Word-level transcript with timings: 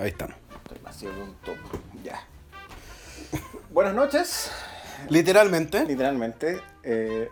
Ahí 0.00 0.08
estamos. 0.08 0.34
Estoy 0.88 1.08
un 1.08 1.34
top. 1.44 1.58
Ya. 2.02 2.26
Buenas 3.70 3.94
noches. 3.94 4.50
Literalmente. 5.10 5.84
Literalmente. 5.84 6.58
eh, 6.82 7.28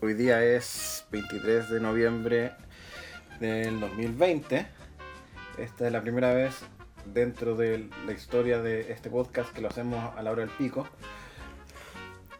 hoy 0.00 0.14
día 0.14 0.40
es 0.44 1.04
23 1.10 1.70
de 1.70 1.80
noviembre 1.80 2.52
del 3.40 3.80
2020. 3.80 4.64
Esta 5.58 5.86
es 5.86 5.92
la 5.92 6.00
primera 6.00 6.32
vez 6.32 6.54
dentro 7.06 7.56
de 7.56 7.90
la 8.06 8.12
historia 8.12 8.62
de 8.62 8.92
este 8.92 9.10
podcast 9.10 9.52
que 9.52 9.60
lo 9.60 9.66
hacemos 9.66 10.16
a 10.16 10.22
la 10.22 10.30
hora 10.30 10.42
del 10.42 10.50
pico. 10.50 10.86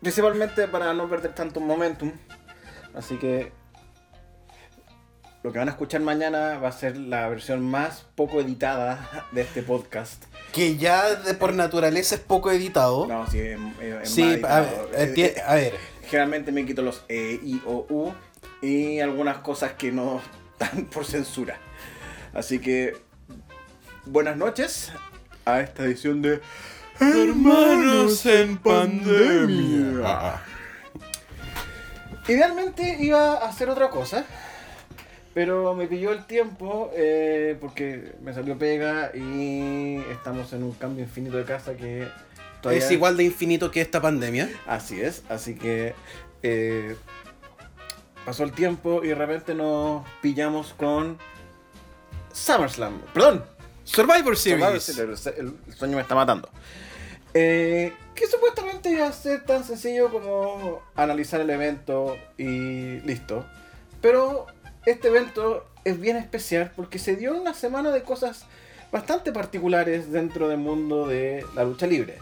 Principalmente 0.00 0.68
para 0.68 0.94
no 0.94 1.10
perder 1.10 1.34
tanto 1.34 1.58
momentum. 1.58 2.12
Así 2.94 3.16
que 3.16 3.50
lo 5.42 5.52
que 5.52 5.58
van 5.58 5.68
a 5.68 5.72
escuchar 5.72 6.00
mañana 6.02 6.58
va 6.58 6.68
a 6.68 6.72
ser 6.72 6.96
la 6.96 7.28
versión 7.28 7.62
más 7.68 8.04
poco 8.14 8.40
editada 8.40 9.26
de 9.32 9.40
este 9.42 9.62
podcast. 9.62 10.24
Que 10.52 10.76
ya 10.76 11.14
de 11.16 11.34
por 11.34 11.52
naturaleza 11.54 12.14
es 12.14 12.20
poco 12.20 12.50
editado. 12.50 13.06
No, 13.06 13.26
sí, 13.28 13.38
es, 13.40 13.58
es- 13.80 14.10
sí, 14.10 14.22
más 14.22 14.30
a 14.30 14.34
editado. 14.62 14.88
ver, 14.92 15.18
eh, 15.18 15.42
a 15.46 15.54
ver, 15.56 15.74
Generalmente 16.08 16.52
me 16.52 16.66
quito 16.66 16.82
los 16.82 17.04
E, 17.08 17.40
I, 17.42 17.62
O, 17.64 17.86
U 17.88 18.12
y 18.60 19.00
algunas 19.00 19.38
cosas 19.38 19.72
que 19.72 19.90
no 19.92 20.20
están 20.60 20.84
por 20.86 21.04
censura. 21.06 21.56
Así 22.34 22.58
que 22.60 22.96
buenas 24.06 24.36
noches 24.36 24.92
a 25.44 25.60
esta 25.60 25.84
edición 25.84 26.22
de 26.22 26.40
Hermanos 27.00 28.24
en 28.26 28.58
pandemia. 28.58 30.40
Idealmente 32.28 32.96
iba 33.00 33.32
a 33.38 33.48
hacer 33.48 33.68
otra 33.68 33.90
cosa, 33.90 34.24
pero 35.34 35.74
me 35.74 35.86
pilló 35.86 36.12
el 36.12 36.26
tiempo 36.26 36.90
eh, 36.94 37.56
porque 37.60 38.12
me 38.22 38.34
salió 38.34 38.58
pega 38.58 39.10
y 39.14 39.96
estamos 40.10 40.52
en 40.52 40.62
un 40.62 40.72
cambio 40.72 41.04
infinito 41.04 41.36
de 41.36 41.44
casa 41.44 41.74
que 41.76 42.08
todavía... 42.60 42.84
Es 42.84 42.90
igual 42.90 43.16
de 43.16 43.24
infinito 43.24 43.70
que 43.70 43.80
esta 43.80 44.00
pandemia. 44.00 44.50
Así 44.66 45.00
es, 45.00 45.22
así 45.28 45.54
que 45.54 45.94
eh, 46.42 46.96
pasó 48.24 48.44
el 48.44 48.52
tiempo 48.52 49.02
y 49.02 49.08
de 49.08 49.14
repente 49.14 49.54
nos 49.54 50.06
pillamos 50.20 50.74
con 50.74 51.18
SummerSlam. 52.32 53.00
Perdón, 53.14 53.44
Survivor 53.84 54.36
Survivor 54.36 54.80
Series. 54.80 54.82
Series, 54.82 55.26
el, 55.26 55.54
el 55.66 55.74
sueño 55.74 55.96
me 55.96 56.02
está 56.02 56.14
matando. 56.14 56.48
Eh, 57.34 57.94
que 58.14 58.26
supuestamente 58.26 58.90
iba 58.90 59.06
a 59.06 59.12
ser 59.12 59.44
tan 59.44 59.64
sencillo 59.64 60.10
como 60.10 60.82
analizar 60.94 61.40
el 61.40 61.48
evento 61.48 62.16
y 62.36 63.00
listo. 63.00 63.46
Pero 64.02 64.46
este 64.86 65.08
evento 65.08 65.66
es 65.84 66.00
bien 66.00 66.16
especial 66.16 66.72
porque 66.74 66.98
se 66.98 67.16
dio 67.16 67.34
una 67.34 67.54
semana 67.54 67.90
de 67.90 68.02
cosas 68.02 68.46
bastante 68.90 69.32
particulares 69.32 70.12
dentro 70.12 70.48
del 70.48 70.58
mundo 70.58 71.06
de 71.06 71.44
la 71.54 71.64
lucha 71.64 71.86
libre. 71.86 72.18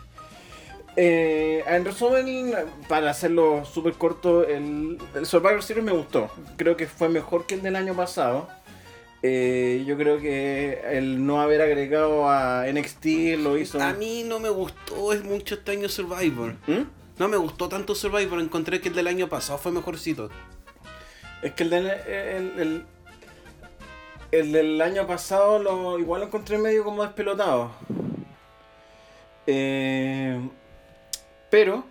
Eh, 0.96 1.62
en 1.66 1.84
resumen, 1.84 2.54
para 2.88 3.10
hacerlo 3.10 3.64
súper 3.64 3.94
corto, 3.94 4.46
el, 4.46 4.98
el 5.14 5.26
Survivor 5.26 5.62
Series 5.62 5.84
me 5.84 5.92
gustó. 5.92 6.30
Creo 6.56 6.76
que 6.76 6.86
fue 6.86 7.08
mejor 7.08 7.46
que 7.46 7.54
el 7.54 7.62
del 7.62 7.76
año 7.76 7.94
pasado. 7.94 8.48
Eh, 9.22 9.84
yo 9.86 9.98
creo 9.98 10.18
que 10.18 10.80
el 10.92 11.26
no 11.26 11.42
haber 11.42 11.60
agregado 11.60 12.28
a 12.28 12.64
NXT 12.72 13.04
lo 13.38 13.58
hizo. 13.58 13.80
A 13.80 13.92
mí 13.92 14.24
no 14.24 14.40
me 14.40 14.48
gustó 14.48 15.12
es 15.12 15.22
mucho 15.24 15.56
este 15.56 15.72
año 15.72 15.88
Survivor. 15.88 16.54
¿Mm? 16.66 16.84
No 17.18 17.28
me 17.28 17.36
gustó 17.36 17.68
tanto 17.68 17.94
Survivor, 17.94 18.40
encontré 18.40 18.80
que 18.80 18.88
el 18.88 18.94
del 18.94 19.06
año 19.06 19.28
pasado 19.28 19.58
fue 19.58 19.72
mejorcito. 19.72 20.30
Es 21.42 21.52
que 21.52 21.62
el 21.64 21.70
del, 21.70 21.86
el, 21.86 22.52
el- 22.60 22.86
el 24.32 24.52
del 24.52 24.80
año 24.80 25.08
pasado 25.08 25.58
lo 25.58 25.98
igual 25.98 26.20
lo 26.20 26.26
encontré 26.28 26.56
medio 26.56 26.84
como 26.84 27.02
despelotado. 27.02 27.72
Eh, 29.46 30.38
pero, 31.50 31.84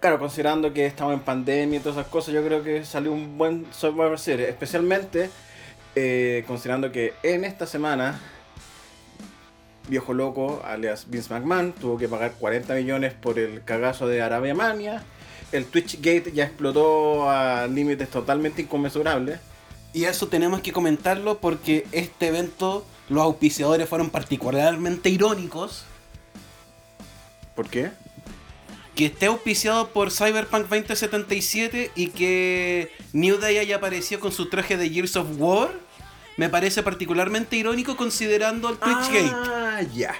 claro, 0.00 0.18
considerando 0.18 0.72
que 0.74 0.84
estamos 0.84 1.14
en 1.14 1.20
pandemia 1.20 1.78
y 1.78 1.82
todas 1.82 1.96
esas 1.98 2.10
cosas, 2.10 2.34
yo 2.34 2.44
creo 2.44 2.62
que 2.62 2.84
salió 2.84 3.10
un 3.12 3.38
buen 3.38 3.66
Survivor 3.72 4.18
Series. 4.18 4.50
Especialmente 4.50 5.30
eh, 5.94 6.44
considerando 6.46 6.92
que 6.92 7.14
en 7.22 7.44
esta 7.44 7.66
semana, 7.66 8.20
Viejo 9.88 10.12
Loco, 10.12 10.60
alias 10.64 11.06
Vince 11.08 11.32
McMahon, 11.32 11.72
tuvo 11.72 11.96
que 11.96 12.06
pagar 12.08 12.32
40 12.38 12.74
millones 12.74 13.14
por 13.14 13.38
el 13.38 13.64
cagazo 13.64 14.06
de 14.06 14.20
Arabia 14.20 14.54
Mania. 14.54 15.02
El 15.52 15.66
Twitch 15.66 15.96
Gate 15.96 16.32
ya 16.32 16.44
explotó 16.44 17.28
a 17.28 17.66
límites 17.66 18.08
totalmente 18.10 18.62
inconmensurables. 18.62 19.40
Y 19.92 20.04
eso 20.04 20.28
tenemos 20.28 20.60
que 20.60 20.72
comentarlo 20.72 21.38
porque 21.38 21.86
este 21.90 22.28
evento, 22.28 22.86
los 23.08 23.24
auspiciadores 23.24 23.88
fueron 23.88 24.10
particularmente 24.10 25.10
irónicos. 25.10 25.84
¿Por 27.56 27.68
qué? 27.68 27.90
Que 28.94 29.06
esté 29.06 29.26
auspiciado 29.26 29.88
por 29.88 30.12
Cyberpunk 30.12 30.68
2077 30.68 31.90
y 31.96 32.08
que 32.08 32.92
New 33.12 33.38
Day 33.38 33.58
haya 33.58 33.76
aparecido 33.76 34.20
con 34.20 34.30
su 34.30 34.48
traje 34.48 34.76
de 34.76 34.88
Gears 34.90 35.16
of 35.16 35.26
War, 35.38 35.70
me 36.36 36.48
parece 36.48 36.82
particularmente 36.82 37.56
irónico 37.56 37.96
considerando 37.96 38.68
el 38.68 38.78
Twitchgate. 38.78 39.32
Ah, 39.32 39.82
ya. 39.92 40.14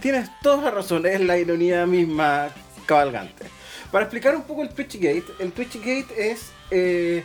Tienes 0.00 0.30
toda 0.42 0.62
la 0.62 0.70
razón, 0.70 1.04
es 1.06 1.20
la 1.20 1.36
ironía 1.36 1.84
misma 1.86 2.50
cabalgante. 2.86 3.57
Para 3.90 4.04
explicar 4.04 4.36
un 4.36 4.42
poco 4.42 4.62
el 4.62 4.68
Twitchgate, 4.68 5.24
el 5.38 5.52
Twitchgate 5.52 6.30
es. 6.30 6.52
eh, 6.70 7.24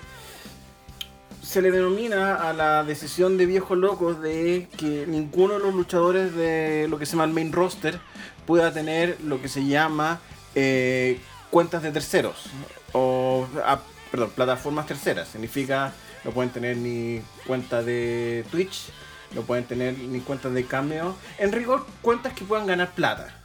se 1.43 1.61
le 1.61 1.71
denomina 1.71 2.35
a 2.35 2.53
la 2.53 2.83
decisión 2.83 3.37
de 3.37 3.45
viejos 3.45 3.77
locos 3.77 4.21
de 4.21 4.69
que 4.77 5.05
ninguno 5.05 5.55
de 5.55 5.59
los 5.59 5.75
luchadores 5.75 6.33
de 6.33 6.87
lo 6.89 6.97
que 6.97 7.05
se 7.05 7.11
llama 7.11 7.25
el 7.25 7.33
main 7.33 7.51
roster 7.51 7.99
pueda 8.47 8.71
tener 8.71 9.17
lo 9.21 9.41
que 9.41 9.49
se 9.49 9.65
llama 9.65 10.21
eh, 10.55 11.19
cuentas 11.51 11.83
de 11.83 11.91
terceros. 11.91 12.45
O, 12.93 13.45
ah, 13.65 13.81
perdón, 14.09 14.31
plataformas 14.33 14.87
terceras. 14.87 15.27
Significa 15.27 15.93
no 16.23 16.31
pueden 16.31 16.51
tener 16.51 16.77
ni 16.77 17.21
cuenta 17.45 17.83
de 17.83 18.45
Twitch, 18.49 18.89
no 19.35 19.41
pueden 19.41 19.65
tener 19.65 19.97
ni 19.97 20.21
cuentas 20.21 20.53
de 20.53 20.65
Cameo. 20.65 21.15
En 21.37 21.51
rigor, 21.51 21.85
cuentas 22.01 22.33
que 22.33 22.45
puedan 22.45 22.65
ganar 22.67 22.91
plata. 22.93 23.42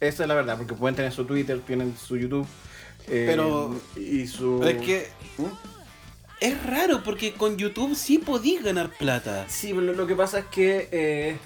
Esa 0.00 0.22
es 0.24 0.28
la 0.28 0.34
verdad, 0.34 0.56
porque 0.58 0.74
pueden 0.74 0.94
tener 0.96 1.12
su 1.12 1.24
Twitter, 1.24 1.60
tienen 1.66 1.96
su 1.96 2.16
YouTube. 2.16 2.46
eh, 3.08 3.24
Pero- 3.28 3.74
y 3.96 4.26
su... 4.26 4.62
Es 4.64 4.76
que 4.84 5.08
¿Mm? 5.38 5.44
es 6.40 6.66
raro 6.66 7.02
porque 7.02 7.32
con 7.32 7.56
YouTube 7.56 7.94
sí 7.96 8.18
podís 8.18 8.62
ganar 8.62 8.90
plata. 8.90 9.44
Sí, 9.48 9.68
pero 9.68 9.80
lo, 9.80 9.92
lo 9.94 10.06
que 10.06 10.14
pasa 10.14 10.40
es 10.40 10.44
que 10.46 10.88
eh, 10.92 11.36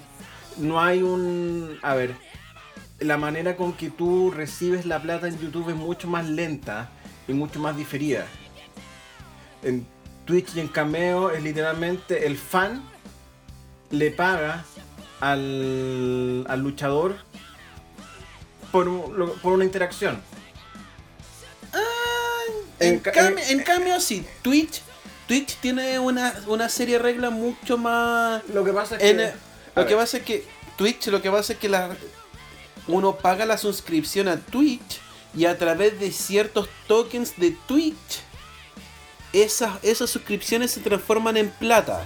no 0.57 0.81
hay 0.81 1.01
un... 1.01 1.77
A 1.81 1.95
ver, 1.95 2.15
la 2.99 3.17
manera 3.17 3.55
con 3.55 3.73
que 3.73 3.89
tú 3.89 4.29
recibes 4.31 4.85
la 4.85 5.01
plata 5.01 5.27
en 5.27 5.39
YouTube 5.39 5.69
es 5.69 5.75
mucho 5.75 6.07
más 6.07 6.27
lenta 6.29 6.89
y 7.27 7.33
mucho 7.33 7.59
más 7.59 7.75
diferida. 7.77 8.25
En 9.63 9.85
Twitch 10.25 10.55
y 10.55 10.59
en 10.59 10.67
Cameo 10.67 11.31
es 11.31 11.41
literalmente 11.43 12.27
el 12.27 12.37
fan 12.37 12.81
le 13.89 14.11
paga 14.11 14.65
al, 15.21 16.45
al 16.49 16.59
luchador 16.61 17.15
por, 18.73 18.89
un- 18.89 19.39
por 19.41 19.53
una 19.53 19.63
interacción. 19.63 20.19
En, 22.79 22.95
En 22.95 23.01
en- 23.15 23.39
en 23.39 23.63
cambio, 23.63 23.99
sí, 24.01 24.25
Twitch, 24.41 24.81
Twitch 25.27 25.55
tiene 25.61 25.99
una, 25.99 26.33
una 26.47 26.67
serie 26.67 26.97
de 26.97 27.03
reglas 27.03 27.31
mucho 27.31 27.77
más... 27.77 28.43
Lo 28.49 28.65
que 28.65 28.73
pasa 28.73 28.97
es 28.97 29.01
que... 29.01 29.31
lo 29.75 29.85
que 29.87 29.95
pasa 29.95 30.17
es 30.17 30.23
que 30.23 30.45
Twitch, 30.77 31.07
lo 31.07 31.21
que 31.21 31.31
pasa 31.31 31.53
es 31.53 31.59
que 31.59 31.69
la, 31.69 31.95
uno 32.87 33.15
paga 33.15 33.45
la 33.45 33.57
suscripción 33.57 34.27
a 34.27 34.37
Twitch 34.37 34.99
y 35.35 35.45
a 35.45 35.57
través 35.57 35.97
de 35.99 36.11
ciertos 36.11 36.67
tokens 36.87 37.37
de 37.37 37.51
Twitch, 37.67 38.21
esas, 39.31 39.81
esas 39.83 40.09
suscripciones 40.09 40.71
se 40.71 40.81
transforman 40.81 41.37
en 41.37 41.49
plata. 41.51 42.05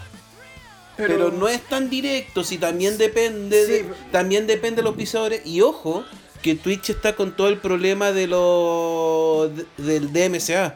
Pero, 0.96 1.32
no 1.32 1.48
es 1.48 1.62
tan 1.62 1.90
directo, 1.90 2.44
si 2.44 2.58
también 2.58 2.98
depende 2.98 3.66
Sí, 3.66 3.72
de, 3.72 3.80
pero- 3.86 3.96
también 4.12 4.48
depende 4.48 4.78
de 4.78 4.84
los 4.84 4.96
pisadores. 4.96 5.42
Y 5.46 5.62
ojo, 5.62 6.04
que 6.48 6.56
Twitch 6.56 6.92
está 6.92 7.14
con 7.14 7.34
todo 7.34 7.50
el 7.50 7.58
problema 7.58 8.14
de 8.14 8.26
lo 8.28 9.52
de- 9.54 9.66
del 9.84 10.14
DMCA. 10.14 10.76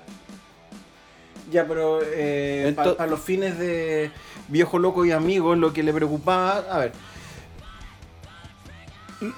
Ya, 1.50 1.66
pero 1.66 2.00
eh, 2.04 2.74
para 2.76 3.08
los 3.08 3.22
fines 3.22 3.58
de 3.58 4.12
viejo 4.50 4.80
loco 4.80 5.06
y 5.06 5.12
amigos, 5.14 5.58
lo 5.58 5.72
que 5.72 5.82
le 5.82 5.94
preocupaba, 5.94 6.58
a 6.70 6.80
ver, 6.80 6.92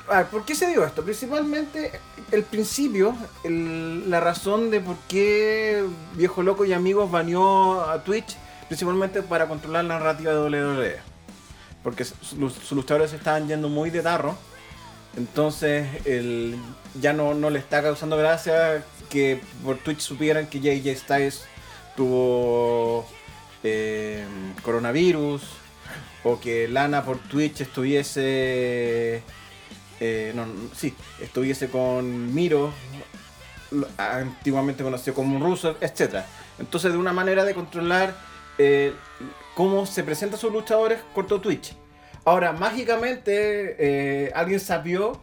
a 0.09 0.17
ver, 0.17 0.25
¿por 0.27 0.43
qué 0.45 0.55
se 0.55 0.67
dio 0.67 0.83
esto? 0.85 1.03
Principalmente, 1.03 1.91
el 2.31 2.43
principio, 2.43 3.15
el- 3.43 4.09
la 4.09 4.19
razón 4.19 4.71
de 4.71 4.79
por 4.79 4.95
qué 5.07 5.83
viejo 6.15 6.41
loco 6.41 6.65
y 6.65 6.73
amigos 6.73 7.11
baneó 7.11 7.81
a 7.81 8.03
Twitch, 8.03 8.35
principalmente 8.67 9.21
para 9.21 9.47
controlar 9.47 9.85
la 9.85 9.99
narrativa 9.99 10.31
de 10.33 10.39
WWE, 10.39 10.97
porque 11.83 12.05
sus 12.05 12.17
sus 12.53 12.71
luchadores 12.71 13.11
se 13.11 13.17
estaban 13.17 13.47
yendo 13.47 13.69
muy 13.69 13.89
de 13.91 14.01
tarro. 14.01 14.35
Entonces, 15.15 15.87
el, 16.05 16.57
ya 16.99 17.13
no, 17.13 17.33
no 17.33 17.49
le 17.49 17.59
está 17.59 17.81
causando 17.81 18.17
gracia 18.17 18.83
que 19.09 19.41
por 19.63 19.77
Twitch 19.77 19.99
supieran 19.99 20.47
que 20.47 20.59
JJ 20.59 20.95
Styles 20.97 21.45
tuvo 21.95 23.05
eh, 23.63 24.25
coronavirus 24.63 25.43
o 26.23 26.39
que 26.39 26.67
Lana 26.67 27.03
por 27.03 27.19
Twitch 27.19 27.61
estuviese. 27.61 29.21
eh, 29.99 30.31
no, 30.35 30.45
sí, 30.75 30.95
estuviese 31.21 31.69
con 31.69 32.33
Miro, 32.33 32.73
antiguamente 33.97 34.83
conocido 34.83 35.13
como 35.13 35.39
Rusev, 35.39 35.77
etc. 35.81 36.23
Entonces, 36.59 36.91
de 36.91 36.97
una 36.97 37.13
manera 37.13 37.43
de 37.43 37.53
controlar 37.53 38.15
eh, 38.57 38.93
cómo 39.55 39.85
se 39.85 40.03
presentan 40.03 40.39
sus 40.39 40.51
luchadores, 40.51 40.99
cortó 41.13 41.39
Twitch. 41.39 41.75
Ahora, 42.25 42.53
mágicamente, 42.53 43.75
eh, 43.79 44.31
alguien 44.33 44.59
sabió 44.59 45.21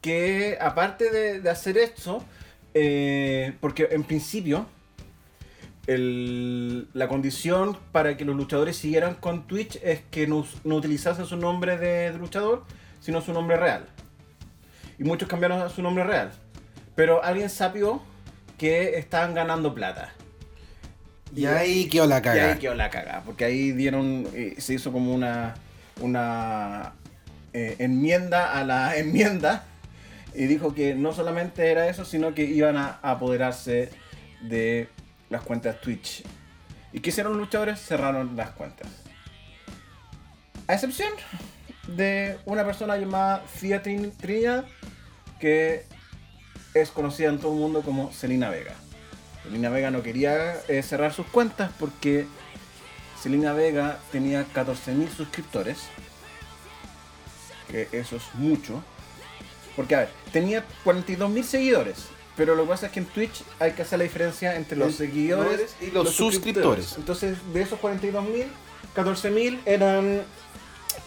que 0.00 0.58
aparte 0.60 1.10
de, 1.10 1.40
de 1.40 1.50
hacer 1.50 1.78
esto, 1.78 2.24
eh, 2.74 3.52
porque 3.60 3.88
en 3.92 4.02
principio 4.04 4.66
el- 5.86 6.88
la 6.92 7.08
condición 7.08 7.76
para 7.92 8.16
que 8.16 8.24
los 8.24 8.36
luchadores 8.36 8.76
siguieran 8.76 9.14
con 9.14 9.46
Twitch 9.46 9.78
es 9.82 10.00
que 10.10 10.26
no, 10.26 10.44
utilizasen 10.64 11.26
su 11.26 11.36
nombre 11.36 11.78
de, 11.78 12.12
de 12.12 12.18
luchador, 12.18 12.64
sino 13.00 13.20
su 13.20 13.32
nombre 13.32 13.56
real. 13.56 13.86
Y 14.98 15.04
muchos 15.04 15.28
cambiaron 15.28 15.60
a 15.62 15.68
su 15.68 15.82
nombre 15.82 16.04
real. 16.04 16.30
Pero 16.94 17.22
alguien 17.24 17.48
sabió 17.48 18.02
que 18.58 18.98
estaban 18.98 19.34
ganando 19.34 19.74
plata. 19.74 20.12
Y 21.34 21.46
ahí 21.46 21.88
quedó 21.88 22.06
la 22.06 22.18
Y 22.18 22.22
cagada. 22.22 22.52
ahí 22.52 22.58
quedó 22.58 22.74
la 22.74 22.90
cagada, 22.90 23.22
porque 23.24 23.44
ahí 23.44 23.72
dieron, 23.72 24.26
se 24.58 24.74
hizo 24.74 24.92
como 24.92 25.14
una, 25.14 25.54
una 26.00 26.92
eh, 27.52 27.76
enmienda 27.78 28.58
a 28.58 28.64
la 28.64 28.96
enmienda 28.98 29.64
y 30.34 30.46
dijo 30.46 30.74
que 30.74 30.94
no 30.94 31.12
solamente 31.12 31.70
era 31.70 31.88
eso, 31.88 32.04
sino 32.04 32.34
que 32.34 32.44
iban 32.44 32.76
a 32.76 32.98
apoderarse 33.02 33.90
de 34.42 34.88
las 35.28 35.42
cuentas 35.42 35.80
Twitch. 35.80 36.22
¿Y 36.92 37.00
qué 37.00 37.10
hicieron 37.10 37.36
luchadores? 37.38 37.80
Cerraron 37.80 38.36
las 38.36 38.50
cuentas. 38.50 38.88
A 40.66 40.74
excepción 40.74 41.10
de 41.88 42.38
una 42.44 42.64
persona 42.64 42.96
llamada 42.96 43.40
Fia 43.46 43.82
Trin- 43.82 44.12
Trinidad, 44.16 44.64
que 45.40 45.84
es 46.74 46.90
conocida 46.90 47.28
en 47.28 47.38
todo 47.38 47.52
el 47.52 47.58
mundo 47.58 47.82
como 47.82 48.12
Selena 48.12 48.50
Vega. 48.50 48.74
Selena 49.42 49.70
Vega 49.70 49.90
no 49.90 50.02
quería 50.02 50.54
eh, 50.68 50.82
cerrar 50.82 51.12
sus 51.12 51.26
cuentas 51.26 51.72
porque 51.78 52.26
Selena 53.22 53.52
Vega 53.52 53.98
tenía 54.12 54.46
14.000 54.54 55.14
suscriptores. 55.14 55.78
Que 57.68 57.88
eso 57.92 58.16
es 58.16 58.22
mucho. 58.34 58.82
Porque, 59.76 59.94
a 59.94 59.98
ver, 60.00 60.10
tenía 60.32 60.64
42.000 60.84 61.42
seguidores. 61.42 62.06
Pero 62.36 62.54
lo 62.54 62.62
que 62.62 62.70
pasa 62.70 62.86
es 62.86 62.92
que 62.92 63.00
en 63.00 63.06
Twitch 63.06 63.42
hay 63.58 63.72
que 63.72 63.82
hacer 63.82 63.98
la 63.98 64.04
diferencia 64.04 64.56
entre 64.56 64.76
los 64.76 64.94
seguidores 64.94 65.76
y 65.80 65.90
los 65.90 66.10
suscriptores. 66.10 66.94
Entonces, 66.96 67.36
de 67.52 67.62
esos 67.62 67.78
42.000, 67.78 68.46
14.000 68.96 69.60
eran, 69.66 70.22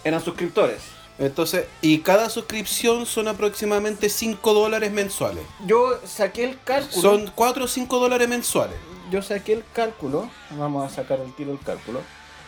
eran 0.04 0.22
suscriptores. 0.22 0.82
Entonces, 1.18 1.66
y 1.80 1.98
cada 1.98 2.28
suscripción 2.28 3.06
son 3.06 3.28
aproximadamente 3.28 4.08
5 4.08 4.54
dólares 4.54 4.92
mensuales. 4.92 5.44
Yo 5.66 6.00
saqué 6.04 6.44
el 6.44 6.58
cálculo. 6.62 7.02
Son 7.02 7.32
4 7.34 7.64
o 7.64 7.68
5 7.68 7.98
dólares 7.98 8.28
mensuales. 8.28 8.76
Yo 9.10 9.22
saqué 9.22 9.52
el 9.52 9.64
cálculo, 9.72 10.30
vamos 10.50 10.90
a 10.90 10.94
sacar 10.94 11.20
el 11.20 11.32
tiro 11.34 11.50
del 11.50 11.60
cálculo, 11.60 12.00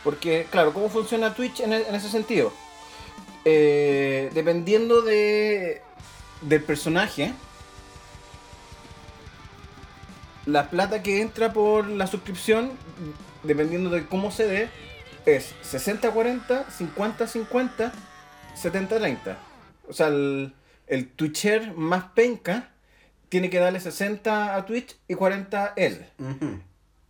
porque 0.04 0.46
claro, 0.50 0.72
¿cómo 0.72 0.88
funciona 0.88 1.34
Twitch 1.34 1.60
en, 1.60 1.72
e- 1.72 1.84
ese 1.96 2.08
sentido? 2.08 2.52
Eh, 3.44 4.30
dependiendo 4.34 5.02
de, 5.02 5.82
del 6.42 6.62
personaje, 6.62 7.32
la 10.46 10.70
plata 10.70 11.02
que 11.02 11.20
entra 11.20 11.52
por 11.52 11.88
la 11.88 12.06
suscripción, 12.06 12.72
dependiendo 13.42 13.90
de 13.90 14.06
cómo 14.06 14.30
se 14.30 14.46
dé, 14.46 14.68
es 15.26 15.54
60-40, 15.64 16.66
50-50, 16.66 17.92
70-30. 18.60 19.36
O 19.88 19.92
sea, 19.92 20.08
el, 20.08 20.54
el 20.86 21.08
Twitcher 21.08 21.72
más 21.74 22.04
penca 22.14 22.70
tiene 23.28 23.50
que 23.50 23.58
darle 23.58 23.80
60 23.80 24.54
a 24.56 24.64
Twitch 24.66 24.96
y 25.08 25.14
40 25.14 25.64
a 25.64 25.72
él. 25.76 26.06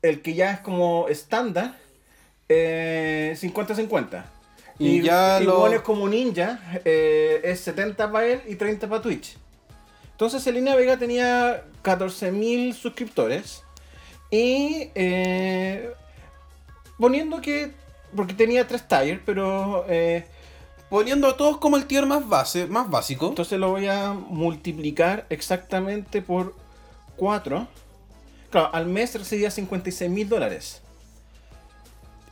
El 0.03 0.23
que 0.23 0.35
ya 0.35 0.53
es 0.53 0.61
como 0.61 1.09
estándar, 1.09 1.75
eh, 2.49 3.35
50-50. 3.37 4.25
Y 4.79 5.01
ya 5.03 5.41
lo- 5.41 5.61
bueno, 5.61 5.77
es 5.77 5.83
como 5.83 6.09
ninja, 6.09 6.61
eh, 6.85 7.41
es 7.45 7.61
70 7.61 8.11
para 8.13 8.27
él 8.27 8.41
y 8.47 8.57
30 8.57 8.89
para 8.89 9.01
Twitch. 9.03 9.37
Entonces 10.13 10.43
Selena 10.43 10.75
Vega 10.75 10.97
tenía 10.99 11.65
14.000 11.83 12.73
suscriptores. 12.75 13.63
Y 14.31 14.91
eh, 14.95 15.91
poniendo 16.99 17.41
que, 17.41 17.73
porque 18.15 18.35
tenía 18.35 18.67
tres 18.67 18.87
tires, 18.89 19.21
pero 19.25 19.85
eh, 19.89 20.27
Poniendo 20.89 21.27
a 21.27 21.37
todos 21.37 21.59
como 21.59 21.77
el 21.77 21.87
tier 21.87 22.07
más 22.07 22.29
base, 22.29 22.67
más 22.67 22.89
básico. 22.89 23.29
entonces 23.29 23.59
lo 23.59 23.71
voy 23.71 23.89
a 23.89 24.13
multiplicar 24.13 25.27
exactamente 25.31 26.23
por 26.23 26.55
4. 27.17 27.67
Claro, 28.51 28.71
al 28.73 28.87
mes 28.87 29.15
recibía 29.15 29.51
56 29.51 30.11
mil 30.11 30.29
dólares. 30.29 30.83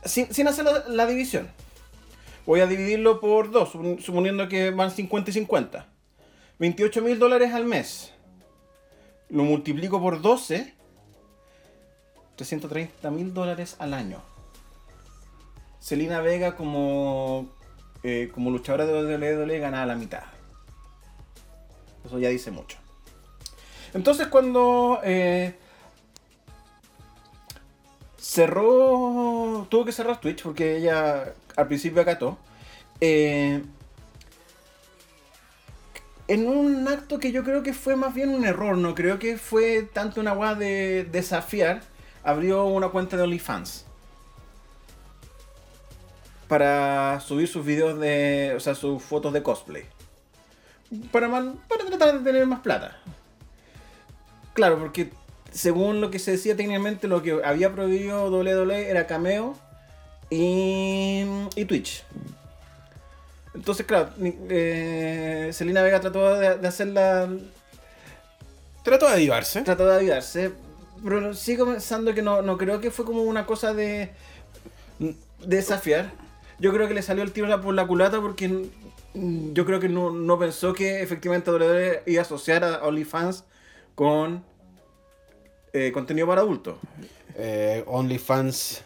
Sin, 0.05 0.33
sin 0.33 0.47
hacer 0.47 0.65
la, 0.87 1.05
división. 1.05 1.49
Voy 2.45 2.61
a 2.61 2.67
dividirlo 2.67 3.19
por 3.19 3.51
2, 3.51 3.71
suponiendo 4.01 4.47
que 4.47 4.71
van 4.71 4.91
50 4.91 5.31
y 5.31 5.33
50. 5.33 5.87
28 6.59 7.01
mil 7.01 7.19
dólares 7.19 7.53
al 7.53 7.65
mes. 7.65 8.13
Lo 9.29 9.43
multiplico 9.43 9.99
por 9.99 10.21
12. 10.21 10.73
330 12.37 13.11
mil 13.11 13.33
dólares 13.33 13.75
al 13.79 13.93
año. 13.93 14.21
Selena 15.79 16.21
Vega 16.21 16.55
como, 16.55 17.49
eh, 18.07 18.29
como 18.31 18.51
luchadora 18.51 18.85
de 18.85 19.17
WWE 19.17 19.57
ganaba 19.57 19.87
la 19.87 19.95
mitad. 19.95 20.21
Eso 22.05 22.19
ya 22.19 22.29
dice 22.29 22.51
mucho. 22.51 22.77
Entonces 23.95 24.27
cuando 24.27 24.99
eh, 25.03 25.55
cerró, 28.15 29.65
tuvo 29.69 29.85
que 29.85 29.91
cerrar 29.91 30.21
Twitch 30.21 30.43
porque 30.43 30.77
ella 30.77 31.33
al 31.55 31.67
principio 31.67 32.03
acató. 32.03 32.37
eh, 33.01 33.63
en 36.27 36.47
un 36.47 36.87
acto 36.87 37.17
que 37.19 37.31
yo 37.31 37.43
creo 37.43 37.63
que 37.63 37.73
fue 37.73 37.95
más 37.95 38.13
bien 38.13 38.29
un 38.29 38.45
error, 38.45 38.77
no 38.77 38.93
creo 38.93 39.17
que 39.17 39.37
fue 39.37 39.81
tanto 39.81 40.21
una 40.21 40.33
guada 40.33 40.55
de 40.55 41.05
desafiar, 41.11 41.81
abrió 42.23 42.65
una 42.65 42.89
cuenta 42.89 43.17
de 43.17 43.23
OnlyFans. 43.23 43.85
Para 46.47 47.19
subir 47.21 47.47
sus 47.47 47.65
videos 47.65 47.99
de. 47.99 48.53
O 48.55 48.59
sea, 48.59 48.75
sus 48.75 49.01
fotos 49.01 49.33
de 49.33 49.41
cosplay. 49.41 49.85
Para, 51.11 51.27
man- 51.27 51.59
para 51.67 51.85
tratar 51.85 52.19
de 52.19 52.23
tener 52.23 52.45
más 52.45 52.59
plata. 52.59 52.97
Claro, 54.53 54.77
porque 54.79 55.09
según 55.51 56.01
lo 56.01 56.11
que 56.11 56.19
se 56.19 56.31
decía 56.31 56.55
técnicamente, 56.55 57.07
lo 57.07 57.23
que 57.23 57.41
había 57.43 57.71
prohibido 57.73 58.29
WWE 58.29 58.89
era 58.89 59.07
Cameo 59.07 59.55
y, 60.29 61.25
y 61.55 61.65
Twitch. 61.65 62.03
Entonces, 63.53 63.85
claro, 63.85 64.09
eh, 64.49 65.49
Selena 65.53 65.81
Vega 65.81 65.99
trató 66.01 66.35
de, 66.35 66.57
de 66.57 66.67
hacerla. 66.67 67.29
Trató 68.83 69.07
de 69.07 69.13
avivarse. 69.13 69.61
Trató 69.63 69.87
de 69.87 69.97
ayudarse. 69.97 70.51
Pero 71.03 71.33
sigo 71.33 71.65
pensando 71.65 72.13
que 72.13 72.21
no, 72.21 72.41
no 72.41 72.57
creo 72.57 72.79
que 72.79 72.91
fue 72.91 73.03
como 73.05 73.23
una 73.23 73.45
cosa 73.45 73.73
de. 73.73 74.11
de 74.99 75.15
desafiar. 75.39 76.11
Yo 76.59 76.73
creo 76.73 76.87
que 76.87 76.93
le 76.93 77.01
salió 77.01 77.23
el 77.23 77.31
tiro 77.31 77.61
por 77.61 77.73
la 77.73 77.85
culata 77.85 78.21
porque 78.21 78.69
yo 79.13 79.65
creo 79.65 79.79
que 79.79 79.89
no, 79.89 80.09
no 80.11 80.39
pensó 80.39 80.73
que 80.73 81.01
efectivamente 81.01 81.51
WWE 81.51 82.03
iba 82.05 82.21
a 82.21 82.25
asociar 82.25 82.63
a 82.63 82.83
OnlyFans 82.83 83.43
con 83.93 84.43
eh, 85.73 85.91
contenido 85.93 86.27
para 86.27 86.41
adultos. 86.41 86.75
Eh, 87.35 87.83
OnlyFans 87.87 88.83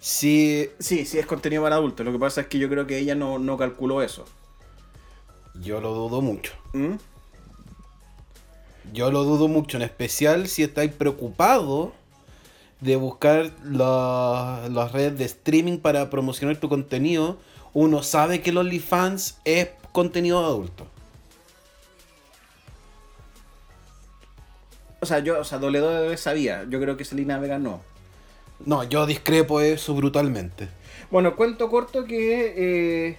sí, 0.00 0.70
Sí, 0.78 1.04
sí 1.04 1.18
es 1.18 1.26
contenido 1.26 1.62
para 1.62 1.76
adultos. 1.76 2.06
Lo 2.06 2.12
que 2.12 2.18
pasa 2.18 2.42
es 2.42 2.46
que 2.46 2.58
yo 2.58 2.68
creo 2.68 2.86
que 2.86 2.98
ella 2.98 3.14
no, 3.14 3.38
no 3.38 3.56
calculó 3.56 4.02
eso. 4.02 4.24
yo 5.60 5.80
lo 5.80 5.92
dudo 5.92 6.20
mucho. 6.22 6.52
¿Mm? 6.72 6.94
Yo 8.92 9.10
lo 9.10 9.24
dudo 9.24 9.48
mucho, 9.48 9.76
en 9.76 9.82
especial 9.82 10.48
si 10.48 10.62
estáis 10.62 10.92
preocupados 10.92 11.90
de 12.80 12.96
buscar 12.96 13.50
la- 13.64 14.68
las 14.70 14.92
redes 14.92 15.18
de 15.18 15.24
streaming 15.24 15.78
para 15.78 16.10
promocionar 16.10 16.56
tu 16.58 16.68
contenido. 16.68 17.38
Uno 17.74 18.02
sabe 18.02 18.40
que 18.40 18.50
el 18.50 18.58
OnlyFans 18.58 19.38
es 19.44 19.68
contenido 19.92 20.44
adulto. 20.44 20.86
O 25.00 25.06
sea, 25.06 25.20
yo, 25.20 25.38
o 25.40 25.44
sea, 25.44 25.58
WWE 25.58 26.16
sabía. 26.16 26.64
Yo 26.68 26.80
creo 26.80 26.96
que 26.96 27.04
Selena 27.04 27.38
Vega 27.38 27.58
no. 27.58 27.82
No, 28.64 28.82
yo 28.84 29.06
discrepo 29.06 29.60
eso 29.60 29.94
brutalmente. 29.94 30.68
Bueno, 31.10 31.36
cuento 31.36 31.68
corto 31.70 32.04
que. 32.04 32.54
eh, 33.10 33.18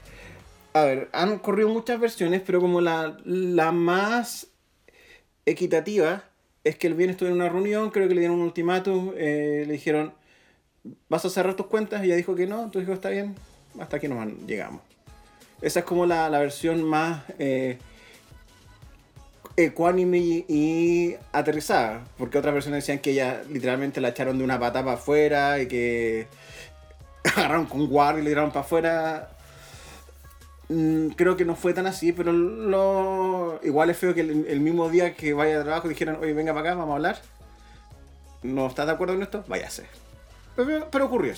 a 0.73 0.81
ver, 0.83 1.09
han 1.13 1.39
corrido 1.39 1.69
muchas 1.69 1.99
versiones, 1.99 2.41
pero 2.45 2.59
como 2.59 2.81
la, 2.81 3.17
la 3.23 3.71
más 3.71 4.47
equitativa 5.45 6.23
es 6.63 6.75
que 6.77 6.87
el 6.87 6.93
viernes 6.93 7.15
estuvo 7.15 7.29
en 7.29 7.35
una 7.35 7.49
reunión, 7.49 7.89
creo 7.89 8.07
que 8.07 8.13
le 8.13 8.21
dieron 8.21 8.37
un 8.37 8.43
ultimátum, 8.43 9.13
eh, 9.15 9.63
le 9.65 9.73
dijeron, 9.73 10.13
¿vas 11.07 11.25
a 11.25 11.29
cerrar 11.29 11.55
tus 11.55 11.67
cuentas? 11.67 12.01
Y 12.03 12.07
ella 12.07 12.15
dijo 12.15 12.35
que 12.35 12.47
no, 12.47 12.57
entonces 12.57 12.81
dijo, 12.81 12.93
está 12.93 13.09
bien, 13.09 13.35
hasta 13.79 13.97
aquí 13.97 14.07
nos 14.07 14.27
llegamos. 14.45 14.81
Esa 15.61 15.79
es 15.79 15.85
como 15.85 16.05
la, 16.05 16.29
la 16.29 16.39
versión 16.39 16.83
más 16.83 17.23
eh, 17.37 17.77
ecuánime 19.57 20.17
y, 20.17 20.45
y 20.47 21.15
aterrizada. 21.31 22.05
Porque 22.17 22.37
otras 22.37 22.53
versiones 22.53 22.83
decían 22.83 22.99
que 22.99 23.11
ella 23.11 23.43
literalmente 23.49 24.01
la 24.01 24.09
echaron 24.09 24.37
de 24.37 24.43
una 24.43 24.59
pata 24.59 24.83
para 24.83 24.97
afuera 24.97 25.61
y 25.61 25.67
que 25.67 26.27
agarraron 27.35 27.65
con 27.65 27.87
guardia 27.87 28.21
y 28.21 28.23
le 28.23 28.31
tiraron 28.31 28.51
para 28.51 28.61
afuera. 28.61 29.29
Mm, 30.69 31.09
Creo 31.09 31.35
que 31.35 31.45
no 31.45 31.55
fue 31.55 31.73
tan 31.73 31.87
así, 31.87 32.13
pero 32.13 32.31
lo... 32.31 33.59
igual 33.63 33.89
es 33.89 33.97
feo 33.97 34.13
que 34.13 34.21
el, 34.21 34.59
mismo 34.61 34.89
día 34.89 35.15
que 35.15 35.33
vaya 35.33 35.57
de 35.57 35.63
trabajo 35.63 35.87
dijeran, 35.87 36.17
oye, 36.21 36.33
venga 36.33 36.53
para 36.53 36.69
acá, 36.69 36.79
vamos 36.79 36.93
a 36.93 36.95
hablar. 36.95 37.21
¿No 38.43 38.67
estás 38.67 38.85
de 38.85 38.93
acuerdo 38.93 39.15
con 39.15 39.23
esto? 39.23 39.43
Váyase. 39.47 39.85
Pero, 40.55 40.87
pero 40.91 41.05
ocurrió. 41.05 41.33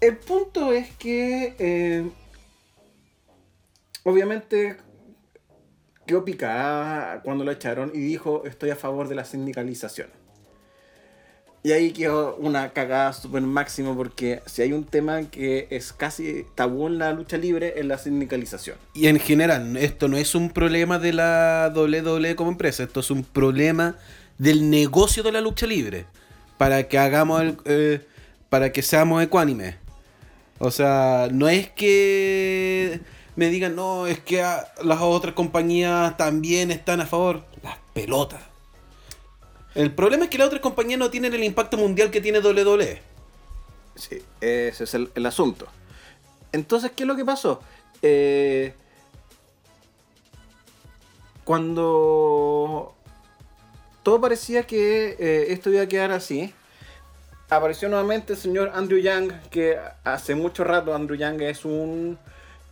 El 0.00 0.16
punto 0.16 0.72
es 0.72 0.90
que, 0.96 1.56
eh, 1.58 2.08
obviamente, 4.04 4.76
quedó 6.06 6.24
picada 6.24 7.20
cuando 7.22 7.44
lo 7.44 7.50
echaron 7.50 7.90
y 7.94 7.98
dijo, 7.98 8.44
estoy 8.44 8.70
a 8.70 8.76
favor 8.76 9.08
de 9.08 9.16
la 9.16 9.24
sindicalización. 9.24 10.08
Y 11.66 11.72
ahí 11.72 11.90
quedó 11.90 12.36
una 12.36 12.72
cagada 12.72 13.12
súper 13.12 13.42
máximo 13.42 13.96
porque 13.96 14.40
si 14.46 14.62
hay 14.62 14.72
un 14.72 14.84
tema 14.84 15.22
que 15.22 15.66
es 15.70 15.92
casi 15.92 16.46
tabú 16.54 16.86
en 16.86 16.98
la 16.98 17.12
lucha 17.12 17.38
libre 17.38 17.74
es 17.76 17.84
la 17.84 17.98
sindicalización. 17.98 18.76
Y 18.94 19.08
en 19.08 19.18
general, 19.18 19.76
esto 19.76 20.06
no 20.06 20.16
es 20.16 20.36
un 20.36 20.50
problema 20.50 21.00
de 21.00 21.12
la 21.12 21.72
WWE 21.74 22.36
como 22.36 22.52
empresa, 22.52 22.84
esto 22.84 23.00
es 23.00 23.10
un 23.10 23.24
problema 23.24 23.96
del 24.38 24.70
negocio 24.70 25.24
de 25.24 25.32
la 25.32 25.40
lucha 25.40 25.66
libre. 25.66 26.06
Para 26.56 26.86
que 26.86 26.98
hagamos 26.98 27.42
el, 27.42 27.56
eh, 27.64 28.06
para 28.48 28.70
que 28.70 28.82
seamos 28.82 29.20
ecuánimes. 29.24 29.74
O 30.60 30.70
sea, 30.70 31.26
no 31.32 31.48
es 31.48 31.68
que 31.70 33.00
me 33.34 33.48
digan, 33.48 33.74
no, 33.74 34.06
es 34.06 34.20
que 34.20 34.40
las 34.84 35.00
otras 35.00 35.34
compañías 35.34 36.16
también 36.16 36.70
están 36.70 37.00
a 37.00 37.06
favor. 37.06 37.44
Las 37.64 37.78
pelotas. 37.92 38.55
El 39.76 39.92
problema 39.92 40.24
es 40.24 40.30
que 40.30 40.38
las 40.38 40.46
otras 40.46 40.62
compañías 40.62 40.98
no 40.98 41.10
tienen 41.10 41.34
el 41.34 41.44
impacto 41.44 41.76
mundial 41.76 42.10
que 42.10 42.22
tiene 42.22 42.40
WWE. 42.40 42.98
Sí, 43.94 44.22
ese 44.40 44.84
es 44.84 44.94
el, 44.94 45.10
el 45.14 45.26
asunto. 45.26 45.66
Entonces, 46.50 46.92
¿qué 46.96 47.02
es 47.02 47.06
lo 47.06 47.14
que 47.14 47.26
pasó? 47.26 47.60
Eh, 48.00 48.72
cuando 51.44 52.94
todo 54.02 54.18
parecía 54.18 54.62
que 54.62 55.14
eh, 55.18 55.46
esto 55.50 55.70
iba 55.70 55.82
a 55.82 55.86
quedar 55.86 56.10
así, 56.10 56.54
apareció 57.50 57.90
nuevamente 57.90 58.32
el 58.32 58.38
señor 58.38 58.72
Andrew 58.74 58.98
Young, 58.98 59.30
que 59.50 59.78
hace 60.04 60.34
mucho 60.34 60.64
rato 60.64 60.94
Andrew 60.94 61.18
Young 61.18 61.42
es 61.42 61.66
un 61.66 62.18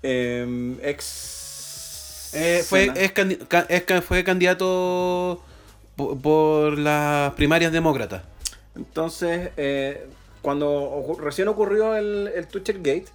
eh, 0.03 0.77
ex... 0.83 2.31
Eh, 2.33 2.65
fue, 2.67 2.91
es 2.97 3.13
es 3.69 4.05
fue 4.05 4.25
candidato 4.25 5.43
po- 5.97 6.17
por 6.19 6.79
las 6.79 7.33
primarias 7.35 7.73
demócratas. 7.73 8.23
Entonces, 8.77 9.51
eh, 9.57 10.07
cuando 10.43 11.17
recién 11.21 11.49
ocurrió 11.49 11.95
el, 11.97 12.31
el 12.35 12.47
Toucher 12.49 12.79
Gate, 12.79 13.07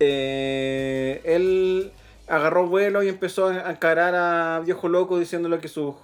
eh, 0.00 1.20
él 1.24 1.92
agarró 2.26 2.66
vuelo 2.66 3.02
y 3.02 3.08
empezó 3.08 3.46
a 3.48 3.70
encarar 3.70 4.14
a 4.14 4.60
Viejo 4.60 4.88
Loco 4.88 5.18
diciéndole 5.18 5.58
que 5.60 5.68
sus, 5.68 5.94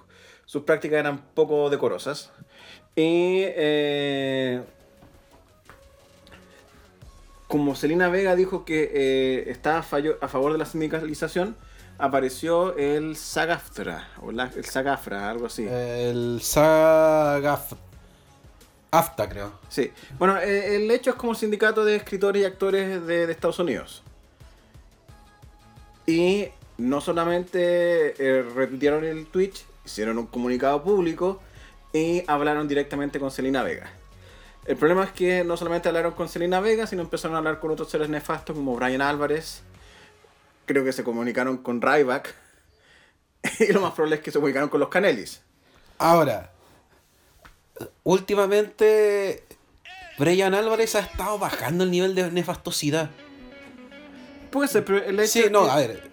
sus 0.47 0.63
prácticas 0.63 1.01
eran 1.01 1.19
poco 1.35 1.69
decorosas. 1.71 2.31
Y 2.97 3.43
eh, 3.45 4.63
como 7.49 7.75
Selena 7.75 8.09
Vega 8.09 8.37
dijo 8.37 8.65
que 8.65 8.91
eh, 8.95 9.51
estaba 9.51 9.79
a, 9.79 10.25
a 10.25 10.29
favor 10.29 10.53
de 10.53 10.59
la 10.59 10.65
sindicalización, 10.65 11.57
apareció 11.99 12.77
el 12.77 13.17
SAGAFTRA, 13.17 14.09
o 14.23 14.33
la- 14.33 14.51
el 14.55 14.65
SAGAFRA, 14.65 15.31
algo 15.31 15.47
así. 15.47 15.67
El 15.69 16.41
SAGAF. 16.43 17.73
AFTA, 18.91 19.29
creo. 19.29 19.53
Sí. 19.69 19.93
Bueno, 20.19 20.39
eh, 20.39 20.77
el 20.77 20.91
hecho 20.91 21.11
es 21.11 21.17
como 21.17 21.35
sindicato 21.35 21.85
de 21.85 21.97
escritores 21.97 22.43
y 22.43 22.45
actores 22.45 23.05
de, 23.07 23.27
de 23.27 23.33
Estados 23.33 23.59
Unidos. 23.59 24.03
Y 26.07 26.49
no 26.79 27.01
solamente 27.01 28.15
eh, 28.19 28.43
retuitearon 28.43 29.05
el 29.05 29.27
Twitch, 29.27 29.65
hicieron 29.85 30.19
un 30.19 30.27
comunicado 30.27 30.83
público 30.83 31.41
y 31.93 32.23
hablaron 32.27 32.69
directamente 32.69 33.19
con 33.19 33.31
Selena 33.31 33.63
Vega. 33.63 33.91
El 34.67 34.77
problema 34.77 35.05
es 35.05 35.11
que 35.13 35.45
no 35.45 35.57
solamente 35.57 35.89
hablaron 35.89 36.13
con 36.13 36.29
Selena 36.29 36.61
Vega, 36.61 36.87
sino 36.87 37.03
empezaron 37.03 37.35
a 37.35 37.39
hablar 37.39 37.61
con 37.61 37.71
otros 37.71 37.91
seres 37.91 38.09
nefastos 38.09 38.55
como 38.57 38.75
Brian 38.77 39.03
Álvarez. 39.03 39.63
Creo 40.67 40.85
que 40.85 40.93
se 40.93 41.05
comunicaron 41.05 41.59
con 41.59 41.81
Ryback. 41.83 42.35
Y 43.61 43.73
lo 43.73 43.81
más 43.83 43.93
probable 43.93 44.17
es 44.17 44.23
que 44.23 44.31
se 44.31 44.39
comunicaron 44.39 44.69
con 44.71 44.81
los 44.81 44.89
Canelis. 44.89 45.43
Ahora, 45.99 46.51
últimamente, 48.05 49.45
Brian 50.19 50.55
Álvarez 50.55 50.95
ha 50.95 51.01
estado 51.01 51.39
bajando 51.39 51.85
el 51.85 51.91
nivel 51.91 52.15
de 52.15 52.31
nefastosidad. 52.31 53.11
Puede 54.51 54.69
ser, 54.69 54.85
pero 54.85 55.05
el 55.05 55.19
hecho 55.21 55.33
Sí, 55.33 55.41
es 55.41 55.51
no, 55.51 55.65
que- 55.65 55.71
a 55.71 55.77
ver. 55.77 56.11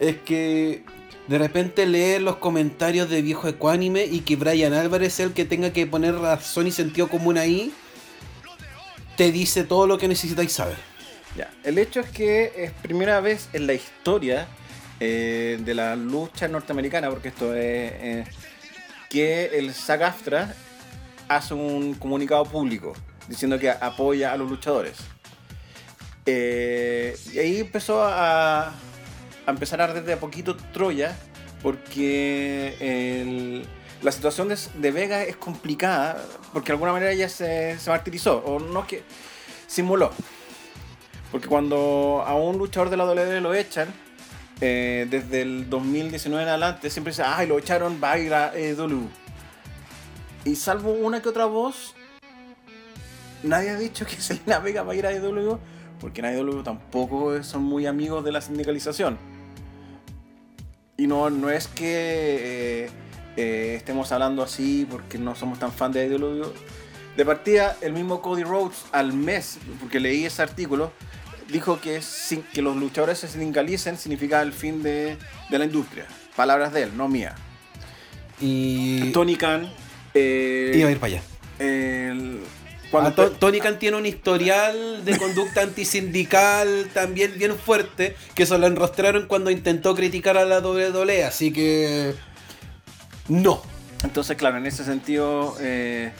Es 0.00 0.16
que 0.22 0.84
de 1.28 1.38
repente 1.38 1.86
leer 1.86 2.22
los 2.22 2.36
comentarios 2.36 3.08
de 3.08 3.22
viejo 3.22 3.46
ecuánime 3.48 4.04
y 4.04 4.20
que 4.20 4.36
Brian 4.36 4.72
Álvarez 4.74 5.14
es 5.14 5.20
el 5.20 5.32
que 5.34 5.44
tenga 5.44 5.72
que 5.72 5.86
poner 5.86 6.14
razón 6.16 6.66
y 6.66 6.72
sentido 6.72 7.08
común 7.08 7.38
ahí, 7.38 7.72
te 9.16 9.30
dice 9.30 9.62
todo 9.64 9.86
lo 9.86 9.98
que 9.98 10.08
necesitáis 10.08 10.52
saber. 10.52 10.76
El 11.64 11.78
hecho 11.78 12.00
es 12.00 12.10
que 12.10 12.52
es 12.56 12.72
primera 12.72 13.20
vez 13.20 13.48
en 13.52 13.66
la 13.66 13.72
historia 13.72 14.46
eh, 15.00 15.58
de 15.60 15.74
la 15.74 15.96
lucha 15.96 16.46
norteamericana, 16.46 17.10
porque 17.10 17.28
esto 17.28 17.54
es 17.54 17.60
eh, 17.60 18.24
que 19.10 19.46
el 19.46 19.74
SAG-AFTRA 19.74 20.54
hace 21.28 21.54
un 21.54 21.94
comunicado 21.94 22.44
público 22.44 22.92
diciendo 23.26 23.58
que 23.58 23.70
apoya 23.70 24.32
a 24.32 24.36
los 24.36 24.48
luchadores. 24.48 24.98
Eh, 26.26 27.16
y 27.32 27.38
ahí 27.38 27.60
empezó 27.60 28.04
a, 28.04 28.72
empezar 29.46 29.80
a 29.80 29.84
arder 29.84 30.04
de 30.04 30.12
a 30.12 30.20
poquito 30.20 30.56
Troya, 30.72 31.16
porque 31.62 33.64
la 34.02 34.12
situación 34.12 34.48
de, 34.48 34.58
de 34.74 34.90
Vega 34.92 35.24
es 35.24 35.36
complicada, 35.36 36.22
porque 36.52 36.68
de 36.68 36.72
alguna 36.74 36.92
manera 36.92 37.10
ella 37.10 37.28
se, 37.28 37.78
se 37.78 37.90
martirizó, 37.90 38.38
o 38.38 38.60
no 38.60 38.80
es 38.80 38.86
que 38.86 39.02
simuló. 39.66 40.12
Porque 41.34 41.48
cuando 41.48 42.22
a 42.24 42.36
un 42.36 42.58
luchador 42.58 42.90
de 42.90 42.96
la 42.96 43.06
WWE 43.06 43.40
lo 43.40 43.54
echan, 43.54 43.88
eh, 44.60 45.08
desde 45.10 45.42
el 45.42 45.68
2019 45.68 46.44
en 46.44 46.48
adelante, 46.48 46.90
siempre 46.90 47.10
dice, 47.10 47.24
ay, 47.24 47.48
lo 47.48 47.58
echaron, 47.58 47.98
va 48.00 48.12
a 48.12 48.18
ir 48.20 48.32
a 48.32 48.50
AEW. 48.50 49.08
Y 50.44 50.54
salvo 50.54 50.92
una 50.92 51.20
que 51.20 51.28
otra 51.28 51.46
voz, 51.46 51.96
nadie 53.42 53.70
ha 53.70 53.76
dicho 53.76 54.06
que 54.06 54.14
Selena 54.20 54.60
Vega 54.60 54.84
va 54.84 54.92
a 54.92 54.94
ir 54.94 55.06
a 55.06 55.08
AEW, 55.08 55.58
porque 55.98 56.20
en 56.20 56.26
AEW 56.26 56.62
tampoco 56.62 57.42
son 57.42 57.64
muy 57.64 57.86
amigos 57.86 58.24
de 58.24 58.30
la 58.30 58.40
sindicalización. 58.40 59.18
Y 60.96 61.08
no, 61.08 61.30
no 61.30 61.50
es 61.50 61.66
que 61.66 62.84
eh, 62.84 62.90
eh, 63.36 63.74
estemos 63.76 64.12
hablando 64.12 64.40
así 64.40 64.86
porque 64.88 65.18
no 65.18 65.34
somos 65.34 65.58
tan 65.58 65.72
fan 65.72 65.90
de 65.90 66.02
AEW. 66.02 66.52
De 67.16 67.24
partida, 67.24 67.76
el 67.80 67.92
mismo 67.92 68.22
Cody 68.22 68.44
Rhodes 68.44 68.84
al 68.92 69.12
mes, 69.12 69.58
porque 69.80 69.98
leí 69.98 70.26
ese 70.26 70.40
artículo, 70.40 70.92
dijo 71.48 71.80
que, 71.80 72.02
sin, 72.02 72.42
que 72.42 72.62
los 72.62 72.76
luchadores 72.76 73.18
se 73.18 73.28
sindicalicen 73.28 73.96
significa 73.98 74.42
el 74.42 74.52
fin 74.52 74.82
de, 74.82 75.16
de 75.50 75.58
la 75.58 75.64
industria. 75.64 76.06
Palabras 76.36 76.72
de 76.72 76.82
él, 76.84 76.96
no 76.96 77.08
mía. 77.08 77.34
Y. 78.40 79.12
Tony 79.12 79.36
Khan. 79.36 79.70
eh, 80.14 80.72
Iba 80.74 80.88
a 80.88 80.92
ir 80.92 80.98
para 80.98 81.14
allá. 81.14 81.22
el- 81.58 82.40
Cuando 82.90 83.14
cuando 83.14 83.32
Tony 83.36 83.58
Khan 83.60 83.78
tiene 83.78 83.96
un 83.96 84.06
historial 84.06 85.04
de 85.04 85.18
conducta 85.18 85.62
antisindical 85.62 86.90
también 86.92 87.32
bien 87.36 87.56
fuerte, 87.56 88.16
que 88.34 88.46
se 88.46 88.56
lo 88.58 88.66
enrostraron 88.66 89.26
cuando 89.26 89.50
intentó 89.50 89.94
criticar 89.94 90.36
a 90.36 90.44
la 90.44 90.60
WWE, 90.60 91.24
así 91.24 91.52
que. 91.52 92.14
No. 93.28 93.62
Entonces, 94.02 94.36
claro, 94.36 94.58
en 94.58 94.66
ese 94.66 94.84
sentido, 94.84 95.56
eh, 95.60 96.12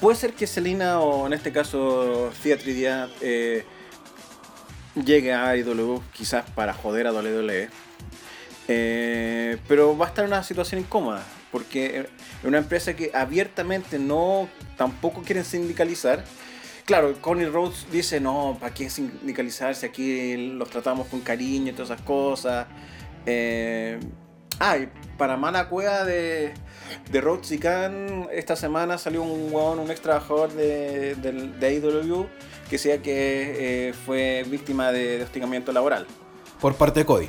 puede 0.00 0.16
ser 0.16 0.32
que 0.32 0.46
Selena 0.46 1.00
o 1.00 1.26
en 1.26 1.34
este 1.34 1.52
caso 1.52 2.32
Dia 2.42 3.08
eh, 3.20 3.64
llegue 5.04 5.32
a 5.32 5.56
IW 5.56 6.00
quizás 6.12 6.48
para 6.50 6.72
joder 6.72 7.06
a 7.06 7.12
WWE. 7.12 7.68
Eh, 8.68 9.58
pero 9.68 9.96
va 9.96 10.06
a 10.06 10.08
estar 10.08 10.24
en 10.24 10.32
una 10.32 10.42
situación 10.42 10.80
incómoda 10.80 11.22
porque 11.52 12.00
es 12.00 12.06
una 12.44 12.58
empresa 12.58 12.94
que 12.94 13.10
abiertamente 13.14 13.98
no 13.98 14.48
tampoco 14.76 15.22
quieren 15.22 15.44
sindicalizar. 15.44 16.24
Claro, 16.84 17.14
Connie 17.20 17.46
Rhodes 17.46 17.86
dice, 17.90 18.20
no, 18.20 18.58
¿para 18.60 18.74
qué 18.74 18.90
sindicalizar 18.90 19.74
si 19.74 19.86
aquí 19.86 20.36
los 20.36 20.68
tratamos 20.70 21.08
con 21.08 21.20
cariño 21.20 21.70
y 21.70 21.72
todas 21.72 21.90
esas 21.90 22.02
cosas? 22.02 22.66
Eh, 23.24 23.98
Ah, 24.58 24.78
y 24.78 24.88
para 25.18 25.36
mala 25.36 25.68
cueva 25.68 26.04
de, 26.04 26.54
de 27.10 27.20
Roxy 27.20 27.58
Khan, 27.58 28.28
esta 28.32 28.56
semana 28.56 28.96
salió 28.98 29.22
un 29.22 29.52
huevón, 29.52 29.78
un 29.80 29.90
ex 29.90 30.00
trabajador 30.00 30.52
de, 30.52 31.14
de 31.14 31.66
AEW 31.66 32.26
que 32.64 32.72
decía 32.76 33.02
que 33.02 33.88
eh, 33.88 33.92
fue 33.92 34.44
víctima 34.48 34.92
de, 34.92 35.18
de 35.18 35.24
hostigamiento 35.24 35.72
laboral. 35.72 36.06
Por 36.60 36.74
parte 36.74 37.00
de 37.00 37.06
Cody. 37.06 37.28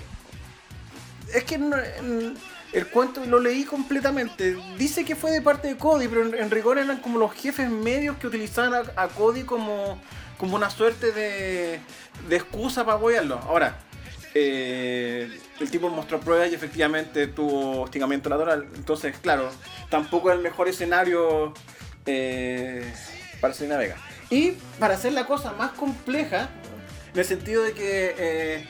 Es 1.33 1.43
que 1.43 1.57
no- 1.57 1.75
en- 1.77 2.35
el 2.73 2.87
cuento 2.87 3.23
lo 3.25 3.39
leí 3.39 3.63
completamente. 3.63 4.57
Dice 4.77 5.03
que 5.05 5.15
fue 5.15 5.31
de 5.31 5.41
parte 5.41 5.67
de 5.69 5.77
Cody, 5.77 6.07
pero 6.07 6.23
en, 6.25 6.35
en 6.35 6.51
rigor 6.51 6.77
eran 6.77 6.97
como 6.97 7.17
los 7.19 7.31
jefes 7.33 7.69
medios 7.69 8.17
que 8.17 8.27
utilizaban 8.27 8.73
a, 8.73 9.01
a 9.03 9.07
Cody 9.09 9.43
como, 9.43 9.99
como 10.37 10.55
una 10.55 10.69
suerte 10.69 11.11
de, 11.11 11.79
de 12.29 12.35
excusa 12.35 12.83
para 12.85 12.97
apoyarlo. 12.97 13.39
Ahora, 13.47 13.77
eh, 14.33 15.29
el 15.59 15.71
tipo 15.71 15.89
mostró 15.89 16.19
pruebas 16.19 16.51
y 16.51 16.55
efectivamente 16.55 17.27
tuvo 17.27 17.81
hostigamiento 17.81 18.29
laboral. 18.29 18.67
Entonces, 18.75 19.15
claro, 19.21 19.49
tampoco 19.89 20.29
es 20.29 20.37
el 20.37 20.43
mejor 20.43 20.67
escenario 20.67 21.53
eh, 22.05 22.91
para 23.41 23.53
Selena 23.53 23.77
Vega. 23.77 23.95
Y 24.29 24.51
para 24.79 24.95
hacer 24.95 25.13
la 25.13 25.25
cosa 25.25 25.53
más 25.53 25.71
compleja, 25.71 26.49
en 27.13 27.19
el 27.19 27.25
sentido 27.25 27.63
de 27.63 27.71
que... 27.73 28.15
eh, 28.17 28.67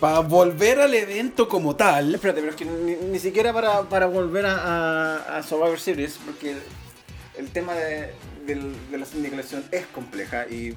Para 0.00 0.18
volver 0.20 0.80
al 0.80 0.92
evento 0.94 1.48
como 1.48 1.76
tal. 1.76 2.14
Espérate, 2.14 2.40
pero 2.40 2.50
es 2.50 2.56
que 2.56 2.64
ni, 2.64 2.96
ni 2.96 3.18
siquiera 3.18 3.52
para, 3.52 3.82
para 3.82 4.06
volver 4.06 4.46
a, 4.46 4.56
a- 4.56 5.36
a 5.38 5.42
Survivor 5.42 5.78
Series, 5.78 6.18
porque 6.26 6.56
el 7.38 7.48
tema 7.50 7.72
de, 7.74 8.12
de 8.46 8.98
la 8.98 9.06
sindicalización 9.06 9.64
es 9.70 9.86
compleja 9.86 10.46
y 10.48 10.74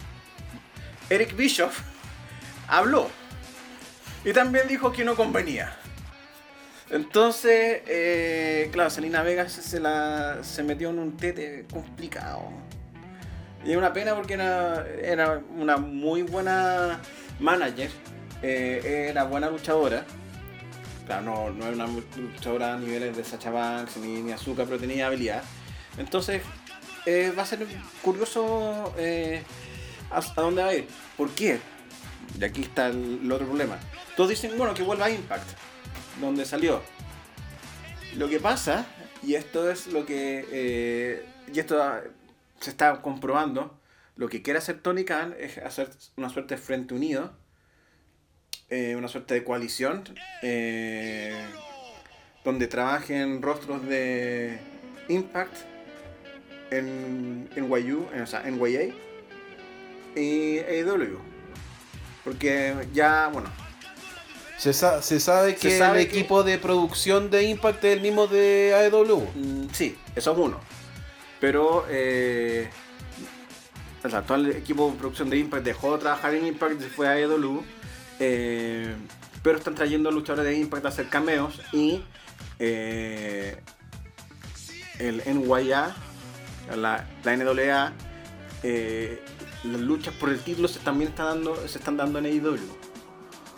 Eric 1.10 1.36
Bischoff 1.36 1.80
habló 2.68 3.10
y 4.26 4.34
también 4.34 4.68
dijo 4.68 4.92
que 4.92 5.06
no 5.06 5.16
convenía. 5.16 5.78
Entonces, 6.90 7.82
eh, 7.88 8.70
claro, 8.72 8.90
Selena 8.90 9.24
Vega 9.24 9.48
se, 9.48 9.80
la, 9.80 10.44
se 10.44 10.64
metió 10.64 10.90
en 10.90 11.00
un 11.00 11.16
tete 11.16 11.66
complicado. 11.72 12.50
Y 13.64 13.72
es 13.72 13.78
una 13.78 13.94
pena 13.94 14.16
porque 14.16 14.34
era, 14.34 14.86
era 15.02 15.42
una 15.56 15.78
muy 15.78 16.24
buena 16.24 17.00
manager, 17.40 17.90
eh, 18.42 19.08
era 19.10 19.24
buena 19.24 19.50
luchadora. 19.50 20.06
Claro, 21.06 21.24
no, 21.24 21.50
no 21.52 21.66
era 21.68 21.86
una 21.86 21.88
luchadora 22.18 22.74
a 22.74 22.78
niveles 22.78 23.16
de 23.16 23.24
Sacha 23.24 23.52
Banks 23.52 23.98
ni, 23.98 24.22
ni 24.22 24.32
Azúcar, 24.32 24.66
pero 24.66 24.80
tenía 24.80 25.08
habilidad. 25.08 25.44
Entonces, 25.98 26.42
eh, 27.06 27.32
va 27.38 27.44
a 27.44 27.46
ser 27.46 27.66
curioso 28.02 28.94
eh, 28.98 29.44
a, 30.12 30.18
a 30.18 30.42
dónde 30.42 30.64
va 30.64 30.70
a 30.70 30.74
ir. 30.76 30.88
¿Por 31.16 31.30
qué? 31.32 31.60
Y 32.40 32.44
aquí 32.44 32.62
está 32.62 32.88
el, 32.88 33.32
otro 33.32 33.48
problema. 33.48 33.80
Todos 34.16 34.30
dicen, 34.30 34.58
bueno, 34.58 34.74
que 34.74 34.84
vuelva 34.84 35.06
a 35.06 35.10
Impact, 35.10 35.48
donde 36.20 36.46
salió. 36.46 36.82
Lo 38.16 38.30
que 38.30 38.40
pasa, 38.40 38.86
y 39.24 39.36
esto 39.36 39.70
es 39.70 39.88
lo 39.88 40.06
que. 40.06 40.46
eh, 40.52 41.26
y 41.54 41.60
esto 41.60 41.82
ah, 41.82 42.02
se 42.60 42.70
está 42.70 43.02
comprobando, 43.02 43.80
lo 44.16 44.30
que 44.30 44.42
quiere 44.42 44.60
hacer 44.60 44.80
Tony 44.80 45.04
Khan 45.04 45.36
es 45.38 45.58
hacer 45.58 45.90
una 46.16 46.30
suerte 46.30 46.56
de 46.56 46.62
frente 46.62 46.94
unido, 46.94 47.34
eh, 48.70 48.96
una 48.96 49.08
suerte 49.08 49.34
de 49.34 49.44
coalición, 49.44 50.04
eh, 50.42 51.36
donde 52.44 52.68
trabajen 52.68 53.42
rostros 53.42 53.86
de 53.88 54.60
Impact, 55.10 55.56
en 56.72 57.50
NYU, 57.56 58.08
en, 58.14 58.22
o 58.22 58.28
sea, 58.28 58.42
NYA 58.50 58.94
y 60.16 60.60
AEW. 60.60 61.35
Porque 62.26 62.76
ya, 62.94 63.30
bueno, 63.32 63.50
Se, 64.58 64.74
sa- 64.74 65.02
se 65.02 65.20
sabe 65.20 65.52
Se 65.52 65.58
que 65.60 65.78
sabe 65.78 66.02
el 66.02 66.10
que- 66.10 66.18
equipo 66.20 66.44
de 66.44 66.58
producción 66.58 67.30
de 67.30 67.44
Impact 67.44 67.84
es 67.86 67.94
el 67.94 68.02
mismo 68.02 68.26
de 68.28 68.74
AEW. 68.74 69.28
Mm, 69.36 69.68
sí, 69.72 69.98
eso 70.16 70.32
es 70.34 70.38
uno. 70.38 70.60
Pero 71.40 71.86
eh, 71.90 72.70
el 74.04 74.16
actual 74.16 74.50
equipo 74.52 74.90
de 74.92 74.98
producción 74.98 75.30
de 75.30 75.38
Impact 75.38 75.64
dejó 75.64 75.94
de 75.94 76.00
trabajar 76.00 76.34
en 76.34 76.48
Impact 76.48 76.80
y 76.80 76.84
se 76.84 76.90
fue 76.90 77.08
a 77.08 77.12
AEW. 77.12 77.64
eh, 78.20 78.96
pero 79.44 79.58
están 79.60 79.76
trayendo 79.76 80.10
luchadores 80.10 80.46
de 80.46 80.58
Impact 80.58 80.86
a 80.86 80.90
hacer 80.90 81.08
cameos 81.10 81.62
y 81.72 82.02
eh, 82.58 83.58
el 84.98 85.22
NYA, 85.26 85.94
la, 86.76 87.06
la 87.24 87.34
NWA, 87.38 87.94
eh, 88.64 89.22
las 89.66 89.82
luchas 89.82 90.14
por 90.16 90.30
el 90.30 90.40
título 90.40 90.68
se 90.68 90.80
también 90.80 91.10
está 91.10 91.26
dando, 91.26 91.56
se 91.68 91.78
están 91.78 91.98
dando 91.98 92.20
en 92.20 92.26
AEW. 92.26 92.60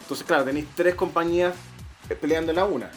Entonces, 0.02 0.26
claro, 0.26 0.46
tenéis 0.46 0.67
tres 0.76 0.96
compañías 0.96 1.54
eh, 2.10 2.15
peleando 2.15 2.52
en 2.52 2.56
la 2.56 2.65
una. 2.65 2.89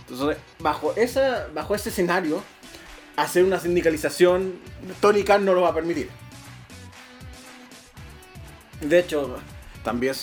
Entonces, 0.00 0.36
bajo, 0.58 0.92
esa, 0.94 1.48
bajo 1.54 1.74
ese 1.74 1.88
escenario, 1.88 2.42
hacer 3.16 3.44
una 3.44 3.58
sindicalización, 3.58 4.60
Tony 5.00 5.22
Khan 5.22 5.44
no 5.44 5.54
lo 5.54 5.62
va 5.62 5.70
a 5.70 5.74
permitir. 5.74 6.10
De 8.80 8.98
hecho, 8.98 9.38
también 9.82 10.14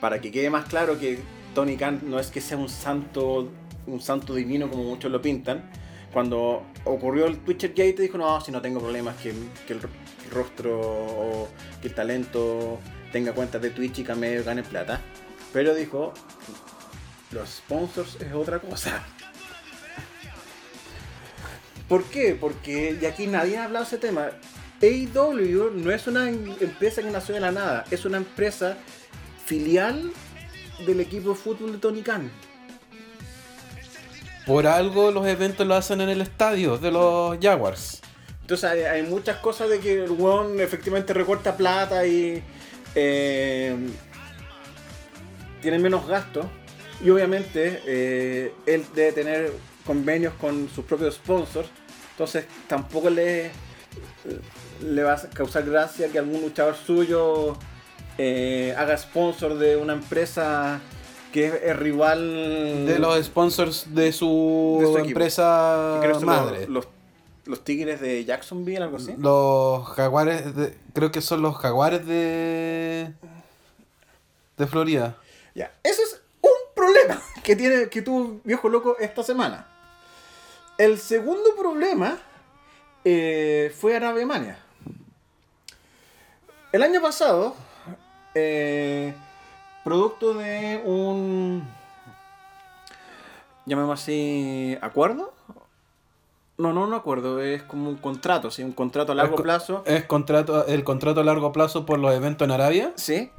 para 0.00 0.20
que 0.20 0.32
quede 0.32 0.50
más 0.50 0.66
claro 0.66 0.98
que 0.98 1.20
Tony 1.54 1.76
Khan 1.76 2.00
no 2.04 2.18
es 2.18 2.30
que 2.30 2.40
sea 2.40 2.56
un 2.56 2.68
santo, 2.68 3.50
un 3.86 4.00
santo 4.00 4.34
divino 4.34 4.68
como 4.68 4.82
muchos 4.84 5.10
lo 5.10 5.22
pintan. 5.22 5.70
Cuando 6.14 6.64
ocurrió 6.84 7.26
el 7.26 7.40
Twitcher 7.40 7.70
Gate 7.70 8.02
dijo, 8.02 8.16
no, 8.16 8.40
si 8.40 8.52
no 8.52 8.62
tengo 8.62 8.78
problemas 8.78 9.16
que, 9.16 9.30
el, 9.30 9.80
rostro 10.30 10.80
o 10.80 11.48
que 11.82 11.88
el 11.88 11.94
talento 11.94 12.78
tenga 13.10 13.32
cuentas 13.32 13.60
de 13.60 13.70
Twitch 13.70 13.98
y 13.98 14.04
Cameo 14.04 14.44
gane 14.44 14.62
plata. 14.62 15.00
Pero 15.52 15.74
dijo, 15.74 16.14
los 17.32 17.48
sponsors 17.48 18.16
es 18.20 18.32
otra 18.32 18.60
cosa. 18.60 19.02
¿Por 21.88 22.04
qué? 22.04 22.38
Porque, 22.40 22.96
y 23.02 23.06
aquí 23.06 23.26
nadie 23.26 23.58
ha 23.58 23.64
hablado 23.64 23.84
de 23.84 23.88
ese 23.88 23.98
tema, 23.98 24.28
AEW 24.80 25.72
no 25.74 25.90
es 25.90 26.06
una 26.06 26.28
em- 26.28 26.54
empresa 26.60 27.02
que 27.02 27.10
nació 27.10 27.34
de 27.34 27.40
la 27.40 27.50
nada, 27.50 27.84
es 27.90 28.04
una 28.04 28.18
empresa 28.18 28.76
filial 29.44 30.12
del 30.86 31.00
equipo 31.00 31.30
de 31.30 31.34
fútbol 31.34 31.72
de 31.72 31.78
Tony 31.78 32.02
Khan. 32.02 32.30
Por 34.46 34.66
algo 34.66 35.10
los 35.10 35.26
eventos 35.26 35.66
lo 35.66 35.74
hacen 35.74 36.00
en 36.00 36.08
el 36.08 36.20
estadio 36.20 36.76
de 36.76 36.90
los 36.90 37.38
Jaguars. 37.40 38.00
Entonces 38.42 38.70
hay, 38.86 39.02
muchas 39.04 39.38
cosas 39.38 39.70
de 39.70 39.80
que 39.80 40.04
el 40.04 40.10
weón 40.10 40.60
efectivamente 40.60 41.14
recorta 41.14 41.56
plata 41.56 42.06
y 42.06 42.42
eh, 42.94 43.74
tiene 45.62 45.78
menos 45.78 46.06
gastos. 46.06 46.44
Y 47.02 47.08
obviamente 47.08 47.82
eh, 47.86 48.52
él 48.66 48.84
debe 48.94 49.12
tener 49.12 49.52
convenios 49.86 50.34
con 50.34 50.68
sus 50.68 50.84
propios 50.84 51.14
sponsors. 51.14 51.68
Entonces 52.10 52.44
tampoco 52.68 53.08
le, 53.08 53.50
le 54.82 55.02
va 55.02 55.14
a 55.14 55.30
causar 55.30 55.64
gracia 55.64 56.08
que 56.08 56.18
algún 56.18 56.42
luchador 56.42 56.76
suyo 56.76 57.56
eh, 58.18 58.74
haga 58.76 58.96
sponsor 58.96 59.58
de 59.58 59.76
una 59.76 59.94
empresa 59.94 60.80
que 61.34 61.48
es, 61.48 61.54
es 61.64 61.76
rival 61.76 62.86
De 62.86 62.96
los 63.00 63.20
sponsors 63.24 63.92
de 63.92 64.12
su, 64.12 64.78
De 64.80 64.86
su 64.86 64.98
empresa 64.98 65.98
creo 66.00 66.20
que 66.20 66.24
madre. 66.24 66.60
Los, 66.60 66.68
los, 66.68 66.88
los 67.46 67.64
Tigres 67.64 68.00
de 68.00 68.24
Jacksonville, 68.24 68.84
algo 68.84 68.98
así. 68.98 69.16
Los 69.18 69.84
jaguares, 69.88 70.54
de- 70.54 70.78
creo 70.92 71.10
que 71.10 71.20
son 71.20 71.42
los 71.42 71.56
jaguares 71.56 72.06
de 72.06 73.12
de 74.56 74.66
Florida. 74.68 75.16
Ya, 75.56 75.72
ese 75.82 76.02
es 76.04 76.20
un 76.40 76.50
problema 76.76 77.20
que 77.42 77.56
tiene 77.56 77.88
que 77.88 78.00
tuvo 78.02 78.40
viejo 78.44 78.68
loco 78.68 78.96
esta 79.00 79.24
semana. 79.24 79.66
El 80.78 81.00
segundo 81.00 81.56
problema 81.58 82.16
eh, 83.04 83.74
fue 83.76 83.96
Arabemania. 83.96 84.60
El 86.70 86.82
año 86.84 87.02
pasado, 87.02 87.56
eh, 88.36 89.14
producto 89.84 90.34
de 90.34 90.82
un, 90.84 91.68
llamemos 93.66 94.00
así, 94.00 94.76
acuerdo. 94.80 95.32
No, 96.56 96.72
no 96.72 96.84
un 96.84 96.94
acuerdo, 96.94 97.40
es 97.40 97.62
como 97.64 97.88
un 97.88 97.96
contrato, 97.96 98.50
sí, 98.50 98.62
un 98.62 98.72
contrato 98.72 99.12
a 99.12 99.14
largo 99.16 99.36
Es 99.36 99.42
plazo. 99.42 99.82
Es 99.86 100.04
contrato, 100.04 100.66
el 100.66 100.84
contrato 100.84 101.20
a 101.20 101.24
largo 101.24 101.52
plazo 101.52 101.84
por 101.84 101.98
los 101.98 102.14
eventos 102.14 102.46
en 102.46 102.52
Arabia. 102.52 102.92
Sí. 102.94 103.30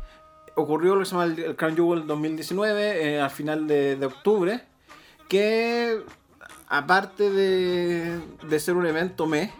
Ocurrió 0.55 0.95
lo 0.95 0.99
que 1.01 1.05
se 1.05 1.11
llama 1.11 1.25
el, 1.25 1.39
el 1.39 1.55
Crown 1.55 1.75
Jewel 1.75 2.07
2019, 2.07 3.15
eh, 3.15 3.21
al 3.21 3.29
final 3.29 3.67
de, 3.67 3.95
de 3.95 4.05
octubre, 4.05 4.63
que 5.29 6.01
aparte 6.67 7.29
de, 7.29 8.19
de 8.47 8.59
ser 8.59 8.75
un 8.75 8.85
evento 8.85 9.25
mes 9.27 9.51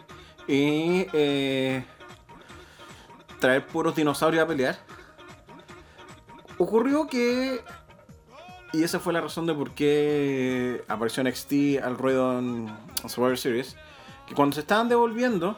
y 0.48 1.08
eh, 1.14 1.84
traer 3.40 3.66
puros 3.66 3.96
dinosaurios 3.96 4.44
a 4.44 4.48
pelear, 4.48 4.78
ocurrió 6.58 7.08
que, 7.08 7.62
y 8.74 8.84
esa 8.84 9.00
fue 9.00 9.14
la 9.14 9.22
razón 9.22 9.46
de 9.46 9.54
por 9.54 9.72
qué 9.72 10.84
apareció 10.88 11.24
NXT 11.24 11.84
al 11.84 11.98
ruedo 11.98 12.40
en 12.40 12.76
Survivor 13.08 13.38
Series, 13.38 13.76
que 14.28 14.36
cuando 14.36 14.56
se 14.56 14.62
estaban 14.62 14.90
devolviendo, 14.90 15.58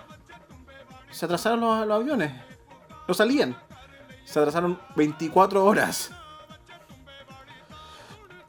se 1.11 1.25
atrasaron 1.25 1.61
los, 1.61 1.87
los 1.87 2.01
aviones, 2.01 2.33
no 3.07 3.13
salían 3.13 3.55
se 4.27 4.39
atrasaron 4.39 4.77
24 4.95 5.63
horas. 5.63 6.11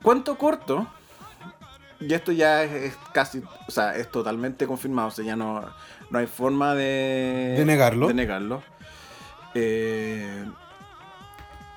Cuento 0.02 0.37
corto, 0.37 0.88
y 2.00 2.12
esto 2.12 2.32
ya 2.32 2.64
es, 2.64 2.72
es 2.72 2.96
casi, 3.12 3.42
o 3.66 3.70
sea, 3.70 3.96
es 3.96 4.11
totalmente 4.11 4.66
confirmado, 4.66 5.08
o 5.08 5.11
sea, 5.12 5.24
ya 5.24 5.37
no, 5.37 5.64
no 6.11 6.18
hay 6.18 6.26
forma 6.26 6.74
de, 6.74 7.54
De 7.56 7.64
negarlo. 7.64 8.08
de 8.08 8.14
negarlo. 8.14 8.62
Eh, 9.54 10.44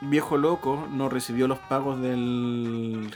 viejo 0.02 0.38
loco 0.38 0.88
no 0.92 1.10
recibió 1.10 1.48
los 1.48 1.60
pagos 1.60 2.02
del 2.02 3.16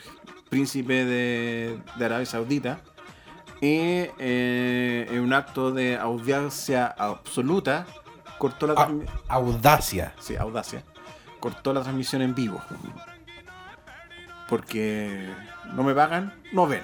príncipe 0.50 1.06
de, 1.06 1.80
de 1.98 2.06
Arabia 2.06 2.26
Saudita 2.26 2.80
y 3.62 4.08
eh, 4.20 5.08
en 5.10 5.20
un 5.22 5.34
acto 5.34 5.72
de 5.72 5.98
audiencia 5.98 6.86
absoluta 6.88 7.86
cortó 8.38 8.68
la 8.68 8.74
Ah, 8.78 8.88
transmi- 8.90 9.10
audacia. 9.28 10.14
sí, 10.20 10.36
audacia, 10.36 10.84
cortó 11.40 11.74
la 11.74 11.82
transmisión 11.82 12.22
en 12.22 12.36
vivo. 12.36 12.62
Porque 14.48 15.28
no 15.74 15.84
me 15.84 15.94
pagan, 15.96 16.34
no 16.52 16.68
ven. 16.68 16.84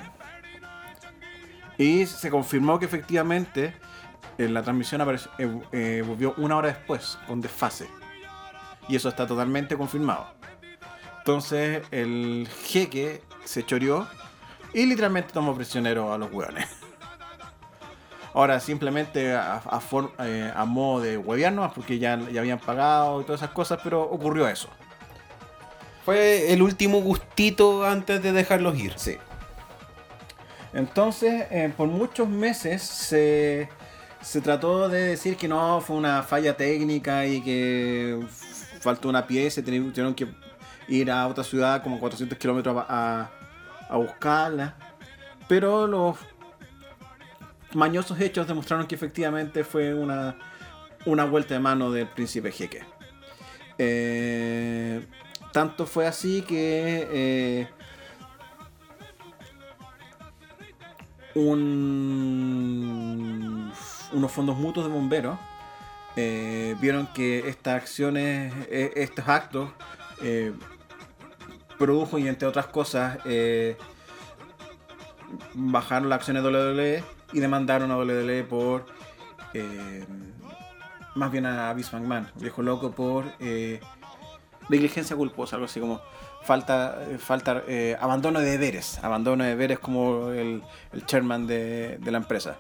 Y 1.77 2.05
se 2.05 2.29
confirmó 2.29 2.79
que 2.79 2.85
efectivamente 2.85 3.75
en 4.37 4.53
la 4.53 4.63
transmisión 4.63 5.01
apareció- 5.01 5.31
eh, 5.37 5.61
eh, 5.71 6.03
volvió 6.05 6.33
una 6.37 6.55
hora 6.57 6.69
después, 6.69 7.19
con 7.27 7.41
desfase. 7.41 7.87
Y 8.87 8.95
eso 8.95 9.09
está 9.09 9.25
totalmente 9.27 9.77
confirmado. 9.77 10.27
Entonces 11.19 11.83
el 11.91 12.47
jeque 12.65 13.21
se 13.45 13.63
choreó 13.65 14.07
y 14.73 14.85
literalmente 14.85 15.33
tomó 15.33 15.55
prisionero 15.55 16.11
a 16.13 16.17
los 16.17 16.31
hueones. 16.31 16.67
Ahora 18.33 18.59
simplemente 18.59 19.33
a, 19.33 19.57
a 19.57 19.79
for- 19.81 20.13
eh, 20.19 20.51
a 20.55 20.65
modo 20.65 21.01
de 21.01 21.17
huevearnos, 21.17 21.73
porque 21.73 21.99
ya, 21.99 22.17
ya 22.31 22.39
habían 22.41 22.59
pagado 22.59 23.21
y 23.21 23.25
todas 23.25 23.41
esas 23.41 23.53
cosas, 23.53 23.79
pero 23.83 24.01
ocurrió 24.01 24.47
eso. 24.47 24.69
Fue 26.05 26.51
el 26.51 26.61
último 26.61 27.01
gustito 27.01 27.85
antes 27.85 28.23
de 28.23 28.31
dejarlos 28.31 28.77
ir. 28.79 28.93
Sí. 28.97 29.17
Entonces, 30.73 31.45
eh, 31.51 31.71
por 31.75 31.87
muchos 31.87 32.29
meses 32.29 32.81
se, 32.81 33.69
se 34.21 34.41
trató 34.41 34.87
de 34.87 35.01
decir 35.09 35.35
que 35.35 35.47
no, 35.47 35.81
fue 35.81 35.97
una 35.97 36.23
falla 36.23 36.55
técnica 36.55 37.25
y 37.25 37.41
que 37.41 38.19
faltó 38.81 39.07
una 39.09 39.25
pieza, 39.27 39.61
teni- 39.61 39.89
tuvieron 39.91 40.13
que 40.15 40.27
ir 40.87 41.09
a 41.11 41.27
otra 41.27 41.43
ciudad 41.43 41.81
como 41.83 41.99
400 41.99 42.37
kilómetros 42.37 42.83
a, 42.89 43.29
buscarla. 43.95 44.75
Pero 45.47 45.87
los 45.87 46.17
mañosos 47.73 48.19
hechos 48.19 48.47
demostraron 48.47 48.87
que 48.87 48.95
efectivamente 48.95 49.63
fue 49.63 49.93
una, 49.93 50.35
una 51.05 51.23
vuelta 51.25 51.53
de 51.53 51.59
mano 51.59 51.91
del 51.91 52.07
príncipe 52.07 52.51
Jeque. 52.51 52.83
Eh, 53.77 55.05
tanto 55.53 55.85
fue 55.85 56.05
así 56.07 56.41
que 56.43 57.07
eh, 57.11 57.67
un- 62.81 63.71
unos 64.13 64.31
fondos 64.31 64.57
mutuos 64.57 64.85
de 64.87 64.91
bomberos 64.91 65.37
eh, 66.15 66.75
vieron 66.81 67.07
que 67.07 67.47
estas 67.47 67.75
acciones, 67.75 68.53
eh, 68.69 68.91
estos 68.95 69.27
actos, 69.27 69.69
eh, 70.21 70.53
produjo 71.77 72.19
y 72.19 72.27
entre 72.27 72.47
otras 72.47 72.67
cosas 72.67 73.17
bajaron 75.53 76.09
las 76.09 76.17
acciones 76.17 76.43
de 76.43 76.49
WWE 76.49 77.03
y 77.33 77.39
demandaron 77.39 77.89
a 77.91 77.97
WWE 77.97 78.43
por 78.43 78.85
más 81.15 81.31
bien 81.31 81.45
a 81.45 81.73
Vince 81.73 81.97
McMahon, 81.97 82.27
viejo 82.35 82.61
loco, 82.61 82.91
por 82.91 83.25
negligencia 84.69 85.15
culposa, 85.15 85.55
algo 85.55 85.65
así 85.65 85.79
como 85.79 86.01
falta, 86.43 86.99
falta 87.17 87.63
abandono 87.99 88.41
de 88.41 88.51
deberes, 88.51 89.03
abandono 89.03 89.43
de 89.43 89.51
deberes 89.51 89.79
como 89.79 90.29
el, 90.29 90.61
el 90.93 91.05
chairman 91.07 91.47
de, 91.47 91.97
de 91.97 92.11
la 92.11 92.19
empresa. 92.19 92.57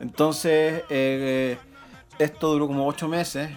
Entonces, 0.00 0.84
esto 2.18 2.52
duró 2.52 2.66
como 2.66 2.86
ocho 2.86 3.08
meses. 3.08 3.50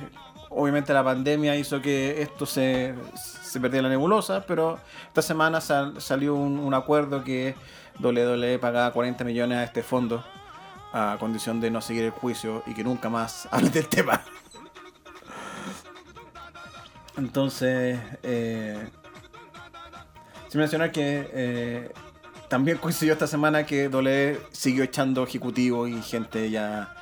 Obviamente 0.50 0.94
la 0.94 1.04
pandemia 1.04 1.56
hizo 1.56 1.82
que 1.82 2.22
esto 2.22 2.46
se, 2.46 2.96
se 3.16 3.60
perdiera 3.60 3.84
la 3.84 3.90
nebulosa, 3.90 4.46
pero 4.46 4.80
esta 5.08 5.22
semana 5.22 5.60
sal- 5.60 6.00
salió 6.02 6.36
un, 6.36 6.74
acuerdo 6.74 7.24
que 7.24 7.56
WWE 8.00 8.58
pagaba 8.60 8.92
40 8.92 9.24
millones 9.26 9.58
a 9.58 9.64
este 9.64 9.84
fondo 9.84 10.24
a 10.94 11.18
condición 11.20 11.60
de 11.60 11.72
no 11.72 11.82
seguir 11.82 12.06
el 12.06 12.12
juicio 12.12 12.64
y 12.68 12.74
que 12.74 12.84
nunca 12.84 13.10
más 13.10 13.50
hable 13.52 13.70
del 13.70 13.88
tema. 13.88 14.22
Entonces, 17.18 18.00
eh, 18.24 18.90
sin 20.50 20.60
mencionar 20.60 20.92
que 20.92 21.30
eh, 21.34 21.92
también 22.50 22.78
coincidió 22.78 23.14
esta 23.14 23.28
semana 23.28 23.66
que 23.66 23.88
Dole 23.90 24.40
siguió 24.52 24.84
echando 24.84 25.24
ejecutivos 25.24 25.90
y 25.90 26.02
gente 26.02 26.50
ya 26.50 26.94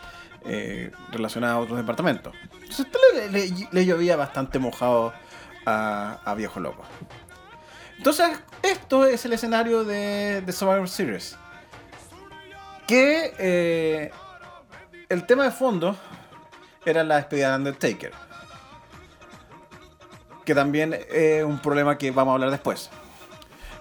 eh, 0.45 0.91
relacionada 1.11 1.53
a 1.53 1.59
otros 1.59 1.77
departamentos. 1.77 2.33
Entonces, 2.53 3.71
le, 3.71 3.85
llovía 3.85 4.15
bastante 4.15 4.59
mojado 4.59 5.13
a, 5.65 6.33
Viejo 6.35 6.59
Loco. 6.59 6.83
Entonces, 7.97 8.29
esto 8.61 9.05
es 9.05 9.23
el 9.25 9.33
escenario 9.33 9.83
de, 9.83 10.43
Survivor 10.51 10.89
Series. 10.89 11.37
Que 12.87 13.33
eh, 13.37 14.11
el 15.09 15.25
tema 15.25 15.45
de 15.45 15.51
fondo 15.51 15.95
era 16.85 17.03
la 17.03 17.15
despedida 17.15 17.51
de 17.51 17.55
Undertaker. 17.55 18.11
Que 20.43 20.53
también 20.53 20.93
es 21.09 21.43
un 21.43 21.59
problema 21.59 21.97
que 21.97 22.11
vamos 22.11 22.31
a 22.31 22.35
hablar 22.35 22.51
después. 22.51 22.89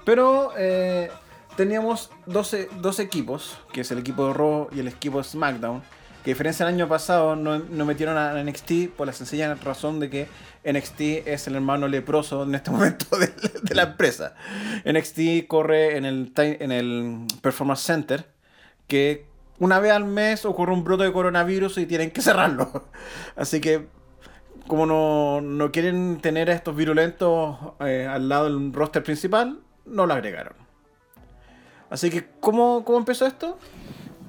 Pero 0.04 0.52
eh, 0.56 1.10
teníamos 1.56 2.10
12, 2.26 2.68
dos 2.80 2.98
equipos, 2.98 3.58
que 3.72 3.82
es 3.82 3.90
el 3.90 3.98
equipo 3.98 4.28
de 4.28 4.34
Raw 4.34 4.68
y 4.72 4.80
el 4.80 4.88
equipo 4.88 5.18
de 5.18 5.24
SmackDown, 5.24 5.82
que 6.22 6.30
a 6.30 6.34
diferencia 6.34 6.64
del 6.64 6.74
año 6.74 6.88
pasado 6.88 7.36
no, 7.36 7.58
no 7.58 7.84
metieron 7.84 8.16
a 8.16 8.42
NXT 8.42 8.90
por 8.96 9.06
la 9.06 9.12
sencilla 9.12 9.54
razón 9.56 9.98
de 10.00 10.08
que 10.08 10.28
NXT 10.64 11.00
es 11.26 11.46
el 11.48 11.56
hermano 11.56 11.88
leproso 11.88 12.44
en 12.44 12.54
este 12.54 12.70
momento 12.72 13.06
de, 13.18 13.74
la 13.74 13.82
empresa. 13.82 14.34
NXT 14.84 15.46
corre 15.48 15.96
en 15.96 16.04
el, 16.04 16.32
en 16.36 16.72
el 16.72 17.26
Performance 17.40 17.82
Center, 17.82 18.26
que 18.86 19.26
una 19.58 19.80
vez 19.80 19.92
al 19.92 20.04
mes 20.04 20.44
ocurre 20.44 20.72
un 20.72 20.84
brote 20.84 21.04
de 21.04 21.12
coronavirus 21.12 21.78
y 21.78 21.86
tienen 21.86 22.10
que 22.10 22.20
cerrarlo. 22.20 22.88
Así 23.36 23.60
que 23.60 23.86
como 24.66 24.86
no, 24.86 25.40
no 25.40 25.72
quieren 25.72 26.20
tener 26.20 26.50
a 26.50 26.54
estos 26.54 26.76
virulentos 26.76 27.58
eh, 27.80 28.06
al 28.08 28.28
lado 28.28 28.44
del 28.44 28.72
roster 28.72 29.02
principal, 29.02 29.58
no 29.86 30.06
lo 30.06 30.14
agregaron. 30.14 30.54
Así 31.90 32.08
que, 32.08 32.26
¿cómo, 32.40 32.84
cómo 32.84 32.98
empezó 32.98 33.26
esto? 33.26 33.58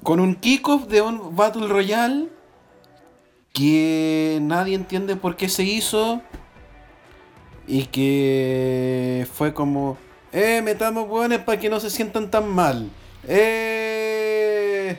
Con 0.04 0.20
un 0.20 0.34
kickoff 0.34 0.86
de 0.86 1.00
un 1.00 1.34
Battle 1.34 1.66
Royale 1.66 2.28
que 3.54 4.38
nadie 4.42 4.74
entiende 4.74 5.16
por 5.16 5.34
qué 5.34 5.48
se 5.48 5.62
hizo 5.62 6.20
y 7.66 7.86
que 7.86 9.26
fue 9.32 9.54
como, 9.54 9.96
eh, 10.30 10.60
metamos 10.62 11.08
hueones 11.08 11.38
para 11.38 11.58
que 11.58 11.70
no 11.70 11.80
se 11.80 11.88
sientan 11.88 12.30
tan 12.30 12.50
mal. 12.50 12.90
Eh, 13.26 14.98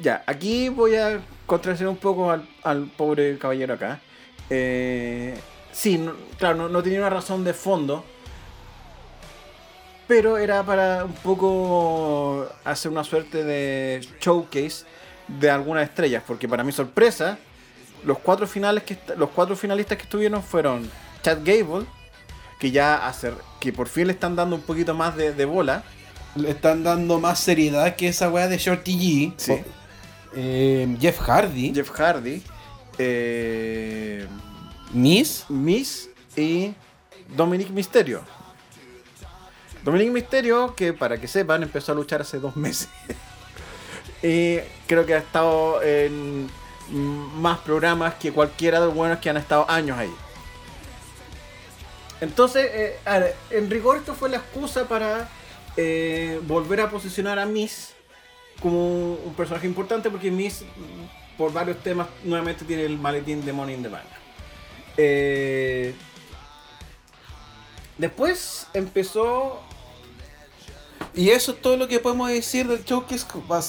Ya, 0.00 0.24
aquí 0.26 0.70
voy 0.70 0.96
a 0.96 1.20
contradecir 1.44 1.86
un 1.86 1.96
poco 1.96 2.30
al, 2.30 2.90
pobre 2.96 3.36
caballero 3.36 3.74
acá. 3.74 4.00
Eh, 4.48 5.34
sí, 5.72 6.08
claro, 6.38 6.70
no 6.70 6.82
tenía 6.82 7.00
una 7.00 7.10
razón 7.10 7.44
de 7.44 7.52
fondo. 7.52 8.02
Pero 10.12 10.36
era 10.36 10.62
para 10.62 11.06
un 11.06 11.14
poco 11.14 12.46
hacer 12.64 12.92
una 12.92 13.02
suerte 13.02 13.44
de 13.44 14.06
showcase 14.20 14.84
de 15.26 15.48
algunas 15.48 15.88
estrellas. 15.88 16.22
Porque 16.26 16.46
para 16.46 16.62
mi 16.62 16.70
sorpresa, 16.70 17.38
los 18.04 18.18
cuatro, 18.18 18.46
finales 18.46 18.82
que, 18.82 18.98
los 19.16 19.30
cuatro 19.30 19.56
finalistas 19.56 19.96
que 19.96 20.04
estuvieron 20.04 20.42
fueron 20.42 20.90
Chad 21.22 21.38
Gable, 21.42 21.86
que 22.60 22.70
ya 22.70 23.06
hace, 23.06 23.32
que 23.58 23.72
por 23.72 23.88
fin 23.88 24.06
le 24.06 24.12
están 24.12 24.36
dando 24.36 24.54
un 24.54 24.60
poquito 24.60 24.92
más 24.92 25.16
de, 25.16 25.32
de 25.32 25.46
bola. 25.46 25.82
le 26.34 26.50
están 26.50 26.84
dando 26.84 27.18
más 27.18 27.38
seriedad 27.38 27.96
que 27.96 28.08
esa 28.08 28.28
weá 28.28 28.48
de 28.48 28.58
Shorty 28.58 28.92
G. 28.92 29.34
Sí. 29.38 29.62
Eh, 30.34 30.94
Jeff 31.00 31.20
Hardy. 31.20 31.72
Jeff 31.74 31.90
Hardy. 31.90 32.42
Eh, 32.98 34.26
Miss. 34.92 35.46
Miss 35.48 36.10
y 36.36 36.74
Dominic 37.34 37.70
Mysterio. 37.70 38.41
Dominic 39.84 40.10
Mysterio, 40.10 40.74
que 40.74 40.92
para 40.92 41.18
que 41.20 41.26
sepan, 41.26 41.62
empezó 41.62 41.92
a 41.92 41.94
luchar 41.94 42.20
hace 42.20 42.38
dos 42.38 42.56
meses. 42.56 42.88
y 44.22 44.58
creo 44.86 45.04
que 45.04 45.14
ha 45.14 45.18
estado 45.18 45.82
en 45.82 46.48
más 46.88 47.58
programas 47.58 48.14
que 48.14 48.32
cualquiera 48.32 48.80
de 48.80 48.86
los 48.86 48.94
buenos 48.94 49.18
que 49.18 49.30
han 49.30 49.36
estado 49.36 49.68
años 49.68 49.98
ahí. 49.98 50.12
Entonces, 52.20 52.70
eh, 52.72 52.98
en 53.50 53.70
rigor 53.70 53.96
esto 53.96 54.14
fue 54.14 54.28
la 54.28 54.36
excusa 54.36 54.86
para 54.86 55.28
eh, 55.76 56.40
volver 56.44 56.80
a 56.80 56.90
posicionar 56.90 57.38
a 57.38 57.46
Miss 57.46 57.94
como 58.60 59.14
un 59.14 59.34
personaje 59.34 59.66
importante 59.66 60.08
porque 60.08 60.30
Miss, 60.30 60.64
por 61.36 61.52
varios 61.52 61.78
temas, 61.82 62.06
nuevamente 62.22 62.64
tiene 62.64 62.84
el 62.84 62.96
maletín 62.96 63.44
de 63.44 63.52
Money 63.52 63.74
in 63.74 63.82
the 63.82 63.88
Bank. 63.88 64.04
Eh, 64.96 65.94
después 67.98 68.68
empezó 68.72 69.60
Y 71.14 71.30
eso 71.30 71.52
es 71.52 71.60
todo 71.60 71.76
lo 71.76 71.88
que 71.88 71.98
podemos 71.98 72.28
decir 72.30 72.66
del 72.66 72.84
show 72.84 73.06
que 73.06 73.14
es 73.14 73.26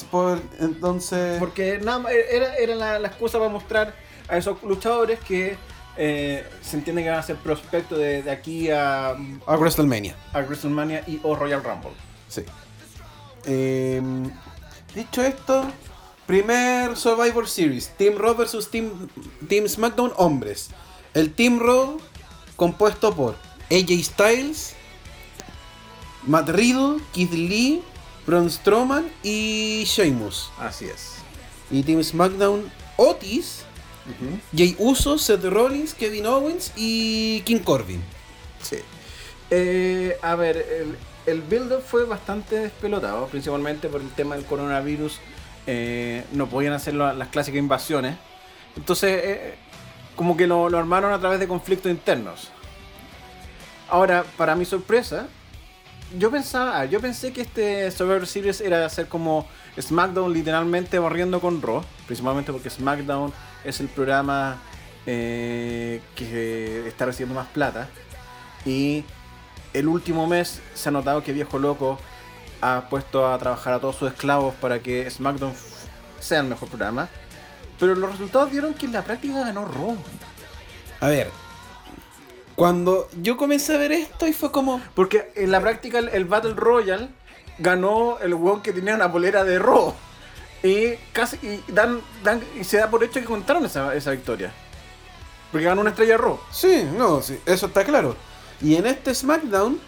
por 0.10 0.42
entonces. 0.60 1.40
Porque 1.40 1.80
nada 1.80 2.10
era, 2.12 2.56
era 2.56 2.76
la, 2.76 3.00
la 3.00 3.08
excusa 3.10 3.38
para 3.38 3.50
mostrar 3.50 3.96
a 4.30 4.38
esos 4.38 4.62
luchadores 4.64 5.20
que 5.20 5.58
eh, 5.98 6.44
se 6.62 6.78
entiende 6.78 7.04
que 7.04 7.10
van 7.10 7.20
a 7.20 7.24
ser 7.24 7.36
prospectos 7.36 8.00
de, 8.00 8.24
de 8.24 8.32
aquí 8.32 8.70
a, 8.72 9.10
a 9.10 9.56
WrestleMania. 9.58 10.16
a 10.32 10.40
WrestleMania 10.40 11.04
y 11.06 11.20
o 11.24 11.36
Royal 11.36 11.64
Rumble. 11.64 11.92
Sí. 12.30 12.44
Em, 13.46 14.32
dicho 14.96 15.22
esto, 15.22 15.66
primer 16.26 16.96
Survivor 16.96 17.48
Series: 17.48 17.90
Team 17.98 18.18
Raw 18.18 18.36
versus 18.36 18.72
Team, 18.72 19.10
Team 19.48 19.68
SmackDown 19.68 20.14
hombres. 20.16 20.70
El 21.14 21.34
Team 21.34 21.60
Raw 21.60 22.00
compuesto 22.56 23.14
por 23.14 23.36
AJ 23.70 24.04
Styles, 24.04 24.76
Matt 26.28 26.50
Riddle, 26.50 27.02
Keith 27.14 27.32
Lee, 27.32 27.82
Braun 28.26 28.50
Strowman 28.50 29.10
y 29.24 29.84
Sheamus. 29.86 30.52
Así 30.60 30.86
es. 30.86 31.16
Y 31.72 31.84
Team 31.84 32.04
SmackDown 32.04 32.72
Otis, 32.98 33.64
Jay 34.56 34.76
Uso, 34.80 35.18
Seth 35.18 35.44
Rollins, 35.46 35.94
Kevin 35.94 36.26
Owens 36.26 36.72
y 36.76 37.42
King 37.42 37.60
Corbin. 37.60 38.02
Sí. 38.62 38.78
Eh, 39.50 40.18
a 40.22 40.36
ver, 40.36 40.58
el, 40.58 40.98
el 41.26 41.42
build-up 41.42 41.82
fue 41.82 42.06
bastante 42.06 42.58
despelotado, 42.60 43.28
principalmente 43.28 43.88
por 43.90 44.02
el 44.02 44.10
tema 44.12 44.36
del 44.36 44.46
coronavirus. 44.46 45.20
eh, 45.66 46.26
no 46.34 46.48
podían 46.50 46.74
hacer 46.74 46.94
la- 46.94 47.14
las 47.14 47.30
clásicas 47.30 47.58
invasiones. 47.58 48.18
Entonces, 48.76 49.22
eh, 49.24 49.56
como 50.16 50.36
que 50.36 50.46
lo, 50.46 50.68
lo 50.70 50.78
armaron 50.78 51.14
a 51.14 51.20
través 51.20 51.40
de 51.40 51.48
conflictos 51.48 51.90
internos. 51.90 52.50
Ahora, 53.90 54.26
para 54.38 54.56
mi 54.56 54.66
sorpresa, 54.66 55.28
yo 56.18 56.32
pensaba, 56.32 56.86
yo 56.86 57.00
pensé 57.00 57.34
que 57.34 57.42
este 57.42 57.90
Survivor 57.92 58.28
Series 58.28 58.62
era 58.62 58.86
hacer 58.86 59.08
como 59.08 59.48
SmackDown 59.80 60.32
literalmente 60.32 61.00
barriendo 61.00 61.42
con 61.42 61.62
Raw, 61.62 61.84
principalmente 62.06 62.52
porque 62.52 62.70
SmackDown 62.70 63.34
es 63.64 63.80
el 63.80 63.88
programa 63.88 64.58
eh, 65.06 66.02
que 66.16 66.88
está 66.88 67.06
recibiendo 67.06 67.36
más 67.36 67.48
plata 67.48 67.88
y 68.66 69.04
el 69.74 69.88
último 69.88 70.28
mes 70.28 70.62
se 70.74 70.90
ha 70.90 70.92
notado 70.92 71.24
que 71.24 71.34
Viejo 71.34 71.58
Loco 71.58 72.00
ha 72.62 72.88
puesto 72.90 73.32
a 73.32 73.38
trabajar 73.38 73.74
a 73.74 73.80
todos 73.80 73.96
sus 73.96 74.12
esclavos 74.12 74.54
para 74.56 74.80
que 74.80 75.10
SmackDown 75.10 75.54
sea 76.20 76.40
el 76.40 76.48
mejor 76.48 76.70
programa, 76.70 77.10
pero 77.80 77.96
los 77.96 78.12
resultados 78.12 78.52
dieron 78.52 78.74
que 78.74 78.86
en 78.86 78.94
la 78.94 79.04
práctica 79.04 79.40
ganó 79.40 79.66
Raw. 79.66 79.98
A 81.02 81.08
ver, 81.08 81.30
cuando 82.56 83.10
yo 83.22 83.38
comencé 83.38 83.76
a 83.76 83.78
ver 83.78 83.92
esto 83.92 84.28
y 84.28 84.34
fue 84.34 84.52
como, 84.52 84.82
Porque 84.96 85.32
en 85.36 85.52
la 85.52 85.60
práctica 85.62 86.00
el, 86.00 86.10
el 86.10 86.26
Battle 86.26 86.54
Royale 86.54 87.10
ganó 87.60 88.20
el 88.20 88.34
weón 88.34 88.62
que 88.62 88.74
tenía 88.74 88.96
una 88.96 89.12
polera 89.12 89.44
de 89.44 89.60
Raw. 89.60 89.94
Y 90.64 90.94
casi 91.12 91.38
y 91.42 91.64
dan, 91.72 92.02
dan, 92.24 92.42
y 92.60 92.64
se 92.64 92.78
da 92.78 92.90
por 92.90 93.04
hecho 93.04 93.20
que 93.20 93.26
contaron 93.26 93.66
esa, 93.66 93.94
esa 93.96 94.12
victoria. 94.12 94.54
Porque 95.52 95.66
ganó 95.66 95.82
una 95.82 95.90
estrella 95.92 96.18
Raw. 96.18 96.40
sí, 96.52 96.84
no, 96.98 97.22
sí, 97.22 97.38
eso 97.46 97.68
está 97.68 97.84
claro. 97.84 98.16
Y 98.62 98.76
en 98.76 98.86
este 98.86 99.14
SmackDown 99.14 99.80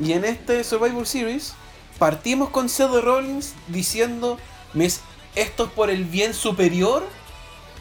y 0.00 0.12
en 0.12 0.24
este 0.24 0.62
Survivor 0.64 1.06
Series 1.06 1.54
partimos 1.98 2.50
con 2.50 2.68
Seth 2.68 2.90
Rollins 3.02 3.54
diciendo, 3.68 4.38
"Mes- 4.74 5.00
esto 5.34 5.64
es 5.64 5.70
por 5.70 5.88
el 5.88 6.04
bien 6.04 6.34
superior 6.34 7.04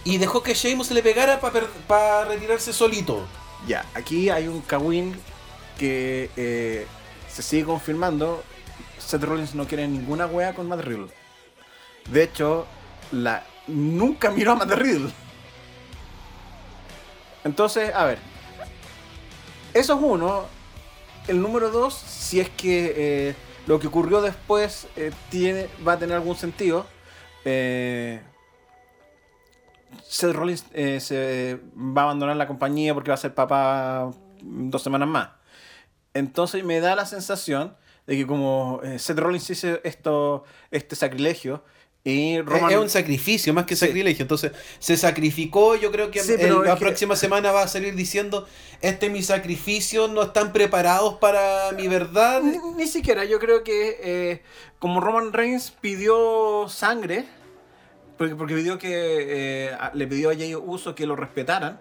y 0.03 0.17
dejó 0.19 0.41
que 0.41 0.53
Sheamus 0.53 0.89
le 0.91 1.03
pegara 1.03 1.39
para 1.87 2.25
retirarse 2.25 2.71
solito. 2.71 3.25
Ya, 3.67 3.85
aquí 3.93 4.29
hay 4.29 4.47
un 4.47 4.61
Kawin 4.61 5.15
que 5.77 6.29
eh, 6.35 6.87
se 7.27 7.41
sigue 7.41 7.65
confirmando. 7.65 8.43
Seth 8.97 9.23
Rollins 9.23 9.55
no 9.55 9.67
quiere 9.67 9.87
ninguna 9.87 10.25
wea 10.25 10.53
con 10.53 10.67
Matt 10.67 10.81
Riddle. 10.81 11.07
De 12.09 12.23
hecho, 12.23 12.65
nunca 13.67 14.31
miró 14.31 14.53
a 14.53 14.55
Matt 14.55 14.71
Riddle. 14.71 15.11
Entonces, 17.43 17.93
a 17.93 18.05
ver. 18.05 18.19
Eso 19.73 19.93
es 19.95 19.99
uno. 20.01 20.45
El 21.27 21.41
número 21.41 21.69
dos, 21.69 21.93
si 21.93 22.39
es 22.39 22.49
que 22.49 22.93
eh, 22.97 23.35
lo 23.67 23.79
que 23.79 23.87
ocurrió 23.87 24.21
después 24.21 24.87
eh, 24.95 25.11
tiene, 25.29 25.69
va 25.87 25.93
a 25.93 25.99
tener 25.99 26.15
algún 26.15 26.35
sentido. 26.35 26.85
Eh, 27.45 28.21
Seth 30.11 30.33
Rollins 30.33 30.65
eh, 30.73 30.99
se 30.99 31.57
va 31.75 32.01
a 32.01 32.05
abandonar 32.05 32.35
la 32.35 32.45
compañía 32.47 32.93
porque 32.93 33.11
va 33.11 33.15
a 33.15 33.17
ser 33.17 33.33
papá 33.33 34.11
dos 34.41 34.83
semanas 34.83 35.07
más. 35.07 35.29
Entonces 36.13 36.63
me 36.65 36.81
da 36.81 36.95
la 36.95 37.05
sensación 37.05 37.75
de 38.07 38.17
que 38.17 38.27
como 38.27 38.81
eh, 38.83 38.99
Seth 38.99 39.17
Rollins 39.19 39.49
hizo 39.49 39.79
esto, 39.85 40.43
este 40.69 40.97
sacrilegio 40.97 41.63
y 42.03 42.35
Es- 42.37 42.45
Roman... 42.45 42.71
Es 42.71 42.77
un 42.77 42.89
sacrificio 42.89 43.53
más 43.53 43.65
que 43.65 43.75
Sí. 43.77 43.85
sacrilegio. 43.85 44.23
Entonces 44.23 44.51
se 44.79 44.97
sacrificó. 44.97 45.75
Yo 45.75 45.91
creo 45.93 46.11
que 46.11 46.19
Sí, 46.19 46.35
la 46.37 46.73
que- 46.75 46.79
próxima 46.81 47.15
semana 47.15 47.51
va 47.53 47.61
a 47.63 47.67
salir 47.69 47.95
diciendo: 47.95 48.45
Este 48.81 49.05
es 49.05 49.11
mi 49.13 49.21
sacrificio, 49.23 50.09
no 50.09 50.23
están 50.23 50.51
preparados 50.51 51.19
para 51.19 51.71
mi 51.73 51.87
verdad. 51.87 52.41
Ni, 52.41 52.57
ni 52.75 52.87
siquiera, 52.87 53.23
yo 53.23 53.39
creo 53.39 53.63
que 53.63 53.97
eh, 54.01 54.41
como 54.79 54.99
Roman 54.99 55.31
Reigns 55.31 55.71
pidió 55.71 56.67
sangre, 56.67 57.25
porque, 58.21 58.35
porque 58.35 58.53
pidió 58.53 58.77
que 58.77 58.91
eh, 59.67 59.73
a- 59.73 59.89
le 59.95 60.05
pidió 60.05 60.29
a 60.29 60.35
Jay 60.35 60.53
Uso 60.53 60.93
que 60.93 61.07
lo 61.07 61.15
respetaran, 61.15 61.79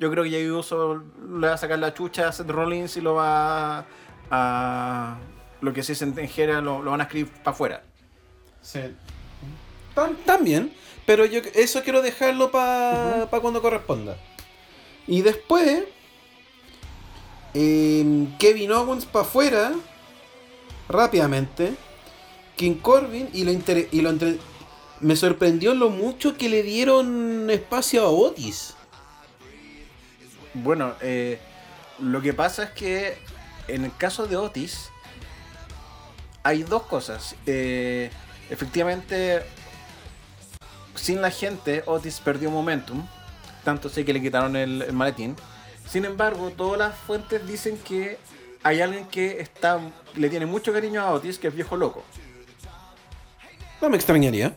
yo 0.00 0.10
creo 0.10 0.24
que 0.24 0.30
Jay 0.30 0.50
Uso 0.50 1.04
le 1.38 1.46
va 1.46 1.52
a 1.54 1.56
sacar 1.56 1.78
la 1.78 1.94
chucha 1.94 2.26
a 2.26 2.32
Seth 2.32 2.50
Rollins 2.50 2.96
y 2.96 3.00
lo 3.00 3.14
va 3.14 3.86
a... 4.28 5.16
lo 5.60 5.72
que 5.72 5.84
se 5.84 5.92
dice 5.92 6.04
en 6.06 6.28
Jera 6.28 6.60
lo, 6.60 6.82
lo 6.82 6.90
van 6.90 7.02
a 7.02 7.04
escribir 7.04 7.30
para 7.30 7.50
afuera. 7.52 7.82
Tam- 9.94 10.16
También, 10.24 10.72
pero 11.06 11.24
yo 11.24 11.40
eso 11.54 11.82
quiero 11.84 12.02
dejarlo 12.02 12.50
para 12.50 13.28
cuando 13.40 13.62
corresponda. 13.62 14.16
Y 15.06 15.22
después, 15.22 15.84
em, 17.54 18.36
Kevin 18.38 18.72
Owens 18.72 19.04
para 19.06 19.24
afuera, 19.24 19.72
rápidamente. 20.88 21.74
King 22.56 22.74
Corbin 22.82 23.28
y 23.32 23.44
lo, 23.44 23.52
inter- 23.52 23.88
y 23.92 24.00
lo 24.00 24.10
entre- 24.10 24.38
me 25.00 25.16
sorprendió 25.16 25.74
lo 25.74 25.90
mucho 25.90 26.36
que 26.36 26.48
le 26.48 26.62
dieron 26.62 27.50
espacio 27.50 28.02
a 28.02 28.10
Otis. 28.10 28.74
Bueno, 30.54 30.94
eh, 31.00 31.38
lo 31.98 32.22
que 32.22 32.32
pasa 32.32 32.64
es 32.64 32.70
que 32.70 33.18
en 33.68 33.84
el 33.84 33.96
caso 33.96 34.26
de 34.26 34.36
Otis 34.36 34.90
hay 36.42 36.62
dos 36.62 36.82
cosas. 36.82 37.34
Eh, 37.46 38.10
efectivamente, 38.48 39.42
sin 40.94 41.20
la 41.20 41.30
gente, 41.30 41.82
Otis 41.86 42.20
perdió 42.20 42.50
momentum. 42.50 43.06
Tanto 43.64 43.88
sé 43.88 44.04
que 44.04 44.12
le 44.12 44.22
quitaron 44.22 44.56
el, 44.56 44.82
el 44.82 44.92
maletín. 44.92 45.36
Sin 45.88 46.04
embargo, 46.04 46.50
todas 46.56 46.78
las 46.78 46.96
fuentes 46.96 47.46
dicen 47.46 47.78
que 47.78 48.18
hay 48.62 48.80
alguien 48.80 49.06
que 49.06 49.40
está 49.40 49.80
le 50.14 50.30
tiene 50.30 50.46
mucho 50.46 50.72
cariño 50.72 51.02
a 51.02 51.12
Otis, 51.12 51.38
que 51.38 51.48
es 51.48 51.54
viejo 51.54 51.76
loco. 51.76 52.02
No 53.80 53.90
me 53.90 53.96
extrañaría. 53.96 54.56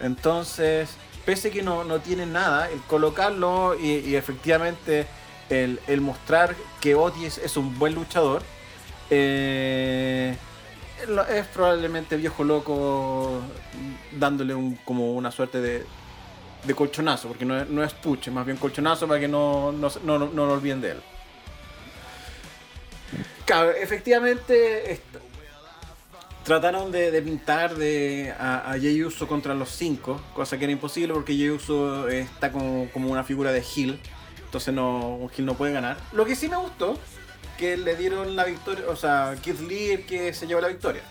Entonces, 0.00 0.90
pese 1.24 1.50
que 1.50 1.62
no, 1.62 1.84
no 1.84 2.00
tiene 2.00 2.26
nada, 2.26 2.70
el 2.70 2.80
colocarlo 2.82 3.78
y, 3.78 4.14
efectivamente 4.16 5.06
el, 5.48 5.80
el 5.86 6.00
mostrar 6.00 6.54
que 6.80 6.94
Otis 6.94 7.38
es 7.38 7.56
un 7.56 7.78
buen 7.78 7.94
luchador, 7.94 8.42
eh, 9.10 10.36
es 11.30 11.46
probablemente 11.48 12.16
viejo 12.16 12.44
loco 12.44 13.40
dándole 14.12 14.54
un, 14.54 14.76
como 14.84 15.12
una 15.14 15.30
suerte 15.30 15.60
de, 15.60 15.84
de 16.64 16.74
colchonazo, 16.74 17.28
porque 17.28 17.44
no 17.44 17.58
es, 17.60 17.68
no 17.68 17.82
es 17.82 17.92
puche, 17.94 18.30
más 18.30 18.44
bien 18.46 18.58
colchonazo 18.58 19.08
para 19.08 19.18
que 19.20 19.28
no, 19.28 19.72
no, 19.72 19.90
no, 20.04 20.18
no- 20.18 20.46
lo 20.46 20.52
olviden 20.52 20.80
de 20.80 20.90
él. 20.92 21.00
Claro, 23.44 23.70
efectivamente 23.72 24.92
trataron 26.50 26.90
de, 26.90 27.12
de 27.12 27.22
pintar 27.22 27.76
de, 27.76 28.34
a, 28.36 28.72
a 28.72 28.76
Jey 28.76 29.04
Uso 29.04 29.28
contra 29.28 29.54
los 29.54 29.68
cinco, 29.68 30.20
cosa 30.34 30.58
que 30.58 30.64
era 30.64 30.72
imposible 30.72 31.14
porque 31.14 31.36
Jey 31.36 31.48
Uso 31.50 32.08
eh, 32.08 32.22
está 32.22 32.50
como, 32.50 32.90
como 32.92 33.08
una 33.08 33.22
figura 33.22 33.52
de 33.52 33.60
heel, 33.60 34.00
entonces 34.46 34.74
no, 34.74 35.14
un 35.14 35.30
heel 35.30 35.46
no 35.46 35.54
puede 35.54 35.72
ganar. 35.72 35.96
Lo 36.10 36.24
que 36.24 36.34
sí 36.34 36.48
me 36.48 36.56
gustó, 36.56 36.98
que 37.56 37.76
le 37.76 37.94
dieron 37.94 38.34
la 38.34 38.42
victoria, 38.46 38.84
o 38.88 38.96
sea, 38.96 39.36
Keith 39.40 39.60
Lee 39.60 39.90
el 39.90 40.06
que 40.06 40.34
se 40.34 40.48
llevó 40.48 40.60
la 40.60 40.66
victoria. 40.66 41.02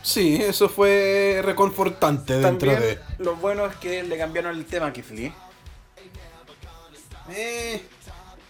Sí, 0.00 0.36
eso 0.40 0.70
fue 0.70 1.42
reconfortante 1.44 2.38
dentro 2.38 2.70
de. 2.70 2.98
lo 3.18 3.36
bueno 3.36 3.66
es 3.66 3.76
que 3.76 4.04
le 4.04 4.16
cambiaron 4.16 4.56
el 4.56 4.64
tema 4.64 4.86
a 4.86 4.92
Keith 4.94 5.10
Lee. 5.10 5.34
Eh, 7.28 7.82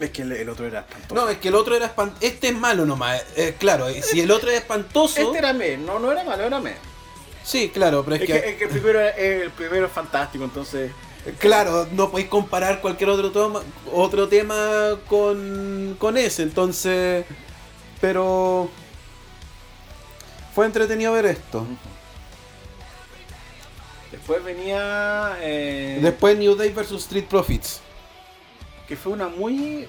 Es 0.01 0.11
que 0.11 0.23
el, 0.23 0.33
el 0.33 0.49
otro 0.49 0.67
era 0.67 0.81
espantoso. 0.81 1.15
no, 1.15 1.29
es 1.29 1.39
que 1.39 1.49
el 1.49 1.55
otro 1.57 1.75
era 1.77 1.87
espantoso. 1.87 2.19
Este 2.25 2.49
es 2.49 2.55
malo 2.55 2.87
nomás. 2.87 3.21
eh, 3.37 3.57
claro, 3.59 3.89
eh, 3.89 4.01
si 4.03 4.21
el 4.21 4.31
otro 4.31 4.51
es 4.51 4.57
espantoso. 4.59 5.21
Este 5.21 5.39
era 5.39 5.53
me, 5.53 5.77
no, 5.77 5.99
no 5.99 6.13
era 6.13 6.23
malo, 6.25 6.45
era 6.45 6.61
me. 6.61 6.75
Sí, 7.43 7.71
claro, 7.71 8.05
pero 8.05 8.17
es, 8.17 8.23
Es 8.23 8.27
que, 8.29 8.41
que, 8.41 8.49
es 8.51 8.57
que 8.59 8.65
el, 8.65 8.71
primero, 8.71 9.01
el 9.01 9.51
primero 9.51 9.87
es 9.87 9.93
fantástico, 9.93 10.45
entonces... 10.45 10.93
Claro, 11.39 11.87
no 11.93 12.11
podéis 12.11 12.29
comparar 12.29 12.81
cualquier 12.81 13.11
otro 13.11 13.31
tema, 13.33 13.61
otro 13.93 14.29
tema 14.29 14.99
con, 15.09 15.97
con 15.99 16.17
ese, 16.17 16.43
entonces. 16.43 17.27
Pero. 18.01 18.71
Fue 20.55 20.65
entretenido 20.65 21.13
ver 21.13 21.27
esto. 21.27 21.67
Después 24.11 24.43
venía. 24.43 25.37
eh, 25.41 25.99
Después 26.01 26.39
New 26.39 26.55
Day 26.55 26.71
vs 26.71 26.93
Street 26.93 27.25
Profits. 27.25 27.81
Que 28.89 28.97
fue 28.97 29.13
una 29.13 29.29
muy 29.29 29.87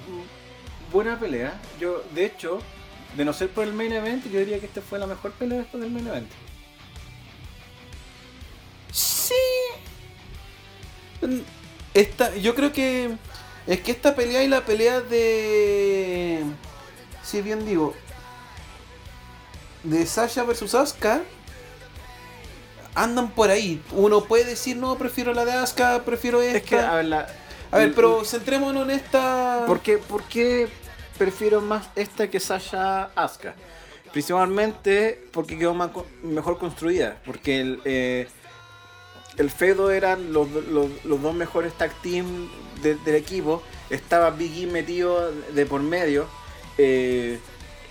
buena 0.92 1.18
pelea. 1.18 1.58
Yo, 1.80 2.04
de 2.14 2.26
hecho, 2.26 2.60
de 3.16 3.24
no 3.24 3.32
ser 3.32 3.48
por 3.48 3.64
el 3.64 3.72
main 3.72 3.92
event, 3.92 4.24
yo 4.30 4.38
diría 4.38 4.60
que 4.60 4.66
esta 4.66 4.80
fue 4.82 4.98
la 4.98 5.06
mejor 5.06 5.32
pelea 5.32 5.58
después 5.58 5.82
del 5.82 5.90
main 5.90 6.06
event. 6.06 6.28
Sí. 8.92 9.34
Esta, 11.94 12.34
yo 12.36 12.54
creo 12.54 12.72
que 12.72 13.16
es 13.66 13.80
que 13.80 13.90
esta 13.92 14.14
pelea 14.14 14.42
y 14.42 14.48
la 14.48 14.64
pelea 14.64 15.00
de 15.00 16.44
si 17.22 17.42
bien 17.42 17.64
digo 17.66 17.94
de 19.82 20.06
Sasha 20.06 20.44
versus 20.44 20.74
Asuka 20.74 21.20
andan 22.94 23.30
por 23.30 23.50
ahí. 23.50 23.82
Uno 23.92 24.24
puede 24.24 24.44
decir, 24.44 24.76
"No, 24.76 24.96
prefiero 24.98 25.32
la 25.34 25.44
de 25.44 25.52
Asuka, 25.52 26.02
prefiero 26.04 26.40
esta." 26.42 26.58
Es 26.58 26.64
que, 26.64 26.78
a 26.78 26.94
ver, 26.94 27.04
la- 27.06 27.28
A 27.72 27.78
ver, 27.78 27.94
pero 27.94 28.24
centrémonos 28.24 28.82
en 28.84 28.90
esta 28.90 29.64
¿Por 29.66 29.80
qué, 29.80 29.98
por 29.98 30.24
qué 30.24 30.68
prefiero 31.16 31.60
más 31.60 31.88
esta 31.94 32.28
que 32.28 32.40
Sasha 32.40 33.10
Asuka? 33.14 33.54
Principalmente 34.12 35.22
porque 35.30 35.56
quedó 35.56 35.72
más 35.74 35.90
mejor 36.22 36.58
construida. 36.58 37.18
Porque 37.24 37.60
el, 37.60 37.80
eh, 37.84 38.26
el 39.36 39.50
feudo 39.50 39.92
eran 39.92 40.32
los, 40.32 40.50
los- 40.50 41.04
los 41.04 41.22
dos 41.22 41.32
mejores 41.34 41.72
tag 41.74 41.92
team 42.02 42.50
de- 42.82 42.96
del 42.96 43.14
equipo. 43.14 43.62
Estaba 43.88 44.30
Big 44.30 44.64
E 44.64 44.66
metido 44.66 45.30
de 45.30 45.66
por 45.66 45.80
medio. 45.80 46.26
eh, 46.78 47.38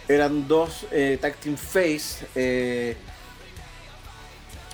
eran 0.10 0.48
dos 0.48 0.86
eh, 0.92 1.18
tag 1.22 1.36
team 1.36 1.56
face. 1.56 2.26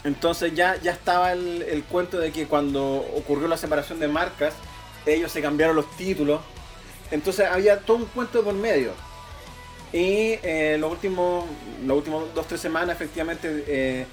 entonces 0.03 0.53
ya, 0.55 0.77
ya 0.81 0.91
estaba 0.91 1.33
el, 1.33 1.63
el 1.63 1.83
cuento 1.83 2.17
de 2.19 2.31
que 2.31 2.45
cuando 2.47 2.95
ocurrió 3.15 3.47
la 3.47 3.57
separación 3.57 3.99
de 3.99 4.07
marcas, 4.07 4.53
ellos 5.05 5.31
se 5.31 5.41
cambiaron 5.41 5.75
los 5.75 5.89
títulos. 5.97 6.41
Entonces 7.11 7.47
había 7.47 7.79
todo 7.79 7.97
un 7.97 8.05
cuento 8.05 8.43
por 8.43 8.53
medio. 8.53 8.91
Y 9.93 10.39
eh, 10.43 10.77
los 10.79 10.91
últimos, 10.91 11.45
los 11.85 11.97
últimos 11.97 12.33
dos 12.33 12.47
tres 12.47 12.59
semanas 12.61 12.95
efectivamente 12.95 13.63
eh, 13.67 14.05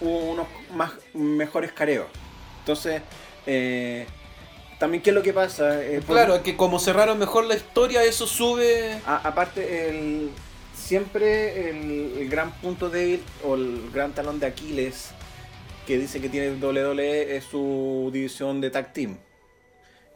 hubo 0.00 0.30
unos 0.30 0.46
más 0.74 0.92
mejores 1.14 1.72
careos. 1.72 2.06
Entonces, 2.60 3.02
eh, 3.46 4.06
también 4.78 5.02
qué 5.02 5.10
es 5.10 5.14
lo 5.16 5.22
que 5.22 5.32
pasa. 5.32 5.82
Eh, 5.84 6.00
por- 6.06 6.16
Claro, 6.16 6.42
que 6.42 6.56
como 6.56 6.78
cerraron 6.78 7.18
mejor 7.18 7.44
la 7.44 7.54
historia, 7.56 8.02
eso 8.04 8.26
sube 8.26 8.98
a- 9.06 9.16
aparte, 9.28 9.88
el, 9.90 10.30
siempre 10.74 11.68
el, 11.70 12.14
el 12.20 12.28
gran 12.28 12.52
punto 12.60 12.88
débil 12.88 13.22
o 13.44 13.56
el 13.56 13.90
gran 13.92 14.12
talón 14.12 14.40
de 14.40 14.46
Aquiles 14.46 15.10
que 15.86 15.98
dice 15.98 16.20
que 16.20 16.28
tiene 16.28 16.52
WWE 16.64 17.36
es 17.36 17.44
su 17.44 18.10
división 18.12 18.60
de 18.60 18.70
tag 18.70 18.92
team. 18.92 19.18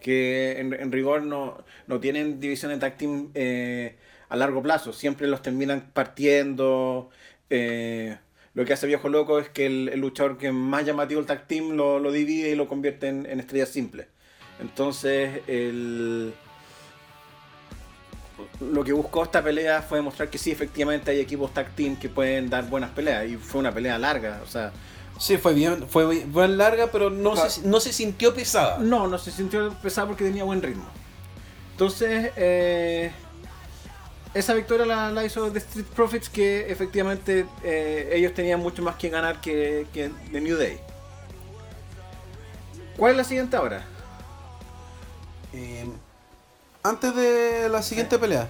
Que 0.04 0.60
en, 0.60 0.74
en 0.74 0.92
rigor 0.92 1.22
no, 1.22 1.64
no 1.86 1.98
tienen 1.98 2.38
división 2.38 2.72
de 2.72 2.78
tag 2.78 2.98
team 2.98 3.30
eh, 3.32 3.96
a 4.28 4.36
largo 4.36 4.62
plazo. 4.62 4.92
Siempre 4.92 5.26
los 5.28 5.40
terminan 5.40 5.90
partiendo. 5.94 7.08
eh, 7.48 8.18
lo 8.52 8.64
que 8.66 8.74
hace 8.74 8.86
Viejo 8.86 9.08
Loco 9.08 9.38
es 9.38 9.48
que 9.48 9.64
el, 9.64 9.98
luchador 9.98 10.36
que 10.36 10.52
más 10.52 10.84
llamativo 10.84 11.20
el 11.20 11.26
tag 11.26 11.46
team 11.46 11.70
lo, 11.70 11.98
lo 11.98 12.12
divide 12.12 12.50
y 12.50 12.54
lo 12.54 12.68
convierte 12.68 13.08
en, 13.08 13.24
en 13.24 13.40
estrellas 13.40 13.70
simples. 13.70 14.06
Entonces, 14.60 15.40
el, 15.46 16.34
lo 18.60 18.84
que 18.84 18.92
buscó 18.92 19.22
esta 19.24 19.42
pelea 19.42 19.82
fue 19.82 19.98
demostrar 19.98 20.28
que 20.28 20.38
sí, 20.38 20.50
efectivamente 20.50 21.10
hay 21.10 21.20
equipos 21.20 21.54
tag 21.54 21.74
team 21.74 21.96
que 21.96 22.08
pueden 22.08 22.50
dar 22.50 22.68
buenas 22.68 22.90
peleas. 22.90 23.26
Y 23.26 23.36
fue 23.36 23.60
una 23.60 23.72
pelea 23.72 23.98
larga, 23.98 24.40
o 24.44 24.46
sea, 24.46 24.70
Sí, 25.18 25.36
fue 25.38 25.54
bien, 25.54 25.86
fue 25.88 26.06
bien 26.24 26.58
larga, 26.58 26.88
pero 26.90 27.08
no, 27.10 27.32
Claro. 27.32 27.48
se, 27.50 27.62
no 27.62 27.78
se 27.80 27.92
sintió 27.92 28.34
pesada. 28.34 28.78
no, 28.78 29.06
no 29.06 29.16
se 29.18 29.30
sintió 29.30 29.72
pesado 29.74 30.08
porque 30.08 30.24
tenía 30.24 30.44
buen 30.44 30.60
ritmo. 30.60 30.84
Entonces, 31.72 32.32
eh, 32.36 33.12
esa 34.34 34.54
victoria 34.54 34.84
la, 34.86 35.10
la 35.12 35.24
hizo 35.24 35.50
The 35.52 35.58
Street 35.58 35.86
Profits, 35.94 36.28
que 36.28 36.70
efectivamente 36.70 37.46
eh, 37.62 38.10
ellos 38.12 38.34
tenían 38.34 38.60
mucho 38.60 38.82
más 38.82 38.96
que 38.96 39.08
ganar 39.08 39.40
que, 39.40 39.86
que 39.92 40.10
The 40.32 40.40
New 40.40 40.56
Day. 40.56 40.78
¿Cuál 42.96 43.12
es 43.12 43.16
la 43.18 43.24
siguiente 43.24 43.56
ahora? 43.56 43.84
Eh, 45.52 45.84
antes 46.82 47.14
de 47.14 47.68
la 47.68 47.82
siguiente 47.82 48.18
pelea, 48.18 48.48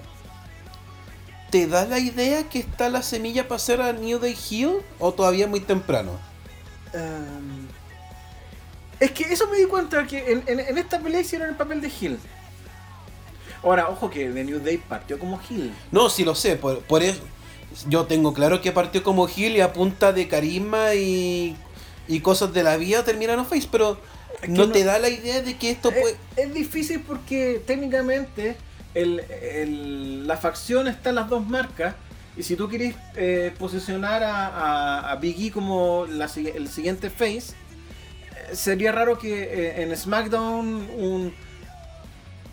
¿te 1.51 1.67
da 1.67 1.85
la 1.85 1.99
idea 1.99 2.49
que 2.49 2.59
está 2.61 2.89
la 2.89 3.03
semilla 3.03 3.45
para 3.45 3.57
hacer 3.57 3.81
a 3.83 3.93
New 3.93 4.19
Day 4.19 4.37
Hill 4.51 4.79
o 4.99 5.13
todavía 5.13 5.47
muy 5.47 5.61
temprano? 5.61 6.13
Um, 6.95 7.67
es 9.01 9.11
que 9.11 9.25
eso 9.25 9.49
me 9.49 9.59
di 9.59 9.65
cuenta 9.67 10.07
que 10.07 10.33
en, 10.33 10.45
en- 10.47 10.61
en 10.61 10.79
esta 10.79 11.01
pelea 11.01 11.21
hicieron 11.21 11.49
el 11.49 11.57
papel 11.57 11.81
de 11.81 11.89
Hill. 12.01 12.19
Ahora, 13.63 13.89
ojo 13.89 14.11
que 14.11 14.29
The 14.29 14.45
New 14.45 14.61
Day 14.61 14.77
partió 14.79 15.19
como 15.19 15.41
Hill. 15.49 15.73
No, 15.91 16.09
sí 16.09 16.25
lo 16.25 16.35
sé, 16.35 16.57
por, 16.57 16.81
por 16.81 17.03
eso 17.03 17.21
yo 17.89 18.05
tengo 18.07 18.33
claro 18.33 18.61
que 18.61 18.71
partió 18.71 19.03
como 19.03 19.29
Hill 19.29 19.57
y 19.57 19.61
a 19.61 19.73
punta 19.73 20.13
de 20.13 20.29
carisma 20.29 20.95
y, 20.95 21.57
y 22.07 22.21
cosas 22.21 22.53
de 22.53 22.63
la 22.63 22.77
vida 22.77 23.03
terminaron 23.05 23.45
face, 23.47 23.67
pero 23.71 23.99
Es 24.35 24.41
que 24.43 24.49
no, 24.49 24.67
no- 24.67 24.73
te 24.73 24.85
da 24.85 24.99
la 24.99 25.09
idea 25.09 25.41
de 25.43 25.57
que 25.57 25.71
esto 25.71 25.91
puede... 25.91 26.17
Es, 26.37 26.47
es 26.47 26.55
difícil 26.55 27.01
porque 27.01 27.61
técnicamente 27.67 28.57
el- 28.95 29.21
el- 29.21 30.27
la 30.29 30.37
facción 30.37 30.87
está 30.87 31.09
en 31.09 31.17
las 31.17 31.29
dos 31.29 31.45
marcas. 31.47 31.97
Y 32.37 32.43
si 32.43 32.57
tú 32.57 32.69
quieres 32.69 32.95
eh, 33.15 33.55
posicionar 33.59 34.23
a, 34.25 34.49
a, 34.49 35.13
a 35.13 35.17
Big 35.17 35.41
E 35.41 35.51
como 35.53 36.07
la 36.09 36.25
el 36.35 36.69
siguiente 36.69 37.11
face, 37.11 37.55
eh, 38.51 38.55
sería 38.55 38.93
raro 38.93 39.19
que 39.19 39.43
eh, 39.45 39.83
en 39.83 39.97
SmackDown 39.97 40.67
un, 40.97 41.35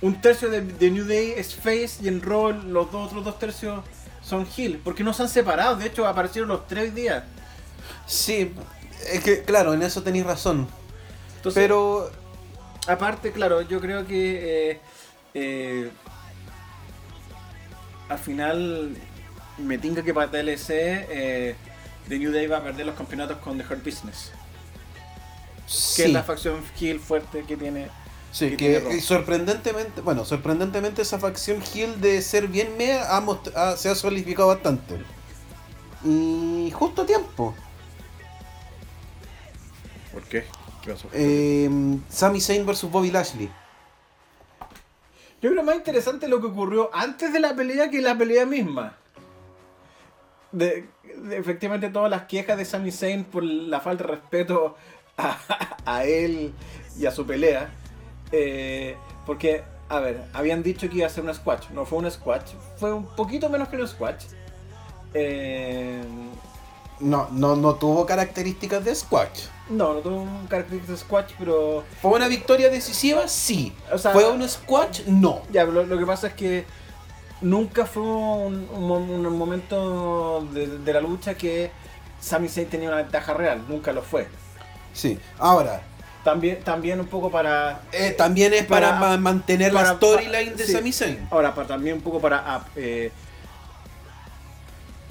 un 0.01 0.21
tercio 0.21 0.49
de, 0.49 0.61
de 0.61 0.91
New 0.91 1.05
Day 1.05 1.33
es 1.35 1.55
face 1.55 2.03
y 2.03 2.07
en 2.07 2.21
Raw 2.21 2.51
los 2.51 2.91
dos 2.91 3.07
otros 3.07 3.25
dos 3.25 3.39
tercios 3.39 3.83
son 4.21 4.47
heel. 4.55 4.79
Porque 4.83 5.03
no 5.03 5.13
se 5.13 5.23
han 5.23 5.29
separado, 5.29 5.75
de 5.75 5.87
hecho 5.87 6.07
aparecieron 6.07 6.49
los 6.49 6.67
tres 6.67 6.93
días. 6.93 7.23
Sí, 8.05 8.53
es 9.11 9.23
que 9.23 9.43
claro, 9.43 9.73
en 9.73 9.81
eso 9.81 10.03
tenéis 10.03 10.25
razón. 10.25 10.67
Entonces, 11.37 11.61
Pero 11.61 12.11
Aparte, 12.87 13.31
claro, 13.31 13.61
yo 13.61 13.79
creo 13.79 14.05
que 14.07 14.79
eh, 15.33 15.91
al 18.09 18.17
final 18.17 18.95
me 19.61 19.77
tinca 19.77 20.03
que 20.03 20.13
para 20.13 20.29
TLC 20.31 20.69
eh, 20.69 21.55
The 22.07 22.17
New 22.19 22.31
Day 22.31 22.47
va 22.47 22.57
a 22.57 22.63
perder 22.63 22.85
los 22.85 22.95
campeonatos 22.95 23.37
con 23.37 23.57
The 23.57 23.63
Hurt 23.63 23.83
Business, 23.83 24.31
que 25.95 26.05
es 26.05 26.11
la 26.11 26.23
facción 26.23 26.61
heel 26.79 26.99
fuerte 26.99 27.43
que 27.47 27.55
tiene. 27.57 27.87
Sí, 28.31 28.51
que 28.51 28.57
tiene 28.79 29.01
sorprendentemente, 29.01 30.01
bueno, 30.01 30.23
sorprendentemente 30.25 31.01
esa 31.01 31.19
facción 31.19 31.61
Hill 31.73 31.99
de 31.99 32.21
ser 32.21 32.47
bien 32.47 32.77
mea 32.77 33.15
ha 33.15 33.21
most- 33.21 33.53
ha- 33.55 33.75
se 33.77 33.89
ha 33.89 33.95
solidificado 33.95 34.47
bastante. 34.49 35.01
Y 36.03 36.71
justo 36.73 37.01
a 37.03 37.05
tiempo. 37.05 37.53
¿Por 40.13 40.23
qué? 40.23 40.45
¿Qué 40.83 40.91
pasó? 40.91 41.07
Eh, 41.13 41.69
Sami 42.09 42.41
Zayn 42.41 42.65
versus 42.65 42.89
Bobby 42.89 43.11
Lashley. 43.11 43.49
Yo 45.41 45.49
creo 45.51 45.63
más 45.63 45.75
interesante 45.75 46.27
lo 46.27 46.39
que 46.39 46.47
ocurrió 46.47 46.89
antes 46.93 47.33
de 47.33 47.39
la 47.39 47.55
pelea 47.55 47.89
que 47.89 48.01
la 48.01 48.17
pelea 48.17 48.45
misma. 48.45 48.95
De, 50.51 50.85
de- 51.03 51.37
efectivamente 51.37 51.89
todas 51.89 52.09
las 52.09 52.23
quejas 52.23 52.57
de 52.57 52.65
Sami 52.65 52.91
Zayn 52.91 53.23
por 53.23 53.43
la 53.43 53.79
falta 53.79 54.03
de 54.03 54.09
respeto 54.11 54.75
a, 55.17 55.37
a 55.85 56.03
él 56.05 56.53
y 56.99 57.05
a 57.05 57.11
su 57.11 57.25
pelea. 57.25 57.69
Eh, 58.31 58.95
porque, 59.25 59.63
a 59.89 59.99
ver, 59.99 60.23
habían 60.33 60.63
dicho 60.63 60.89
que 60.89 60.97
iba 60.97 61.07
a 61.07 61.09
ser 61.09 61.23
un 61.23 61.33
squash. 61.33 61.69
No 61.73 61.85
fue 61.85 61.99
un 61.99 62.09
squash. 62.11 62.51
Fue 62.77 62.93
un 62.93 63.05
poquito 63.15 63.49
menos 63.49 63.67
que 63.69 63.77
un 63.77 63.87
squash. 63.87 64.25
Eh, 65.13 66.01
No, 66.99 67.27
no, 67.31 67.55
no 67.55 67.75
tuvo 67.75 68.05
características 68.05 68.85
de 68.85 68.93
squash. 68.95 69.45
no, 69.69 69.95
no 69.95 69.99
tuvo 70.01 70.21
un 70.21 70.45
característico 70.47 70.91
de 70.93 70.97
squash, 70.99 71.31
pero... 71.39 71.83
¿Fue 72.01 72.11
una 72.11 72.27
victoria 72.27 72.69
decisiva? 72.69 73.27
Sí. 73.27 73.73
O 73.91 73.97
sea- 73.97 74.11
¿Fue 74.11 74.29
un 74.29 74.47
squash? 74.47 75.01
No. 75.07 75.41
Ya, 75.51 75.63
lo, 75.63 75.83
lo 75.83 75.97
que 75.97 76.05
pasa 76.05 76.27
es 76.27 76.33
que 76.33 76.65
nunca 77.41 77.85
fue 77.85 78.03
un, 78.03 78.67
un 78.73 78.87
mo- 78.87 78.97
un 78.97 79.37
momento 79.37 80.47
de, 80.53 80.67
de 80.79 80.93
la 80.93 81.01
lucha 81.01 81.35
que 81.35 81.71
Sami 82.19 82.47
Zayn 82.49 82.67
tenía 82.69 82.87
una 82.89 82.97
ventaja 82.97 83.33
real, 83.33 83.63
nunca 83.67 83.91
lo 83.91 84.01
fue. 84.03 84.27
Sí. 84.93 85.17
Ahora, 85.39 85.81
También, 86.23 86.63
también 86.63 86.99
un 86.99 87.07
poco 87.07 87.31
para... 87.31 87.81
eh, 87.91 88.11
también 88.17 88.53
es 88.53 88.65
para, 88.65 88.89
Para- 88.89 88.99
ma- 88.99 89.17
mantener 89.17 89.73
para- 89.73 89.89
la 89.89 89.95
storyline 89.95 90.55
de 90.55 90.65
sí. 90.65 90.71
Sami 90.73 90.91
Zayn. 90.93 91.27
Ahora, 91.31 91.55
para, 91.55 91.67
también 91.67 91.95
un 91.95 92.01
poco 92.01 92.19
para 92.21 92.43
ah, 92.45 92.65
eh, 92.75 93.11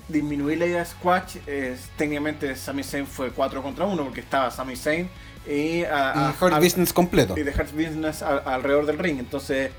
disminuir 0.09 0.59
la 0.59 0.67
idea 0.67 0.79
de 0.81 0.85
Squash, 0.87 1.37
es, 1.47 1.89
técnicamente 1.97 2.55
Sami 2.57 2.83
Zayn 2.83 3.07
fue 3.07 3.31
4 3.31 3.63
contra 3.63 3.85
1 3.87 4.05
porque 4.05 4.21
estaba 4.21 4.51
Sami 4.51 4.77
Zayn 4.77 5.09
y, 5.47 5.83
a- 5.85 6.13
Y 6.15 6.19
a- 6.19 6.35
Hurt 6.41 6.53
a- 6.55 6.59
Business 6.61 6.93
completo. 6.93 7.37
y 7.39 7.43
de 7.43 7.51
Hurt 7.51 7.73
Business 7.73 8.23
alrededor 8.23 8.87
del 8.87 8.99
ring. 8.99 9.19
Entonces, 9.19 9.71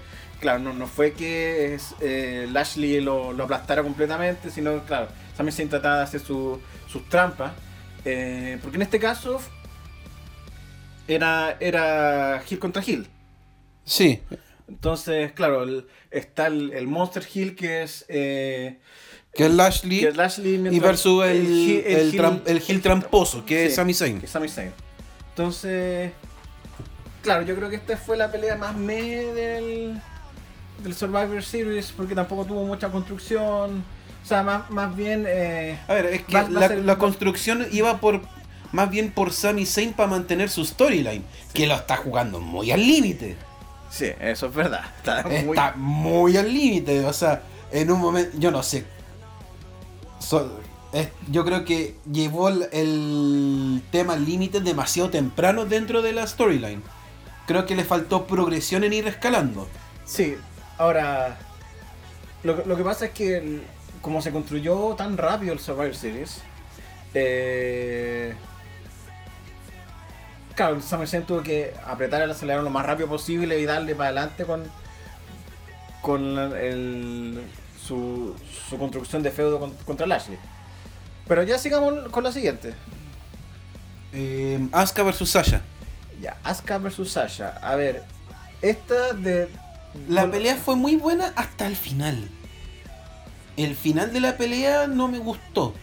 claro, 0.41 0.59
no, 0.59 0.73
no 0.73 0.87
fue 0.87 1.13
que 1.13 1.77
eh, 2.01 2.47
Lashley 2.51 2.99
lo, 2.99 3.31
lo 3.31 3.43
aplastara 3.45 3.81
completamente, 3.83 4.49
sino, 4.51 4.83
claro, 4.85 5.07
Sami 5.37 5.51
Zayn 5.53 5.69
trataba 5.69 5.97
de 5.99 6.03
hacer 6.03 6.19
su- 6.19 6.59
sus 6.87 7.07
trampas. 7.07 7.53
eh, 8.03 8.57
porque 8.61 8.77
en 8.77 8.81
este 8.81 8.99
caso 8.99 9.39
era, 11.07 11.57
era 11.59 12.41
Hill 12.49 12.59
contra 12.59 12.83
Hill. 12.85 13.07
Sí. 13.85 14.21
Entonces, 14.67 15.31
claro, 15.33 15.63
el- 15.63 15.87
está 16.09 16.47
el, 16.47 16.71
el 16.73 16.87
Monster 16.87 17.23
Hill 17.33 17.55
que 17.55 17.83
es, 17.83 18.05
eh, 18.07 18.79
Que 19.33 19.45
es 19.45 19.53
Lashley 19.53 19.99
que 20.01 20.07
es 20.09 20.15
Lashley 20.17 20.55
y 20.71 20.79
versus 20.79 21.25
el, 21.25 21.45
Hill- 21.47 21.83
el, 21.85 22.13
Hill- 22.13 22.19
tram- 22.21 22.41
el 22.45 22.63
Hill 22.67 22.81
tramposo, 22.81 23.45
que 23.45 23.65
es 23.67 23.75
Sami 23.75 23.93
Zayn. 23.93 24.19
que 24.19 24.25
es 24.25 24.31
Sami 24.31 24.47
Zayn. 24.49 24.71
Entonces, 25.29 26.11
claro, 27.21 27.43
yo 27.43 27.55
creo 27.55 27.69
que 27.69 27.75
esta 27.77 27.97
fue 27.97 28.17
la 28.17 28.31
pelea 28.31 28.55
más 28.55 28.75
me 28.75 29.01
del, 29.01 30.01
del 30.83 30.93
Survivor 30.95 31.43
Series 31.43 31.91
porque 31.95 32.15
tampoco 32.15 32.45
tuvo 32.45 32.65
mucha 32.65 32.89
construcción. 32.89 33.83
O 34.23 34.25
sea, 34.25 34.43
más, 34.43 34.69
más 34.69 34.95
bien... 34.95 35.25
eh, 35.27 35.79
A 35.87 35.93
ver, 35.95 36.05
es 36.07 36.23
que 36.23 36.33
Va- 36.35 36.43
va 36.43 36.65
a 36.65 36.69
la, 36.75 36.97
construcción 36.97 37.65
iba 37.71 37.99
por 37.99 38.21
más 38.71 38.89
bien 38.89 39.11
por 39.11 39.33
Sami 39.33 39.65
Zayn 39.65 39.93
para 39.93 40.09
mantener 40.09 40.49
su 40.49 40.63
storyline, 40.63 41.23
que 41.53 41.65
lo 41.67 41.75
está 41.75 41.97
jugando 41.97 42.39
muy 42.39 42.71
al 42.71 42.79
límite. 42.81 43.35
sí, 43.89 44.07
eso 44.19 44.45
es 44.47 44.53
verdad. 44.53 44.83
Está 44.97 45.23
muy- 45.23 45.57
Está 45.57 45.73
muy 45.75 46.37
al 46.37 46.53
límite, 46.53 47.03
o 47.05 47.11
sea, 47.13 47.41
en 47.71 47.91
un 47.91 47.99
momento, 47.99 48.37
yo 48.37 48.51
no 48.51 48.61
sé. 48.63 48.85
So- 50.19 50.59
es- 50.93 51.09
yo 51.29 51.43
creo 51.45 51.65
que 51.65 51.95
llevó 52.11 52.49
el, 52.49 52.67
el 52.71 53.81
tema 53.91 54.13
al 54.13 54.25
límite 54.25 54.59
demasiado 54.61 55.09
temprano 55.09 55.65
dentro 55.65 56.01
de 56.01 56.13
la 56.13 56.27
storyline. 56.27 56.81
Creo 57.47 57.65
que 57.65 57.75
le 57.75 57.83
faltó 57.83 58.27
progresión 58.27 58.83
en 58.83 58.93
ir 58.93 59.07
escalando. 59.07 59.67
Sí, 60.05 60.35
ahora... 60.81 61.37
Lo, 62.43 62.65
lo 62.65 62.75
que 62.75 62.83
pasa 62.83 63.05
es 63.05 63.11
que 63.11 63.37
el- 63.37 63.63
como 64.01 64.21
se 64.21 64.31
construyó 64.31 64.95
tan 64.95 65.15
rápido 65.17 65.53
el 65.53 65.59
Survivor 65.59 65.95
Series, 65.95 66.41
eh, 67.13 68.33
claro, 70.55 70.75
el 70.75 70.81
Zayn 70.81 71.23
tuvo 71.23 71.43
que 71.43 71.73
apretar 71.85 72.21
el 72.23 72.31
acelerador 72.31 72.63
lo 72.63 72.71
más 72.71 72.85
rápido 72.85 73.07
posible 73.07 73.59
y 73.59 73.65
darle 73.65 73.93
para 73.93 74.09
adelante 74.09 74.45
con, 74.45 74.63
con 76.01 76.37
el- 76.55 77.43
su, 77.79 78.35
su 78.69 78.77
construcción 78.79 79.21
de 79.21 79.29
feudo 79.31 79.59
con- 79.59 79.73
contra 79.85 80.07
Lashley. 80.07 80.39
Pero 81.27 81.43
ya 81.43 81.57
sigamos 81.59 82.09
con 82.09 82.23
la 82.23 82.31
siguiente. 82.31 82.73
Eh, 84.13 84.67
Asuka 84.71 85.03
versus 85.03 85.29
Sasha. 85.29 85.61
Ya, 86.19 86.37
Asuka 86.43 86.79
versus 86.79 87.11
Sasha. 87.11 87.59
A 87.61 87.75
ver, 87.75 88.03
esta 88.63 89.13
de... 89.13 89.47
La 90.07 90.29
pelea 90.29 90.55
fue 90.55 90.75
muy 90.75 90.95
buena 90.95 91.33
hasta 91.35 91.67
el 91.67 91.75
final. 91.75 92.29
El 93.57 93.75
final 93.75 94.13
de 94.13 94.21
la 94.21 94.37
pelea 94.37 94.87
no 94.87 95.07
me 95.07 95.19
gustó. 95.19 95.73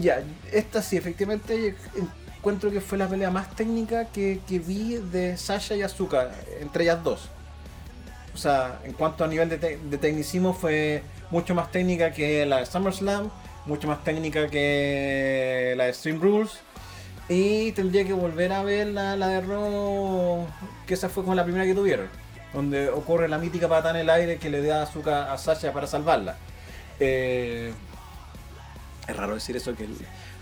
Ya, 0.00 0.22
esta 0.52 0.82
sí, 0.82 0.96
efectivamente 0.96 1.74
encuentro 2.36 2.70
que 2.70 2.80
fue 2.80 2.98
la 2.98 3.08
pelea 3.08 3.30
más 3.30 3.54
técnica 3.56 4.06
que, 4.06 4.40
que 4.46 4.58
vi 4.58 4.96
de 4.96 5.36
Sasha 5.36 5.74
y 5.76 5.82
Asuka, 5.82 6.30
entre 6.60 6.84
ellas 6.84 7.02
dos. 7.02 7.28
O 8.34 8.36
sea, 8.36 8.80
en 8.84 8.92
cuanto 8.92 9.24
a 9.24 9.28
nivel 9.28 9.48
de, 9.48 9.58
te- 9.58 9.78
de 9.78 9.98
tecnicismo 9.98 10.52
fue 10.54 11.02
mucho 11.30 11.54
más 11.54 11.70
técnica 11.70 12.12
que 12.12 12.44
la 12.44 12.58
de 12.58 12.66
SummerSlam, 12.66 13.30
mucho 13.64 13.86
más 13.88 14.02
técnica 14.04 14.48
que 14.48 15.74
la 15.76 15.84
de 15.84 15.94
Stream 15.94 16.20
Rules. 16.20 16.50
Y 17.28 17.72
tendría 17.72 18.04
que 18.04 18.12
volver 18.12 18.52
a 18.52 18.62
ver 18.62 18.88
la, 18.88 19.16
la 19.16 19.28
de 19.28 19.40
Raw, 19.40 20.46
que 20.86 20.94
esa 20.94 21.08
fue 21.08 21.22
como 21.22 21.34
la 21.34 21.44
primera 21.44 21.64
que 21.64 21.74
tuvieron. 21.74 22.08
Donde 22.54 22.88
ocurre 22.88 23.28
la 23.28 23.38
mítica 23.38 23.68
patada 23.68 23.90
en 23.90 23.96
el 24.02 24.10
aire 24.10 24.38
que 24.38 24.48
le 24.48 24.62
da 24.64 24.82
Asuka 24.84 25.32
a 25.32 25.38
Sasha 25.38 25.72
para 25.72 25.86
salvarla. 25.86 26.36
Eh, 27.00 27.72
es 29.08 29.16
raro 29.16 29.34
decir 29.34 29.56
eso 29.56 29.74
que 29.74 29.86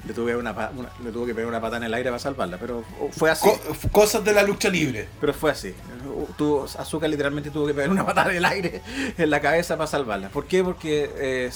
le 0.07 0.13
tuve, 0.15 0.37
una, 0.37 0.55
pa- 0.55 0.71
una- 0.77 0.91
le 1.03 1.11
tuvo 1.11 1.27
que 1.27 1.35
pegar 1.35 1.49
una 1.49 1.61
patada 1.61 1.79
en 1.79 1.85
el 1.85 1.95
aire 1.95 2.11
para 2.11 2.19
salvarla, 2.21 2.59
pero 2.59 2.85
fue 3.13 3.31
así. 3.31 3.49
Co- 3.49 3.89
cosas 3.91 4.25
de 4.25 4.33
la 4.33 4.43
lucha 4.43 4.69
libre. 4.69 5.09
Pero 5.21 5.33
fue 5.33 5.51
así. 5.51 5.75
Tuvo, 6.37 6.65
Azuka 6.65 7.09
literalmente 7.09 7.51
tuvo 7.51 7.67
que 7.67 7.75
pegar 7.75 7.91
una 7.91 8.05
patada 8.05 8.31
en 8.31 8.37
el 8.37 8.45
aire 8.45 8.83
en 9.17 9.31
la 9.31 9.41
cabeza 9.41 9.77
para 9.77 9.87
salvarla. 9.87 10.29
¿Por 10.29 10.47
qué? 10.47 10.63
Porque 10.63 11.11
eh, 11.17 11.51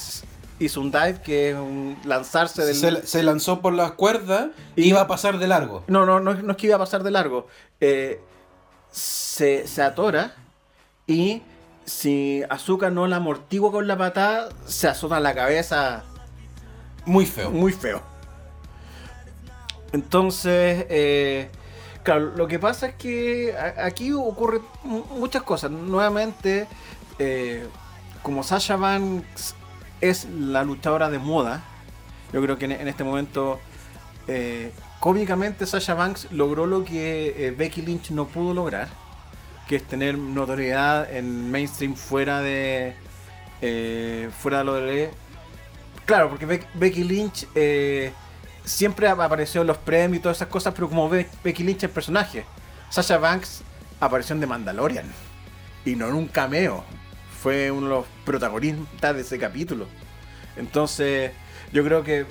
hizo 0.58 0.80
un 0.80 0.90
dive 0.90 1.20
que 1.22 1.50
es 1.50 1.56
un 1.56 1.98
lanzarse 2.04 2.64
del. 2.64 2.74
Se, 2.76 3.06
se 3.06 3.22
lanzó 3.22 3.60
por 3.60 3.72
las 3.74 3.92
cuerdas 3.92 4.46
y 4.74 4.82
Y- 4.84 4.88
iba 4.88 5.02
a 5.02 5.06
pasar 5.06 5.38
de 5.38 5.46
largo. 5.48 5.84
No, 5.88 6.06
no, 6.06 6.18
no, 6.20 6.34
no 6.34 6.50
es 6.52 6.56
que 6.56 6.66
iba 6.68 6.76
a 6.76 6.80
pasar 6.80 7.02
de 7.02 7.10
largo. 7.10 7.46
Eh, 7.80 8.20
se, 8.90 9.66
se 9.66 9.82
atora 9.82 10.34
y 11.06 11.42
si 11.84 12.42
Azuka 12.50 12.90
no 12.90 13.06
la 13.06 13.16
amortigua 13.16 13.70
con 13.70 13.86
la 13.86 13.96
patada, 13.96 14.48
se 14.66 14.88
azota 14.88 15.20
la 15.20 15.34
cabeza 15.34 16.04
Muy 17.04 17.26
feo. 17.26 17.50
muy 17.50 17.72
feo. 17.72 18.02
Entonces, 19.92 20.86
eh, 20.88 21.48
claro, 22.02 22.32
lo 22.36 22.48
que 22.48 22.58
pasa 22.58 22.88
es 22.88 22.94
que 22.96 23.54
aquí 23.78 24.12
ocurre 24.12 24.60
mu- 24.82 25.04
muchas 25.04 25.42
cosas. 25.42 25.70
Nuevamente, 25.70 26.66
eh, 27.18 27.66
como 28.22 28.42
Sasha 28.42 28.76
Banks 28.76 29.54
es 30.00 30.26
la 30.28 30.64
luchadora 30.64 31.08
de 31.08 31.18
moda, 31.18 31.62
yo 32.32 32.42
creo 32.42 32.58
que 32.58 32.64
en, 32.66 32.88
este 32.88 33.04
momento, 33.04 33.60
eh, 34.26 34.72
cómicamente 34.98 35.64
Sasha 35.66 35.94
Banks 35.94 36.28
logró 36.32 36.66
lo 36.66 36.84
que 36.84 37.54
Becky 37.56 37.82
Lynch 37.82 38.10
no 38.10 38.26
pudo 38.26 38.52
lograr, 38.52 38.88
que 39.68 39.76
es 39.76 39.82
tener 39.84 40.16
notoriedad 40.18 41.10
en 41.12 41.50
mainstream 41.50 41.94
fuera 41.96 42.40
de 42.40 42.94
eh, 43.62 44.30
fuera 44.38 44.58
de 44.58 44.64
lo 44.64 44.74
de 44.74 45.10
Claro, 46.04 46.28
porque 46.28 46.46
Beck- 46.46 46.68
Becky 46.74 47.02
Lynch 47.02 47.48
eh, 47.56 48.12
siempre 48.64 49.08
ap- 49.08 49.20
apareció 49.20 49.62
en 49.62 49.66
los 49.66 49.78
premios 49.78 50.18
y 50.20 50.22
todas 50.22 50.38
esas 50.38 50.48
cosas, 50.48 50.72
pero 50.74 50.88
como 50.88 51.08
Be- 51.08 51.26
Becky 51.42 51.64
Lynch 51.64 51.82
es 51.84 51.90
personaje. 51.90 52.44
Sasha 52.90 53.18
Banks 53.18 53.62
apareció 53.98 54.34
en 54.34 54.40
The 54.40 54.46
Mandalorian 54.46 55.06
y 55.84 55.96
no 55.96 56.06
en 56.08 56.14
un 56.14 56.28
cameo. 56.28 56.84
Fue 57.42 57.70
uno 57.72 57.88
de 57.88 57.94
los 57.94 58.06
protagonistas 58.24 59.16
de 59.16 59.22
ese 59.22 59.38
capítulo. 59.38 59.86
Entonces, 60.56 61.32
yo 61.72 61.82
creo 61.84 62.04
que 62.04 62.24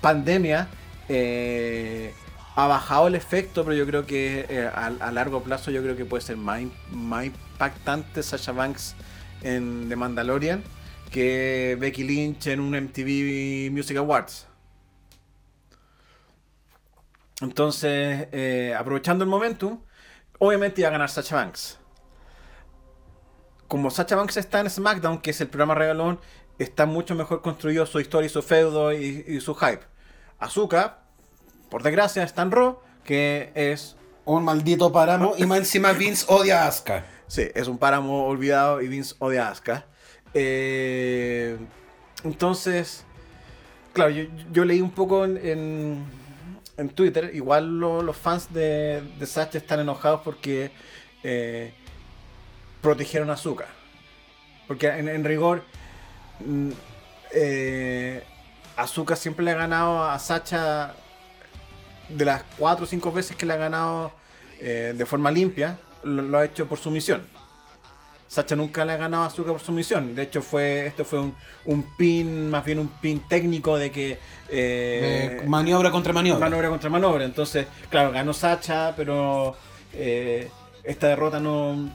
pandemia 0.00 0.68
eh, 1.08 2.14
ha 2.56 2.66
bajado 2.66 3.08
el 3.08 3.14
efecto, 3.14 3.64
pero 3.64 3.74
yo 3.76 3.86
creo 3.86 4.06
que 4.06 4.46
eh, 4.48 4.70
a, 4.72 5.10
largo 5.10 5.42
plazo 5.42 5.70
yo 5.70 5.82
creo 5.82 5.96
que 5.96 6.04
puede 6.04 6.22
ser 6.22 6.36
más, 6.36 6.62
más 6.90 7.26
impactante 7.26 8.22
Sasha 8.22 8.52
Banks 8.52 8.94
en 9.42 9.88
The 9.88 9.96
Mandalorian 9.96 10.62
que 11.14 11.76
Becky 11.78 12.02
Lynch 12.02 12.48
en 12.48 12.58
un 12.58 12.72
MTV 12.72 13.70
Music 13.70 13.96
Awards. 13.96 14.48
Entonces, 17.40 18.26
eh, 18.32 18.74
aprovechando 18.76 19.22
el 19.22 19.30
momentum, 19.30 19.80
obviamente 20.40 20.80
iba 20.80 20.88
a 20.88 20.92
ganar 20.92 21.08
Sacha 21.08 21.36
Banks. 21.36 21.78
Como 23.68 23.92
Sacha 23.92 24.16
Banks 24.16 24.36
está 24.38 24.58
en 24.58 24.68
SmackDown, 24.68 25.20
que 25.20 25.30
es 25.30 25.40
el 25.40 25.46
programa 25.46 25.76
regalón, 25.76 26.18
está 26.58 26.84
mucho 26.84 27.14
mejor 27.14 27.42
construido 27.42 27.86
su 27.86 28.00
historia 28.00 28.26
y 28.26 28.30
su 28.30 28.42
feudo 28.42 28.92
y, 28.92 29.24
y 29.28 29.40
su 29.40 29.54
hype. 29.54 29.82
Azuka, 30.40 31.03
por 31.74 31.82
desgracia, 31.82 32.22
está 32.22 32.42
en 32.42 32.52
Raw, 32.52 32.78
que 33.02 33.50
es 33.56 33.96
Un 34.26 34.44
maldito 34.44 34.92
páramo 34.92 35.34
y 35.36 35.44
más 35.44 35.58
encima 35.58 35.90
Vince 35.90 36.24
odia 36.28 36.62
a 36.62 36.68
Asuka. 36.68 37.04
Sí, 37.26 37.48
es 37.52 37.66
un 37.66 37.78
páramo 37.78 38.26
olvidado 38.28 38.80
y 38.80 38.86
Vince 38.86 39.16
odia 39.18 39.48
a 39.48 39.50
Asuka. 39.50 39.84
Eh, 40.34 41.58
entonces, 42.22 43.04
claro, 43.92 44.10
yo, 44.12 44.22
yo 44.52 44.64
leí 44.64 44.80
un 44.80 44.92
poco 44.92 45.24
en, 45.24 45.36
en, 45.36 46.04
en 46.76 46.88
Twitter, 46.90 47.32
igual 47.34 47.80
lo- 47.80 48.02
los 48.02 48.16
fans 48.16 48.54
de, 48.54 49.02
de 49.18 49.26
Sasha 49.26 49.58
están 49.58 49.80
enojados 49.80 50.20
porque 50.22 50.70
eh, 51.24 51.74
protegieron 52.82 53.30
a 53.30 53.32
Asuka. 53.32 53.66
Porque 54.68 54.86
en, 54.86 55.08
en 55.08 55.24
rigor, 55.24 55.64
mm, 56.38 56.70
eh, 57.32 58.22
siempre 59.16 59.44
le 59.44 59.50
ha 59.50 59.54
ganado 59.56 60.04
a 60.04 60.16
Sacha 60.20 60.94
de 62.08 62.24
las 62.24 62.42
4 62.58 62.84
o 62.84 62.86
5 62.88 63.12
veces 63.12 63.36
que 63.36 63.46
le 63.46 63.52
ha 63.54 63.56
ganado 63.56 64.12
eh, 64.60 64.94
de 64.96 65.06
forma 65.06 65.30
limpia, 65.30 65.78
lo, 66.02 66.22
lo 66.22 66.38
ha 66.38 66.44
hecho 66.44 66.66
por 66.66 66.78
sumisión. 66.78 67.22
Sacha 68.26 68.56
nunca 68.56 68.84
le 68.84 68.92
ha 68.92 68.96
ganado 68.96 69.22
a 69.22 69.26
Asuka 69.26 69.52
por 69.52 69.60
sumisión. 69.60 70.14
De 70.14 70.22
hecho, 70.22 70.42
fue 70.42 70.86
esto 70.86 71.04
fue 71.04 71.20
un, 71.20 71.34
un 71.66 71.82
pin, 71.96 72.50
más 72.50 72.64
bien 72.64 72.78
un 72.80 72.88
pin 72.88 73.20
técnico 73.28 73.76
de 73.76 73.90
que. 73.92 74.18
eh, 74.48 75.42
maniobra 75.46 75.90
contra 75.92 76.12
maniobra. 76.12 76.40
maniobra 76.46 76.68
contra 76.68 76.90
maniobra. 76.90 77.24
Entonces, 77.24 77.66
claro, 77.90 78.10
ganó 78.10 78.32
Sacha, 78.32 78.94
pero 78.96 79.54
eh, 79.92 80.50
esta 80.82 81.08
derrota 81.08 81.38
no, 81.38 81.90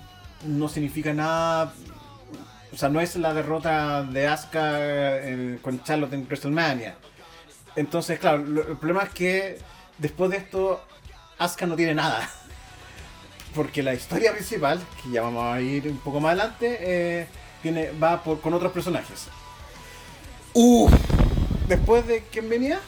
no 0.46 0.70
significa 0.70 1.14
nada. 1.14 1.74
O 2.72 2.78
sea, 2.78 2.88
no 2.88 3.02
es 3.02 3.16
la 3.18 3.34
derrota 3.34 4.04
de 4.04 4.28
Asuka 4.28 4.80
con 5.62 5.84
Charlotte 5.84 6.14
en 6.14 6.26
WrestleMania. 6.26 6.96
Entonces, 7.76 8.18
claro, 8.20 8.38
lo- 8.46 8.62
el 8.68 8.78
problema 8.78 9.04
es 9.04 9.10
que 9.10 9.58
después 10.00 10.32
de 10.32 10.38
esto, 10.38 10.84
Asuka 11.38 11.66
no 11.68 11.76
tiene 11.76 11.94
nada. 11.94 12.30
Porque 13.56 13.82
la 13.84 13.94
historia 13.94 14.32
principal, 14.34 14.80
que 15.04 15.10
ya 15.12 15.22
vamos 15.22 15.44
a 15.44 15.60
ir 15.62 15.88
un 15.88 15.98
poco 16.00 16.20
más 16.20 16.32
adelante, 16.34 16.78
eh, 16.82 17.28
tiene, 17.62 17.92
va 17.92 18.24
por, 18.24 18.40
con 18.42 18.54
otros 18.54 18.72
personajes. 18.72 19.28
Uff. 20.54 20.92
Después 21.68 22.06
de 22.08 22.24
quién 22.32 22.50
venía, 22.50 22.80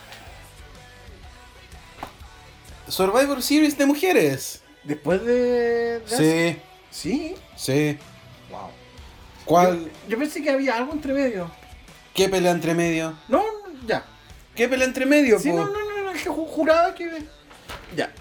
Survivor 2.87 3.41
Series 3.41 3.77
de 3.77 3.85
mujeres. 3.85 4.61
después 4.83 5.23
de. 5.23 5.99
de 5.99 6.03
Sí, 6.05 6.59
Sí. 6.89 7.35
sí. 7.55 7.97
Wow. 8.49 8.69
¿Cuál? 9.45 9.85
Yo, 9.85 9.89
yo 10.09 10.17
pensé 10.19 10.41
que 10.43 10.49
había 10.51 10.75
algo 10.77 10.91
entre 10.93 11.13
medio. 11.13 11.49
¿Qué 12.13 12.27
pelea 12.27 12.51
entre 12.51 12.73
medio? 12.73 13.15
No, 13.29 13.43
ya. 13.87 14.05
¿Qué 14.55 14.67
pelea 14.67 14.87
entre 14.87 15.05
medio? 15.05 15.39
Sí, 15.39 15.49
po? 15.49 15.57
no, 15.57 15.65
no, 15.67 15.71
no, 15.71 15.90
que 16.13 16.29
ju- 16.29 16.47
juraba 16.47 16.93
que. 16.95 17.23
Ya. 17.95 18.11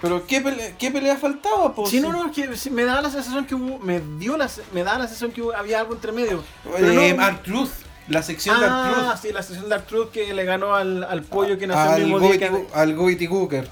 Pero 0.00 0.26
¿qué 0.26 0.40
pelea, 0.40 0.76
qué 0.78 0.90
pelea 0.92 1.16
faltaba, 1.16 1.74
po? 1.74 1.86
Sí, 1.86 2.00
no, 2.00 2.12
no, 2.12 2.30
es 2.30 2.32
que 2.62 2.70
me 2.70 2.84
daba 2.84 3.02
la 3.02 3.10
sensación 3.10 3.44
que 3.46 3.54
hubo. 3.54 3.78
Me 3.80 4.00
dio 4.18 4.36
la, 4.36 4.48
me 4.72 4.84
daba 4.84 4.98
la 4.98 5.04
sensación 5.06 5.32
que 5.32 5.42
hubo- 5.42 5.54
había 5.54 5.80
algo 5.80 5.94
entre 5.94 6.12
medio. 6.12 6.44
Eh, 6.78 7.14
no- 7.16 7.22
Art 7.24 7.42
Truth. 7.42 7.70
La 8.08 8.22
sección 8.22 8.58
de 8.58 8.64
Art 8.66 8.74
Ah, 8.74 8.92
Truth. 9.10 9.22
sí, 9.22 9.32
la 9.34 9.42
sesión 9.42 9.68
de 9.68 9.74
Art 9.74 9.86
Truth 9.86 10.10
que 10.12 10.32
le 10.32 10.44
ganó 10.44 10.74
al, 10.74 11.04
al 11.04 11.22
pollo 11.24 11.58
que 11.58 11.66
nació 11.66 11.96
el 11.96 12.02
Al 12.04 12.08
mismo 12.08 12.20
día 12.20 12.38
que, 12.38 12.66
al 12.72 12.94
Goity 12.96 13.26
Cooker. 13.28 13.68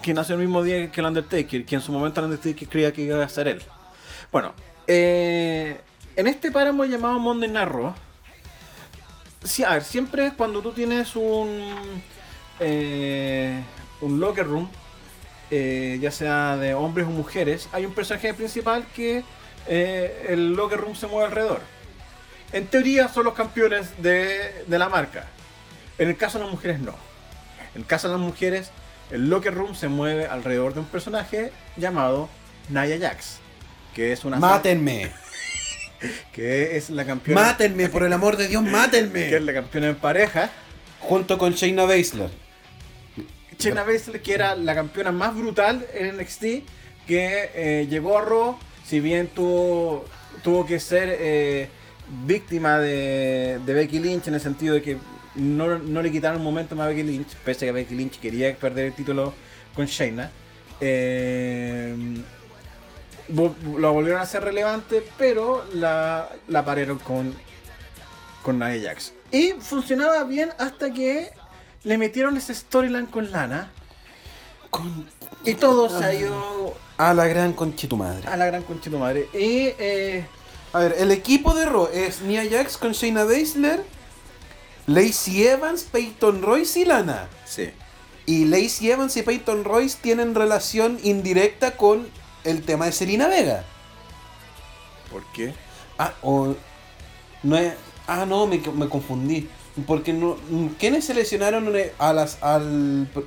que 0.00 0.14
nació 0.14 0.36
el 0.36 0.40
mismo 0.40 0.62
día 0.62 0.90
que 0.90 1.00
el 1.00 1.06
Undertaker, 1.06 1.66
que 1.66 1.74
en 1.74 1.80
su 1.82 1.92
momento 1.92 2.20
el 2.20 2.26
Undertaker 2.30 2.66
creía 2.68 2.92
que 2.92 3.02
iba 3.02 3.22
a 3.22 3.28
ser 3.28 3.46
él. 3.48 3.62
Bueno, 4.32 4.54
eh, 4.86 5.80
en 6.16 6.26
este 6.28 6.50
páramo 6.50 6.84
llamado 6.86 7.18
Monday 7.18 7.52
Raw, 7.66 7.94
sí, 9.44 9.64
a 9.64 9.70
ver, 9.74 9.84
siempre 9.84 10.32
cuando 10.34 10.62
tú 10.62 10.72
tienes 10.72 11.14
un 11.16 12.02
eh, 12.60 13.60
un 14.00 14.20
locker 14.20 14.46
room, 14.46 14.70
eh, 15.50 15.98
ya 16.00 16.10
sea 16.10 16.56
de 16.56 16.74
hombres 16.74 17.06
o 17.06 17.10
mujeres, 17.10 17.68
hay 17.72 17.86
un 17.86 17.94
personaje 17.94 18.34
principal 18.34 18.86
que 18.94 19.24
eh, 19.66 20.26
el 20.28 20.52
locker 20.54 20.78
room 20.80 20.94
se 20.94 21.06
mueve 21.06 21.26
alrededor. 21.26 21.60
En 22.52 22.66
teoría 22.66 23.08
son 23.08 23.24
los 23.24 23.34
campeones 23.34 24.02
de, 24.02 24.64
de 24.66 24.78
la 24.78 24.88
marca. 24.88 25.26
En 25.98 26.08
el 26.08 26.16
caso 26.16 26.38
de 26.38 26.44
las 26.44 26.52
mujeres 26.52 26.80
no. 26.80 26.94
En 27.74 27.82
el 27.82 27.86
caso 27.86 28.08
de 28.08 28.14
las 28.14 28.22
mujeres, 28.22 28.70
el 29.10 29.28
locker 29.28 29.54
room 29.54 29.74
se 29.74 29.88
mueve 29.88 30.26
alrededor 30.26 30.74
de 30.74 30.80
un 30.80 30.86
personaje 30.86 31.52
llamado 31.76 32.28
Nia 32.68 32.98
Jax, 32.98 33.38
que 33.94 34.12
es 34.12 34.24
una 34.24 34.38
Mátenme. 34.38 35.10
que 36.32 36.76
es 36.76 36.90
la 36.90 37.04
campeona 37.04 37.40
Mátenme, 37.40 37.88
por 37.88 38.02
el 38.02 38.12
amor 38.12 38.36
de 38.36 38.48
Dios, 38.48 38.62
que 38.64 38.68
es 38.68 38.72
mátenme. 38.72 39.40
la 39.40 39.52
campeona 39.52 39.88
en 39.88 39.96
pareja. 39.96 40.50
Junto 41.00 41.38
con 41.38 41.52
Shayna 41.52 41.84
Baszler. 41.84 42.30
Shayna 43.58 43.82
Baszler, 43.82 44.22
que 44.22 44.34
era 44.34 44.54
la 44.54 44.74
campeona 44.74 45.10
más 45.10 45.34
brutal 45.34 45.84
en 45.92 46.16
NXT, 46.16 46.42
que 47.06 47.50
eh, 47.54 47.86
llegó 47.90 48.18
a 48.18 48.22
Raw, 48.22 48.56
si 48.84 49.00
bien 49.00 49.26
tuvo, 49.28 50.04
tuvo 50.42 50.64
que 50.64 50.78
ser 50.78 51.16
eh, 51.18 51.68
víctima 52.24 52.78
de, 52.78 53.60
Becky 53.66 53.98
Lynch 53.98 54.28
en 54.28 54.34
el 54.34 54.40
sentido 54.40 54.74
de 54.74 54.82
que 54.82 54.96
no, 55.34 55.78
no 55.78 56.02
le 56.02 56.12
quitaron 56.12 56.38
un 56.38 56.44
momento 56.44 56.76
más 56.76 56.86
a 56.86 56.88
Becky 56.90 57.02
Lynch, 57.02 57.34
pese 57.44 57.64
a 57.64 57.68
que 57.68 57.72
Becky 57.72 57.94
Lynch 57.94 58.20
quería 58.20 58.54
perder 58.54 58.86
el 58.86 58.92
título 58.94 59.34
con 59.74 59.86
Shayna. 59.86 60.30
Eh, 60.80 61.94
lo 63.28 63.92
volvieron 63.92 64.20
a 64.20 64.22
hacer 64.22 64.42
relevante, 64.42 65.02
pero 65.18 65.64
la, 65.74 66.30
la 66.46 66.64
pararon 66.64 66.98
con, 66.98 67.34
con 68.42 68.58
Nia. 68.58 68.94
Y 69.30 69.52
funcionaba 69.60 70.24
bien 70.24 70.50
hasta 70.58 70.92
que 70.92 71.30
le 71.84 71.98
metieron 71.98 72.36
ese 72.36 72.54
storyline 72.54 73.06
con 73.06 73.30
Lana. 73.30 73.70
Con- 74.70 75.08
Y 75.44 75.54
todo 75.54 75.88
se 75.88 76.04
ha 76.04 76.12
ido 76.14 76.74
A 76.98 77.14
la 77.14 77.26
gran 77.26 77.52
concha 77.52 77.88
tu 77.88 77.96
madre. 77.96 78.26
a 78.28 78.36
la 78.36 78.46
gran 78.46 78.62
concha 78.62 78.84
de 78.84 78.90
tu 78.90 78.98
madre. 78.98 79.28
Y 79.32 79.72
eh, 79.78 80.26
A 80.72 80.80
ver, 80.80 80.96
el 80.98 81.10
equipo 81.10 81.54
de 81.54 81.64
Raw 81.64 81.88
es 81.92 82.20
Nia 82.22 82.42
Jax 82.50 82.76
con 82.76 82.92
Shayna 82.92 83.24
Baszler, 83.24 83.82
Lacey 84.86 85.46
Evans, 85.46 85.84
Peyton 85.84 86.42
Royce 86.42 86.80
y 86.80 86.84
Lana. 86.84 87.28
sí. 87.46 87.70
Y 88.26 88.44
Lacey 88.44 88.90
Evans 88.90 89.16
y 89.16 89.22
Peyton 89.22 89.64
Royce 89.64 89.96
tienen 90.02 90.34
relación 90.34 90.98
indirecta 91.02 91.78
con 91.78 92.06
el 92.44 92.62
tema 92.62 92.84
de 92.84 92.92
Selena 92.92 93.26
Vega. 93.26 93.64
¿Por 95.10 95.24
qué? 95.32 95.54
Ah, 95.98 96.12
o. 96.20 96.54
No 97.42 97.56
es. 97.56 97.72
Ah, 98.06 98.26
no, 98.26 98.46
me, 98.46 98.58
me 98.74 98.86
confundí. 98.90 99.48
Porque 99.86 100.12
no. 100.12 100.36
¿Quiénes 100.78 101.04
seleccionaron 101.04 101.72
a 101.98 102.12
las, 102.12 102.42
al 102.42 103.08
pr- 103.12 103.24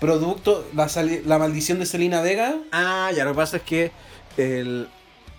producto 0.00 0.66
la, 0.74 0.88
la 1.24 1.38
maldición 1.38 1.78
de 1.78 1.86
Selena 1.86 2.20
Vega? 2.20 2.56
Ah, 2.72 3.10
ya, 3.14 3.24
lo 3.24 3.32
que 3.32 3.36
pasa 3.36 3.56
es 3.58 3.62
que 3.62 3.92
el. 4.36 4.88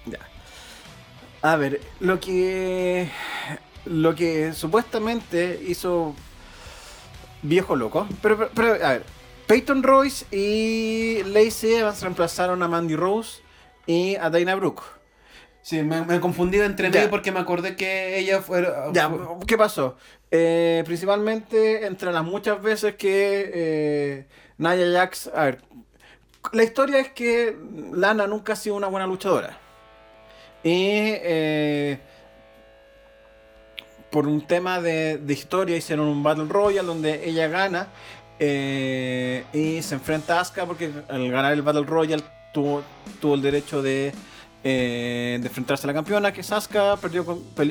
Ya. 0.05 0.19
A 1.41 1.55
ver, 1.55 1.81
lo 1.99 2.19
que. 2.19 3.09
Lo 3.85 4.15
que 4.15 4.53
supuestamente 4.53 5.61
hizo. 5.67 6.15
Viejo 7.41 7.75
loco. 7.75 8.07
Pero, 8.21 8.37
pero, 8.37 8.51
pero, 8.53 8.85
a 8.85 8.91
ver. 8.93 9.03
Peyton 9.45 9.81
Royce 9.81 10.25
y 10.35 11.23
Lacey 11.23 11.75
Evans 11.75 12.01
reemplazaron 12.01 12.61
a 12.63 12.67
Mandy 12.67 12.97
Rose 12.97 13.39
y 13.85 14.15
a 14.17 14.29
Dana 14.29 14.55
Brooke. 14.55 14.83
Sí, 15.61 15.83
me, 15.83 16.01
me 16.03 16.19
confundí 16.19 16.59
entre 16.59 16.89
medio 16.89 17.09
porque 17.09 17.31
me 17.31 17.39
acordé 17.39 17.75
que 17.77 18.17
ella 18.19 18.41
fuera. 18.41 18.85
Ya, 18.91 19.09
fue- 19.09 19.19
¿qué 19.45 19.57
pasó? 19.57 19.95
Eh, 20.29 20.83
principalmente 20.85 21.85
entre 21.85 22.11
las 22.11 22.23
muchas 22.23 22.61
veces 22.61 22.95
que 22.95 23.51
eh, 23.53 24.25
Nia 24.57 24.91
Jax. 24.91 25.31
A 25.33 25.45
ver, 25.45 25.61
la 26.51 26.63
historia 26.63 26.99
es 26.99 27.09
que 27.11 27.55
Lana 27.93 28.27
nunca 28.27 28.53
ha 28.53 28.55
sido 28.55 28.75
una 28.75 28.87
buena 28.87 29.07
luchadora. 29.07 29.57
Y 30.63 30.71
eh, 30.73 31.99
por 34.11 34.27
un 34.27 34.45
tema 34.45 34.81
de, 34.81 35.17
de 35.17 35.33
historia 35.33 35.77
hicieron 35.77 36.07
un 36.07 36.23
Battle 36.23 36.47
Royale 36.49 36.87
donde 36.87 37.27
ella 37.27 37.47
gana 37.47 37.87
eh, 38.39 39.45
y 39.53 39.81
se 39.81 39.95
enfrenta 39.95 40.37
a 40.37 40.41
Asuka 40.41 40.65
porque 40.65 40.91
al 41.07 41.31
ganar 41.31 41.53
el 41.53 41.61
Battle 41.61 41.83
Royale 41.83 42.23
tuvo, 42.53 42.83
tuvo 43.21 43.35
el 43.35 43.41
derecho 43.41 43.81
de, 43.81 44.11
de 44.63 45.35
enfrentarse 45.35 45.85
a 45.85 45.87
la 45.87 45.93
campeona 45.93 46.33
que 46.33 46.41
es 46.41 46.51
Asuka, 46.51 46.97
perdió, 46.97 47.25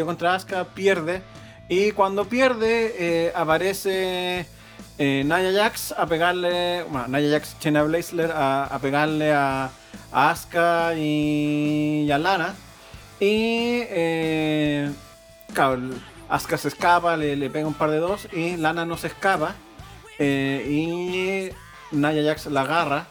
contra 0.07 0.34
Asuka, 0.34 0.64
pierde 0.64 1.22
y 1.69 1.91
cuando 1.93 2.27
pierde 2.29 2.95
eh, 2.99 3.33
aparece 3.35 4.47
eh, 4.99 5.23
Nia 5.25 5.53
Jax 5.53 5.93
a 5.93 6.07
pegarle, 6.07 6.85
bueno, 6.85 7.09
Nia 7.09 7.31
Jax, 7.33 7.57
Shayna 7.61 7.83
Baszler 7.83 8.31
a, 8.31 8.64
a 8.64 8.79
pegarle 8.79 9.33
a, 9.33 9.71
a 10.12 10.31
Asuka 10.31 10.95
y, 10.97 12.05
y 12.07 12.11
a 12.11 12.19
Lana 12.19 12.55
y 13.19 13.81
eh, 13.89 14.91
claro, 15.53 15.81
Asuka 16.29 16.59
se 16.59 16.69
escapa, 16.69 17.17
le, 17.17 17.37
le 17.37 17.51
pega 17.51 17.67
un 17.67 17.75
par 17.75 17.91
de 17.91 17.99
dos 17.99 18.29
y 18.33 18.57
Lana 18.57 18.85
no 18.85 18.97
se 18.97 19.09
escapa 19.09 19.55
eh, 20.19 20.64
y 20.69 21.95
Nia 21.97 22.23
Jax 22.25 22.47
la 22.47 22.62
agarra 22.62 23.07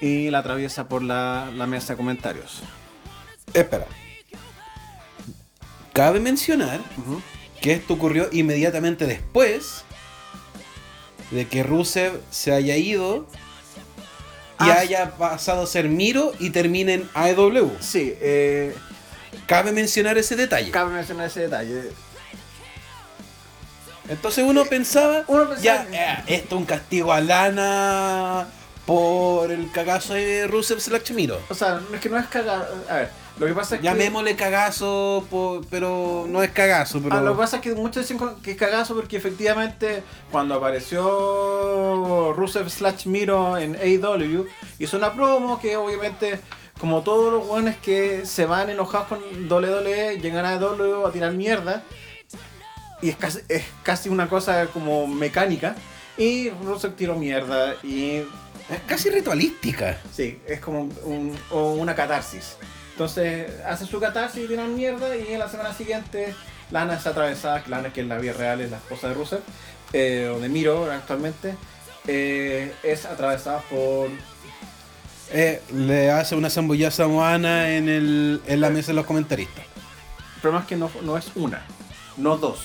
y 0.00 0.30
la 0.30 0.38
atraviesa 0.38 0.88
por 0.88 1.02
la, 1.02 1.50
la 1.54 1.66
mesa 1.66 1.94
de 1.94 1.96
comentarios. 1.96 2.62
Espera. 3.54 3.86
Cabe 5.92 6.20
mencionar 6.20 6.80
que 7.66 7.72
esto 7.72 7.94
ocurrió 7.94 8.28
inmediatamente 8.30 9.06
después 9.06 9.82
de 11.32 11.48
que 11.48 11.64
Rusev 11.64 12.20
se 12.30 12.52
haya 12.52 12.76
ido 12.76 13.26
y 14.60 14.70
Ah, 14.70 14.78
haya 14.78 15.16
pasado 15.16 15.64
a 15.64 15.66
ser 15.66 15.88
Miro 15.88 16.32
y 16.38 16.50
termine 16.50 16.94
en 16.94 17.10
AEW. 17.12 17.72
Sí, 17.80 18.14
eh, 18.20 18.72
Cabe 19.48 19.72
mencionar 19.72 20.16
ese 20.16 20.36
detalle. 20.36 20.70
cabe 20.70 20.94
mencionar 20.94 21.26
ese 21.26 21.40
detalle. 21.40 21.90
Entonces 24.08 24.44
uno 24.46 24.64
pensaba, 24.66 25.24
Uno 25.26 25.48
pensaba 25.48 25.60
ya, 25.60 25.88
eh, 25.92 26.36
esto 26.36 26.54
es 26.54 26.60
un 26.60 26.66
castigo 26.66 27.12
a 27.12 27.20
Lana 27.20 28.46
por 28.86 29.50
el 29.50 29.72
cagazo 29.72 30.14
de 30.14 30.46
Rusev 30.46 30.78
slash 30.80 31.10
Miro. 31.10 31.40
O 31.48 31.54
sea, 31.56 31.80
no 31.90 31.96
es 31.96 32.00
que 32.00 32.08
no 32.08 32.16
es 32.16 32.26
cagado. 32.28 32.84
A 32.88 32.94
ver, 32.94 33.10
lo 33.38 33.46
que 33.46 33.52
pasa 33.52 33.74
es 33.76 33.80
que. 33.80 33.86
Llamémosle 33.86 34.34
cagazo, 34.36 35.26
po- 35.30 35.60
pero 35.70 36.24
no 36.28 36.42
es 36.42 36.50
cagazo. 36.50 37.00
Pero... 37.02 37.14
Ah, 37.14 37.20
lo 37.20 37.32
que 37.32 37.38
pasa 37.38 37.56
es 37.56 37.62
que 37.62 37.74
muchos 37.74 38.08
dicen 38.08 38.18
que 38.42 38.52
es 38.52 38.56
cagazo 38.56 38.94
porque 38.94 39.16
efectivamente 39.16 40.02
cuando 40.30 40.54
apareció 40.54 42.32
Rusev 42.34 42.68
slash 42.70 43.06
Miro 43.06 43.58
en 43.58 43.76
AEW 43.76 44.46
hizo 44.78 44.96
una 44.96 45.12
promo 45.12 45.60
que 45.60 45.76
obviamente 45.76 46.40
como 46.80 47.02
todos 47.02 47.32
los 47.32 47.46
buenos 47.46 47.74
que 47.76 48.26
se 48.26 48.44
van 48.46 48.68
enojados 48.70 49.08
con 49.08 49.18
WWE 49.50 50.18
llegan 50.20 50.44
a 50.44 50.50
AEW 50.50 51.06
a 51.06 51.12
tirar 51.12 51.32
mierda 51.32 51.82
y 53.02 53.08
es 53.10 53.16
casi, 53.16 53.40
es 53.48 53.64
casi 53.82 54.08
una 54.08 54.28
cosa 54.28 54.66
como 54.68 55.06
mecánica 55.06 55.74
y 56.18 56.50
Rusev 56.50 56.94
tiró 56.96 57.14
mierda 57.14 57.74
y 57.82 58.16
Es 58.68 58.80
casi 58.86 59.10
ritualística. 59.10 59.98
Sí, 60.12 60.40
es 60.46 60.60
como 60.60 60.88
un- 61.04 61.36
una 61.52 61.94
catarsis. 61.94 62.56
Entonces 62.96 63.50
hace 63.66 63.84
su 63.84 64.00
catarsis 64.00 64.44
y 64.44 64.48
tiran 64.48 64.74
mierda 64.74 65.14
y 65.14 65.34
en 65.34 65.38
la 65.38 65.50
semana 65.50 65.74
siguiente 65.74 66.34
Lana 66.70 66.94
es 66.94 67.06
atravesada, 67.06 67.62
Lana 67.66 67.92
que 67.92 68.00
en 68.00 68.08
la 68.08 68.16
vida 68.16 68.32
real 68.32 68.62
es 68.62 68.70
la 68.70 68.78
esposa 68.78 69.08
de 69.08 69.14
Rusev, 69.14 69.40
eh, 69.92 70.32
o 70.34 70.40
de 70.40 70.48
Miro 70.48 70.90
actualmente, 70.90 71.54
eh, 72.06 72.74
es 72.82 73.04
atravesada 73.04 73.60
por 73.68 74.08
Eh, 75.30 75.60
le 75.74 76.10
hace 76.10 76.36
una 76.36 76.48
zambullada 76.48 77.04
a 77.04 77.08
Moana 77.08 77.70
en, 77.76 77.90
el, 77.90 78.40
en 78.46 78.60
la 78.62 78.70
mesa 78.70 78.88
de 78.88 78.94
los 78.94 79.04
comentaristas. 79.04 79.64
El 80.36 80.40
problema 80.40 80.62
es 80.62 80.68
que 80.68 80.76
no, 80.76 80.90
no 81.02 81.18
es 81.18 81.26
una, 81.34 81.66
no 82.16 82.38
dos, 82.38 82.60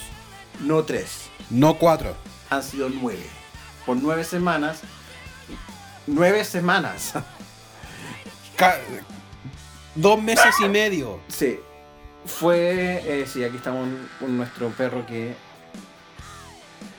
no 0.62 0.84
tres. 0.86 1.30
No 1.50 1.74
cuatro. 1.78 2.16
Han 2.50 2.64
sido 2.64 2.88
nueve. 2.88 3.26
Por 3.86 3.98
nueve 3.98 4.24
semanas. 4.24 4.80
Nueve 6.08 6.46
semanas. 6.46 7.14
Ca- 8.56 8.80
dos 9.96 10.22
meses 10.22 10.54
y 10.64 10.70
medio. 10.70 11.20
Sí. 11.28 11.60
Fue. 12.26 13.02
eh, 13.22 13.26
sí, 13.28 13.44
aquí 13.44 13.58
estamos 13.58 13.88
con 14.20 14.38
nuestro 14.38 14.70
perro 14.70 15.06
que 15.06 15.34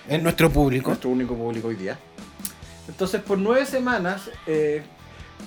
Es 0.09 0.23
nuestro 0.23 0.51
público. 0.51 0.89
nuestro 0.89 1.11
único 1.11 1.35
público 1.35 1.69
hoy 1.69 1.77
día. 1.77 1.99
Entonces, 2.89 3.23
por 3.23 3.39
nueve 3.39 3.65
semanas, 3.65 4.31
eh, 4.47 4.83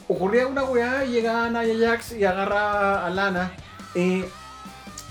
ocurría 0.07 0.47
una 0.47 0.63
weá 0.63 1.03
y 1.05 1.09
llegaba 1.11 1.49
Naya 1.49 1.89
Jax 1.89 2.13
y 2.13 2.23
agarraba 2.23 3.05
a 3.05 3.09
Lana 3.09 3.51
y 3.93 4.23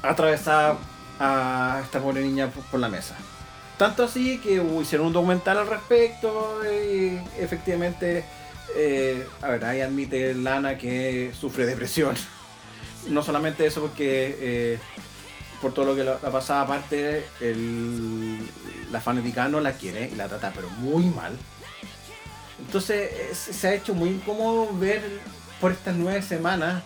atravesaba 0.02 0.78
a 1.20 1.80
esta 1.84 2.00
pobre 2.00 2.22
niña 2.22 2.48
por, 2.48 2.64
por 2.64 2.80
la 2.80 2.88
mesa. 2.88 3.14
Tanto 3.76 4.04
así 4.04 4.38
que 4.38 4.60
uh, 4.60 4.80
hicieron 4.80 5.08
un 5.08 5.12
documental 5.12 5.58
al 5.58 5.66
respecto 5.66 6.60
y 6.64 7.20
efectivamente, 7.38 8.24
eh, 8.76 9.26
a 9.42 9.48
ver, 9.48 9.64
ahí 9.64 9.80
admite 9.80 10.34
Lana 10.34 10.76
que 10.78 11.32
sufre 11.38 11.66
depresión. 11.66 12.14
No 13.08 13.22
solamente 13.22 13.66
eso 13.66 13.80
porque 13.82 14.36
eh, 14.40 14.78
por 15.60 15.72
todo 15.74 15.84
lo 15.86 15.94
que 15.96 16.04
la, 16.04 16.18
la 16.22 16.30
pasaba 16.30 16.62
aparte, 16.62 17.24
el, 17.40 18.38
la 18.90 19.00
fanática 19.00 19.48
no 19.48 19.60
la 19.60 19.72
quiere 19.72 20.08
y 20.12 20.14
la 20.16 20.28
trata 20.28 20.52
pero 20.54 20.68
muy 20.70 21.04
mal. 21.06 21.36
Entonces 22.58 23.10
es- 23.30 23.56
se 23.56 23.68
ha 23.68 23.74
hecho 23.74 23.94
muy 23.94 24.08
incómodo 24.10 24.68
ver 24.78 25.02
por 25.60 25.72
estas 25.72 25.94
nueve 25.96 26.22
semanas 26.22 26.82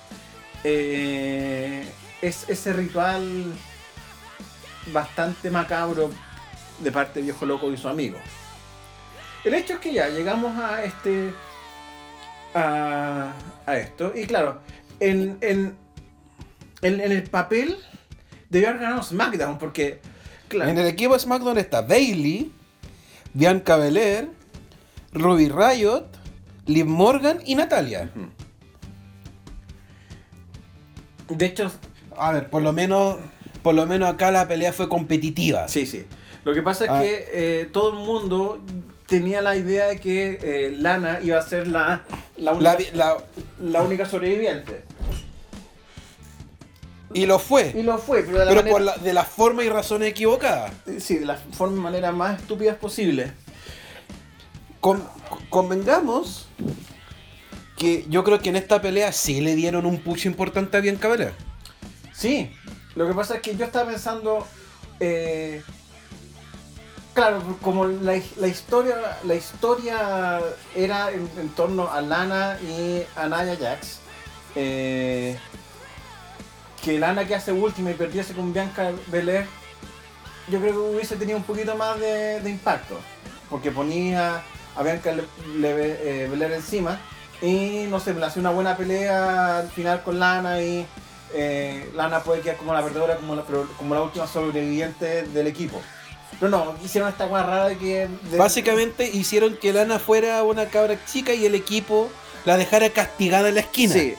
eh, 0.65 1.89
es, 2.21 2.49
ese 2.49 2.73
ritual 2.73 3.53
bastante 4.93 5.51
macabro 5.51 6.11
de 6.81 6.93
parte 6.93 7.21
de 7.21 7.25
Viejo 7.25 7.47
Loco 7.47 7.71
y 7.73 7.77
su 7.77 7.89
amigo. 7.89 8.19
El 9.45 9.55
hecho 9.55 9.75
es 9.75 9.79
que 9.81 9.93
ya 9.93 10.09
llegamos 10.09 10.59
a 10.59 10.83
este. 10.85 11.33
A, 12.55 13.33
a 13.67 13.77
esto. 13.77 14.13
Y 14.15 14.27
claro, 14.27 14.61
en, 15.01 15.39
en, 15.41 15.77
en, 16.83 17.01
en 17.01 17.13
el 17.13 17.23
papel 17.25 17.77
debió 18.51 18.69
haber 18.69 18.81
ganado 18.83 19.03
SmackDown 19.03 19.59
porque. 19.59 20.01
Claro, 20.49 20.71
En 20.71 20.79
el 20.79 20.87
equipo 20.87 21.13
de 21.15 21.21
SmackDown 21.21 21.59
está 21.59 21.83
Bailey, 21.83 22.51
Bianca 23.35 23.77
Belair, 23.77 24.31
Ruby 25.13 25.49
Riot, 25.51 26.07
Liv 26.67 26.87
Morgan 26.87 27.39
y 27.45 27.55
Natalia. 27.55 28.11
de 31.29 31.47
hecho, 31.47 31.71
A 32.17 32.33
ver, 32.33 32.49
por 32.51 32.63
lo 32.63 32.73
menos, 32.73 33.17
por 33.63 33.75
lo 33.75 33.87
menos 33.87 34.09
acá 34.09 34.31
la 34.31 34.49
pelea 34.49 34.73
fue 34.73 34.89
competitiva. 34.89 35.69
Sí, 35.69 35.87
sí. 35.87 36.05
Lo 36.45 36.55
que 36.55 36.63
pasa 36.63 36.85
es 36.87 36.91
Ah. 36.91 37.01
que 37.03 37.29
eh, 37.33 37.67
todo 37.67 37.91
el 37.91 37.97
mundo 38.05 38.61
tenía 39.09 39.41
la 39.43 39.57
idea 39.57 39.87
de 39.87 39.99
que 39.99 40.39
eh, 40.43 40.71
Lana 40.79 41.19
iba 41.23 41.39
a 41.39 41.43
ser 41.43 41.67
la, 41.67 42.03
la, 42.37 42.53
única, 42.53 42.79
La 43.61 43.83
única 43.83 44.05
sobreviviente. 44.07 44.85
y 47.15 47.25
lo 47.27 47.37
Y 47.37 47.39
fue. 47.39 47.83
lo 47.83 47.99
fue, 47.99 48.23
pero 48.23 48.39
de 48.41 48.45
la 48.45 48.51
Pero 48.51 48.61
manera, 48.63 48.71
por 48.73 48.83
la- 48.83 48.97
de 48.99 49.13
la 49.15 49.25
forma 49.25 49.65
y 49.65 49.69
razones 49.71 50.11
equivocadas. 50.11 50.73
sí, 50.99 51.17
de 51.19 51.27
la 51.27 51.37
forma 51.37 51.77
y 51.79 51.81
manera 51.81 52.13
más 52.13 52.39
estúpidas 52.41 52.77
posible. 52.77 53.33
Con- 54.81 55.03
convengamos 55.49 56.47
que 57.77 58.05
yo 58.09 58.25
creo 58.25 58.41
que 58.41 58.51
en 58.51 58.57
esta 58.57 58.83
pelea 58.83 59.13
sí 59.13 59.41
le 59.41 59.55
dieron 59.57 59.87
un 59.87 59.99
push 60.01 60.27
importante 60.27 60.77
a 60.77 60.81
Bianca 60.81 61.09
Belair. 61.09 61.33
Sí, 62.13 62.51
lo 62.95 63.09
que 63.09 63.15
pasa 63.15 63.37
es 63.37 63.41
que 63.41 63.57
yo 63.57 63.65
estaba 63.65 63.89
pensando, 63.91 64.47
eh, 65.01 65.63
claro, 67.19 67.43
como 67.63 67.85
la, 67.87 68.15
historia 68.47 68.95
la 69.25 69.35
historia 69.35 70.39
era 70.77 71.11
en, 71.11 71.49
torno 71.49 71.91
a 71.91 72.01
Lana 72.01 72.57
y 72.63 73.03
a 73.17 73.27
Nia 73.27 73.57
Jax, 73.61 73.99
eh, 74.55 75.37
que 76.85 76.97
Lana 76.97 77.27
que 77.27 77.35
hace 77.35 77.51
última 77.51 77.91
y 77.91 77.95
perdiese 77.95 78.35
con 78.35 78.53
Bianca 78.53 78.93
Belair, 79.09 79.47
yo 80.49 80.61
creo 80.61 80.73
que 80.75 80.79
hubiese 80.79 81.17
tenido 81.17 81.39
un 81.39 81.43
poquito 81.43 81.75
más 81.77 81.99
de, 81.99 82.41
impacto, 82.49 83.01
porque 83.51 83.73
ponía 83.73 84.41
a 84.77 84.83
Bianca 84.85 85.11
Le- 85.11 85.25
Le- 85.57 86.23
eh, 86.25 86.29
Belair 86.29 86.53
encima 86.53 87.01
y 87.43 87.87
no 87.91 87.99
sé, 87.99 88.15
le 88.15 88.25
hacía 88.25 88.39
una 88.39 88.51
buena 88.51 88.77
pelea 88.77 89.59
al 89.59 89.71
final 89.71 90.05
con 90.05 90.21
Lana 90.21 90.63
y 90.63 90.87
eh, 91.35 91.91
Lana 91.97 92.23
puede 92.23 92.43
quedar 92.43 92.59
como 92.59 92.73
la 92.73 92.83
perdedora, 92.85 93.17
como 93.17 93.95
la 93.97 94.03
última 94.03 94.29
sobreviviente 94.29 95.25
del 95.25 95.49
equipo. 95.49 95.83
Pero 96.41 96.51
no, 96.51 96.75
hicieron 96.85 97.09
esta 97.11 97.29
cosa 97.29 97.43
rara 97.43 97.69
de 97.69 97.79
que... 97.79 98.09
de- 98.31 98.37
Básicamente 98.39 99.09
hicieron 99.13 99.57
que 99.57 99.73
Lana 99.73 99.99
fuera 99.99 100.43
una 100.45 100.67
cabra 100.67 100.97
chica 101.05 101.35
y 101.35 101.45
el 101.47 101.55
equipo 101.55 102.09
la 102.45 102.57
dejara 102.57 102.91
castigada 102.91 103.49
en 103.49 103.57
la 103.57 103.61
esquina. 103.63 103.93
Sí. 103.95 104.15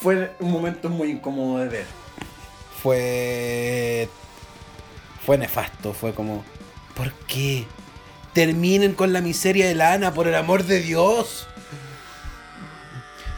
Fue 0.00 0.32
un 0.40 0.50
momento 0.52 0.88
muy 0.88 1.10
incómodo 1.10 1.58
de 1.58 1.68
ver. 1.68 1.86
Fue. 2.82 4.08
Fue 5.26 5.36
nefasto, 5.36 5.92
fue 5.92 6.14
como. 6.14 6.44
¿Por 6.94 7.12
qué? 7.26 7.66
Terminen 8.32 8.94
con 8.94 9.12
la 9.12 9.20
miseria 9.20 9.66
de 9.66 9.74
Lana, 9.74 10.14
por 10.14 10.26
el 10.28 10.34
amor 10.34 10.64
de 10.64 10.80
Dios. 10.80 11.46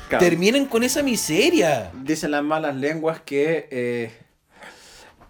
Claro, 0.08 0.24
Terminen 0.24 0.66
con 0.66 0.82
esa 0.82 1.02
miseria. 1.02 1.90
dicen 1.94 2.30
las 2.32 2.42
malas 2.44 2.76
lenguas 2.76 3.20
que... 3.24 3.66
eh, 3.70 4.18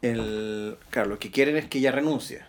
el, 0.03 0.79
claro, 0.91 1.11
lo 1.11 1.19
que 1.19 1.31
quieren 1.31 1.57
es 1.57 1.67
que 1.69 1.79
ella 1.79 1.93
renuncie. 1.93 2.43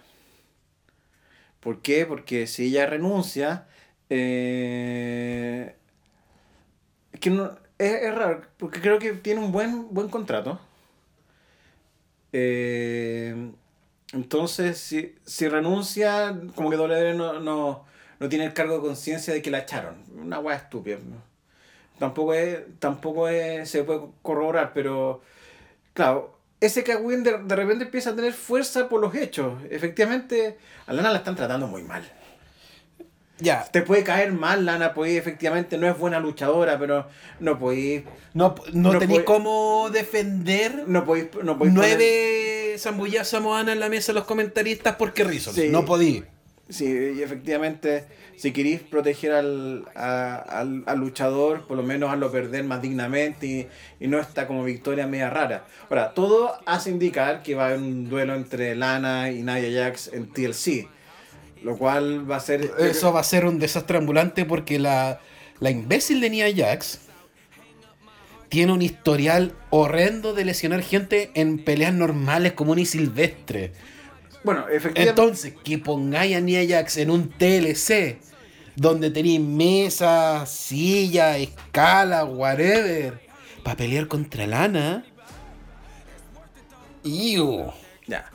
¿Por 1.60 1.82
qué? 1.82 2.06
Porque 2.06 2.48
si 2.48 2.66
ella 2.68 2.86
renuncia... 2.86 3.68
eh, 4.10 5.76
es 7.12 7.20
que 7.20 7.30
no, 7.30 7.58
es, 7.78 7.92
es 8.04 8.16
raro, 8.16 8.42
porque 8.58 8.82
creo 8.82 9.00
que 9.00 9.14
tiene 9.14 9.42
un 9.42 9.52
buen, 9.52 9.94
buen 9.94 10.10
contrato. 10.10 10.60
Eh, 12.32 13.52
entonces, 14.14 14.78
si, 14.80 15.16
si 15.26 15.48
renuncia, 15.48 16.40
como 16.56 16.70
que 16.70 16.78
WWE 16.78 17.14
no, 17.16 17.40
no, 17.40 17.86
no 18.20 18.30
tiene 18.30 18.46
el 18.46 18.54
cargo 18.54 18.76
de 18.76 18.82
conciencia 18.82 19.34
de 19.34 19.42
que 19.42 19.52
la 19.52 19.60
echaron. 19.60 20.04
Una 20.16 20.40
weá 20.40 20.56
estúpida. 20.58 20.98
Tampoco 22.00 22.34
es, 22.34 22.60
tampoco 22.80 23.28
es, 23.30 23.70
se 23.70 23.84
puede 23.84 24.02
corroborar, 24.22 24.74
pero 24.74 25.22
claro, 25.94 26.33
ese 26.66 26.84
Kawin 26.84 27.24
de, 27.24 27.38
de 27.40 27.56
repente 27.56 27.86
empieza 27.86 28.12
a 28.12 28.16
tener 28.16 28.34
fuerza 28.34 28.88
por 28.90 29.02
los 29.02 29.14
hechos. 29.16 29.62
Efectivamente, 29.70 30.58
a 30.88 30.94
Lana 30.94 31.12
la 31.12 31.18
están 31.20 31.36
tratando 31.36 31.68
muy 31.68 31.84
mal. 31.84 32.04
Ya. 33.40 33.64
Te 33.72 33.82
puede 33.82 34.04
caer 34.04 34.32
mal, 34.32 34.66
Lana, 34.66 34.94
pues 34.94 35.12
efectivamente 35.18 35.78
no 35.78 35.88
es 35.90 35.98
buena 35.98 36.20
luchadora, 36.20 36.78
pero 36.80 37.08
no 37.40 37.60
podéis 37.60 38.04
No, 38.34 38.56
no, 38.74 38.94
No 38.94 39.00
tenéis 39.00 39.24
cómo 39.24 39.90
defender 39.92 40.84
no 40.88 41.04
podéis 41.04 41.30
no 41.44 41.58
podéis 41.58 41.76
poner- 41.76 41.98
nueve 41.98 42.76
zambullas 42.78 43.28
samoanas 43.28 43.74
en 43.74 43.80
la 43.80 43.90
mesa 43.90 44.12
de 44.14 44.20
los 44.20 44.26
comentaristas 44.26 44.96
porque 44.96 45.24
Rizos. 45.24 45.56
Sí. 45.56 45.70
No 45.70 45.84
podí. 45.84 46.24
Sí, 46.70 46.86
y 46.86 47.22
efectivamente, 47.22 48.06
si 48.38 48.54
queréis 48.54 48.80
proteger 48.82 49.34
al, 49.34 49.86
al, 49.96 50.84
al 50.86 50.98
luchador, 50.98 51.68
por 51.68 51.76
lo 51.76 51.84
menos 51.84 52.12
hazlo 52.12 52.32
perder 52.32 52.64
más 52.64 52.82
dignamente 52.82 53.46
y, 53.46 53.68
y 54.00 54.08
no 54.08 54.18
está 54.18 54.48
como 54.48 54.64
victoria 54.64 55.06
media 55.06 55.30
rara. 55.30 55.66
Ahora, 55.90 56.14
todo 56.14 56.58
hace 56.66 56.90
indicar 56.90 57.44
que 57.44 57.54
va 57.54 57.64
a 57.64 57.68
haber 57.68 57.80
un 57.80 58.10
duelo 58.10 58.34
entre 58.34 58.76
Lana 58.76 59.30
y 59.30 59.44
Nia 59.44 59.84
Jax 59.84 60.12
en 60.14 60.32
TLC, 60.32 60.88
lo 61.64 61.78
cual 61.78 62.30
va 62.30 62.38
a 62.38 62.40
ser... 62.40 62.72
Eso 62.80 63.12
va 63.12 63.20
a 63.20 63.24
ser 63.24 63.46
un 63.46 63.60
desastre 63.60 63.98
ambulante 63.98 64.46
porque 64.46 64.80
la, 64.80 65.20
la 65.60 65.70
imbécil 65.70 66.22
de 66.22 66.30
Nia 66.30 66.48
Jax 66.56 67.02
tiene 68.48 68.72
un 68.72 68.82
historial 68.82 69.54
horrendo 69.70 70.34
de 70.34 70.46
lesionar 70.46 70.82
gente 70.82 71.32
en 71.34 71.64
peleas 71.64 71.94
normales, 71.94 72.54
comunes 72.54 72.84
y 72.96 73.00
silvestres. 73.00 73.72
Bueno, 74.44 74.68
efectivamente... 74.68 75.10
Entonces, 75.10 75.54
que 75.64 75.78
pongáis 75.78 76.36
a 76.36 76.42
Nia 76.42 76.62
Jax 76.68 76.98
en 76.98 77.10
un 77.12 77.30
TLC 77.30 78.18
donde 78.76 79.12
tenéis 79.12 79.40
mesa, 79.40 80.46
silla, 80.46 81.38
escala, 81.38 82.26
whatever, 82.26 83.22
para 83.64 83.78
pelear 83.78 84.08
contra 84.08 84.48
Lana. 84.48 85.06
Iu. 87.04 87.72
Ya. 88.08 88.30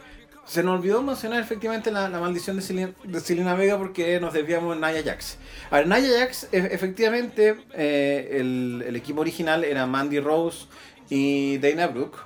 Se 0.46 0.62
nos 0.62 0.78
olvidó 0.78 1.02
mencionar 1.02 1.42
efectivamente 1.42 1.90
la, 1.90 2.08
la 2.08 2.20
maldición 2.20 2.56
de 2.56 2.62
Selena, 2.62 2.92
de 3.04 3.20
Selena 3.20 3.54
Vega 3.54 3.76
porque 3.76 4.18
nos 4.20 4.32
desviamos 4.32 4.74
en 4.74 4.80
Nia 4.80 5.02
Jax. 5.04 5.36
A 5.70 5.76
ver, 5.76 5.88
Nia 5.88 6.20
Jax, 6.20 6.44
e- 6.52 6.68
efectivamente, 6.72 7.56
eh, 7.74 8.38
el, 8.40 8.84
el 8.86 8.96
equipo 8.96 9.20
original 9.20 9.64
era 9.64 9.84
Mandy 9.86 10.20
Rose 10.20 10.66
y 11.10 11.58
Dana 11.58 11.88
Brooke, 11.88 12.18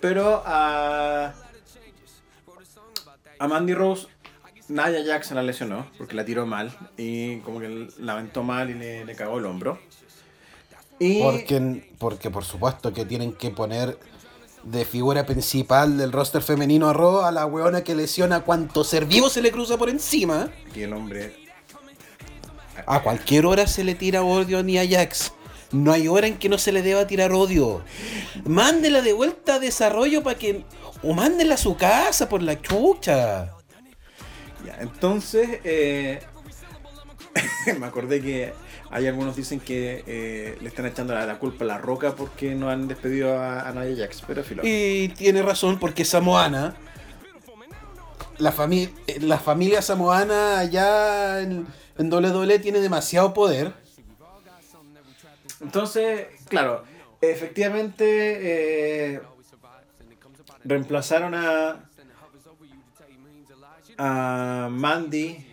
pero 0.00 0.42
a, 0.46 1.32
a 3.44 3.48
Mandy 3.48 3.74
Rose, 3.74 4.08
Jax 4.68 5.28
se 5.28 5.34
la 5.34 5.42
lesionó 5.42 5.86
porque 5.98 6.14
la 6.14 6.24
tiró 6.24 6.46
mal 6.46 6.76
y 6.96 7.38
como 7.38 7.60
que 7.60 7.88
la 7.98 8.12
aventó 8.14 8.42
mal 8.42 8.70
y 8.70 8.74
le, 8.74 9.04
le 9.04 9.14
cagó 9.14 9.38
el 9.38 9.46
hombro. 9.46 9.78
Y 10.98 11.20
Porque, 11.20 11.90
porque 11.98 12.30
por 12.30 12.44
supuesto 12.44 12.92
que 12.92 13.04
tienen 13.04 13.32
que 13.32 13.50
poner 13.50 13.98
de 14.62 14.84
figura 14.84 15.26
principal 15.26 15.98
del 15.98 16.12
roster 16.12 16.40
femenino 16.42 16.88
a 16.88 16.92
Raw 16.92 17.20
a 17.20 17.32
la 17.32 17.46
weona 17.46 17.84
que 17.84 17.94
lesiona 17.94 18.40
cuanto 18.40 18.84
ser 18.84 19.04
vivo 19.04 19.28
se 19.28 19.42
le 19.42 19.50
cruza 19.50 19.76
por 19.76 19.90
encima. 19.90 20.50
y 20.74 20.82
el 20.82 20.92
hombre 20.92 21.36
A 22.86 23.02
cualquier 23.02 23.46
hora 23.46 23.66
se 23.66 23.84
le 23.84 23.94
tira 23.94 24.22
odio 24.22 24.62
ni 24.62 24.78
a 24.78 24.88
Jax. 24.88 25.32
No 25.74 25.92
hay 25.92 26.06
hora 26.08 26.26
en 26.26 26.38
que 26.38 26.48
no 26.48 26.56
se 26.56 26.70
le 26.72 26.82
deba 26.82 27.06
tirar 27.06 27.32
odio. 27.32 27.82
Mándela 28.44 29.02
de 29.02 29.12
vuelta 29.12 29.54
a 29.56 29.58
desarrollo 29.58 30.22
para 30.22 30.38
que. 30.38 30.64
O 31.02 31.12
mándela 31.14 31.54
a 31.54 31.58
su 31.58 31.76
casa 31.76 32.28
por 32.28 32.42
la 32.42 32.60
chucha. 32.62 33.50
Ya, 34.64 34.78
entonces, 34.80 35.60
eh, 35.64 36.20
me 37.78 37.86
acordé 37.86 38.22
que 38.22 38.52
hay 38.90 39.08
algunos 39.08 39.34
dicen 39.34 39.58
que 39.58 40.04
eh, 40.06 40.56
le 40.60 40.68
están 40.68 40.86
echando 40.86 41.14
la, 41.14 41.26
la 41.26 41.38
culpa 41.38 41.64
a 41.64 41.66
la 41.66 41.78
roca 41.78 42.14
porque 42.14 42.54
no 42.54 42.70
han 42.70 42.86
despedido 42.86 43.36
a, 43.38 43.68
a 43.68 43.72
Jax, 43.72 44.22
pero 44.26 44.44
filo. 44.44 44.62
Y 44.64 45.08
tiene 45.08 45.42
razón 45.42 45.78
porque 45.80 46.04
Samoana. 46.04 46.76
La, 48.38 48.52
fami- 48.52 48.92
eh, 49.06 49.18
la 49.20 49.38
familia 49.38 49.82
samoana 49.82 50.58
allá 50.58 51.40
en, 51.40 51.66
en 51.98 52.12
WWE 52.12 52.58
tiene 52.60 52.80
demasiado 52.80 53.34
poder. 53.34 53.72
Entonces, 55.60 56.26
claro, 56.48 56.84
efectivamente 57.20 58.04
eh, 59.14 59.20
reemplazaron 60.64 61.34
a, 61.34 61.88
a 63.98 64.68
Mandy. 64.70 65.46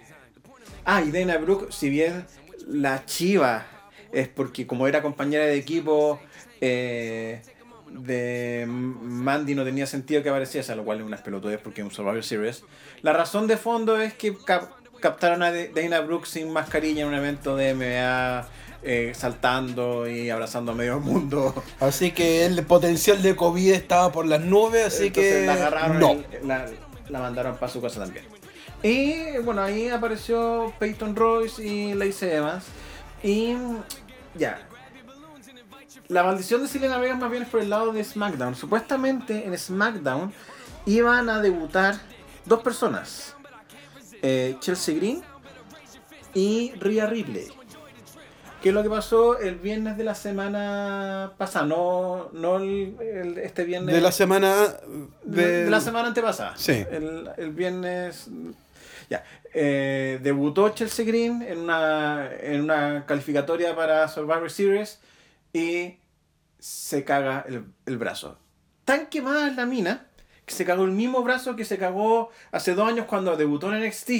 Ah, 0.85 1.01
y 1.01 1.11
Dana 1.11 1.37
Brooke, 1.37 1.71
si 1.71 1.89
bien 1.89 2.25
la 2.67 3.05
chiva 3.05 3.65
es 4.11 4.27
porque 4.27 4.65
como 4.67 4.87
era 4.87 5.01
compañera 5.01 5.45
de 5.45 5.55
equipo 5.55 6.19
eh, 6.59 7.41
de 7.89 8.65
Mandy 8.67 9.55
no 9.55 9.63
tenía 9.63 9.85
sentido 9.85 10.23
que 10.23 10.29
apareciese, 10.29 10.75
lo 10.75 10.83
cual 10.83 10.99
es 10.99 11.05
unas 11.05 11.21
pelotudez 11.21 11.59
porque 11.61 11.81
es 11.81 11.85
un 11.85 11.91
Survivor 11.93 12.23
Series. 12.23 12.63
La 13.01 13.13
razón 13.13 13.47
de 13.47 13.57
fondo 13.57 13.99
es 13.99 14.13
que 14.13 14.35
cap- 14.35 14.71
captaron 14.99 15.43
a 15.43 15.51
Dana 15.51 15.99
Brooke 16.01 16.25
sin 16.27 16.51
mascarilla 16.51 17.03
en 17.03 17.07
un 17.09 17.13
evento 17.13 17.55
de 17.55 17.73
MMA, 17.73 18.47
eh, 18.83 19.13
saltando 19.15 20.07
y 20.09 20.29
abrazando 20.29 20.71
a 20.71 20.75
medio 20.75 20.99
mundo. 20.99 21.53
Así 21.79 22.11
que 22.11 22.45
el 22.45 22.63
potencial 22.65 23.21
de 23.21 23.35
COVID 23.35 23.71
estaba 23.71 24.11
por 24.11 24.25
las 24.25 24.41
nubes, 24.41 24.85
así 24.87 25.07
Entonces 25.07 25.33
que. 25.41 25.45
la 25.45 25.53
agarraron 25.53 25.99
no. 25.99 26.13
y 26.13 26.45
la, 26.47 26.65
la 27.09 27.19
mandaron 27.19 27.57
para 27.57 27.71
su 27.71 27.81
casa 27.81 27.99
también. 28.01 28.25
Y 28.83 29.37
bueno, 29.43 29.61
ahí 29.61 29.89
apareció 29.89 30.73
Peyton 30.79 31.15
Royce 31.15 31.63
y 31.63 31.93
Lacey 31.93 32.31
Evans. 32.31 32.65
Y 33.23 33.55
ya. 34.35 34.67
La 36.07 36.23
maldición 36.23 36.61
de 36.61 36.67
Selena 36.67 36.97
Vega 36.97 37.15
más 37.15 37.29
bien 37.29 37.43
es 37.43 37.49
por 37.49 37.61
el 37.61 37.69
lado 37.69 37.93
de 37.93 38.03
SmackDown. 38.03 38.55
Supuestamente 38.55 39.45
en 39.45 39.57
SmackDown 39.57 40.33
iban 40.85 41.29
a 41.29 41.39
debutar 41.41 41.95
dos 42.45 42.61
personas. 42.61 43.35
eh, 44.23 44.55
Chelsea 44.59 44.95
Green 44.95 45.21
y 46.33 46.73
Rhea 46.79 47.05
Ripley. 47.07 47.47
¿Qué 48.61 48.69
es 48.69 48.75
lo 48.75 48.83
que 48.83 48.89
pasó 48.89 49.39
el 49.39 49.55
viernes 49.55 49.97
de 49.97 50.03
la 50.03 50.13
semana 50.13 51.33
pasada? 51.37 51.65
No, 51.65 52.29
no 52.33 52.57
el- 52.57 52.95
el- 53.01 53.37
este 53.39 53.63
viernes. 53.63 53.93
De 53.95 54.01
la 54.01 54.11
semana. 54.11 54.67
De, 55.23 55.45
De, 55.47 55.63
de 55.65 55.69
la 55.71 55.81
semana 55.81 56.09
antepasada. 56.09 56.55
Sí. 56.57 56.85
El, 56.91 57.29
el 57.37 57.49
viernes. 57.51 58.27
Ya. 59.09 59.23
Eh, 59.53 60.19
debutó 60.21 60.69
Chelsea 60.69 61.03
Green 61.05 61.41
en 61.41 61.57
una, 61.59 62.29
en 62.39 62.61
una 62.61 63.05
calificatoria 63.07 63.75
para 63.75 64.07
Survivor 64.07 64.49
Series 64.51 64.99
y 65.51 65.97
se 66.59 67.03
caga 67.03 67.43
el, 67.47 67.65
el 67.87 67.97
brazo. 67.97 68.37
Tan 68.85 69.07
quemada 69.07 69.47
es 69.49 69.55
la 69.55 69.65
mina 69.65 70.05
que 70.45 70.53
se 70.53 70.65
cagó 70.65 70.85
el 70.85 70.91
mismo 70.91 71.23
brazo 71.23 71.55
que 71.55 71.65
se 71.65 71.77
cagó 71.77 72.29
hace 72.51 72.75
dos 72.75 72.87
años 72.87 73.05
cuando 73.07 73.35
debutó 73.35 73.73
en 73.73 73.83
NXT. 73.85 74.11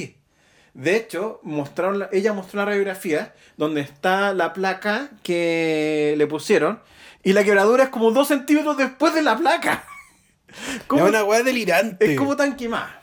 De 0.74 0.96
hecho, 0.96 1.40
mostraron 1.44 2.00
la- 2.00 2.10
ella 2.14 2.34
mostró 2.34 2.60
una 2.62 2.66
radiografía 2.72 3.34
donde 3.58 3.82
está 3.82 4.34
la 4.34 4.54
placa 4.54 5.10
que 5.24 6.14
le 6.18 6.28
pusieron 6.28 6.82
y 7.24 7.34
la 7.34 7.44
quebradura 7.44 7.84
es 7.86 7.90
como 7.90 8.12
dos 8.12 8.30
centímetros 8.30 8.78
después 8.78 9.14
de 9.14 9.22
la 9.22 9.38
placa. 9.38 9.84
Es 10.52 10.84
¿Cómo- 10.88 11.06
una 11.06 11.24
weá 11.24 11.44
delirante. 11.44 12.12
es 12.14 12.18
como 12.18 12.36
tan 12.36 12.58
quemada. 12.58 13.02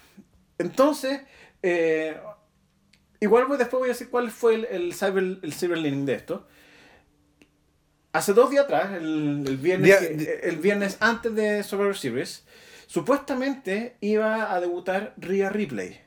Entonces, 0.59 1.21
eh, 1.63 2.19
igual 3.21 3.47
voy, 3.47 3.57
después 3.57 3.79
voy 3.81 3.89
a 3.89 3.93
decir 3.93 4.11
cuál 4.11 4.31
fue 4.31 4.55
el, 4.57 4.65
el 4.67 4.93
cyber, 4.95 5.39
el 5.43 6.07
de 6.07 6.15
esto. 6.15 6.47
Hace 8.13 8.33
dos 8.35 8.51
días 8.51 8.65
atrás, 8.65 8.93
el, 8.95 9.45
el 9.47 9.57
viernes, 9.57 9.87
Día- 9.87 9.99
que- 10.01 10.15
di- 10.15 10.27
el 10.43 10.57
viernes 10.57 10.97
antes 11.01 11.35
de 11.35 11.63
Survivor 11.63 11.97
Series, 11.97 12.45
supuestamente 12.87 13.97
iba 14.01 14.53
a 14.53 14.61
debutar 14.61 15.15
Rhea 15.19 15.49
Ripley. 15.51 16.01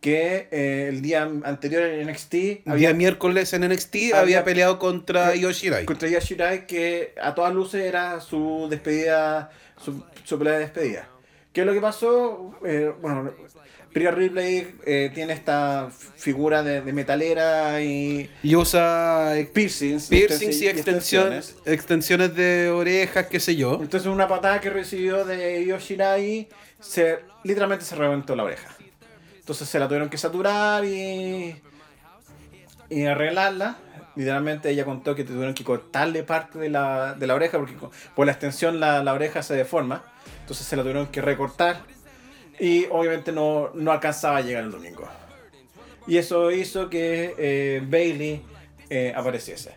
Que 0.00 0.48
eh, 0.52 0.86
el 0.88 1.02
día 1.02 1.22
anterior 1.44 1.82
en 1.82 2.08
NXT 2.08 2.30
Día 2.32 2.58
había 2.66 2.92
miércoles 2.94 3.52
en 3.54 3.62
NXT 3.68 3.94
Había- 3.96 4.20
había, 4.20 4.44
peleado 4.44 4.78
contra 4.78 5.34
Io 5.34 5.50
Shirai. 5.50 5.84
contra 5.84 6.08
Io 6.08 6.20
Shirai 6.20 6.66
que 6.66 7.14
a 7.20 7.34
todas 7.34 7.52
luces 7.54 7.82
era 7.82 8.20
su 8.20 8.68
despedida, 8.70 9.50
su, 9.82 10.04
su 10.24 10.38
pelea 10.38 10.54
de 10.54 10.58
despedida. 10.60 11.08
¿Qué 11.52 11.62
es 11.62 11.66
lo 11.66 11.72
que 11.72 11.80
pasó? 11.80 12.54
Eh, 12.64 12.92
bueno, 13.00 13.32
Rhea 13.92 14.10
Ripley 14.10 14.74
eh, 14.84 15.10
tiene 15.14 15.32
esta 15.32 15.88
figura 16.16 16.62
de, 16.62 16.82
de 16.82 16.92
metalera 16.92 17.80
y 17.82 18.30
Y 18.42 18.54
usa 18.54 19.36
eh, 19.38 19.46
piercings. 19.46 20.08
piercings 20.08 20.60
y 20.60 20.66
extensi- 20.66 20.70
extensiones, 20.76 21.56
extensiones 21.64 22.36
de 22.36 22.68
orejas, 22.68 23.26
qué 23.28 23.40
sé 23.40 23.56
yo. 23.56 23.78
Entonces 23.80 24.06
una 24.06 24.28
patada 24.28 24.60
que 24.60 24.68
recibió 24.68 25.24
de 25.24 25.62
Io 25.62 25.78
Shirai 25.78 26.46
se, 26.78 27.20
literalmente 27.42 27.86
se 27.86 27.96
reventó 27.96 28.36
la 28.36 28.44
oreja. 28.44 28.75
Entonces 29.46 29.68
se 29.68 29.78
la 29.78 29.86
tuvieron 29.86 30.08
que 30.08 30.18
saturar 30.18 30.84
y, 30.84 31.54
y 32.90 33.04
arreglarla. 33.04 33.76
Literalmente 34.16 34.70
ella 34.70 34.84
contó 34.84 35.14
que 35.14 35.22
tuvieron 35.22 35.54
que 35.54 35.62
cortarle 35.62 36.24
parte 36.24 36.58
de 36.58 36.68
la, 36.68 37.14
de 37.14 37.28
la 37.28 37.36
oreja 37.36 37.56
porque 37.56 37.76
por 38.16 38.26
la 38.26 38.32
extensión 38.32 38.80
la, 38.80 39.04
la 39.04 39.14
oreja 39.14 39.44
se 39.44 39.54
deforma. 39.54 40.02
Entonces 40.40 40.66
se 40.66 40.74
la 40.74 40.82
tuvieron 40.82 41.06
que 41.06 41.20
recortar 41.20 41.82
y 42.58 42.86
obviamente 42.86 43.30
no, 43.30 43.70
no 43.74 43.92
alcanzaba 43.92 44.38
a 44.38 44.40
llegar 44.40 44.64
el 44.64 44.72
domingo. 44.72 45.06
Y 46.08 46.16
eso 46.16 46.50
hizo 46.50 46.90
que 46.90 47.32
eh, 47.38 47.82
Bailey 47.88 48.42
eh, 48.90 49.12
apareciese. 49.14 49.76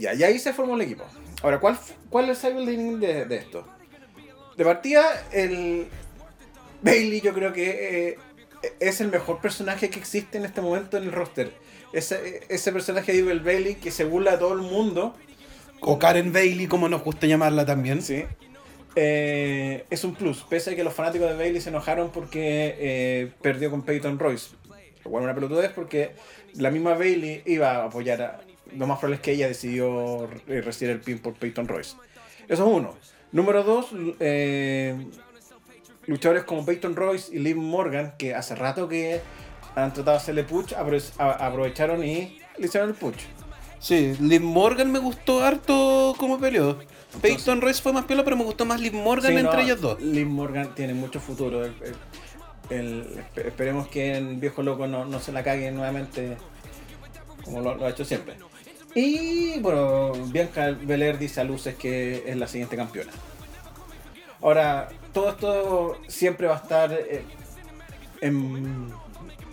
Y 0.00 0.06
ahí 0.06 0.40
se 0.40 0.52
formó 0.52 0.74
el 0.74 0.80
equipo. 0.80 1.04
Ahora, 1.40 1.60
¿cuál, 1.60 1.78
cuál 2.10 2.30
es 2.30 2.42
el 2.42 2.66
de, 2.98 3.26
de 3.26 3.36
esto? 3.36 3.64
De 4.56 4.64
partida, 4.64 5.04
el 5.30 5.86
Bailey 6.84 7.20
yo 7.20 7.32
creo 7.32 7.52
que 7.52 8.08
eh, 8.10 8.18
es 8.80 9.00
el 9.00 9.08
mejor 9.10 9.40
personaje 9.40 9.90
que 9.90 9.98
existe 9.98 10.38
en 10.38 10.44
este 10.44 10.60
momento 10.60 10.96
en 10.96 11.04
el 11.04 11.12
roster. 11.12 11.52
Ese, 11.92 12.42
ese 12.48 12.72
personaje 12.72 13.12
de 13.12 13.18
Evil 13.20 13.40
Bailey 13.40 13.76
que 13.76 13.90
se 13.90 14.04
burla 14.04 14.32
a 14.32 14.38
todo 14.38 14.52
el 14.52 14.60
mundo. 14.60 15.14
O 15.80 15.98
Karen 15.98 16.32
Bailey, 16.32 16.66
como 16.66 16.88
nos 16.88 17.02
gusta 17.02 17.26
llamarla 17.26 17.64
también. 17.64 18.02
Sí. 18.02 18.24
Eh, 18.96 19.84
es 19.90 20.04
un 20.04 20.14
plus, 20.14 20.42
pese 20.42 20.72
a 20.72 20.76
que 20.76 20.84
los 20.84 20.94
fanáticos 20.94 21.28
de 21.28 21.36
Bailey 21.36 21.60
se 21.60 21.70
enojaron 21.70 22.10
porque 22.10 22.76
eh, 22.78 23.30
perdió 23.42 23.70
con 23.70 23.82
Peyton 23.82 24.18
Royce. 24.18 24.50
Lo 25.04 25.10
cual 25.10 25.22
es 25.22 25.24
una 25.24 25.34
pelotudez 25.34 25.72
porque 25.72 26.12
la 26.54 26.70
misma 26.70 26.94
Bailey 26.94 27.42
iba 27.46 27.70
a 27.72 27.84
apoyar 27.86 28.22
a. 28.22 28.40
Lo 28.76 28.86
más 28.86 28.98
probable 28.98 29.16
es 29.16 29.22
que 29.22 29.32
ella 29.32 29.46
decidió 29.46 30.24
eh, 30.48 30.60
recibir 30.60 30.94
el 30.94 31.00
pin 31.00 31.18
por 31.18 31.34
Peyton 31.34 31.68
Royce. 31.68 31.96
Eso 32.48 32.66
es 32.66 32.72
uno. 32.72 32.94
Número 33.30 33.62
dos, 33.62 33.88
eh, 34.20 34.96
luchadores 36.06 36.44
como 36.44 36.64
Peyton 36.64 36.96
Royce 36.96 37.34
y 37.34 37.38
Liv 37.38 37.56
Morgan, 37.56 38.14
que 38.18 38.34
hace 38.34 38.54
rato 38.54 38.88
que 38.88 39.20
han 39.74 39.92
tratado 39.92 40.16
de 40.16 40.22
hacerle 40.22 40.44
push, 40.44 40.72
aprovecharon 41.18 42.04
y 42.04 42.38
le 42.58 42.66
hicieron 42.66 42.90
el 42.90 42.94
push. 42.94 43.16
Sí, 43.78 44.14
Liv 44.20 44.40
Morgan 44.40 44.90
me 44.92 44.98
gustó 44.98 45.44
harto 45.44 46.14
como 46.18 46.38
peleó. 46.38 46.78
Peyton 47.20 47.60
Royce 47.60 47.82
fue 47.82 47.92
más 47.92 48.04
pelo, 48.06 48.24
pero 48.24 48.36
me 48.36 48.44
gustó 48.44 48.64
más 48.64 48.80
Liv 48.80 48.92
Morgan 48.94 49.32
Sí, 49.32 49.38
entre 49.38 49.52
no, 49.56 49.60
ellos 49.60 49.80
dos. 49.80 50.00
Liv 50.00 50.26
Morgan 50.26 50.74
tiene 50.74 50.94
mucho 50.94 51.20
futuro. 51.20 51.64
El- 51.64 51.74
el- 51.82 51.96
el- 52.70 53.16
espe- 53.18 53.46
esperemos 53.46 53.88
que 53.88 54.16
el 54.16 54.36
viejo 54.36 54.62
loco 54.62 54.86
no, 54.86 55.04
no 55.04 55.20
se 55.20 55.32
la 55.32 55.44
cague 55.44 55.70
nuevamente 55.70 56.36
como 57.44 57.60
lo, 57.60 57.74
lo 57.74 57.86
ha 57.86 57.90
hecho 57.90 58.04
siempre. 58.04 58.34
Y 58.94 59.58
bueno, 59.60 60.12
Bianca 60.28 60.70
Belair 60.70 61.18
dice 61.18 61.40
a 61.40 61.44
luces 61.44 61.74
que 61.74 62.24
es 62.26 62.36
la 62.36 62.46
siguiente 62.46 62.76
campeona. 62.76 63.12
Ahora, 64.40 64.88
todo 65.14 65.30
esto 65.30 65.98
siempre 66.08 66.46
va 66.46 66.56
a 66.56 66.58
estar 66.58 66.92
eh, 66.92 67.24
en... 68.20 68.92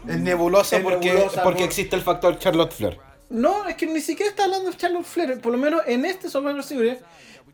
Es 0.08 0.20
nebulosa 0.20 0.78
Es 0.78 0.84
porque, 0.84 1.14
nebulosa 1.14 1.44
porque 1.44 1.60
por- 1.60 1.68
existe 1.68 1.96
el 1.96 2.02
factor 2.02 2.38
Charlotte 2.40 2.74
Flair. 2.74 2.98
No, 3.30 3.68
es 3.68 3.76
que 3.76 3.86
ni 3.86 4.02
siquiera 4.02 4.30
está 4.32 4.44
hablando 4.46 4.70
de 4.72 4.76
Charlotte 4.76 5.06
Flair. 5.06 5.40
Por 5.40 5.52
lo 5.54 5.58
menos 5.58 5.84
en 5.86 6.04
este 6.06 6.28
Survivor 6.30 6.64
Series, 6.64 6.98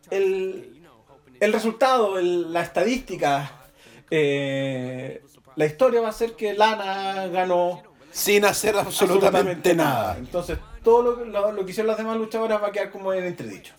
el, 0.09 0.81
el 1.39 1.53
resultado, 1.53 2.17
el- 2.17 2.51
la 2.53 2.61
estadística, 2.61 3.51
eh, 4.09 5.21
la 5.55 5.65
historia 5.65 6.01
va 6.01 6.09
a 6.09 6.13
ser 6.13 6.33
que 6.33 6.53
Lana 6.53 7.27
ganó 7.27 7.83
Sin 8.11 8.45
hacer 8.45 8.75
absolutamente, 8.77 9.75
nada. 9.75 10.15
Entonces, 10.17 10.57
todo 10.83 11.01
lo, 11.03 11.25
lo- 11.25 11.51
lo 11.51 11.65
que 11.65 11.71
hicieron 11.71 11.87
las 11.87 11.97
demás 11.97 12.17
luchadoras 12.17 12.63
va 12.63 12.67
a 12.67 12.71
quedar 12.71 12.89
como 12.89 13.11
en 13.13 13.25
entredicho. 13.25 13.73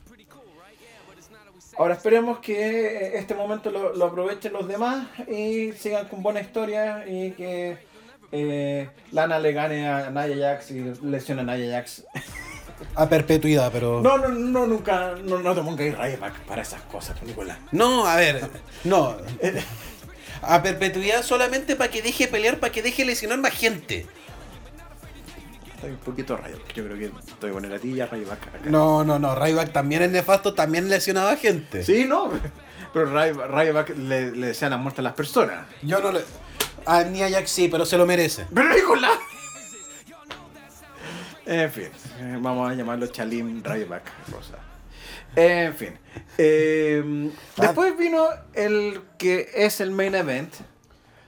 Ahora 1.78 1.94
esperemos 1.94 2.40
que 2.40 3.16
este 3.16 3.34
momento 3.34 3.70
lo, 3.70 3.94
lo 3.94 4.06
aprovechen 4.06 4.52
los 4.52 4.66
demás 4.66 5.06
y 5.28 5.72
sigan 5.72 6.08
con 6.08 6.24
buena 6.24 6.40
historia 6.40 7.04
y 7.06 7.30
que 7.30 7.78
eh, 8.32 8.90
Lana 9.12 9.38
le 9.38 9.52
gane 9.52 9.88
a 9.88 10.10
Nia 10.10 10.36
Jax 10.36 10.72
y 10.72 10.92
lesione 11.02 11.42
a 11.42 11.56
Nia 11.56 11.76
Jax. 11.76 12.04
A 12.94 13.08
perpetuidad, 13.08 13.70
pero. 13.72 14.00
No, 14.02 14.18
no, 14.18 14.28
no, 14.28 14.66
nunca, 14.66 15.14
no, 15.22 15.38
no 15.38 15.54
te 15.54 15.62
pongas 15.62 15.98
Ryback 15.98 16.40
para 16.40 16.62
esas 16.62 16.82
cosas, 16.82 17.16
pues, 17.18 17.28
Nicolás. 17.28 17.58
No, 17.72 18.06
a 18.06 18.16
ver, 18.16 18.40
no. 18.84 19.16
A 20.42 20.62
perpetuidad 20.62 21.22
solamente 21.22 21.74
para 21.74 21.90
que 21.90 22.02
deje 22.02 22.28
pelear, 22.28 22.58
para 22.58 22.72
que 22.72 22.82
deje 22.82 23.04
lesionar 23.04 23.38
más 23.38 23.54
gente. 23.54 24.06
Estoy 25.78 25.90
un 25.92 25.96
poquito 25.98 26.36
Ryback, 26.36 26.72
yo 26.74 26.84
creo 26.84 26.98
que 26.98 27.04
estoy 27.30 27.52
con 27.52 27.70
la 27.70 27.78
tilla 27.78 28.06
Ryback 28.06 28.48
acá. 28.48 28.58
No, 28.64 29.04
no, 29.04 29.18
no. 29.20 29.36
Ryback 29.36 29.72
también 29.72 30.02
es 30.02 30.10
nefasto, 30.10 30.52
también 30.52 30.88
lesionaba 30.90 31.36
gente. 31.36 31.84
Sí, 31.84 32.04
no, 32.04 32.30
pero 32.92 33.06
Ryback, 33.06 33.90
le, 33.96 34.32
le 34.32 34.46
desean 34.48 34.72
la 34.72 34.76
muerte 34.76 35.00
a 35.02 35.04
las 35.04 35.12
personas. 35.14 35.66
Yo 35.82 36.00
no 36.00 36.10
le. 36.10 36.20
A 36.84 37.04
Nia 37.04 37.30
Jax 37.30 37.50
sí, 37.50 37.68
pero 37.68 37.84
se 37.86 37.96
lo 37.96 38.06
merece. 38.06 38.46
¡Pero 38.52 38.74
Nicolás! 38.74 39.18
En 41.46 41.70
fin, 41.72 41.88
eh, 42.18 42.36
vamos 42.40 42.70
a 42.70 42.74
llamarlo 42.74 43.06
Chalim 43.06 43.62
Ryback 43.62 44.02
Rosa. 44.30 44.58
En 45.36 45.74
fin. 45.74 45.96
eh, 46.38 47.30
después 47.56 47.96
vino 47.96 48.26
el 48.52 49.00
que 49.16 49.48
es 49.54 49.80
el 49.80 49.90
main 49.92 50.14
event. 50.14 50.52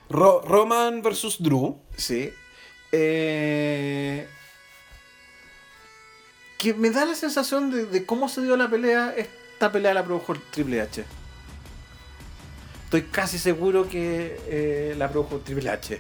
Ro- 0.08 0.42
Roman 0.44 1.02
versus 1.02 1.40
Drew. 1.42 1.78
Sí. 1.96 2.32
Eh, 2.92 4.26
que 6.60 6.74
me 6.74 6.90
da 6.90 7.06
la 7.06 7.14
sensación 7.14 7.90
de, 7.90 8.04
cómo 8.04 8.28
se 8.28 8.42
dio 8.42 8.54
la 8.54 8.68
pelea. 8.68 9.14
Esta 9.16 9.72
pelea 9.72 9.94
la 9.94 10.04
produjo 10.04 10.34
Triple 10.50 10.82
H. 10.82 11.04
Estoy 12.84 13.02
casi 13.04 13.38
seguro 13.38 13.88
que 13.88 14.38
eh, 14.46 14.94
la 14.98 15.10
produjo 15.10 15.38
Triple 15.38 15.70
H. 15.70 15.98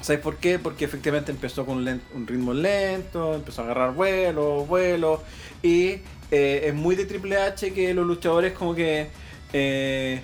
¿Sabes 0.00 0.22
por 0.22 0.38
qué? 0.38 0.58
Porque 0.58 0.86
efectivamente 0.86 1.30
empezó 1.32 1.66
con 1.66 1.86
un, 1.86 2.26
ritmo 2.26 2.54
lento, 2.54 3.34
empezó 3.34 3.60
a 3.60 3.64
agarrar 3.66 3.92
vuelo, 3.92 4.64
vuelo. 4.64 5.22
Y 5.62 6.00
eh, 6.30 6.62
es 6.64 6.74
muy 6.74 6.96
de 6.96 7.04
Triple 7.04 7.36
H 7.36 7.74
que 7.74 7.92
los 7.92 8.06
luchadores 8.06 8.54
como 8.54 8.74
que 8.74 9.08
eh, 9.52 10.22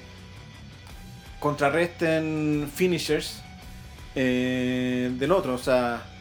contrarresten 1.38 2.70
finishers 2.74 3.42
del 4.14 5.30
otro. 5.32 5.52
O 5.52 5.58
sea, 5.58 6.13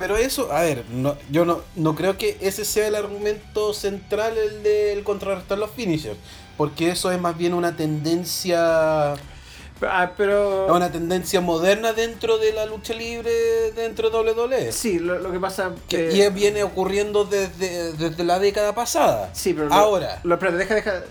Pero 0.00 0.16
eso, 0.16 0.50
a 0.50 0.62
ver, 0.62 0.84
no, 0.90 1.16
yo 1.30 1.44
no, 1.44 1.60
no 1.76 1.94
creo 1.94 2.18
que 2.18 2.36
ese 2.40 2.64
sea 2.64 2.88
el 2.88 2.96
argumento 2.96 3.72
central, 3.74 4.36
el 4.36 4.62
del 4.64 5.04
contrarrestar 5.04 5.58
los 5.58 5.70
finishers. 5.70 6.16
Porque 6.56 6.90
eso 6.90 7.12
es 7.12 7.20
más 7.20 7.36
bien 7.38 7.54
una 7.54 7.76
tendencia. 7.76 9.12
ah, 9.12 10.10
pero... 10.16 10.74
Una 10.74 10.90
tendencia 10.90 11.40
moderna 11.40 11.92
dentro 11.92 12.38
de 12.38 12.52
la 12.52 12.66
lucha 12.66 12.94
libre 12.94 13.30
dentro 13.76 14.10
de 14.10 14.32
WWE. 14.32 14.72
Sí, 14.72 14.98
lo, 14.98 15.18
lo 15.18 15.30
que 15.32 15.38
pasa 15.40 15.72
Que, 15.88 16.08
que... 16.08 16.26
y 16.26 16.30
viene 16.30 16.62
ocurriendo 16.64 17.24
desde, 17.24 17.92
desde 17.92 18.24
la 18.24 18.38
década 18.38 18.74
pasada. 18.74 19.30
Sí, 19.34 19.54
pero 19.54 19.68
lo- 19.68 19.74
Ahora. 19.74 20.20
Lo, 20.24 20.34
espérate, 20.34 20.58
deja, 20.58 20.74
deja. 20.74 21.04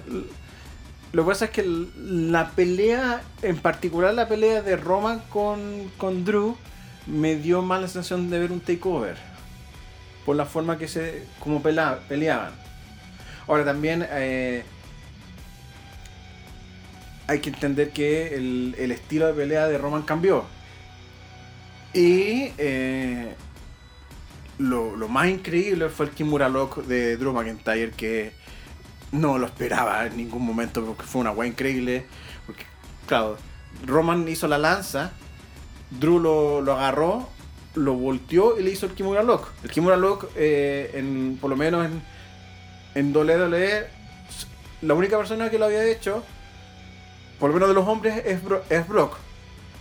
Lo 1.11 1.23
que 1.23 1.29
pasa 1.29 1.45
es 1.45 1.51
que 1.51 1.63
la 1.97 2.51
pelea, 2.51 3.23
en 3.41 3.57
particular 3.57 4.13
la 4.13 4.27
pelea 4.27 4.61
de 4.61 4.75
Roman 4.77 5.23
con, 5.29 5.91
con 5.97 6.23
Drew, 6.25 6.55
me 7.09 7.35
dio 7.35 7.61
más 7.61 7.81
la 7.81 7.87
sensación 7.87 8.29
de 8.29 8.39
ver 8.39 8.51
un 8.51 8.59
takeover. 8.61 9.17
Por 10.25 10.35
la 10.35 10.45
forma 10.45 10.77
que 10.77 10.87
se. 10.87 11.23
como 11.39 11.61
peleaban. 11.61 12.51
Ahora 13.47 13.65
también. 13.65 14.05
eh, 14.11 14.63
hay 17.27 17.39
que 17.39 17.49
entender 17.49 17.91
que 17.91 18.35
el, 18.35 18.75
el 18.79 18.91
estilo 18.91 19.27
de 19.27 19.33
pelea 19.33 19.67
de 19.67 19.77
Roman 19.77 20.03
cambió. 20.03 20.45
Y. 21.93 22.51
eh, 22.57 23.35
lo, 24.59 24.95
lo 24.97 25.07
más 25.07 25.29
increíble 25.29 25.89
fue 25.89 26.07
el 26.07 26.11
Kimura 26.11 26.49
Lock 26.49 26.83
de 26.83 27.15
Drew 27.17 27.31
McIntyre 27.33 27.91
que 27.91 28.33
no 29.11 29.37
lo 29.37 29.45
esperaba 29.47 30.05
en 30.05 30.17
ningún 30.17 30.45
momento 30.45 30.85
porque 30.85 31.03
fue 31.03 31.21
una 31.21 31.31
weá 31.31 31.47
increíble. 31.47 32.05
Porque, 32.45 32.65
claro, 33.07 33.37
Roman 33.85 34.27
hizo 34.27 34.47
la 34.47 34.57
lanza, 34.57 35.13
Drew 35.91 36.19
lo, 36.19 36.61
lo 36.61 36.73
agarró, 36.73 37.27
lo 37.75 37.93
volteó 37.93 38.59
y 38.59 38.63
le 38.63 38.71
hizo 38.71 38.85
el 38.85 38.93
Kimura 38.93 39.23
Lock. 39.23 39.49
El 39.63 39.71
Kimura 39.71 39.97
Lock, 39.97 40.27
eh, 40.35 40.91
en, 40.93 41.37
por 41.39 41.49
lo 41.49 41.55
menos 41.55 41.85
en, 41.85 42.01
en 42.95 43.15
WWE, 43.15 43.87
la 44.81 44.93
única 44.93 45.17
persona 45.17 45.49
que 45.49 45.59
lo 45.59 45.65
había 45.65 45.83
hecho, 45.85 46.23
por 47.39 47.49
lo 47.49 47.53
menos 47.55 47.69
de 47.69 47.75
los 47.75 47.87
hombres, 47.87 48.23
es, 48.25 48.43
Bro- 48.43 48.63
es 48.69 48.87
Brock. 48.87 49.17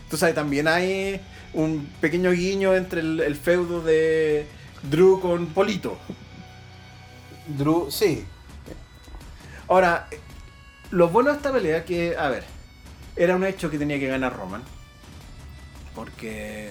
Entonces 0.05 0.35
también 0.35 0.69
hay 0.69 1.21
un 1.53 1.89
pequeño 2.01 2.31
guiño 2.33 2.75
entre 2.75 3.01
el, 3.01 3.21
el 3.21 3.37
feudo 3.37 3.83
de 3.83 4.47
Drew 4.83 5.21
con 5.21 5.47
Polito. 5.49 5.99
Drew, 7.47 7.91
sí. 7.91 8.25
Ahora, 9.69 10.09
lo 10.91 11.09
bueno 11.09 11.31
de 11.31 11.37
esta 11.37 11.53
pelea 11.53 11.85
que, 11.85 12.17
a 12.17 12.29
ver, 12.29 12.45
era 13.17 13.37
un 13.37 13.45
hecho 13.45 13.71
que 13.71 13.79
tenía 13.79 13.99
que 13.99 14.07
ganar 14.07 14.35
Roman. 14.37 14.63
Porque 15.99 16.71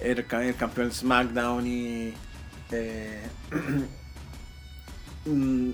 era 0.00 0.20
el, 0.20 0.26
ca- 0.26 0.42
el 0.42 0.54
campeón 0.56 0.90
SmackDown 0.90 1.66
y 1.66 2.14
eh, 2.72 3.20
mm, 5.26 5.70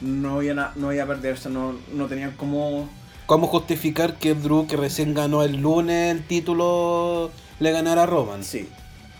no 0.00 0.42
iban 0.42 0.58
a, 0.58 0.72
no 0.74 0.92
iba 0.92 1.04
a 1.04 1.06
perderse, 1.06 1.48
no, 1.48 1.76
no 1.92 2.06
tenían 2.08 2.32
como... 2.32 2.88
¿Cómo 3.26 3.46
justificar 3.46 4.18
que 4.18 4.34
Drew, 4.34 4.66
que 4.66 4.76
recién 4.76 5.14
ganó 5.14 5.44
el 5.44 5.58
lunes 5.58 6.10
el 6.16 6.24
título, 6.26 7.30
le 7.60 7.70
ganara 7.70 8.02
a 8.02 8.06
Roman? 8.06 8.42
Sí. 8.42 8.68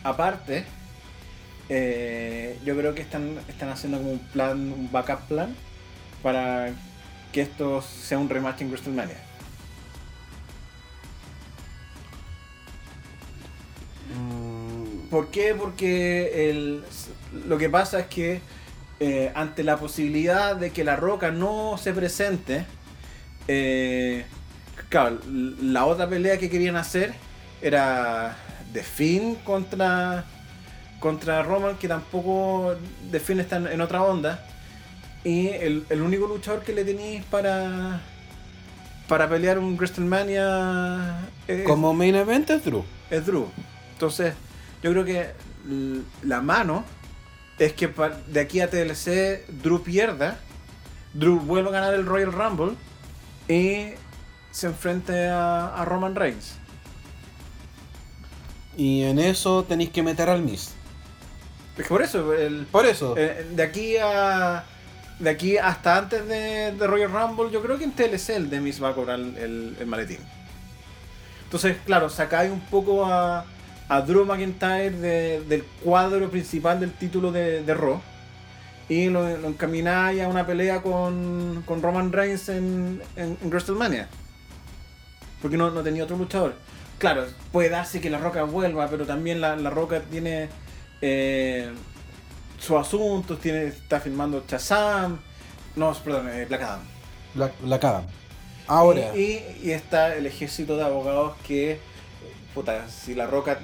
Aparte, 0.03 0.65
eh, 1.69 2.59
yo 2.65 2.77
creo 2.77 2.93
que 2.97 3.03
están, 3.03 3.39
están 3.47 3.69
haciendo 3.69 3.99
como 3.99 4.11
un 4.11 4.19
plan, 4.19 4.59
un 4.73 4.91
backup 4.91 5.21
plan 5.29 5.55
para 6.25 6.73
que 7.31 7.43
esto 7.43 7.83
sea 7.83 8.19
un 8.19 8.29
rematch 8.29 8.63
en 8.63 8.71
WrestleMania. 8.71 9.19
¿Por 15.11 15.29
qué? 15.29 15.55
Porque 15.55 16.51
el- 16.51 16.85
lo 17.47 17.59
que 17.59 17.69
pasa 17.69 18.01
es 18.01 18.07
que 18.07 18.41
eh, 19.01 19.33
ante 19.35 19.65
la 19.65 19.77
posibilidad 19.79 20.55
de 20.57 20.71
que 20.71 20.85
la 20.85 20.95
roca 20.95 21.31
no 21.31 21.77
se 21.79 21.93
presente, 21.95 22.65
eh, 23.49 24.25
claro, 24.89 25.19
la 25.27 25.87
otra 25.87 26.09
pelea 26.09 26.39
que 26.39 26.51
querían 26.51 26.77
hacer 26.77 27.15
era 27.63 28.37
The 28.73 28.83
Finn 28.83 29.37
contra, 29.37 30.25
contra 31.01 31.43
Roman, 31.43 31.77
que 31.79 31.89
tampoco 31.89 32.75
The 33.11 33.21
Finn 33.21 33.41
está 33.41 33.57
en, 33.57 33.69
en 33.69 33.81
otra 33.81 34.03
onda. 34.03 34.47
Y 35.25 35.49
el, 35.49 35.85
el 35.91 36.01
único 36.03 36.27
luchador 36.27 36.63
que 36.63 36.73
le 36.73 36.85
tenéis 36.85 37.25
para, 37.25 38.01
para 39.09 39.29
pelear 39.29 39.59
un 39.59 39.77
WrestleMania 39.77 41.29
es, 41.49 41.65
Como 41.65 41.93
main 41.95 42.15
event 42.17 42.49
es 42.51 42.65
Drew. 42.65 42.85
es 43.11 43.27
Drew. 43.27 43.47
Entonces, 43.95 44.35
yo 44.83 44.91
creo 44.93 45.05
que 45.05 45.31
la 46.23 46.41
mano 46.41 46.85
es 47.59 47.73
que 47.75 47.93
de 48.29 48.41
aquí 48.41 48.61
a 48.61 48.71
TLC 48.71 49.47
Drew 49.63 49.83
pierda, 49.83 50.39
Drew 51.13 51.39
vuelve 51.41 51.69
a 51.69 51.73
ganar 51.73 51.95
el 51.95 52.07
Royal 52.07 52.33
Rumble 52.33 52.77
y 53.49 53.95
se 54.51 54.67
enfrente 54.69 55.29
a, 55.29 55.75
a 55.75 55.85
Roman 55.85 56.15
Reigns. 56.15 56.55
Y 58.77 59.03
en 59.03 59.19
eso 59.19 59.65
tenéis 59.65 59.91
que 59.91 60.03
meter 60.03 60.29
al 60.31 60.43
Miz. 60.43 60.71
Es 61.77 61.83
que 61.85 61.89
por 61.89 62.03
eso, 62.03 62.33
el, 62.35 62.67
Por 62.67 62.87
eso. 62.87 63.17
eh, 63.17 63.47
de 63.51 63.63
aquí 63.63 63.97
a. 63.97 64.65
De 65.19 65.29
aquí 65.29 65.59
hasta 65.59 65.99
antes 65.99 66.27
de, 66.27 66.73
de 66.73 66.87
Royal 66.87 67.11
Rumble, 67.13 67.51
yo 67.51 67.61
creo 67.61 67.77
que 67.77 67.85
en 67.85 67.93
TLC 67.93 68.31
el 68.31 68.49
Demis 68.49 68.83
va 68.83 68.89
a 68.91 68.95
cobrar 68.95 69.21
el, 69.21 69.77
el 69.79 69.87
maletín. 69.87 70.21
Entonces, 71.45 71.77
claro, 71.85 72.09
sacáis 72.09 72.51
un 72.51 72.61
poco 72.61 73.05
a, 73.05 73.45
a 73.91 74.01
Drew 74.03 74.25
McIntyre 74.25 74.91
de- 74.91 75.41
del 75.43 75.65
cuadro 75.85 76.31
principal 76.31 76.79
del 76.81 76.93
título 76.93 77.31
de, 77.33 77.63
de 77.65 77.75
Raw 77.75 78.01
y 78.89 79.09
lo, 79.09 79.37
lo 79.37 79.49
encamináis 79.49 80.23
a 80.23 80.29
una 80.29 80.47
pelea 80.47 80.81
con, 80.81 81.63
con 81.67 81.83
Roman 81.83 82.13
Reigns 82.13 82.49
en, 82.49 83.03
en, 83.17 83.37
en 83.43 83.49
WrestleMania. 83.51 84.09
Porque 85.43 85.57
no, 85.57 85.71
no 85.71 85.83
tenía 85.83 86.05
otro 86.05 86.17
luchador. 86.17 86.55
Claro, 86.99 87.25
puede 87.53 87.69
darse 87.71 88.01
que 88.01 88.11
la 88.11 88.19
Roca 88.19 88.43
vuelva, 88.45 88.89
pero 88.89 89.07
también 89.07 89.41
la, 89.41 89.57
la 89.57 89.71
Roca 89.71 90.01
tiene 90.11 90.49
eh, 91.01 91.71
sus 92.59 92.77
asuntos, 92.79 93.41
tiene, 93.41 93.65
está 93.67 94.01
filmando 94.01 94.45
Shazam, 94.47 95.19
no, 95.77 95.93
perdón, 95.95 96.29
eh, 96.29 96.45
Black 96.47 96.63
Adam. 96.63 96.81
La, 97.35 97.51
la 97.65 97.79
cagan. 97.81 98.07
Ahora. 98.67 99.17
Y, 99.17 99.21
y- 99.21 99.61
y 99.65 99.71
está 99.73 100.15
el 100.15 100.27
ejército 100.27 100.77
de 100.77 100.85
abogados 100.85 101.35
que, 101.47 101.81
puta, 102.55 102.89
si 102.89 103.15
la 103.15 103.27
Roca 103.27 103.59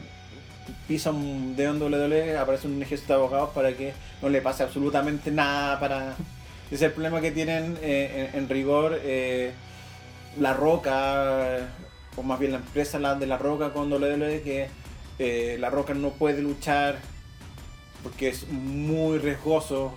pisa 0.88 1.10
un 1.10 1.56
dedo 1.56 1.74
WWE, 1.86 2.36
aparece 2.38 2.66
un 2.66 2.82
ejército 2.82 3.12
de 3.12 3.18
abogados 3.18 3.50
para 3.54 3.72
que 3.72 3.92
no 4.22 4.28
le 4.28 4.40
pase 4.40 4.62
absolutamente 4.62 5.30
nada. 5.30 5.78
para 5.80 6.14
Ese 6.66 6.74
es 6.76 6.82
el 6.82 6.92
problema 6.92 7.20
que 7.20 7.30
tienen 7.30 7.76
eh, 7.82 8.30
en, 8.34 8.48
rigor 8.48 8.98
eh, 9.02 9.52
La 10.38 10.52
Roca, 10.54 11.58
o 12.16 12.22
más 12.22 12.38
bien 12.38 12.52
la 12.52 12.58
empresa 12.58 12.98
la- 12.98 13.14
de 13.14 13.26
La 13.26 13.38
Roca 13.38 13.72
con 13.72 13.92
WWE, 13.92 14.42
que 14.42 14.68
eh, 15.18 15.56
La 15.60 15.70
Roca 15.70 15.94
no 15.94 16.10
puede 16.10 16.42
luchar 16.42 16.98
porque 18.02 18.28
es 18.28 18.46
muy 18.48 19.18
riesgoso 19.18 19.94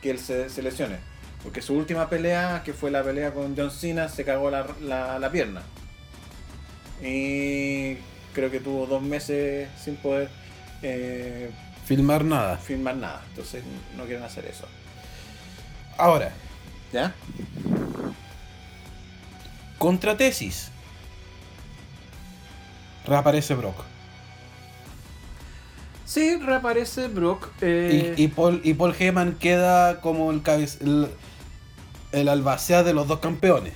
que 0.00 0.10
él 0.10 0.18
se, 0.18 0.48
se 0.48 0.62
lesione. 0.62 0.96
Porque 1.42 1.60
su 1.60 1.74
última 1.74 2.08
pelea, 2.08 2.62
que 2.64 2.72
fue 2.72 2.90
la 2.90 3.02
pelea 3.02 3.32
con 3.34 3.56
John 3.56 3.70
Cena, 3.70 4.08
se 4.08 4.24
cagó 4.24 4.50
la, 4.50 4.66
la- 4.80 5.18
la 5.18 5.30
pierna. 5.32 5.62
Y 7.02 7.96
creo 8.32 8.50
que 8.50 8.60
tuvo 8.60 8.86
dos 8.86 9.02
meses 9.02 9.68
sin 9.82 9.96
poder 9.96 10.28
eh, 10.82 11.50
Filmar 11.84 12.24
nada. 12.24 12.56
filmar 12.58 12.96
nada. 12.96 13.22
Entonces 13.30 13.62
no 13.96 14.04
quieren 14.04 14.22
hacer 14.24 14.44
eso. 14.46 14.66
Ahora, 15.98 16.32
¿Ya? 16.92 17.12
contratesis. 19.78 20.70
Reaparece 23.06 23.54
Brock. 23.54 23.76
Sí, 26.04 26.36
reaparece 26.36 27.08
Brock. 27.08 27.48
eh, 27.62 28.14
Y, 28.16 28.24
y 28.24 28.28
Paul, 28.28 28.60
y 28.64 28.74
Paul 28.74 28.94
Heyman 28.98 29.34
queda 29.34 30.00
como 30.00 30.30
el, 30.30 30.42
el, 30.80 31.08
el 32.12 32.28
albacea 32.28 32.82
de 32.82 32.92
los 32.94 33.08
dos 33.08 33.18
campeones. 33.20 33.72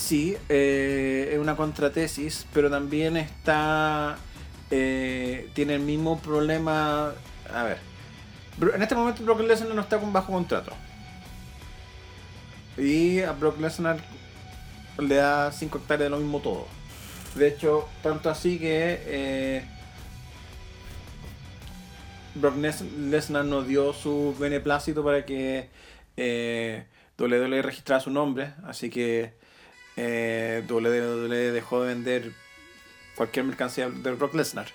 Sí, 0.00 0.34
eh, 0.48 1.28
es 1.32 1.38
una 1.38 1.56
contratesis, 1.56 2.46
pero 2.54 2.70
también 2.70 3.16
está. 3.18 4.16
eh, 4.70 5.50
tiene 5.54 5.74
el 5.74 5.80
mismo 5.80 6.18
problema. 6.20 7.12
A 7.52 7.62
ver. 7.64 7.78
En 8.74 8.82
este 8.82 8.94
momento 8.94 9.22
Brock 9.24 9.40
Lesnar 9.40 9.74
no 9.74 9.80
está 9.82 9.98
con 9.98 10.12
bajo 10.12 10.32
contrato. 10.32 10.72
Y 12.78 13.20
a 13.20 13.32
Brock 13.32 13.60
Lesnar 13.60 13.98
le 14.98 15.16
da 15.16 15.52
5 15.52 15.78
hectáreas 15.78 16.06
de 16.06 16.10
lo 16.10 16.18
mismo 16.18 16.40
todo. 16.40 16.66
De 17.34 17.48
hecho, 17.48 17.86
tanto 18.02 18.30
así 18.30 18.58
que. 18.58 19.02
eh, 19.04 19.64
Brock 22.36 22.56
Les- 22.56 22.80
Lesnar 22.82 23.44
nos 23.44 23.66
dio 23.66 23.92
su 23.92 24.34
beneplácito 24.38 25.04
para 25.04 25.26
que 25.26 25.68
eh, 26.16 26.84
WWE 27.18 27.60
registrara 27.62 28.00
su 28.00 28.10
nombre. 28.10 28.54
Así 28.64 28.88
que 28.88 29.34
eh, 29.96 30.64
WWE 30.68 31.52
dejó 31.52 31.82
de 31.82 31.88
vender 31.94 32.32
cualquier 33.16 33.44
mercancía 33.46 33.88
de 33.90 34.12
Brock 34.12 34.34
Lesnar. 34.34 34.68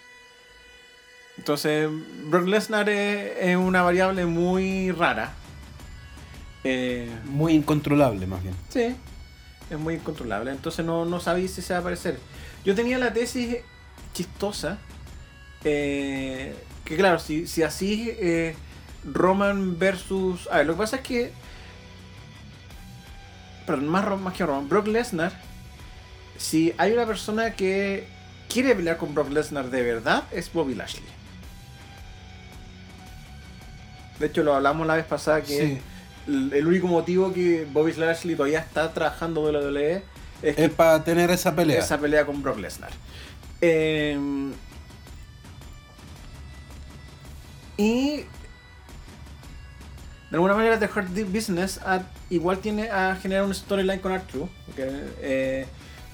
Entonces, 1.37 1.89
Brock 2.25 2.47
Lesnar 2.47 2.89
es, 2.89 3.33
es 3.39 3.55
una 3.57 3.81
variable 3.81 4.25
muy 4.25 4.91
rara. 4.91 5.33
Eh, 6.63 7.09
Muy 7.25 7.53
incontrolable, 7.53 8.25
más 8.25 8.41
bien. 8.41 8.55
sí, 8.69 8.95
es 9.69 9.77
muy 9.79 9.95
incontrolable. 9.95 10.51
Entonces, 10.51 10.85
no, 10.85 11.05
no 11.05 11.19
sabéis 11.19 11.51
si 11.51 11.61
se 11.61 11.73
va 11.73 11.77
a 11.77 11.81
aparecer. 11.81 12.17
Yo 12.63 12.73
tenía 12.73 12.97
la 12.97 13.13
tesis 13.13 13.57
chistosa. 14.13 14.79
eh, 15.63 16.55
que 16.85 16.95
claro, 16.97 17.19
si, 17.19 17.47
si 17.47 17.63
así 17.63 18.09
eh, 18.19 18.55
Roman 19.03 19.77
versus... 19.79 20.47
A 20.51 20.57
ver, 20.57 20.67
lo 20.67 20.73
que 20.73 20.79
pasa 20.79 20.95
es 20.97 21.01
que... 21.01 21.31
Perdón, 23.65 23.87
más, 23.87 24.19
más 24.21 24.33
que 24.33 24.45
Roman, 24.45 24.69
Brock 24.69 24.87
Lesnar, 24.87 25.31
si 26.37 26.73
hay 26.77 26.91
una 26.91 27.05
persona 27.05 27.53
que 27.53 28.07
quiere 28.49 28.75
pelear 28.75 28.97
con 28.97 29.13
Brock 29.15 29.29
Lesnar 29.31 29.69
de 29.69 29.81
verdad, 29.81 30.23
es 30.31 30.51
Bobby 30.53 30.75
Lashley. 30.75 31.03
De 34.19 34.27
hecho, 34.27 34.43
lo 34.43 34.53
hablamos 34.55 34.85
la 34.87 34.95
vez 34.95 35.05
pasada 35.05 35.41
que 35.41 35.47
Sí. 35.47 35.81
el, 36.27 36.53
el 36.53 36.67
único 36.67 36.87
motivo 36.87 37.33
que 37.33 37.67
Bobby 37.71 37.93
Lashley 37.93 38.35
todavía 38.35 38.59
está 38.59 38.93
trabajando 38.93 39.45
de 39.51 39.57
WWE 39.57 40.03
es 40.41 40.69
para 40.71 41.03
tener 41.03 41.31
esa 41.31 41.55
pelea. 41.55 41.79
esa 41.79 41.97
pelea 41.97 42.25
con 42.25 42.41
Brock 42.41 42.59
Lesnar. 42.59 42.91
Eh, 43.61 44.17
y 47.77 48.21
de 50.35 50.37
alguna 50.37 50.53
manera 50.55 50.77
The 50.77 50.85
Hurt 50.93 51.07
Business 51.31 51.79
ha- 51.85 52.03
igual 52.29 52.57
tiene 52.57 52.89
a 52.89 53.15
generar 53.15 53.45
un 53.45 53.55
storyline 53.55 54.01
con 54.01 54.11
R-Truth. 54.11 54.49
Porque 54.65 54.89
eh, 55.21 55.65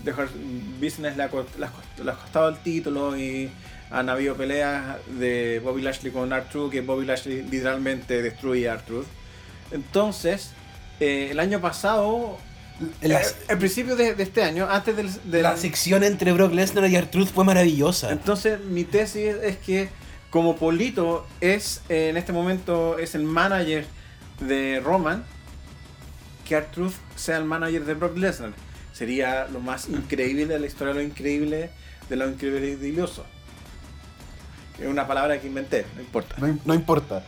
The 0.05 0.11
Hurt 0.11 0.31
Business 0.79 1.17
le 1.17 1.23
ha, 1.23 1.29
costado 1.29 2.49
el 2.49 2.57
título 2.59 3.17
y 3.17 3.49
han 3.89 4.09
habido 4.09 4.35
peleas 4.35 4.97
de 5.19 5.59
Bobby 5.63 5.81
Lashley 5.81 6.11
con 6.11 6.31
R-Truth 6.31 6.71
que 6.71 6.81
Bobby 6.81 7.07
Lashley 7.07 7.41
literalmente 7.49 8.21
destruye 8.21 8.69
a 8.69 8.73
R-Truth. 8.75 9.07
Entonces, 9.71 10.51
eh, 10.99 11.29
el 11.31 11.39
año 11.39 11.59
pasado, 11.59 12.37
eh, 13.01 13.17
al 13.49 13.57
principio 13.57 13.95
de, 13.95 14.13
de 14.13 14.21
este 14.21 14.43
año, 14.43 14.67
antes 14.69 14.95
del, 14.97 15.09
del- 15.31 15.41
la 15.41 15.57
sección 15.57 16.03
entre 16.03 16.31
Brock 16.31 16.53
Lesnar 16.53 16.87
y 16.91 16.95
R-Truth 16.95 17.29
fue 17.33 17.43
maravillosa. 17.43 18.11
entonces, 18.11 18.59
mi 18.59 18.83
tesis 18.83 19.33
es 19.41 19.57
que 19.57 19.89
como 20.29 20.55
Polito 20.57 21.25
es 21.41 21.81
eh, 21.89 22.09
en 22.09 22.17
este 22.17 22.31
momento 22.33 22.99
es 22.99 23.15
el 23.15 23.23
manager 23.23 23.85
de 24.41 24.81
Roman, 24.83 25.23
que 26.47 26.55
R-Truth 26.55 26.93
sea 27.15 27.37
el 27.37 27.45
manager 27.45 27.85
de 27.85 27.93
Brock 27.93 28.17
Lesnar. 28.17 28.51
Sería 28.93 29.47
lo 29.47 29.59
más 29.59 29.87
increíble 29.89 30.45
de 30.45 30.59
la 30.59 30.67
historia 30.67 30.93
lo 30.93 31.01
increíble 31.01 31.69
de 32.09 32.15
lo 32.15 32.27
increíbleoso. 32.29 33.25
Es 34.79 34.87
una 34.87 35.07
palabra 35.07 35.39
que 35.39 35.47
inventé, 35.47 35.85
no 35.95 36.01
importa. 36.01 36.35
No, 36.39 36.59
no 36.65 36.73
importa. 36.73 37.23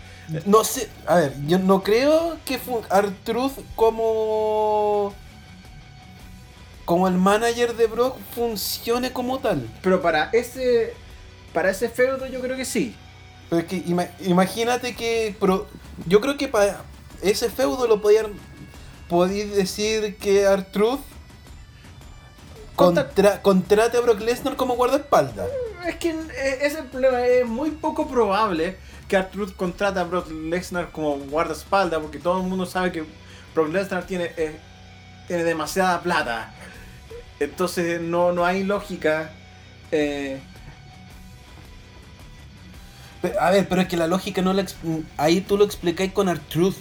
No 0.45 0.63
sé, 0.63 0.89
a 1.05 1.15
ver, 1.15 1.33
yo 1.47 1.59
no 1.59 1.83
creo 1.83 2.37
que 2.45 2.59
Artruth 2.89 3.53
como 3.75 5.13
como 6.85 7.07
el 7.07 7.13
manager 7.15 7.75
de 7.75 7.87
Brock 7.87 8.17
funcione 8.35 9.11
como 9.13 9.39
tal. 9.39 9.69
Pero 9.81 10.01
para 10.01 10.29
ese 10.33 10.93
para 11.53 11.69
ese 11.69 11.87
feudo 11.89 12.25
yo 12.27 12.41
creo 12.41 12.57
que 12.57 12.65
sí. 12.65 12.95
Pero 13.49 13.61
es 13.61 13.67
que 13.67 13.77
ima- 13.85 14.09
imagínate 14.21 14.95
que 14.95 15.35
pro- 15.39 15.67
yo 16.07 16.19
creo 16.19 16.37
que 16.37 16.47
para 16.47 16.83
ese 17.23 17.49
feudo 17.49 17.87
lo 17.87 18.01
podían 18.01 18.33
podéis 19.09 19.55
decir 19.55 20.17
que 20.17 20.45
Artruth 20.45 21.01
contra, 22.75 23.41
contrate 23.41 23.97
a 23.97 24.01
Brock 24.01 24.19
Lesnar 24.21 24.55
como 24.55 24.75
guardaespaldas. 24.75 25.49
Es 25.85 25.97
que 25.97 26.09
eh, 26.11 26.57
ese 26.61 26.65
es 26.65 26.75
el 26.75 26.85
problema, 26.85 27.25
es 27.25 27.45
muy 27.45 27.71
poco 27.71 28.07
probable 28.07 28.77
que 29.07 29.17
R-Truth 29.17 29.55
contrate 29.55 29.99
a 29.99 30.03
Brock 30.05 30.31
Lesnar 30.31 30.91
como 30.91 31.17
guardaespaldas, 31.17 31.99
porque 32.01 32.19
todo 32.19 32.41
el 32.41 32.47
mundo 32.47 32.65
sabe 32.65 32.91
que 32.91 33.03
Brock 33.53 33.69
Lesnar 33.71 34.07
tiene, 34.07 34.31
eh, 34.37 34.57
tiene 35.27 35.43
demasiada 35.43 36.01
plata. 36.01 36.53
Entonces 37.39 38.01
no, 38.01 38.31
no 38.31 38.45
hay 38.45 38.63
lógica. 38.63 39.31
eh, 39.91 40.41
A 43.39 43.51
ver, 43.51 43.67
pero 43.67 43.81
es 43.81 43.87
que 43.87 43.97
la 43.97 44.07
lógica 44.07 44.41
no 44.41 44.53
la 44.53 44.65
ahí 45.17 45.41
tú 45.41 45.57
lo 45.57 45.65
explicáis 45.65 46.11
con 46.13 46.29
Artruth. 46.29 46.75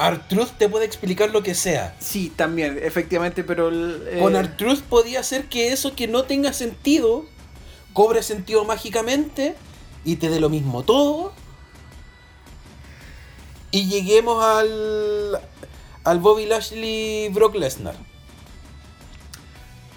Artruth 0.00 0.50
te 0.58 0.68
puede 0.68 0.84
explicar 0.84 1.30
lo 1.30 1.42
que 1.42 1.54
sea. 1.54 1.94
sí, 2.00 2.32
también, 2.34 2.78
efectivamente, 2.82 3.44
pero... 3.44 3.68
el, 3.68 4.02
eh, 4.08 4.18
Con 4.18 4.34
Artruth 4.34 4.80
podía 4.80 5.20
hacer 5.20 5.46
que 5.46 5.72
eso 5.72 5.94
que 5.94 6.08
no 6.08 6.24
tenga 6.24 6.52
sentido 6.52 7.26
cobre 7.92 8.22
sentido 8.22 8.64
mágicamente 8.64 9.56
y 10.04 10.16
te 10.16 10.28
dé 10.28 10.40
lo 10.40 10.48
mismo 10.48 10.82
todo. 10.82 11.32
Y 13.72 13.88
lleguemos 13.88 14.42
al 14.44 15.40
al 16.04 16.18
Bobby 16.18 16.46
Lashley 16.46 17.28
Brock 17.28 17.54
Lesnar. 17.54 17.94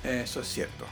Eso 0.04 0.42
es 0.42 0.48
cierto. 0.48 0.86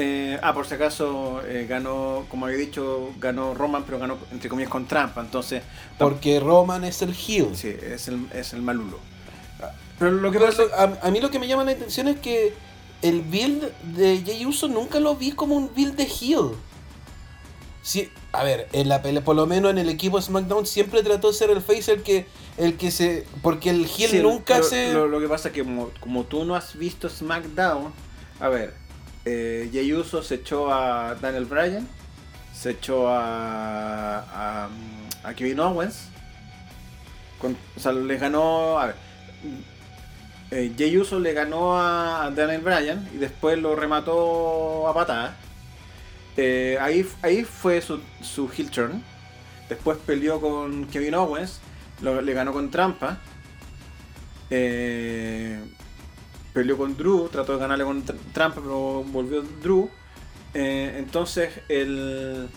Eh, 0.00 0.38
ah, 0.42 0.52
por 0.54 0.66
si 0.66 0.74
acaso 0.74 1.40
eh, 1.46 1.66
ganó, 1.68 2.26
como 2.28 2.46
había 2.46 2.58
dicho, 2.58 3.10
ganó 3.18 3.54
Roman, 3.54 3.84
pero 3.84 3.98
ganó 3.98 4.18
entre 4.30 4.48
comillas 4.48 4.70
con 4.70 4.86
trampa. 4.86 5.20
Entonces, 5.22 5.62
Porque 5.98 6.40
Roman 6.40 6.84
es 6.84 7.02
el 7.02 7.14
heel. 7.14 7.56
sí, 7.56 7.68
es 7.68 8.08
el, 8.08 8.28
es 8.32 8.52
el 8.52 8.62
malulo. 8.62 8.98
Pero 9.98 10.12
lo 10.12 10.30
que 10.30 10.38
Pero 10.38 10.50
pasa 10.50 10.62
lo- 10.62 10.74
a, 10.74 11.06
a 11.08 11.10
mí 11.10 11.20
lo 11.20 11.30
que 11.30 11.38
me 11.38 11.48
llama 11.48 11.64
la 11.64 11.72
atención 11.72 12.06
es 12.08 12.20
que 12.20 12.54
el 13.02 13.22
build 13.22 13.72
de 13.82 14.22
Jey 14.24 14.46
Uso 14.46 14.68
nunca 14.68 15.00
lo 15.00 15.16
vi 15.16 15.32
como 15.32 15.56
un 15.56 15.74
build 15.74 15.96
de 15.96 16.04
heel. 16.04 16.52
Sí, 17.82 18.10
a 18.32 18.44
ver, 18.44 18.68
en 18.72 18.88
la 18.88 19.00
pelea, 19.02 19.24
por 19.24 19.34
lo 19.34 19.46
menos 19.46 19.70
en 19.70 19.78
el 19.78 19.88
equipo 19.88 20.20
SmackDown 20.20 20.66
siempre 20.66 21.02
trató 21.02 21.28
de 21.28 21.34
ser 21.34 21.50
el 21.50 21.62
face 21.62 21.92
el 21.92 22.02
que, 22.02 22.26
el 22.58 22.76
que 22.76 22.90
se. 22.90 23.26
Porque 23.42 23.70
el 23.70 23.86
heel 23.86 24.10
Sí, 24.10 24.20
nunca 24.20 24.58
lo, 24.58 24.64
se. 24.64 24.92
Lo, 24.92 25.06
lo 25.08 25.20
que 25.20 25.28
pasa 25.28 25.48
es 25.48 25.54
que 25.54 25.64
como, 25.64 25.90
como 26.00 26.24
tú 26.24 26.44
no 26.44 26.54
has 26.54 26.76
visto 26.76 27.08
SmackDown, 27.08 27.92
a 28.40 28.48
ver, 28.48 28.74
eh, 29.30 29.68
Jey 29.72 29.92
Uso 29.92 30.22
se 30.22 30.36
echó 30.36 30.72
a 30.72 31.14
Daniel 31.16 31.44
Bryan, 31.44 31.86
se 32.54 32.70
echó 32.70 33.08
a, 33.08 34.64
a, 34.64 34.68
Kevin 35.34 35.60
Owens, 35.60 36.08
con- 37.38 37.56
ganó, 38.16 38.78
a 38.78 38.86
ver, 38.86 38.94
eh, 40.50 40.72
Jey 40.76 40.96
Uso 40.96 41.18
le 41.20 41.34
ganó 41.34 41.78
a 41.78 42.30
Daniel 42.34 42.62
Bryan 42.62 43.06
y 43.14 43.18
después 43.18 43.58
lo 43.58 43.76
remató 43.76 44.88
a 44.88 44.94
patadas. 44.94 45.32
Eh, 46.36 46.78
ahí, 46.80 47.06
ahí 47.22 47.44
fue 47.44 47.80
su, 47.82 48.00
su 48.22 48.48
heel 48.56 48.70
turn. 48.70 49.02
Después 49.68 49.98
peleó 49.98 50.40
con 50.40 50.86
Kevin 50.86 51.14
Owens. 51.16 51.60
le 52.00 52.32
ganó 52.32 52.52
con 52.52 52.70
trampa. 52.70 53.18
Eh, 54.48 55.60
peleó 56.58 56.76
con 56.76 56.96
Drew. 56.96 57.28
Trató 57.28 57.52
de 57.52 57.58
ganarle 57.60 57.84
con 57.84 58.04
tr- 58.04 58.16
trampa, 58.32 58.60
pero 58.60 59.04
volvió 59.04 59.42
Drew. 59.42 59.88
Eh, 60.54 60.96
entonces, 60.98 61.50
el. 61.68 62.48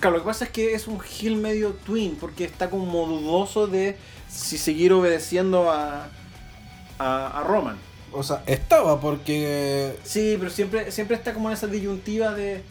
Claro, 0.00 0.16
lo 0.16 0.22
que 0.22 0.26
pasa 0.26 0.44
es 0.46 0.50
que 0.50 0.74
es 0.74 0.88
un 0.88 1.00
heel 1.00 1.36
medio 1.36 1.70
twin, 1.86 2.16
porque 2.20 2.44
está 2.44 2.68
como 2.70 3.06
dudoso 3.06 3.66
de 3.66 3.96
si 4.28 4.58
seguir 4.58 4.92
obedeciendo 4.92 5.70
a, 5.70 6.08
a, 6.98 7.40
a 7.40 7.44
Roman. 7.44 7.76
O 8.12 8.22
sea, 8.22 8.42
estaba 8.46 9.00
porque. 9.00 9.96
Sí, 10.02 10.36
pero 10.38 10.50
siempre, 10.50 10.90
siempre 10.90 11.16
está 11.16 11.32
como 11.34 11.48
en 11.48 11.54
esa 11.54 11.68
disyuntiva 11.68 12.32
de. 12.34 12.62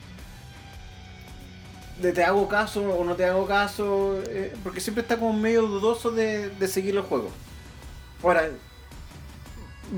de 2.01 2.11
te 2.11 2.23
hago 2.23 2.47
caso 2.49 2.81
o 2.81 3.03
no 3.05 3.15
te 3.15 3.25
hago 3.25 3.47
caso. 3.47 4.21
eh, 4.27 4.53
porque 4.63 4.81
siempre 4.81 5.01
está 5.01 5.17
como 5.17 5.31
medio 5.33 5.61
dudoso 5.63 6.11
de, 6.11 6.49
de 6.49 6.67
seguir 6.67 6.95
el 6.95 7.01
juego. 7.01 7.29
Ahora, 8.23 8.49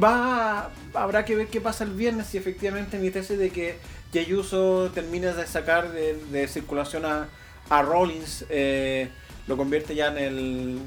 va. 0.02 0.72
habrá 0.94 1.26
que 1.26 1.36
ver 1.36 1.48
qué 1.48 1.62
pasa 1.62 1.84
el 1.84 1.92
viernes 1.92 2.28
si 2.28 2.38
efectivamente 2.38 2.98
mi 2.98 3.12
tesis 3.12 3.38
de 3.38 3.50
que 3.50 3.78
Jey 4.12 4.34
Uso 4.34 4.92
termina 4.94 5.34
de 5.34 5.46
sacar 5.48 5.92
de, 5.92 6.16
de 6.32 6.48
circulación 6.48 7.06
a, 7.06 7.30
a 7.70 7.82
Rollins 7.82 8.46
eh, 8.50 9.10
lo 9.48 9.58
convierte 9.58 9.96
ya 9.96 10.08
en 10.08 10.18
el. 10.18 10.80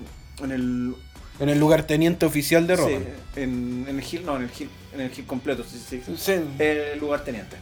en 0.43 0.51
el 0.53 0.95
En 1.39 1.49
el 1.49 1.59
lugarteniente 1.59 2.27
oficial 2.27 2.67
de 2.67 2.77
Roman. 2.77 3.03
Sí, 3.35 3.41
en, 3.41 3.87
en 3.89 3.99
el 3.99 4.05
heel, 4.05 4.27
no, 4.27 4.37
en 4.37 4.43
el 4.43 4.51
heel, 4.51 4.69
en 4.93 5.01
el 5.01 5.11
heel 5.11 5.27
completo, 5.27 5.65
sí, 5.65 5.79
sí, 5.79 6.03
sí. 6.05 6.15
Sí. 6.17 6.33
El 6.59 6.99
lugarteniente. 6.99 7.57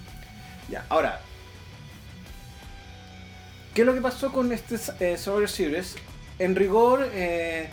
Ya, 0.68 0.84
ahora. 0.89 1.20
¿Qué 3.74 3.82
es 3.82 3.86
lo 3.86 3.95
que 3.95 4.01
pasó 4.01 4.32
con 4.32 4.51
este 4.53 4.76
eh, 4.99 5.16
Survivor 5.16 5.49
Series? 5.49 5.95
En 6.41 6.57
rigor, 6.57 7.09
eh, 7.12 7.68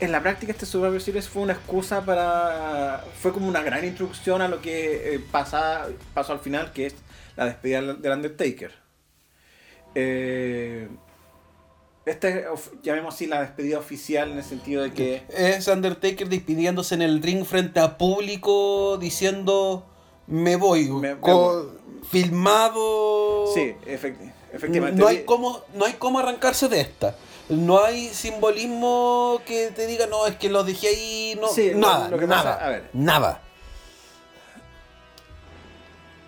en 0.00 0.12
la 0.12 0.22
práctica 0.22 0.52
este 0.52 0.66
Survivor 0.66 1.00
Series 1.00 1.28
fue 1.28 1.42
una 1.42 1.52
excusa 1.54 2.04
para... 2.04 3.04
Fue 3.20 3.32
como 3.32 3.48
una 3.48 3.62
gran 3.62 3.84
introducción 3.84 4.40
a 4.42 4.48
lo 4.48 4.60
que 4.60 5.14
eh, 5.14 5.20
pasa, 5.32 5.86
pasó 6.14 6.32
al 6.32 6.40
final, 6.40 6.72
que 6.72 6.86
es 6.86 6.94
la 7.36 7.46
despedida 7.46 7.80
del 7.94 8.12
Undertaker. 8.12 8.72
Eh, 9.94 10.88
esta 12.06 12.28
es, 12.28 12.44
llamemos 12.82 13.14
así, 13.14 13.26
la 13.26 13.40
despedida 13.42 13.78
oficial 13.78 14.30
en 14.30 14.38
el 14.38 14.44
sentido 14.44 14.82
de 14.82 14.92
que... 14.92 15.22
Es 15.28 15.66
Undertaker 15.68 16.28
despidiéndose 16.28 16.94
en 16.94 17.02
el 17.02 17.22
ring 17.22 17.44
frente 17.44 17.80
a 17.80 17.98
público 17.98 18.96
diciendo 18.98 19.84
me 20.26 20.56
voy. 20.56 20.88
Me- 20.90 21.14
me 21.14 21.20
co- 21.20 21.72
Filmado. 22.10 23.46
Sí, 23.54 23.74
efecti- 23.86 24.32
efectivamente. 24.52 25.00
No 25.00 25.06
hay, 25.08 25.24
cómo, 25.24 25.62
no 25.74 25.84
hay 25.84 25.94
cómo 25.94 26.18
arrancarse 26.18 26.68
de 26.68 26.80
esta. 26.80 27.16
No 27.48 27.82
hay 27.82 28.08
simbolismo 28.08 29.40
que 29.46 29.70
te 29.70 29.86
diga, 29.86 30.06
no, 30.06 30.26
es 30.26 30.36
que 30.36 30.50
lo 30.50 30.64
dejé 30.64 30.88
ahí. 30.88 31.38
No, 31.40 31.48
Sí, 31.48 31.72
nada, 31.74 32.08
lo 32.10 32.18
que 32.18 32.26
nada, 32.26 32.54
pasa- 32.54 32.66
a 32.66 32.68
ver. 32.70 32.90
nada. 32.92 33.40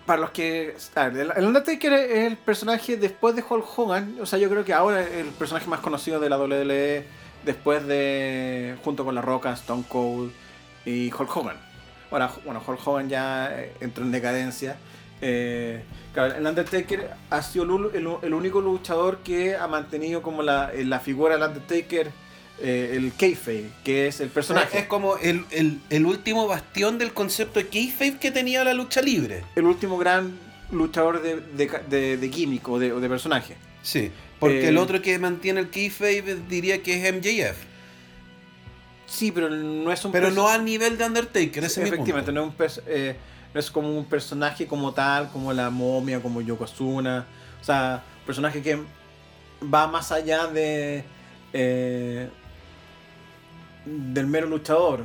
Para 0.05 0.21
los 0.21 0.31
que. 0.31 0.75
a 0.95 1.07
ver, 1.09 1.17
el 1.21 1.31
el 1.37 1.45
Undertaker 1.45 1.93
es 1.93 2.27
el 2.31 2.37
personaje 2.37 2.97
después 2.97 3.35
de 3.35 3.43
Hulk 3.47 3.65
Hogan. 3.77 4.17
O 4.19 4.25
sea, 4.25 4.39
yo 4.39 4.49
creo 4.49 4.65
que 4.65 4.73
ahora 4.73 5.01
es 5.03 5.13
el 5.13 5.27
personaje 5.27 5.67
más 5.67 5.79
conocido 5.79 6.19
de 6.19 6.29
la 6.29 6.37
WWE. 6.37 7.05
Después 7.45 7.85
de. 7.87 8.75
junto 8.83 9.05
con 9.05 9.13
La 9.15 9.21
Roca, 9.21 9.53
Stone 9.53 9.83
Cold 9.87 10.31
y 10.85 11.11
Hulk 11.13 11.35
Hogan. 11.37 11.57
Ahora, 12.09 12.31
bueno, 12.43 12.61
Hulk 12.65 12.85
Hogan 12.87 13.09
ya 13.09 13.49
eh, 13.53 13.73
entró 13.79 14.03
en 14.03 14.11
decadencia. 14.11 14.75
Eh, 15.21 15.83
claro, 16.13 16.35
el 16.35 16.45
Undertaker 16.45 17.11
ha 17.29 17.41
sido 17.43 17.63
el, 17.63 18.33
único 18.33 18.59
luchador 18.61 19.19
que 19.19 19.55
ha 19.55 19.67
mantenido 19.67 20.21
como 20.21 20.41
la, 20.43 20.71
la 20.75 20.99
figura 20.99 21.37
del 21.37 21.47
Undertaker, 21.47 22.09
eh, 22.59 22.93
el 22.95 23.13
kayfabe, 23.15 23.69
que 23.83 24.07
es 24.07 24.19
el 24.19 24.29
personaje. 24.29 24.79
Es 24.79 24.85
como 24.85 25.17
el, 25.17 25.45
el- 25.51 25.79
el 25.89 26.05
último 26.05 26.47
bastión 26.47 26.97
del 26.97 27.13
concepto 27.13 27.59
de 27.59 27.67
kayfabe 27.67 28.17
que 28.19 28.31
tenía 28.31 28.63
la 28.63 28.73
lucha 28.73 29.01
libre. 29.01 29.43
el 29.55 29.65
último 29.65 29.97
gran 29.97 30.31
luchador 30.71 31.21
de, 31.21 31.35
de, 31.39 31.69
de, 31.89 32.17
de 32.17 32.29
gimmick 32.29 32.67
o 32.69 32.79
de, 32.79 33.09
personaje. 33.09 33.55
Sí, 33.83 34.11
porque 34.39 34.65
Eh, 34.65 34.69
el 34.69 34.77
otro 34.77 35.01
que 35.01 35.17
mantiene 35.19 35.59
el 35.59 35.69
kayfabe 35.69 36.37
diría 36.49 36.81
que 36.81 36.95
es 37.07 37.13
MJF. 37.13 37.57
Sí, 39.07 39.31
pero 39.31 39.49
no 39.49 39.91
es 39.91 40.05
un 40.05 40.11
Pero 40.13 40.31
no 40.31 40.47
al 40.47 40.63
nivel 40.63 40.97
de 40.97 41.05
Undertaker, 41.05 41.63
ese 41.65 41.83
es 41.83 41.89
mi 41.89 41.95
efectivamente, 41.95 42.31
punto. 42.31 42.53
no 42.57 42.65
es, 42.65 42.77
un 42.77 42.83
eh, 42.87 43.15
no 43.53 43.59
es 43.59 43.69
como 43.69 43.89
un 43.97 44.05
personaje 44.05 44.67
como 44.67 44.93
tal, 44.93 45.29
como 45.29 45.53
la 45.53 45.69
momia, 45.69 46.21
como 46.21 46.41
Yokozuna. 46.41 47.25
O 47.59 47.63
sea, 47.63 48.03
un 48.19 48.25
personaje 48.25 48.61
que 48.61 48.79
va 49.61 49.87
más 49.87 50.11
allá 50.11 50.47
de 50.47 51.03
eh, 51.53 52.29
del 53.85 54.27
mero 54.27 54.47
luchador. 54.47 55.03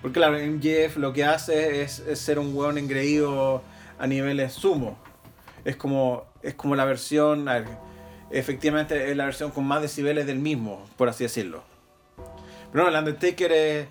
Porque 0.00 0.18
claro, 0.18 0.36
MJF 0.38 0.96
lo 0.96 1.12
que 1.12 1.24
hace 1.24 1.82
es, 1.82 2.02
ser 2.14 2.38
un 2.38 2.54
hueón 2.56 2.78
engreído 2.78 3.62
a 3.98 4.06
niveles 4.06 4.52
sumo. 4.52 4.98
Es 5.64 5.76
como, 5.76 6.24
es 6.42 6.54
como 6.54 6.74
la 6.74 6.84
versión, 6.84 7.46
efectivamente 8.30 9.10
es 9.10 9.16
la 9.16 9.26
versión 9.26 9.52
con 9.52 9.64
más 9.64 9.80
decibeles 9.80 10.26
del 10.26 10.40
mismo, 10.40 10.84
por 10.96 11.08
así 11.08 11.22
decirlo. 11.22 11.62
Pero 12.72 12.84
no, 12.84 12.90
el 12.90 12.96
Undertaker 12.96 13.52
es, 13.52 13.86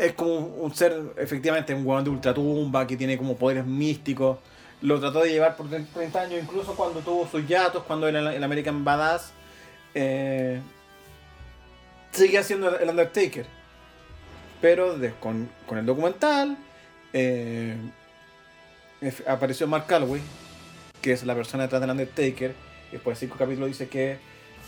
es 0.00 0.12
como 0.14 0.34
un 0.38 0.74
ser, 0.74 0.96
efectivamente, 1.16 1.74
un 1.74 1.86
hueón 1.86 2.04
de 2.04 2.10
ultratumba 2.10 2.86
que 2.86 2.96
tiene 2.96 3.16
como 3.18 3.36
poderes 3.36 3.64
místicos. 3.66 4.38
Lo 4.82 4.98
trató 4.98 5.20
de 5.22 5.30
llevar 5.30 5.56
por 5.56 5.68
30 5.68 6.20
años, 6.20 6.42
incluso 6.42 6.74
cuando 6.74 7.00
tuvo 7.00 7.28
sus 7.28 7.46
yatos, 7.46 7.82
cuando 7.84 8.08
era 8.08 8.34
el, 8.34 8.42
American 8.42 8.84
Badass. 8.84 9.32
Eh, 9.94 10.60
seguía 12.12 12.42
siendo 12.42 12.78
el 12.78 12.88
Undertaker. 12.88 13.46
Pero 14.60 14.98
de- 14.98 15.12
con, 15.14 15.48
con 15.66 15.78
el 15.78 15.86
documental 15.86 16.56
eh, 17.12 17.76
apareció 19.26 19.66
Mark 19.66 19.86
Calloway, 19.86 20.20
que 21.00 21.12
es 21.12 21.24
la 21.24 21.34
persona 21.34 21.64
detrás 21.64 21.80
del 21.80 21.90
Undertaker. 21.90 22.54
Y 22.88 22.92
después 22.92 23.18
de 23.20 23.26
cinco 23.26 23.38
capítulos 23.38 23.68
dice 23.68 23.88
que... 23.88 24.18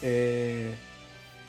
eh, 0.02 0.74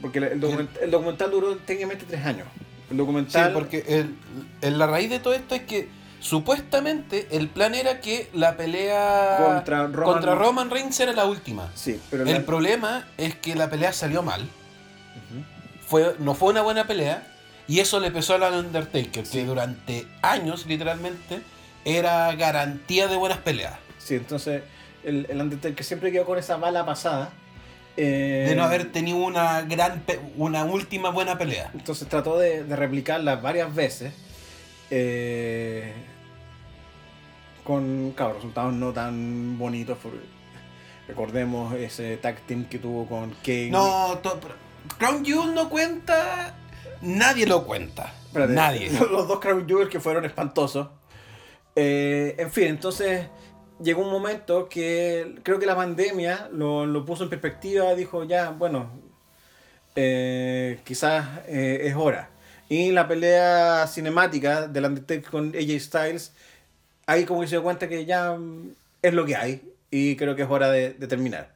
porque 0.02 0.18
el, 0.20 0.24
el 0.26 0.42
document- 0.42 0.78
el 0.82 0.92
documental 0.92 1.32
duró 1.32 1.56
técnicamente 1.58 2.06
tres 2.08 2.26
años. 2.26 2.48
El 2.94 2.98
Sí, 2.98 2.98
documental... 2.98 3.54
porque 3.54 3.84
el, 3.88 4.16
el- 4.62 4.78
la 4.78 4.88
raíz 4.88 5.10
de 5.10 5.20
todo 5.20 5.34
esto 5.34 5.56
es 5.56 5.64
que 5.64 5.90
supuestamente 6.20 7.28
el 7.32 7.50
plan 7.50 7.76
era 7.76 8.00
que 8.00 8.30
la 8.34 8.56
pelea 8.56 9.38
Contra 9.44 9.88
Roman- 9.88 10.04
contra 10.04 10.36
Roman 10.36 10.70
Reigns 10.70 11.00
era 11.00 11.12
la 11.14 11.26
última. 11.26 11.70
Sí, 11.76 12.00
pero... 12.10 12.24
El 12.24 12.32
la- 12.34 12.46
problema 12.46 13.08
es 13.18 13.36
que 13.36 13.56
la 13.56 13.70
pelea 13.70 13.92
salió 13.94 14.22
mal. 14.24 14.48
Fue, 15.88 16.16
no 16.20 16.34
fue 16.36 16.52
una 16.52 16.62
buena 16.62 16.86
pelea. 16.88 17.28
Y 17.68 17.80
eso 17.80 18.00
le 18.00 18.12
pesó 18.12 18.36
al 18.36 18.44
Undertaker, 18.54 19.26
Sí. 19.26 19.38
que 19.40 19.46
durante 19.46 20.06
años, 20.22 20.66
literalmente, 20.66 21.42
era 21.86 22.34
garantía 22.36 23.08
de 23.08 23.16
buenas 23.16 23.38
peleas. 23.38 23.76
Sí, 24.00 24.16
entonces 24.16 24.64
el, 25.04 25.26
el 25.30 25.40
Undertaker 25.42 25.84
siempre 25.86 26.12
quedó 26.12 26.26
con 26.26 26.38
esa 26.38 26.58
mala 26.58 26.86
pasada. 26.86 27.30
Eh, 27.98 28.46
De 28.50 28.56
no 28.56 28.64
haber 28.64 28.92
tenido 28.92 29.18
una 29.18 29.62
gran 29.62 30.04
una 30.38 30.64
última 30.66 31.10
buena 31.10 31.38
pelea. 31.38 31.72
Entonces 31.74 32.08
trató 32.08 32.38
de, 32.40 32.64
de 32.64 32.76
replicarla 32.76 33.36
varias 33.38 33.74
veces. 33.74 34.14
eh, 34.90 35.94
con 37.64 38.12
claro, 38.16 38.34
resultados 38.34 38.74
no 38.74 38.92
tan 38.92 39.58
bonitos. 39.58 39.98
recordemos 41.08 41.74
ese 41.76 42.18
tag 42.18 42.40
team 42.42 42.66
que 42.66 42.80
tuvo 42.80 43.06
con 43.08 43.32
Kane. 43.44 43.70
No, 43.70 44.20
Crown 44.98 45.24
Jewel 45.26 45.54
no 45.54 45.70
cuenta. 45.70 46.56
Nadie 47.02 47.46
lo 47.46 47.66
cuenta. 47.66 48.14
Espérate, 48.28 48.54
Nadie. 48.54 48.90
Los 49.12 49.28
dos 49.28 49.40
Crown 49.40 49.68
Jewels 49.68 49.90
que 49.90 50.00
fueron 50.00 50.26
espantosos. 50.26 50.88
Eh, 51.76 52.36
en 52.38 52.52
fin, 52.52 52.66
entonces 52.68 53.28
llegó 53.84 54.02
un 54.02 54.12
momento 54.12 54.70
que 54.70 55.36
creo 55.44 55.60
que 55.60 55.66
la 55.66 55.76
pandemia 55.76 56.50
lo, 56.52 56.86
lo 56.86 57.06
puso 57.06 57.24
en 57.24 57.30
perspectiva. 57.30 57.94
Dijo, 57.96 58.24
ya, 58.24 58.50
bueno, 58.52 58.90
eh, 59.96 60.80
quizás 60.84 61.26
eh, 61.48 61.82
es 61.84 61.96
hora. 61.96 62.30
Y 62.70 62.92
la 62.92 63.08
pelea 63.08 63.86
cinemática 63.88 64.68
del 64.68 64.86
Undertaker 64.86 65.30
con 65.30 65.50
AJ 65.50 65.80
Styles, 65.80 66.34
ahí 67.06 67.26
como 67.26 67.42
que 67.42 67.48
se 67.48 67.56
dio 67.56 67.64
cuenta 67.64 67.88
que 67.88 68.06
ya 68.06 68.34
mm, 68.34 68.72
es 69.02 69.14
lo 69.14 69.26
que 69.26 69.36
hay. 69.36 69.62
Y 69.92 70.16
creo 70.16 70.36
que 70.36 70.44
es 70.44 70.50
hora 70.50 70.72
de, 70.72 70.94
de 70.94 71.08
terminar. 71.08 71.54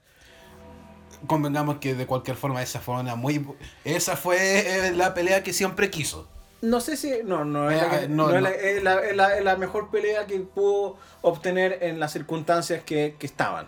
Convengamos 1.25 1.77
que 1.77 1.95
de 1.95 2.05
cualquier 2.05 2.37
forma 2.37 2.61
esa 2.61 2.79
fue 2.79 2.99
una 2.99 3.15
muy. 3.15 3.43
Esa 3.83 4.15
fue 4.15 4.91
la 4.95 5.15
pelea 5.15 5.41
que 5.41 5.53
siempre 5.53 5.89
quiso. 5.89 6.29
No 6.61 6.81
sé 6.81 6.97
si. 6.97 7.11
No, 7.23 7.45
no, 7.45 7.69
es, 7.69 7.81
la, 7.81 7.99
que- 8.01 8.07
no, 8.09 8.29
no 8.29 8.29
es 8.29 8.35
no. 8.35 8.41
la- 8.41 8.49
es 8.55 8.83
la- 8.83 8.99
es 9.05 9.15
la- 9.15 9.37
es 9.37 9.43
la 9.43 9.55
mejor 9.57 9.89
pelea 9.91 10.25
que 10.25 10.39
pudo 10.39 10.97
obtener 11.21 11.79
en 11.81 11.99
las 11.99 12.13
circunstancias 12.13 12.83
que, 12.83 13.15
que 13.19 13.25
estaban. 13.27 13.67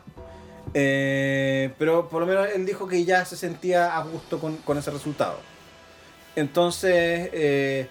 Eh, 0.73 1.71
pero 1.79 2.09
por 2.09 2.21
lo 2.21 2.27
menos 2.27 2.47
él 2.53 2.65
dijo 2.65 2.87
que 2.87 3.03
ya 3.05 3.25
se 3.25 3.35
sentía 3.37 3.95
a 3.97 4.03
gusto 4.03 4.39
con, 4.39 4.57
con 4.57 4.77
ese 4.77 4.91
resultado. 4.91 5.39
Entonces, 6.35 7.29
eh, 7.33 7.87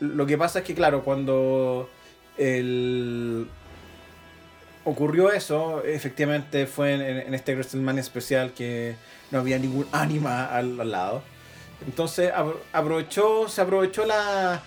lo 0.00 0.26
que 0.26 0.36
pasa 0.38 0.60
es 0.60 0.64
que, 0.64 0.74
claro, 0.74 1.02
cuando 1.04 1.88
el, 2.38 3.46
ocurrió 4.84 5.30
eso, 5.30 5.82
efectivamente 5.84 6.66
fue 6.66 6.94
en, 6.94 7.00
en 7.02 7.34
este 7.34 7.54
WrestleMania 7.54 8.00
especial 8.00 8.52
que 8.52 8.96
no 9.30 9.38
había 9.40 9.58
ningún 9.58 9.86
ánima 9.92 10.46
al, 10.46 10.80
al 10.80 10.90
lado. 10.90 11.22
Entonces 11.86 12.32
apro- 12.32 12.58
aprovechó, 12.72 13.48
se 13.48 13.60
aprovechó 13.62 14.04
la, 14.06 14.60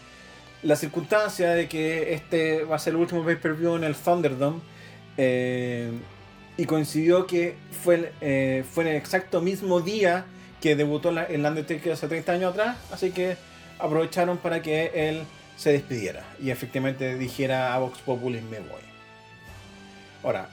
la 0.64 0.76
circunstancia 0.76 1.52
de 1.52 1.68
que 1.68 2.14
este 2.14 2.64
va 2.64 2.76
a 2.78 2.80
ser 2.80 2.94
el 2.94 3.00
último 3.02 3.24
pay-per-view 3.24 3.76
en 3.76 3.84
el 3.84 3.96
Thunderdome 3.96 4.62
eh, 5.18 5.92
y 6.58 6.66
coincidió 6.66 7.28
que 7.28 7.56
fue, 7.84 8.12
eh, 8.22 8.64
fue 8.72 8.84
en 8.86 8.92
el 8.92 8.96
exacto 8.96 9.42
mismo 9.42 9.82
día 9.82 10.26
que 10.62 10.76
debutó 10.76 11.12
la- 11.12 11.24
el 11.26 11.46
Undertaker 11.46 11.94
hace 11.94 12.08
30 12.08 12.32
años 12.32 12.52
atrás, 12.54 12.78
así 12.92 13.12
que 13.12 13.36
aprovecharon 13.80 14.38
para 14.38 14.62
que 14.62 14.92
él 15.10 15.24
se 15.58 15.72
despidiera 15.72 16.24
y 16.42 16.50
efectivamente 16.50 17.16
dijera 17.18 17.74
a 17.76 17.80
Vox 17.80 18.00
Populi 18.00 18.42
me 18.42 18.60
voy. 18.60 18.82
Ahora, 20.24 20.48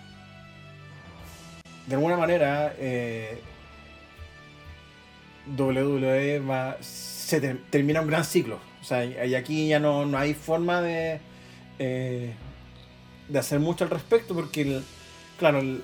de 1.86 1.94
alguna 1.94 2.16
manera, 2.16 2.74
eh, 2.78 3.40
WWE 5.56 6.40
va, 6.40 6.76
se 6.80 7.40
ter- 7.40 7.60
termina 7.70 8.00
un 8.00 8.06
gran 8.08 8.24
ciclo. 8.24 8.58
O 8.80 8.84
sea, 8.84 9.04
y 9.04 9.34
aquí 9.34 9.68
ya 9.68 9.78
no, 9.78 10.06
no 10.06 10.16
hay 10.18 10.34
forma 10.34 10.80
de, 10.80 11.20
eh, 11.78 12.32
de 13.28 13.38
hacer 13.38 13.60
mucho 13.60 13.84
al 13.84 13.90
respecto 13.90 14.34
porque, 14.34 14.62
el- 14.62 14.84
claro, 15.38 15.58
el, 15.60 15.82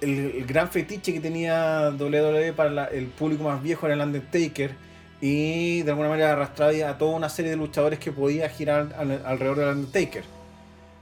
el, 0.00 0.18
el 0.36 0.46
gran 0.46 0.68
fetiche 0.70 1.12
que 1.12 1.20
tenía 1.20 1.90
WWE 1.90 2.52
para 2.54 2.70
la- 2.70 2.84
el 2.86 3.06
público 3.06 3.44
más 3.44 3.62
viejo 3.62 3.86
era 3.86 3.94
el 3.94 4.00
Undertaker 4.00 4.74
y 5.20 5.82
de 5.82 5.90
alguna 5.90 6.08
manera 6.08 6.32
arrastraba 6.32 6.72
a 6.88 6.96
toda 6.96 7.14
una 7.14 7.28
serie 7.28 7.50
de 7.50 7.56
luchadores 7.58 7.98
que 7.98 8.10
podía 8.10 8.48
girar 8.48 8.94
al- 8.96 9.22
alrededor 9.26 9.58
del 9.58 9.68
Undertaker. 9.76 10.24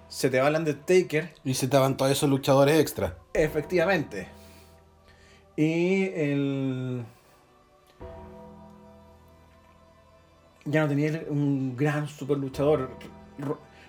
Se 0.08 0.30
te 0.30 0.40
va 0.40 0.48
el 0.48 0.56
Undertaker 0.56 1.30
Y 1.44 1.54
se 1.54 1.66
estaban 1.66 1.96
todos 1.96 2.10
esos 2.10 2.28
luchadores 2.28 2.80
extra. 2.80 3.16
Efectivamente. 3.34 4.26
Y 5.58 6.04
el. 6.14 7.02
Ya 10.64 10.82
no 10.82 10.88
tenía 10.88 11.24
un 11.28 11.76
gran 11.76 12.06
super 12.06 12.38
luchador. 12.38 12.90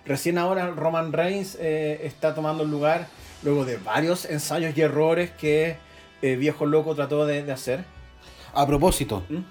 Recién 0.04 0.36
ahora 0.36 0.72
Roman 0.72 1.12
Reigns 1.12 1.56
eh, 1.60 2.00
está 2.02 2.34
tomando 2.34 2.64
el 2.64 2.70
lugar 2.72 3.06
luego 3.44 3.64
de 3.64 3.76
varios 3.76 4.24
ensayos 4.24 4.76
y 4.76 4.80
errores 4.80 5.30
que 5.30 5.76
eh, 6.22 6.34
Viejo 6.34 6.66
Loco 6.66 6.96
trató 6.96 7.24
de, 7.24 7.44
de 7.44 7.52
hacer. 7.52 7.84
A 8.52 8.66
propósito, 8.66 9.22
¿Mm? 9.28 9.42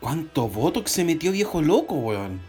¿cuánto 0.00 0.48
Botox 0.48 0.90
se 0.90 1.04
metió 1.04 1.30
viejo 1.30 1.62
loco, 1.62 1.94
weón? 1.94 2.40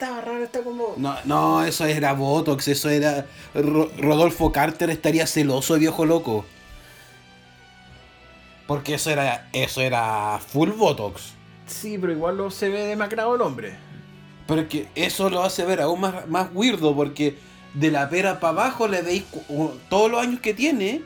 Estaba 0.00 0.22
raro, 0.22 0.42
está 0.42 0.62
como. 0.62 0.94
No, 0.96 1.14
no, 1.26 1.62
eso 1.62 1.84
era 1.84 2.14
Botox, 2.14 2.68
eso 2.68 2.88
era... 2.88 3.26
Ro- 3.52 3.90
Rodolfo 3.98 4.50
Carter 4.50 4.88
estaría 4.88 5.26
celoso 5.26 5.74
viejo 5.78 6.06
loco. 6.06 6.46
Porque 8.66 8.94
eso 8.94 9.10
era, 9.10 9.46
eso 9.52 9.82
era 9.82 10.38
full 10.38 10.70
Botox. 10.70 11.34
Sí, 11.66 11.98
pero 11.98 12.14
igual 12.14 12.38
lo 12.38 12.50
se 12.50 12.70
ve 12.70 12.86
demacrado 12.86 13.34
el 13.34 13.42
hombre. 13.42 13.74
Pero 14.46 14.62
es 14.62 14.68
que 14.68 14.88
eso 14.94 15.28
lo 15.28 15.42
hace 15.44 15.66
ver 15.66 15.82
aún 15.82 16.00
más, 16.00 16.26
más 16.28 16.48
weirdo 16.54 16.96
porque 16.96 17.36
de 17.74 17.90
la 17.90 18.08
pera 18.08 18.40
para 18.40 18.52
abajo 18.52 18.88
le 18.88 19.02
veis 19.02 19.24
todos 19.90 20.10
los 20.10 20.22
años 20.22 20.40
que 20.40 20.54
tiene, 20.54 21.02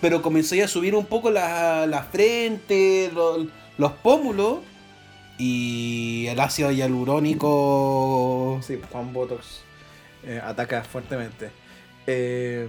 pero 0.00 0.22
comenzáis 0.22 0.64
a 0.64 0.68
subir 0.68 0.94
un 0.94 1.04
poco 1.04 1.30
la, 1.30 1.86
la 1.86 2.02
frente, 2.04 3.10
lo- 3.12 3.46
los 3.76 3.92
pómulos 3.92 4.60
y 5.38 6.26
el 6.28 6.38
ácido 6.40 6.70
hialurónico. 6.72 8.60
Sí, 8.62 8.80
Juan 8.90 9.12
Botox 9.12 9.62
eh, 10.24 10.40
ataca 10.42 10.82
fuertemente. 10.84 11.50
Eh, 12.06 12.68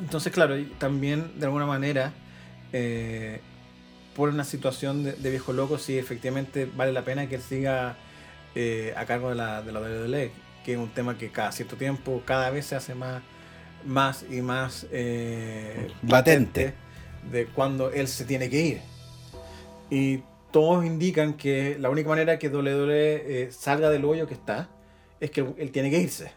entonces, 0.00 0.32
claro, 0.32 0.56
también 0.78 1.38
de 1.38 1.46
alguna 1.46 1.66
manera, 1.66 2.12
eh, 2.72 3.40
por 4.14 4.28
una 4.30 4.44
situación 4.44 5.04
de, 5.04 5.12
de 5.12 5.30
viejo 5.30 5.52
loco, 5.52 5.78
sí, 5.78 5.96
efectivamente 5.98 6.68
vale 6.76 6.92
la 6.92 7.04
pena 7.04 7.28
que 7.28 7.36
él 7.36 7.42
siga 7.42 7.96
eh, 8.54 8.92
a 8.96 9.04
cargo 9.06 9.28
de 9.30 9.36
la, 9.36 9.62
de 9.62 9.72
la 9.72 9.80
WWE, 9.80 10.30
que 10.64 10.72
es 10.72 10.78
un 10.78 10.88
tema 10.90 11.16
que 11.16 11.30
cada 11.30 11.52
cierto 11.52 11.76
tiempo, 11.76 12.22
cada 12.24 12.50
vez 12.50 12.66
se 12.66 12.76
hace 12.76 12.94
más, 12.94 13.22
más 13.84 14.24
y 14.28 14.40
más 14.40 14.86
Latente. 16.02 16.74
de 17.30 17.46
cuando 17.46 17.90
él 17.92 18.08
se 18.08 18.24
tiene 18.24 18.50
que 18.50 18.60
ir. 18.60 18.80
Y 19.90 20.22
todos 20.50 20.84
indican 20.84 21.34
que 21.34 21.76
la 21.78 21.90
única 21.90 22.08
manera 22.08 22.38
que 22.38 22.48
WWE 22.48 23.44
eh, 23.44 23.52
salga 23.52 23.90
del 23.90 24.04
hoyo 24.04 24.26
que 24.26 24.34
está 24.34 24.68
es 25.20 25.30
que 25.30 25.40
él 25.58 25.70
tiene 25.72 25.90
que 25.90 25.98
irse. 25.98 26.32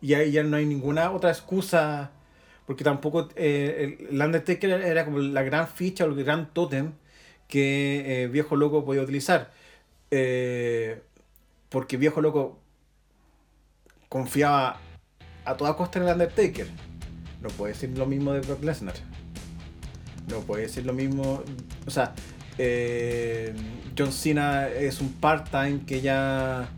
Y 0.00 0.14
ahí 0.14 0.32
ya 0.32 0.42
no 0.42 0.56
hay 0.56 0.66
ninguna 0.66 1.10
otra 1.12 1.30
excusa, 1.30 2.10
porque 2.66 2.84
tampoco 2.84 3.28
eh, 3.36 4.06
el 4.10 4.20
Undertaker 4.20 4.70
era 4.70 5.04
como 5.04 5.18
la 5.18 5.42
gran 5.42 5.66
ficha 5.68 6.04
o 6.04 6.08
el 6.08 6.24
gran 6.24 6.52
tótem 6.52 6.92
que 7.48 8.24
eh, 8.24 8.28
Viejo 8.28 8.56
Loco 8.56 8.84
podía 8.84 9.02
utilizar. 9.02 9.50
Eh, 10.10 11.02
porque 11.68 11.96
Viejo 11.96 12.20
Loco 12.20 12.58
confiaba 14.08 14.78
a 15.44 15.56
toda 15.56 15.76
costa 15.76 15.98
en 15.98 16.06
el 16.06 16.12
Undertaker. 16.12 16.68
No 17.40 17.48
puede 17.48 17.72
decir 17.72 17.96
lo 17.96 18.06
mismo 18.06 18.32
de 18.32 18.40
Brock 18.40 18.62
Lesnar. 18.62 18.94
No 20.28 20.40
puede 20.40 20.62
decir 20.62 20.86
lo 20.86 20.92
mismo. 20.92 21.42
O 21.86 21.90
sea, 21.90 22.14
eh, 22.58 23.52
John 23.96 24.12
Cena 24.12 24.68
es 24.68 25.00
un 25.00 25.12
part-time 25.12 25.80
que 25.86 26.00
ya 26.00 26.68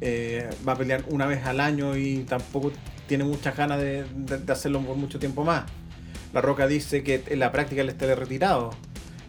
eh, 0.00 0.50
va 0.66 0.72
a 0.72 0.76
pelear 0.76 1.04
una 1.08 1.26
vez 1.26 1.44
al 1.44 1.60
año 1.60 1.96
y 1.96 2.24
tampoco 2.24 2.72
tiene 3.06 3.24
muchas 3.24 3.56
ganas 3.56 3.80
de, 3.80 4.04
hacerlo 4.48 4.80
por 4.80 4.96
mucho 4.96 5.18
tiempo 5.18 5.44
más. 5.44 5.64
La 6.32 6.40
Roca 6.40 6.66
dice 6.66 7.02
que 7.02 7.22
en 7.28 7.38
la 7.38 7.52
práctica 7.52 7.82
él 7.82 7.88
está 7.88 8.12
retirado. 8.14 8.70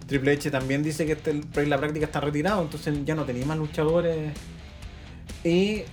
Triple 0.07 0.33
H 0.33 0.51
también 0.51 0.83
dice 0.83 1.05
que 1.05 1.13
este- 1.13 1.31
en 1.31 1.69
la 1.69 1.77
práctica 1.77 2.05
está 2.05 2.19
retirado, 2.21 2.61
entonces 2.61 2.95
ya 3.05 3.15
no 3.15 3.25
tenía 3.25 3.45
más 3.45 3.57
luchadores. 3.57 4.33
Y 5.43 5.83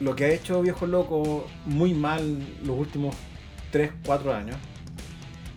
lo 0.00 0.16
que 0.16 0.24
ha 0.24 0.28
hecho 0.28 0.62
Viejo 0.62 0.86
Loco 0.86 1.46
muy 1.66 1.94
mal 1.94 2.38
los 2.64 2.78
últimos 2.78 3.14
3, 3.70 3.92
4 4.04 4.32
años 4.34 4.56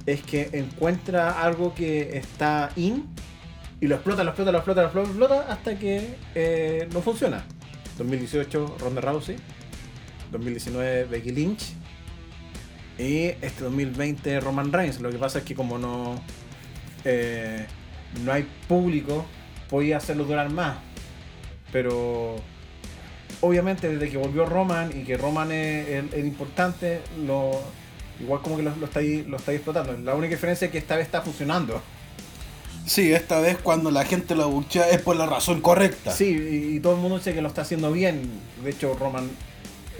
es 0.07 0.23
que 0.23 0.49
encuentra 0.53 1.41
algo 1.41 1.75
que 1.75 2.17
está 2.17 2.71
in 2.77 3.05
y 3.79 3.88
lo 3.88 3.95
explota, 3.95 4.23
lo 4.23 4.29
explota, 4.29 4.51
lo 4.51 4.57
explota, 4.57 4.81
lo 4.81 4.88
explota, 4.88 5.07
lo 5.07 5.13
explota 5.13 5.51
hasta 5.51 5.77
que 5.77 6.15
eh, 6.34 6.88
no 6.93 7.01
funciona. 7.01 7.45
2018 7.97 8.77
Ronda 8.79 9.01
Rousey, 9.01 9.35
2019 10.31 11.03
Becky 11.05 11.31
Lynch 11.31 11.73
y 12.97 13.25
este 13.41 13.63
2020 13.63 14.39
Roman 14.39 14.71
Reigns. 14.71 15.01
Lo 15.01 15.11
que 15.11 15.17
pasa 15.17 15.39
es 15.39 15.43
que 15.43 15.53
como 15.53 15.77
no 15.77 16.15
eh, 17.03 17.67
no 18.23 18.31
hay 18.31 18.47
público, 18.69 19.25
podía 19.69 19.97
hacerlo 19.97 20.23
durar 20.23 20.49
más. 20.49 20.77
Pero 21.73 22.38
obviamente 23.41 23.89
desde 23.89 24.09
que 24.09 24.17
volvió 24.17 24.45
Roman 24.45 24.97
y 24.97 25.03
que 25.03 25.17
Roman 25.17 25.51
es 25.51 25.89
el, 25.89 26.13
el 26.13 26.25
importante, 26.25 27.01
lo, 27.25 27.61
igual 28.19 28.41
como 28.41 28.57
que 28.57 28.64
lo, 28.64 28.76
lo 28.76 28.85
está 28.85 28.99
ahí- 28.99 29.23
lo 29.27 29.38
está 29.38 29.53
explotando. 29.53 29.94
La 29.98 30.15
única 30.15 30.35
diferencia 30.35 30.65
es 30.65 30.72
que 30.72 30.77
esta 30.77 30.95
vez 30.95 31.06
está 31.06 31.22
funcionando. 31.22 31.81
Sí, 32.85 33.11
esta 33.11 33.39
vez 33.41 33.57
cuando 33.57 33.91
la 33.91 34.06
gente 34.06 34.34
lo 34.35 34.49
buchea 34.49 34.89
es 34.89 35.02
por 35.02 35.15
la 35.18 35.26
razón 35.26 35.60
correcta. 35.61 36.11
Sí, 36.11 36.26
y, 36.26 36.76
y 36.77 36.80
todo 36.80 36.94
el 36.95 36.99
mundo 37.02 37.18
dice 37.18 37.34
que 37.34 37.41
lo 37.41 37.49
está 37.49 37.61
haciendo 37.64 37.91
bien. 37.91 38.30
De 38.64 38.69
hecho, 38.69 38.94
Roman, 38.98 39.30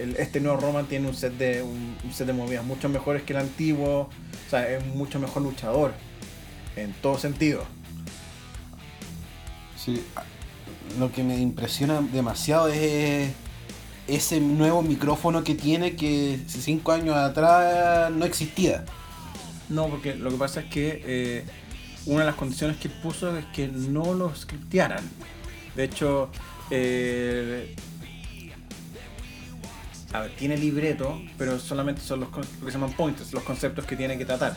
el- 0.00 0.16
este 0.16 0.40
nuevo 0.40 0.58
Roman 0.60 0.86
tiene 0.86 1.06
un 1.08 1.14
set 1.14 1.34
de 1.34 1.62
un, 1.62 1.96
un 2.02 2.12
set 2.14 2.26
de 2.26 2.32
movidas 2.32 2.64
mucho 2.64 2.88
mejores 2.88 3.22
que 3.24 3.34
el 3.34 3.40
antiguo. 3.40 4.08
O 4.46 4.50
sea, 4.50 4.66
es 4.70 4.84
mucho 4.86 5.18
mejor 5.20 5.42
luchador. 5.42 5.92
En 6.76 6.92
todo 6.94 7.18
sentido. 7.18 7.64
Sí, 9.76 10.02
Lo 10.98 11.12
que 11.12 11.22
me 11.22 11.36
impresiona 11.38 12.00
demasiado 12.00 12.68
es 12.68 13.30
ese 14.08 14.40
nuevo 14.40 14.82
micrófono 14.82 15.44
que 15.44 15.54
tiene 15.54 15.94
que 15.94 16.40
cinco 16.48 16.92
años 16.92 17.14
atrás 17.16 18.10
no 18.10 18.24
existía. 18.24 18.84
No, 19.68 19.88
porque 19.88 20.14
lo 20.16 20.30
que 20.30 20.36
pasa 20.36 20.60
es 20.60 20.66
que 20.70 21.02
eh, 21.06 21.44
una 22.06 22.20
de 22.20 22.26
las 22.26 22.34
condiciones 22.34 22.78
que 22.78 22.88
puso 22.88 23.36
es 23.36 23.44
que 23.46 23.68
no 23.68 24.14
lo 24.14 24.34
scriptearan. 24.34 25.04
De 25.76 25.84
hecho, 25.84 26.30
eh, 26.70 27.76
a 30.12 30.20
ver, 30.20 30.30
tiene 30.36 30.56
libreto, 30.56 31.20
pero 31.36 31.58
solamente 31.60 32.00
son 32.00 32.20
los 32.20 32.30
lo 32.30 32.40
que 32.40 32.72
se 32.72 32.78
llaman 32.78 32.92
pointers, 32.94 33.32
los 33.32 33.42
conceptos 33.42 33.84
que 33.84 33.94
tiene 33.94 34.16
que 34.16 34.24
tratar. 34.24 34.56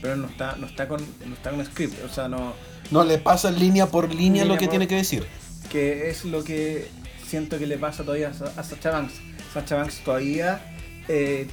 Pero 0.00 0.16
no 0.16 0.28
está, 0.28 0.56
no 0.56 0.66
está 0.66 0.88
con, 0.88 1.00
no 1.26 1.34
está 1.34 1.50
con 1.50 1.64
script, 1.64 2.02
o 2.04 2.08
sea, 2.08 2.28
no, 2.28 2.54
No 2.90 3.04
le 3.04 3.18
pasa 3.18 3.50
línea 3.50 3.86
por 3.86 4.12
línea, 4.14 4.44
lo 4.44 4.56
que 4.56 4.64
por- 4.64 4.70
tiene 4.70 4.86
que 4.88 4.94
decir. 4.96 5.26
que 5.70 6.08
es 6.08 6.24
lo 6.24 6.42
que 6.42 6.88
siento 7.28 7.58
que 7.58 7.66
le 7.66 7.78
pasa 7.78 8.02
todavía 8.02 8.28
a, 8.28 8.34
Sa- 8.34 8.52
a 8.56 8.64
Sacha 8.64 8.90
Banks. 8.90 9.14
Sacha 9.52 9.76
Banks 9.76 10.00
todavía 10.04 10.60
eh, 11.08 11.46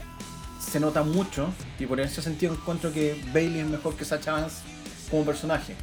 se 0.60 0.80
nota 0.80 1.04
mucho 1.04 1.50
y 1.80 1.86
por 1.86 2.00
ese 2.00 2.22
sentido 2.22 2.54
encuentro 2.54 2.92
que 2.92 3.22
Bailey 3.34 3.60
es 3.60 3.68
mejor 3.68 3.96
que 3.96 4.06
Sacha 4.06 4.32
Banks 4.34 4.56
como 5.12 5.26
personaje. 5.26 5.76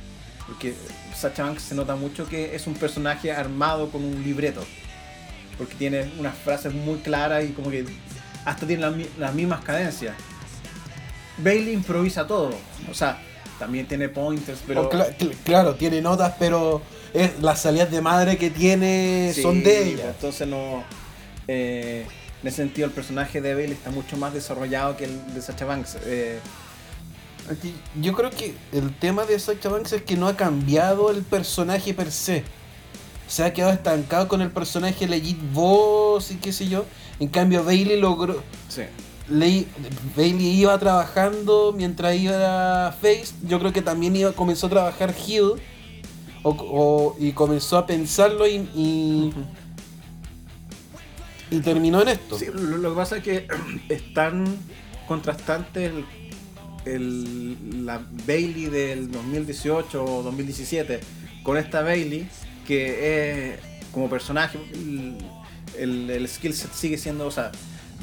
Porque 0.47 0.75
Sacha 1.15 1.45
Banks 1.45 1.63
se 1.63 1.75
nota 1.75 1.95
mucho 1.95 2.27
que 2.29 2.55
es 2.55 2.67
un 2.67 2.75
personaje 2.75 3.31
armado 3.33 3.91
con 3.91 4.05
un 4.05 4.23
libreto. 4.25 4.65
Porque 5.59 5.75
tiene 5.75 6.11
unas 6.19 6.37
frases 6.37 6.73
muy 6.75 6.99
claras 6.99 7.45
y 7.45 7.49
como 7.49 7.71
que 7.71 7.85
hasta 8.45 8.67
tiene 8.67 8.83
las, 8.83 8.95
las 9.19 9.35
mismas 9.35 9.63
cadencias. 9.63 10.15
Bailey 11.39 11.73
improvisa 11.75 12.27
todo. 12.27 12.53
O 12.91 12.95
sea, 12.95 13.21
también 13.59 13.87
tiene 13.87 14.09
pointers, 14.09 14.59
pero. 14.67 14.83
O 14.83 14.91
cla- 14.91 15.17
cl- 15.17 15.37
claro, 15.45 15.75
tiene 15.77 16.01
notas, 16.01 16.35
pero 16.39 16.83
es, 17.15 17.41
las 17.41 17.61
salidas 17.61 17.91
de 17.91 18.01
madre 18.01 18.37
que 18.39 18.51
tiene 18.51 19.33
Sí, 19.35 19.43
son 19.43 19.63
de 19.63 19.89
ella. 19.91 20.09
Entonces 20.11 20.47
no. 20.49 20.85
eh, 21.49 22.07
en 22.43 22.49
ese 22.49 22.57
sentido 22.59 22.87
el 22.87 22.93
personaje 22.93 23.41
de 23.41 23.55
Bailey 23.55 23.73
está 23.75 23.91
mucho 23.91 24.17
más 24.17 24.35
desarrollado 24.35 24.97
que 24.97 25.05
el 25.05 25.35
de 25.35 25.43
Sacha 25.43 25.65
Banks. 25.65 25.99
Eh, 26.05 26.39
Aquí, 27.51 27.75
Yo 28.01 28.13
creo 28.13 28.31
que 28.31 28.55
el 28.73 28.95
tema 28.97 29.25
de 29.25 29.39
Sacha 29.39 29.69
Banks 29.69 29.93
es 29.93 30.03
que 30.03 30.17
no 30.17 30.29
ha 30.29 30.37
cambiado 30.37 31.11
el 31.11 31.23
personaje 31.23 31.93
per 31.95 32.11
se. 32.13 32.45
Se 33.27 33.43
ha 33.45 33.53
quedado 33.53 33.73
estancado 33.73 34.29
con 34.29 34.43
el 34.43 34.51
personaje 34.51 35.07
legit 35.09 35.39
voz 35.53 36.31
y 36.31 36.37
qué 36.37 36.53
sé 36.53 36.69
yo. 36.69 36.85
En 37.19 37.29
cambio, 37.29 37.65
Bailey 37.65 37.99
logró. 38.01 38.43
sí. 38.69 38.83
Bailey 40.17 40.61
iba 40.61 40.77
trabajando 40.79 41.73
mientras 41.75 42.15
iba 42.17 42.89
a 42.89 42.93
Face. 42.93 43.29
Yo 43.47 43.59
creo 43.61 43.73
que 43.73 43.81
también 43.83 44.15
iba, 44.17 44.33
comenzó 44.33 44.67
a 44.67 44.71
trabajar 44.71 45.15
Hill. 45.27 45.55
Y 47.19 47.33
comenzó 47.33 47.79
a 47.79 47.87
pensarlo 47.87 48.47
y, 48.47 49.33
terminó 51.63 52.03
en 52.03 52.09
esto. 52.09 52.39
Sí, 52.39 52.47
lo, 52.53 52.91
que 52.91 52.97
pasa 52.97 53.17
es 53.19 53.23
que 53.23 53.47
es 53.89 54.15
tan 54.15 54.45
contrastante 55.07 55.93
el, 56.85 57.87
la 57.87 58.03
Bailey 58.27 58.67
del 58.67 59.11
2018 59.11 60.05
o 60.05 60.23
2017 60.23 61.01
con 61.43 61.57
esta 61.57 61.83
Bailey 61.83 62.29
que 62.67 63.55
es 63.55 63.61
como 63.93 64.09
personaje 64.09 64.59
el, 64.73 65.19
el, 65.79 66.11
el 66.11 66.29
skill 66.29 66.55
set 66.55 66.73
sigue 66.73 66.99
siendo, 66.99 67.27
o 67.27 67.31
sea, 67.31 67.53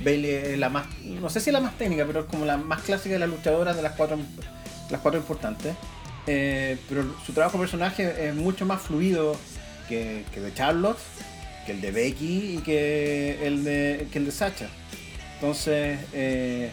Bailey 0.04 0.32
es 0.32 0.60
la 0.60 0.70
más, 0.70 0.88
no 1.04 1.30
sé 1.30 1.40
si 1.40 1.50
es 1.50 1.54
la 1.54 1.62
más 1.62 1.78
técnica, 1.78 2.06
pero 2.06 2.22
es 2.22 2.26
como 2.26 2.46
la 2.46 2.58
más 2.58 2.82
clásica 2.82 3.14
de 3.14 3.20
las 3.20 3.30
luchadoras 3.30 3.76
de 3.76 3.82
las 3.82 3.94
cuatro, 3.94 4.18
las 4.90 5.02
cuatro 5.02 5.20
importantes. 5.20 5.76
Eh, 6.32 6.78
pero 6.88 7.16
su 7.26 7.34
trabajo 7.34 7.58
personaje 7.58 8.28
es 8.28 8.36
mucho 8.36 8.64
más 8.66 8.82
fluido 8.84 9.36
que, 9.88 10.24
que 10.32 10.40
de 10.42 10.54
Charlotte, 10.54 11.00
que 11.66 11.72
el 11.72 11.82
de 11.82 11.92
Becky 11.92 12.56
y 12.56 12.58
que 12.60 13.48
el 13.48 13.64
de, 13.64 14.08
que 14.12 14.20
el 14.20 14.26
de 14.26 14.32
Sacha. 14.32 14.68
Entonces, 15.36 15.98
eh, 16.14 16.70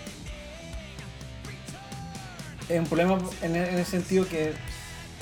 es 2.68 2.78
un 2.78 2.86
problema 2.86 3.18
en, 3.42 3.56
en 3.56 3.78
el 3.78 3.86
sentido 3.86 4.28
que 4.28 4.52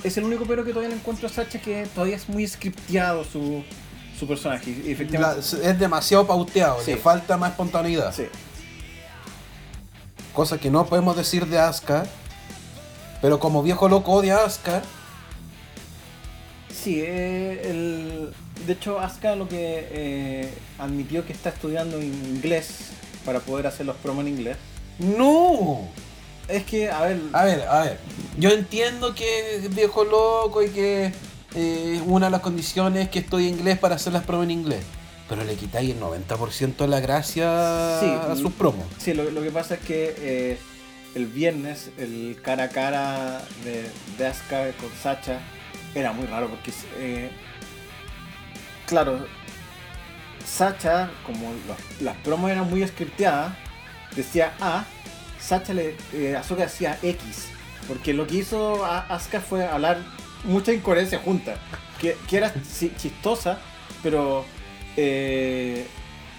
es 0.03 0.17
el 0.17 0.25
único 0.25 0.45
pero 0.47 0.65
que 0.65 0.71
todavía 0.71 0.89
le 0.91 0.97
encuentro 0.97 1.29
a 1.29 1.31
Sacha 1.31 1.61
que 1.61 1.87
todavía 1.95 2.17
es 2.17 2.29
muy 2.29 2.45
scripteado 2.47 3.23
su, 3.25 3.63
su 4.19 4.27
personaje. 4.27 4.71
Y 4.71 4.83
La- 4.83 4.91
efectivamente, 4.91 5.41
es 5.63 5.79
demasiado 5.79 6.27
pauteado, 6.27 6.81
Sí. 6.85 6.93
le 6.93 6.97
falta 6.97 7.37
más 7.37 7.51
espontaneidad. 7.53 8.13
sí. 8.15 8.25
Cosa 10.33 10.59
que 10.59 10.69
no 10.69 10.85
podemos 10.87 11.17
decir 11.17 11.47
de 11.47 11.61
Asuka. 11.61 12.07
Pero 13.25 13.41
como 13.41 13.63
viejo 13.63 13.89
loco 13.89 14.13
odia 14.13 14.37
a 14.37 14.45
Asuka. 14.45 14.83
Sí, 16.71 17.01
eh, 17.03 17.63
el- 17.71 18.35
de 18.67 18.73
hecho 18.75 19.01
Asuka 19.01 19.35
lo 19.35 19.49
que 19.49 19.89
eh, 19.91 20.55
admitió 20.79 21.25
que 21.25 21.33
está 21.33 21.49
estudiando 21.49 22.03
inglés 22.03 22.91
para 23.25 23.41
poder 23.41 23.67
hacer 23.67 23.87
los 23.87 23.97
promos 23.97 24.27
en 24.27 24.35
inglés. 24.35 24.59
¡No! 24.99 25.89
Es 26.49 26.65
que, 26.65 26.91
a 26.91 27.01
ver, 27.01 27.19
A 27.33 27.45
ver, 27.47 27.63
a 27.67 27.81
ver. 27.85 27.99
Yo 28.37 28.51
entiendo 28.51 29.15
que 29.15 29.57
es 29.57 29.75
viejo 29.75 30.05
loco 30.05 30.63
y 30.63 30.69
que 30.69 31.11
eh, 31.55 32.03
una 32.05 32.27
de 32.27 32.31
las 32.33 32.43
condiciones 32.43 33.05
es 33.05 33.09
que 33.09 33.21
estoy 33.21 33.47
inglés 33.49 33.79
para 33.79 33.95
hacer 33.95 34.13
las 34.13 34.25
promos 34.25 34.45
en 34.45 34.51
inglés. 34.51 34.85
Pero 35.31 35.45
le 35.45 35.55
quitáis 35.55 35.93
el 35.93 35.99
90% 35.99 36.77
de 36.85 36.89
la 36.89 37.01
gracia 37.01 38.01
Sí. 38.01 38.07
a 38.33 38.37
sus 38.37 38.53
promos. 38.53 38.85
sí, 38.99 39.15
lo, 39.15 39.25
lo 39.31 39.41
que 39.41 39.51
pasa 39.51 39.77
es 39.77 39.81
que 39.81 40.15
eh, 40.19 40.59
el 41.15 41.27
viernes 41.27 41.91
el 41.99 42.39
cara 42.43 42.65
a 42.65 42.69
cara 42.69 43.43
de, 43.65 43.89
de 44.19 44.27
Asuka 44.27 44.73
con 44.81 44.91
Sacha 45.03 45.39
era 45.95 46.13
muy 46.13 46.27
raro 46.27 46.49
porque, 46.49 46.73
eh, 46.99 47.31
claro, 48.87 49.27
Sacha, 50.45 51.11
como 51.25 51.53
las 52.01 52.17
promos 52.19 52.51
eran 52.51 52.69
muy 52.69 52.87
scripteadas, 52.87 53.55
decía 54.15 54.53
A, 54.61 54.85
Sacha 55.41 55.73
le, 55.73 55.97
eh, 56.13 56.37
Asuka 56.37 56.65
decía 56.65 56.99
X, 57.03 57.47
porque 57.89 58.13
lo 58.13 58.27
que 58.27 58.37
hizo 58.37 58.85
a- 58.85 59.01
Asuka 59.01 59.41
fue 59.41 59.65
hablar 59.65 59.99
mucha 60.45 60.73
incoherencia 60.73 61.19
junta, 61.19 61.57
que, 62.01 62.17
que 62.29 62.37
era 62.37 62.53
chi- 62.79 62.93
chistosa, 62.97 63.59
pero 64.03 64.45
eh, 64.97 65.87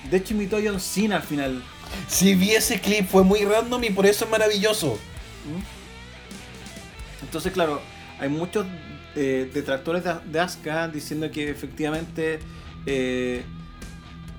de 0.09 0.17
hecho 0.17 0.33
imitó 0.33 0.57
a 0.57 0.61
John 0.63 0.79
Cena 0.79 1.15
al 1.17 1.23
final. 1.23 1.63
Si 2.07 2.35
vi 2.35 2.51
ese 2.51 2.79
clip 2.79 3.07
fue 3.07 3.23
muy 3.23 3.43
random 3.45 3.83
y 3.83 3.89
por 3.89 4.05
eso 4.05 4.25
es 4.25 4.31
maravilloso. 4.31 4.97
Entonces, 7.21 7.51
claro, 7.51 7.81
hay 8.19 8.29
muchos 8.29 8.65
eh, 9.15 9.49
detractores 9.53 10.03
de, 10.03 10.13
de 10.25 10.39
Asuka 10.39 10.87
diciendo 10.87 11.29
que 11.31 11.49
efectivamente, 11.49 12.39
eh, 12.85 13.43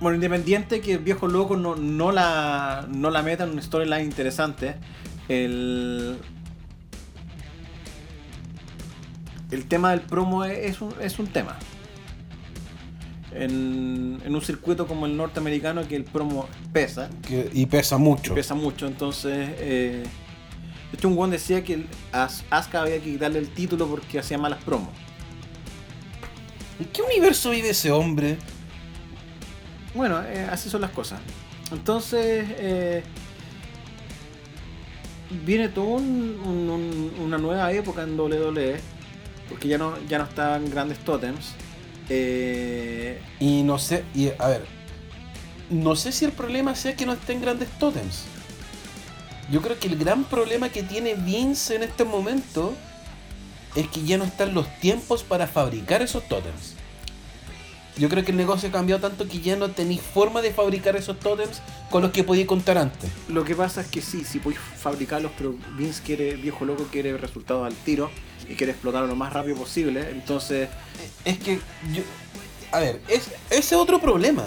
bueno, 0.01 0.17
independiente 0.17 0.81
que 0.81 0.93
el 0.95 0.99
viejo 1.01 1.27
loco 1.27 1.57
no, 1.57 1.77
no, 1.77 2.13
la, 2.13 2.87
no 2.89 3.11
la 3.11 3.23
meta 3.23 3.45
en 3.45 3.51
una 3.51 3.63
storyline 3.63 4.05
interesante, 4.05 4.77
el, 5.29 6.19
el 9.51 9.65
tema 9.67 9.91
del 9.91 10.01
promo 10.01 10.45
es, 10.45 10.81
un, 10.81 10.95
es 11.01 11.19
un 11.19 11.27
tema. 11.27 11.59
En, 13.39 14.21
en 14.25 14.35
un 14.35 14.41
circuito 14.43 14.87
como 14.87 15.07
el 15.07 15.17
norteamericano 15.17 15.87
que 15.87 15.97
el 15.97 16.05
promo 16.05 16.49
pesa, 16.73 17.09
Que- 17.27 17.51
y 17.53 17.67
pesa 17.67 17.99
mucho. 17.99 18.35
pesa 18.35 18.55
mucho, 18.55 18.87
entonces. 18.87 19.49
eh, 19.59 20.03
de 20.93 20.97
hecho, 20.99 21.09
un 21.09 21.17
guan 21.17 21.31
decía 21.31 21.63
que 21.65 21.75
el- 21.75 21.87
a 22.13 22.29
Asuka 22.51 22.81
había 22.83 22.97
que 23.01 23.13
quitarle 23.13 23.39
el 23.41 23.49
título 23.51 23.87
porque 23.89 24.19
hacía 24.19 24.39
malas 24.39 24.63
promos. 24.65 24.91
¿En 26.79 26.87
qué 26.87 27.03
universo 27.03 27.51
vive 27.51 27.71
ese 27.71 27.91
hombre? 27.91 28.37
Bueno, 29.95 30.23
eh, 30.23 30.47
así 30.51 30.69
son 30.71 30.81
las 30.83 30.91
cosas. 30.91 31.21
Entonces, 31.73 32.47
eh, 32.59 33.03
viene 35.45 35.69
toda 35.69 35.87
un- 35.97 36.41
un- 36.45 36.71
un- 36.71 37.13
una 37.25 37.39
nueva 37.39 37.73
época 37.73 38.03
en 38.03 38.17
WWE, 38.17 38.77
porque 39.49 39.69
ya 39.69 39.79
no, 39.79 39.95
ya 40.09 40.19
no 40.19 40.25
estaban 40.25 40.71
grandes 40.71 40.99
totems. 40.99 41.55
Eh, 42.09 43.21
Y 43.41 43.63
no 43.63 43.79
sé, 43.79 44.05
y 44.15 44.31
a 44.39 44.49
ver, 44.49 44.65
no 45.71 45.97
sé 45.97 46.13
si 46.13 46.25
el 46.25 46.33
problema 46.33 46.75
sea 46.75 46.97
que 46.97 47.07
no 47.07 47.13
estén 47.13 47.41
grandes 47.41 47.69
tótems. 47.79 48.25
Yo 49.51 49.63
creo 49.63 49.79
que 49.79 49.87
el 49.87 49.97
gran 49.97 50.25
problema 50.25 50.69
que 50.71 50.83
tiene 50.83 51.15
Vince 51.15 51.77
en 51.77 51.83
este 51.85 52.05
momento 52.05 52.75
es 53.75 53.87
que 53.89 54.03
ya 54.05 54.19
no 54.19 54.25
están 54.25 54.55
los 54.55 54.67
tiempos 54.81 55.23
para 55.23 55.47
fabricar 55.47 56.03
esos 56.03 56.27
tótems. 56.29 56.75
Yo 57.99 58.09
creo 58.11 58.25
que 58.25 58.31
el 58.31 58.37
negocio 58.37 58.69
ha 58.69 58.73
cambiado 58.73 59.01
tanto 59.01 59.27
que 59.27 59.41
ya 59.41 59.57
no 59.57 59.71
tenéis 59.71 60.03
forma 60.03 60.43
de 60.43 60.53
fabricar 60.53 60.97
esos 60.97 61.19
tótems 61.19 61.63
con 61.91 62.03
los 62.03 62.11
que 62.11 62.25
podíais 62.25 62.47
contar 62.47 62.77
antes. 62.77 63.11
lo 63.29 63.45
que 63.45 63.55
pasa 63.55 63.81
es 63.81 63.87
que 63.87 64.03
sí, 64.03 64.23
sí 64.25 64.39
podéis 64.39 64.61
fabricarlos, 64.61 65.33
pero 65.39 65.55
Vince 65.79 66.03
quiere, 66.05 66.37
viejo 66.37 66.65
loco, 66.65 66.87
quiere 66.91 67.17
resultados 67.17 67.67
al 67.67 67.75
tiro 67.75 68.11
y 68.49 68.55
quiere 68.55 68.73
explotarlo 68.73 69.09
lo 69.09 69.17
más 69.17 69.33
rápido 69.33 69.57
posible. 69.57 70.09
Entonces, 70.11 70.69
Es 71.25 71.39
que 71.39 71.61
yo. 71.93 72.03
A 72.73 72.81
ver, 72.81 73.01
es, 73.09 73.29
ese 73.51 73.59
es 73.59 73.73
otro 73.73 74.01
problema. 74.01 74.45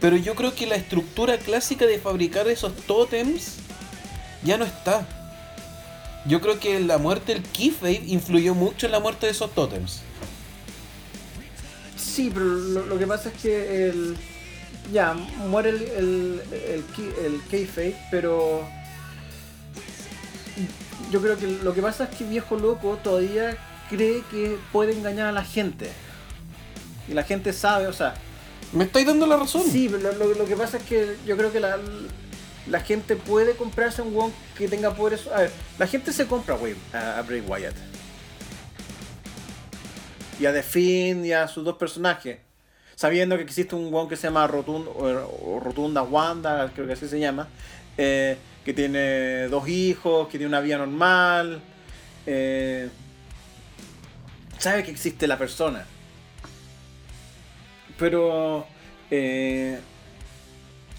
Pero 0.00 0.16
yo 0.16 0.34
creo 0.34 0.54
que 0.54 0.66
la 0.66 0.76
estructura 0.76 1.38
clásica 1.38 1.86
de 1.86 1.98
fabricar 1.98 2.48
esos 2.48 2.74
tótems 2.86 3.56
ya 4.42 4.58
no 4.58 4.64
está. 4.64 5.06
Yo 6.26 6.40
creo 6.40 6.58
que 6.58 6.80
la 6.80 6.98
muerte 6.98 7.34
del 7.34 7.42
Keyfade 7.42 8.02
influyó 8.06 8.54
mucho 8.54 8.86
en 8.86 8.92
la 8.92 9.00
muerte 9.00 9.26
de 9.26 9.32
esos 9.32 9.54
tótems. 9.54 10.00
Sí, 11.96 12.30
pero 12.32 12.44
lo, 12.44 12.98
que 12.98 13.06
pasa 13.06 13.28
es 13.28 13.40
que 13.40 13.88
el. 13.88 14.16
Ya, 14.92 15.14
muere 15.14 15.70
el, 15.70 15.82
el, 15.96 16.42
el, 17.24 17.94
pero. 18.10 18.66
Yo 21.14 21.22
creo 21.22 21.36
que 21.38 21.46
lo 21.46 21.72
que 21.72 21.80
pasa 21.80 22.08
es 22.10 22.16
que 22.18 22.24
viejo 22.24 22.56
loco 22.56 22.98
todavía 23.00 23.56
cree 23.88 24.24
que 24.32 24.58
puede 24.72 24.94
engañar 24.94 25.28
a 25.28 25.32
la 25.32 25.44
gente. 25.44 25.88
Y 27.08 27.12
la 27.14 27.22
gente 27.22 27.52
sabe, 27.52 27.86
o 27.86 27.92
sea. 27.92 28.14
¿Me 28.72 28.82
estáis 28.82 29.06
dando 29.06 29.24
la 29.24 29.36
razón? 29.36 29.62
Sí, 29.70 29.88
pero 29.88 30.12
lo, 30.12 30.26
lo- 30.26 30.34
lo 30.34 30.44
que 30.44 30.56
pasa 30.56 30.78
es 30.78 30.82
que 30.82 31.14
yo 31.24 31.36
creo 31.36 31.52
que 31.52 31.60
la, 31.60 31.78
la 32.66 32.80
gente 32.80 33.14
puede 33.14 33.54
comprarse 33.54 34.02
un 34.02 34.18
one 34.18 34.32
que 34.58 34.66
tenga 34.66 34.92
poderes. 34.96 35.28
A 35.28 35.42
ver, 35.42 35.52
la 35.78 35.86
gente 35.86 36.12
se 36.12 36.26
compra, 36.26 36.56
güey, 36.56 36.74
a, 36.92 37.18
a 37.18 37.22
Bray 37.22 37.42
Wyatt. 37.42 37.76
Y 40.40 40.46
a 40.46 40.52
The 40.52 40.64
Fiend 40.64 41.26
y 41.26 41.32
a 41.32 41.46
sus 41.46 41.64
dos 41.64 41.76
personajes. 41.76 42.38
Sabiendo 42.96 43.36
que 43.36 43.44
existe 43.44 43.76
un 43.76 43.94
one 43.94 44.08
que 44.08 44.16
se 44.16 44.26
llama 44.26 44.48
Rotunda, 44.48 44.90
o, 44.90 45.56
o 45.56 45.60
Rotunda 45.60 46.02
Wanda, 46.02 46.72
creo 46.74 46.88
que 46.88 46.94
así 46.94 47.06
se 47.06 47.20
llama. 47.20 47.46
eh, 47.96 48.36
que 48.64 48.72
tiene 48.72 49.48
dos 49.48 49.68
hijos, 49.68 50.28
que 50.28 50.38
tiene 50.38 50.48
una 50.48 50.60
vida 50.60 50.78
normal. 50.78 51.60
eh, 52.26 52.88
sabe 54.58 54.82
que 54.82 54.90
existe 54.90 55.26
la 55.26 55.38
persona. 55.38 55.84
Pero 57.98 58.66
eh, 59.10 59.78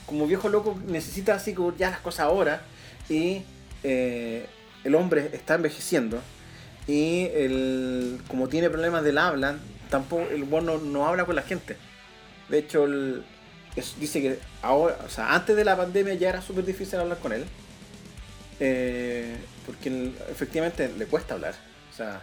como 0.05 0.27
viejo 0.27 0.49
loco 0.49 0.79
necesita 0.87 1.35
así 1.35 1.55
ya 1.77 1.89
las 1.89 1.99
cosas 1.99 2.21
ahora 2.21 2.61
y 3.09 3.41
eh, 3.83 4.45
el 4.83 4.95
hombre 4.95 5.31
está 5.33 5.55
envejeciendo 5.55 6.21
y 6.87 7.27
el, 7.33 8.21
como 8.27 8.47
tiene 8.47 8.69
problemas 8.69 9.03
del 9.03 9.17
habla, 9.17 9.57
tampoco 9.89 10.27
el 10.31 10.43
bueno 10.43 10.77
no, 10.77 11.07
habla 11.07 11.25
con 11.25 11.35
la 11.35 11.41
gente. 11.41 11.77
De 12.49 12.59
hecho, 12.59 12.85
el, 12.85 13.23
dice 13.76 14.22
que 14.22 14.39
ahora, 14.61 14.97
o 15.06 15.10
sea, 15.10 15.34
antes 15.34 15.56
de 15.56 15.65
la 15.65 15.76
pandemia 15.76 16.14
ya 16.14 16.30
era 16.30 16.41
súper 16.41 16.65
difícil 16.65 16.99
hablar 16.99 17.18
con 17.19 17.34
él. 17.34 17.45
Eh, 18.60 19.35
porque 19.65 20.11
efectivamente 20.30 20.89
le 20.97 21.06
cuesta 21.06 21.34
hablar. 21.34 21.56
O 21.91 21.95
sea, 21.95 22.22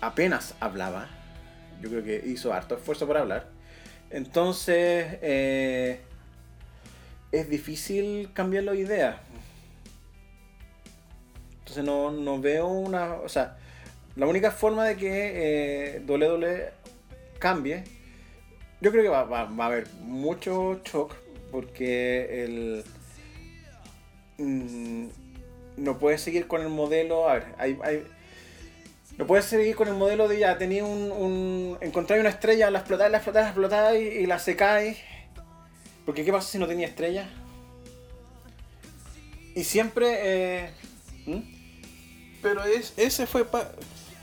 apenas 0.00 0.54
hablaba. 0.60 1.08
Yo 1.80 1.90
creo 1.90 2.04
que 2.04 2.22
hizo 2.26 2.52
harto 2.52 2.76
esfuerzo 2.76 3.06
para 3.06 3.20
hablar. 3.20 3.48
Entonces, 4.10 5.18
eh, 5.22 6.00
es 7.32 7.48
difícil 7.48 8.30
cambiar 8.32 8.64
la 8.64 8.74
idea. 8.74 9.20
Entonces 11.60 11.84
no, 11.84 12.40
veo 12.40 12.68
una... 12.68 13.14
O 13.14 13.28
sea, 13.28 13.56
la 14.16 14.26
única 14.26 14.50
forma 14.50 14.84
de 14.84 14.96
que 14.96 15.96
eh, 15.96 16.02
WWE 16.06 16.70
cambie, 17.38 17.84
yo 18.84 18.90
creo 18.90 19.02
que 19.02 19.08
va, 19.08 19.40
a 19.40 19.66
haber 19.66 19.88
mucho 20.02 20.78
shock 20.84 21.14
porque 21.50 22.44
el... 22.44 22.84
Mm, 24.36 25.06
no 25.78 25.98
puedes 25.98 26.20
seguir 26.20 26.46
con 26.46 26.60
el 26.60 26.68
modelo... 26.68 27.26
A 27.26 27.34
ver, 27.34 27.46
hay, 27.56 27.78
hay 27.82 28.04
no 29.16 29.26
puedes 29.26 29.46
seguir 29.46 29.74
con 29.74 29.88
el 29.88 29.94
modelo 29.94 30.28
de 30.28 30.40
ya, 30.40 30.58
tenía 30.58 30.84
un, 30.84 31.10
un 31.12 31.78
una 31.80 32.28
estrella, 32.28 32.70
la 32.70 32.80
explotáis, 32.80 33.10
la 33.10 33.18
explotáis, 33.18 33.44
la 33.44 33.50
explotáis 33.50 34.14
y, 34.16 34.26
la 34.26 34.38
secáis. 34.38 34.98
Porque 36.04 36.22
¿qué 36.22 36.32
pasa 36.32 36.46
si 36.46 36.58
no 36.58 36.66
tenía 36.66 36.86
estrella? 36.86 37.26
Y 39.54 39.64
siempre... 39.64 40.18
Eh, 40.20 40.70
¿Mm? 41.24 41.40
Pero 42.42 42.64
es, 42.64 42.92
ese 42.98 43.26
fue... 43.26 43.46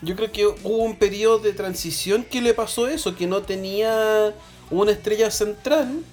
Yo 0.03 0.15
creo 0.15 0.31
que 0.31 0.45
hubo 0.45 0.83
un 0.83 0.97
periodo 0.97 1.39
de 1.39 1.53
transición 1.53 2.23
que 2.23 2.41
le 2.41 2.53
pasó 2.53 2.87
eso, 2.87 3.15
que 3.15 3.25
no 3.25 3.41
tenía 3.41 4.35
una 4.71 4.91
estrella 4.91 5.29
central 5.29 6.03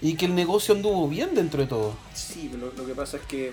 y 0.00 0.14
que 0.14 0.26
el 0.26 0.34
negocio 0.34 0.74
anduvo 0.74 1.08
bien 1.08 1.34
dentro 1.34 1.60
de 1.62 1.68
todo. 1.68 1.94
Sí, 2.14 2.50
lo, 2.58 2.72
lo 2.72 2.86
que 2.86 2.94
pasa 2.94 3.18
es 3.18 3.22
que 3.24 3.52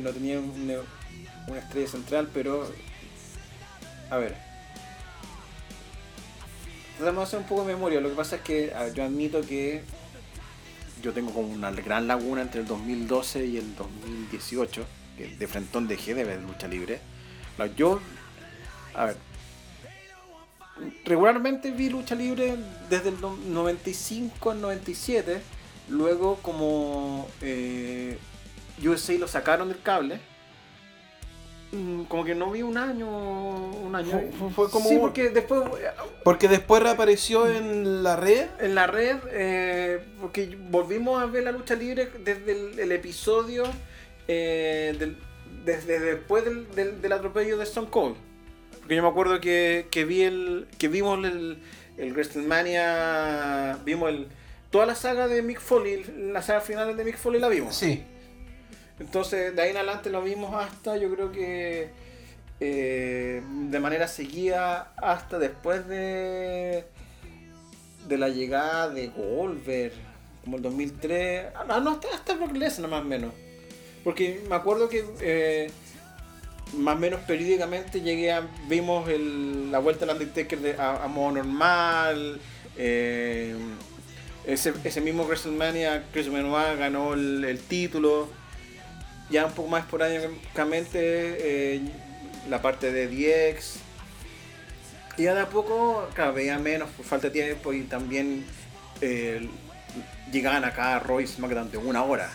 no 0.00 0.10
tenía 0.10 0.38
una 0.38 1.58
estrella 1.58 1.88
central, 1.88 2.30
pero 2.32 2.68
a 4.12 4.18
ver. 4.18 4.36
Tratamos 6.98 7.22
de 7.22 7.24
hacer 7.24 7.38
un 7.40 7.46
poco 7.46 7.62
de 7.62 7.74
memoria. 7.74 8.00
Lo 8.00 8.10
que 8.10 8.14
pasa 8.14 8.36
es 8.36 8.42
que 8.42 8.72
yo 8.94 9.04
admito 9.04 9.40
que 9.40 9.82
yo 11.02 11.12
tengo 11.14 11.32
como 11.32 11.48
una 11.48 11.70
gran 11.70 12.06
laguna 12.06 12.42
entre 12.42 12.60
el 12.60 12.66
2012 12.66 13.46
y 13.46 13.56
el 13.56 13.74
2018. 13.74 14.84
Que 15.16 15.28
de 15.28 15.46
frentón 15.46 15.88
dejé 15.88 16.14
de 16.14 16.24
ver 16.24 16.42
lucha 16.42 16.68
libre. 16.68 17.00
yo, 17.76 18.00
a 18.94 19.06
ver, 19.06 19.16
regularmente 21.12 21.70
vi 21.72 21.90
lucha 21.90 22.14
libre 22.14 22.56
desde 22.88 23.10
el 23.10 23.16
95 23.20 24.50
al 24.50 24.62
97. 24.62 25.42
Luego, 25.90 26.38
como 26.40 27.28
eh, 27.42 28.16
USA 28.82 29.12
lo 29.18 29.28
sacaron 29.28 29.68
del 29.68 29.82
cable. 29.82 30.20
Mm, 31.72 32.04
como 32.04 32.24
que 32.24 32.34
no 32.34 32.50
vi 32.50 32.62
un 32.62 32.78
año 32.78 33.08
un 33.08 33.94
año. 33.94 34.22
Fue, 34.54 34.70
como 34.70 34.88
sí 34.88 34.96
porque 34.98 35.28
después 35.28 35.62
porque 36.24 36.48
después 36.48 36.82
reapareció 36.82 37.46
en 37.46 38.02
la 38.02 38.16
red. 38.16 38.46
En 38.58 38.74
la 38.74 38.86
red 38.86 39.18
eh, 39.30 40.02
porque 40.18 40.56
volvimos 40.70 41.22
a 41.22 41.26
ver 41.26 41.44
la 41.44 41.52
lucha 41.52 41.74
libre 41.74 42.08
desde 42.24 42.82
el, 42.82 42.92
episodio 42.92 43.64
eh, 44.28 45.14
desde 45.64 46.00
después 46.00 46.44
del, 46.44 47.00
del, 47.02 47.12
atropello 47.12 47.58
de 47.58 47.64
Stone 47.64 47.88
Cold 47.90 48.16
porque 48.92 48.96
yo 48.96 49.02
me 49.02 49.08
acuerdo 49.08 49.40
que, 49.40 49.88
que 49.90 50.04
vi 50.04 50.22
el 50.22 50.68
que 50.78 50.88
vimos 50.88 51.24
el, 51.24 51.58
el 51.96 52.12
WrestleMania 52.12 53.78
vimos 53.84 54.10
el 54.10 54.28
toda 54.70 54.86
la 54.86 54.94
saga 54.94 55.28
de 55.28 55.42
Mick 55.42 55.60
Foley 55.60 56.04
la 56.32 56.42
saga 56.42 56.60
final 56.60 56.96
de 56.96 57.04
Mick 57.04 57.16
Foley 57.16 57.40
la 57.40 57.48
vimos 57.48 57.74
sí 57.74 58.04
entonces, 59.02 59.54
de 59.56 59.62
ahí 59.62 59.70
en 59.70 59.78
adelante 59.78 60.10
lo 60.10 60.22
vimos 60.22 60.54
hasta, 60.54 60.96
yo 60.96 61.12
creo 61.12 61.32
que 61.32 61.88
eh, 62.60 63.42
de 63.68 63.80
manera 63.80 64.06
seguida, 64.06 64.92
hasta 64.96 65.40
después 65.40 65.88
de, 65.88 66.84
de 68.06 68.18
la 68.18 68.28
llegada 68.28 68.88
de 68.90 69.08
Goldberg, 69.08 69.92
como 70.44 70.56
el 70.56 70.62
2003. 70.62 71.46
Ah, 71.54 71.80
no, 71.80 71.90
hasta, 71.90 72.14
hasta 72.14 72.34
Brock 72.34 72.52
Lesnar 72.52 72.90
más 72.90 73.02
o 73.02 73.04
menos. 73.04 73.32
Porque 74.04 74.40
me 74.48 74.54
acuerdo 74.54 74.88
que 74.88 75.04
eh, 75.20 75.70
más 76.74 76.96
o 76.96 76.98
menos 76.98 77.20
periódicamente 77.20 78.00
llegué 78.00 78.32
a, 78.32 78.46
vimos 78.68 79.08
la 79.08 79.78
vuelta 79.78 80.06
del 80.06 80.16
Undertaker 80.16 80.80
a, 80.80 81.06
modo 81.08 81.32
normal. 81.32 82.40
Eh, 82.76 83.56
ese, 84.46 85.00
mismo 85.00 85.24
WrestleMania, 85.24 86.04
Chris 86.12 86.30
Benoit 86.30 86.78
ganó 86.78 87.14
el 87.14 87.60
título 87.68 88.28
ya 89.32 89.46
un 89.46 89.52
poco 89.52 89.68
más 89.68 89.84
esporádicamente 89.84 90.98
eh, 91.00 91.80
la 92.48 92.62
parte 92.62 92.92
de 92.92 93.08
DX. 93.08 93.76
Y 95.16 95.24
ya 95.24 95.34
de 95.34 95.40
a 95.40 95.48
poco, 95.48 96.08
claro, 96.14 96.34
veía 96.34 96.58
menos 96.58 96.88
por 96.90 97.04
falta 97.04 97.28
de 97.28 97.32
tiempo 97.32 97.72
y 97.72 97.82
también 97.82 98.44
eh, 99.00 99.48
llegaban 100.30 100.64
acá 100.64 100.96
a 100.96 100.98
Royce 101.00 101.34
SmackDown 101.34 101.70
de 101.70 101.78
una 101.78 102.02
hora. 102.04 102.30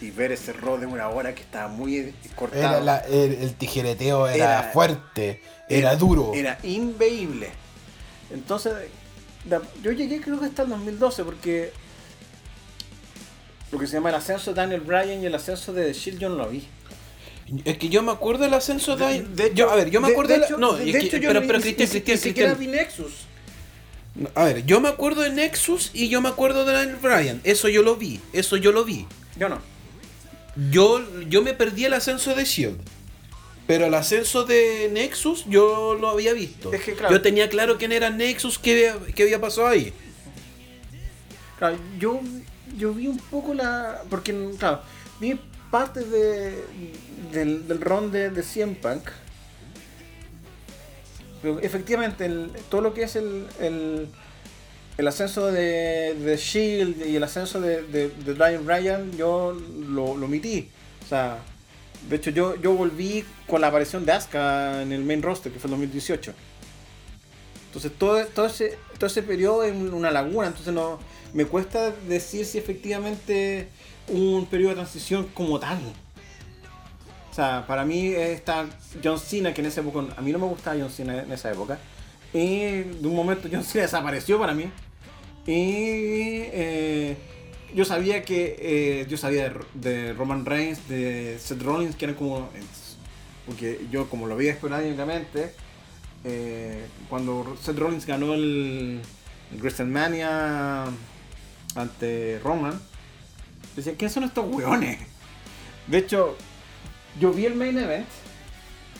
Y 0.00 0.10
ver 0.10 0.32
ese 0.32 0.52
rol 0.52 0.80
de 0.80 0.86
una 0.86 1.08
hora 1.08 1.34
que 1.34 1.42
estaba 1.42 1.68
muy 1.68 2.14
cortado. 2.34 3.02
el, 3.08 3.54
tijereteo 3.54 4.28
era, 4.28 4.70
fuerte, 4.72 5.40
era, 5.68 5.96
duro. 5.96 6.32
Era 6.34 6.58
inveíble. 6.62 7.48
Entonces, 8.30 8.74
yo 9.82 9.92
llegué 9.92 10.20
creo 10.20 10.38
que 10.38 10.46
hasta 10.46 10.62
el 10.62 10.68
2012 10.70 11.24
porque 11.24 11.72
lo 13.72 13.78
que 13.78 13.86
se 13.86 13.94
llama 13.94 14.10
el 14.10 14.16
ascenso 14.16 14.52
de 14.52 14.56
Daniel 14.56 14.80
Bryan 14.80 15.22
y 15.22 15.26
el 15.26 15.34
ascenso 15.34 15.72
de 15.72 15.86
The 15.86 15.92
Shield 15.92 16.18
yo 16.18 16.28
no 16.28 16.36
lo 16.36 16.48
vi. 16.48 16.66
Es 17.64 17.78
que 17.78 17.88
yo 17.88 18.02
me 18.02 18.10
acuerdo 18.10 18.44
del 18.44 18.54
ascenso 18.54 18.96
de, 18.96 19.22
de, 19.22 19.52
yo, 19.54 19.70
a 19.70 19.76
ver, 19.76 19.90
yo 19.90 20.00
me 20.00 20.08
acuerdo 20.08 20.34
de, 20.34 20.44
hecho, 20.44 20.58
no, 20.58 20.72
de 20.72 20.90
hecho, 20.90 21.16
yo 21.16 21.28
pero, 21.28 21.46
pero 21.46 21.60
Cristian, 21.60 21.88
Cristian, 21.88 22.18
Cristian. 22.18 22.58
vi 22.58 22.66
Nexus. 22.66 23.26
A 24.34 24.44
ver, 24.44 24.66
yo 24.66 24.80
me 24.80 24.88
acuerdo 24.88 25.22
de 25.22 25.30
Nexus 25.30 25.90
y 25.94 26.08
yo 26.08 26.20
me 26.20 26.28
acuerdo 26.28 26.64
de 26.64 26.72
Daniel 26.72 26.96
Bryan. 26.96 27.40
Eso 27.44 27.68
yo 27.68 27.82
lo 27.82 27.96
vi, 27.96 28.20
eso 28.32 28.56
yo 28.56 28.72
lo 28.72 28.84
vi. 28.84 29.06
Yo 29.38 29.48
no. 29.48 29.60
Yo, 30.70 31.02
yo 31.28 31.42
me 31.42 31.54
perdí 31.54 31.84
el 31.84 31.94
ascenso 31.94 32.34
de 32.34 32.44
Shield. 32.44 32.78
Pero 33.66 33.86
el 33.86 33.94
ascenso 33.94 34.44
de 34.44 34.88
Nexus 34.92 35.44
yo 35.46 35.94
lo 35.94 36.08
había 36.08 36.32
visto. 36.32 36.72
Es 36.72 36.82
que, 36.82 36.94
claro, 36.94 37.14
yo 37.14 37.20
tenía 37.20 37.48
claro 37.48 37.78
quién 37.78 37.90
era 37.90 38.10
Nexus, 38.10 38.58
qué, 38.58 38.94
qué 39.14 39.24
había 39.24 39.40
pasado 39.40 39.66
ahí. 39.66 39.92
Claro, 41.58 41.76
yo 41.98 42.20
yo 42.76 42.92
vi 42.92 43.06
un 43.08 43.18
poco 43.18 43.54
la. 43.54 44.02
Porque, 44.10 44.32
claro, 44.58 44.80
vi 45.20 45.38
parte 45.70 46.00
de, 46.00 46.64
del, 47.32 47.66
del 47.66 47.80
ron 47.80 48.10
de, 48.10 48.30
de 48.30 48.42
CM 48.42 48.74
Punk. 48.76 49.10
Pero 51.42 51.60
efectivamente, 51.60 52.28
todo 52.68 52.80
lo 52.80 52.94
que 52.94 53.02
es 53.02 53.16
el, 53.16 53.46
el, 53.60 54.08
el 54.98 55.08
ascenso 55.08 55.52
de, 55.52 56.14
de, 56.14 56.36
Shield 56.36 57.06
y 57.06 57.16
el 57.16 57.24
ascenso 57.24 57.60
de, 57.60 57.82
de, 57.82 58.08
de 58.08 58.58
Ryan, 58.58 59.12
yo 59.12 59.52
lo, 59.88 60.16
lo 60.16 60.26
omití. 60.26 60.70
O 61.04 61.08
sea, 61.08 61.38
de 62.08 62.16
hecho, 62.16 62.30
yo, 62.30 62.56
yo 62.56 62.72
volví 62.72 63.24
con 63.46 63.60
la 63.60 63.68
aparición 63.68 64.06
de 64.06 64.12
Asuka 64.12 64.82
en 64.82 64.92
el 64.92 65.04
main 65.04 65.22
roster, 65.22 65.52
que 65.52 65.58
fue 65.58 65.68
en 65.68 65.72
2018. 65.72 66.32
Entonces, 67.66 67.92
todo, 67.98 68.24
todo, 68.26 68.46
ese, 68.46 68.78
todo 68.98 69.06
ese 69.06 69.22
periodo 69.22 69.64
es 69.64 69.74
una 69.74 70.10
laguna, 70.10 70.48
entonces 70.48 70.72
no 70.72 70.98
me 71.34 71.44
cuesta 71.44 71.90
decir 72.08 72.46
si 72.46 72.56
efectivamente 72.56 73.68
un 74.08 74.46
periodo 74.46 74.70
de 74.70 74.76
transición 74.76 75.26
como 75.34 75.58
tal. 75.60 75.78
O 77.30 77.34
sea, 77.34 77.66
para 77.66 77.84
mí 77.84 78.08
está 78.08 78.66
John 79.04 79.18
Cena, 79.18 79.52
que 79.52 79.60
en 79.60 79.66
esa 79.66 79.82
época, 79.82 80.14
a 80.16 80.22
mí 80.22 80.32
no 80.32 80.38
me 80.38 80.46
gustaba 80.46 80.76
John 80.80 80.90
Cena 80.90 81.22
en 81.22 81.30
esa 81.32 81.52
época. 81.52 81.78
Y 82.32 82.82
de 82.82 83.06
un 83.06 83.14
momento 83.14 83.48
John 83.52 83.62
Cena 83.62 83.82
desapareció 83.82 84.38
para 84.38 84.54
mí. 84.54 84.70
Y 85.46 86.42
eh, 86.52 87.16
yo 87.74 87.84
sabía 87.84 88.22
que 88.22 88.56
eh, 88.58 89.06
yo 89.08 89.16
sabía 89.16 89.52
de, 89.74 90.12
Roman 90.12 90.44
Reigns, 90.44 90.88
de 90.88 91.38
Seth 91.38 91.62
Rollins, 91.62 91.96
que 91.96 92.06
eran 92.06 92.16
como. 92.16 92.48
Porque 93.46 93.86
yo, 93.90 94.08
como 94.10 94.26
lo 94.26 94.36
vi 94.36 94.48
esporádicamente, 94.48 95.52
eh, 96.24 96.86
cuando 97.08 97.56
Seth 97.62 97.78
Rollins 97.78 98.04
ganó 98.04 98.34
el, 98.34 99.00
el 99.52 99.58
WrestleMania 99.58 100.86
ante 101.76 102.40
Roman, 102.42 102.80
decía, 103.76 103.94
¿quiénes 103.96 104.12
son 104.12 104.24
estos 104.24 104.52
weones? 104.52 104.98
De 105.86 105.98
hecho, 105.98 106.36
yo 107.20 107.32
vi 107.32 107.46
el 107.46 107.54
main 107.54 107.78
event 107.78 108.06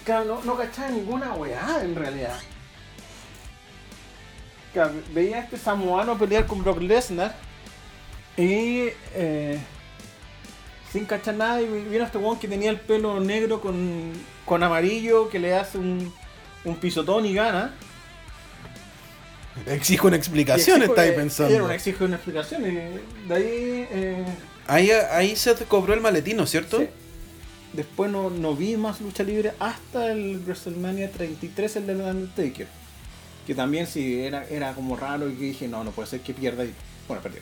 Claro, 0.06 0.24
no, 0.24 0.44
no 0.44 0.56
cachaba 0.56 0.90
ninguna 0.90 1.32
weá 1.32 1.80
en 1.82 1.96
realidad. 1.96 2.38
Claro, 4.76 4.92
veía 5.14 5.36
a 5.36 5.40
este 5.40 5.56
samoano 5.56 6.18
pelear 6.18 6.44
con 6.46 6.62
Brock 6.62 6.82
Lesnar 6.82 7.34
y 8.36 8.88
eh, 9.14 9.58
sin 10.92 11.06
cachar 11.06 11.34
nada 11.34 11.62
y 11.62 11.66
vino 11.66 12.04
este 12.04 12.18
weón 12.18 12.38
que 12.38 12.46
tenía 12.46 12.68
el 12.68 12.78
pelo 12.78 13.18
negro 13.18 13.62
con, 13.62 14.12
con 14.44 14.62
amarillo 14.62 15.30
que 15.30 15.38
le 15.38 15.54
hace 15.54 15.78
un, 15.78 16.12
un 16.66 16.76
pisotón 16.76 17.24
y 17.24 17.32
gana. 17.32 17.72
Exijo 19.66 20.08
una 20.08 20.16
explicación, 20.18 20.82
exijo- 20.82 20.90
estáis 20.92 21.12
eh, 21.12 21.14
pensando. 21.14 21.54
Era 21.54 21.64
una 21.64 21.74
exijo 21.74 22.04
una 22.04 22.16
explicación 22.16 22.66
y 22.66 22.74
de 23.28 23.34
ahí... 23.34 23.88
eh, 23.90 24.24
Ahí, 24.66 24.90
ahí 24.90 25.36
se 25.36 25.54
cobró 25.64 25.94
el 25.94 26.02
maletino, 26.02 26.44
¿cierto? 26.44 26.80
Sí. 26.80 26.88
Después 27.72 28.10
no, 28.10 28.28
no 28.28 28.54
vi 28.54 28.76
más 28.76 29.00
lucha 29.00 29.22
libre 29.22 29.52
hasta 29.58 30.12
el 30.12 30.38
WrestleMania 30.44 31.10
33, 31.12 31.76
el 31.76 31.86
del 31.86 32.00
Undertaker. 32.02 32.66
Que 33.46 33.54
también 33.54 33.86
sí, 33.86 34.20
era, 34.20 34.44
era 34.48 34.74
como 34.74 34.96
raro 34.96 35.28
y 35.30 35.34
que 35.34 35.44
dije, 35.44 35.68
no, 35.68 35.84
no 35.84 35.92
puede 35.92 36.08
ser 36.08 36.20
que 36.20 36.34
pierda. 36.34 36.64
Y 36.64 36.74
bueno, 37.06 37.22
perdió. 37.22 37.40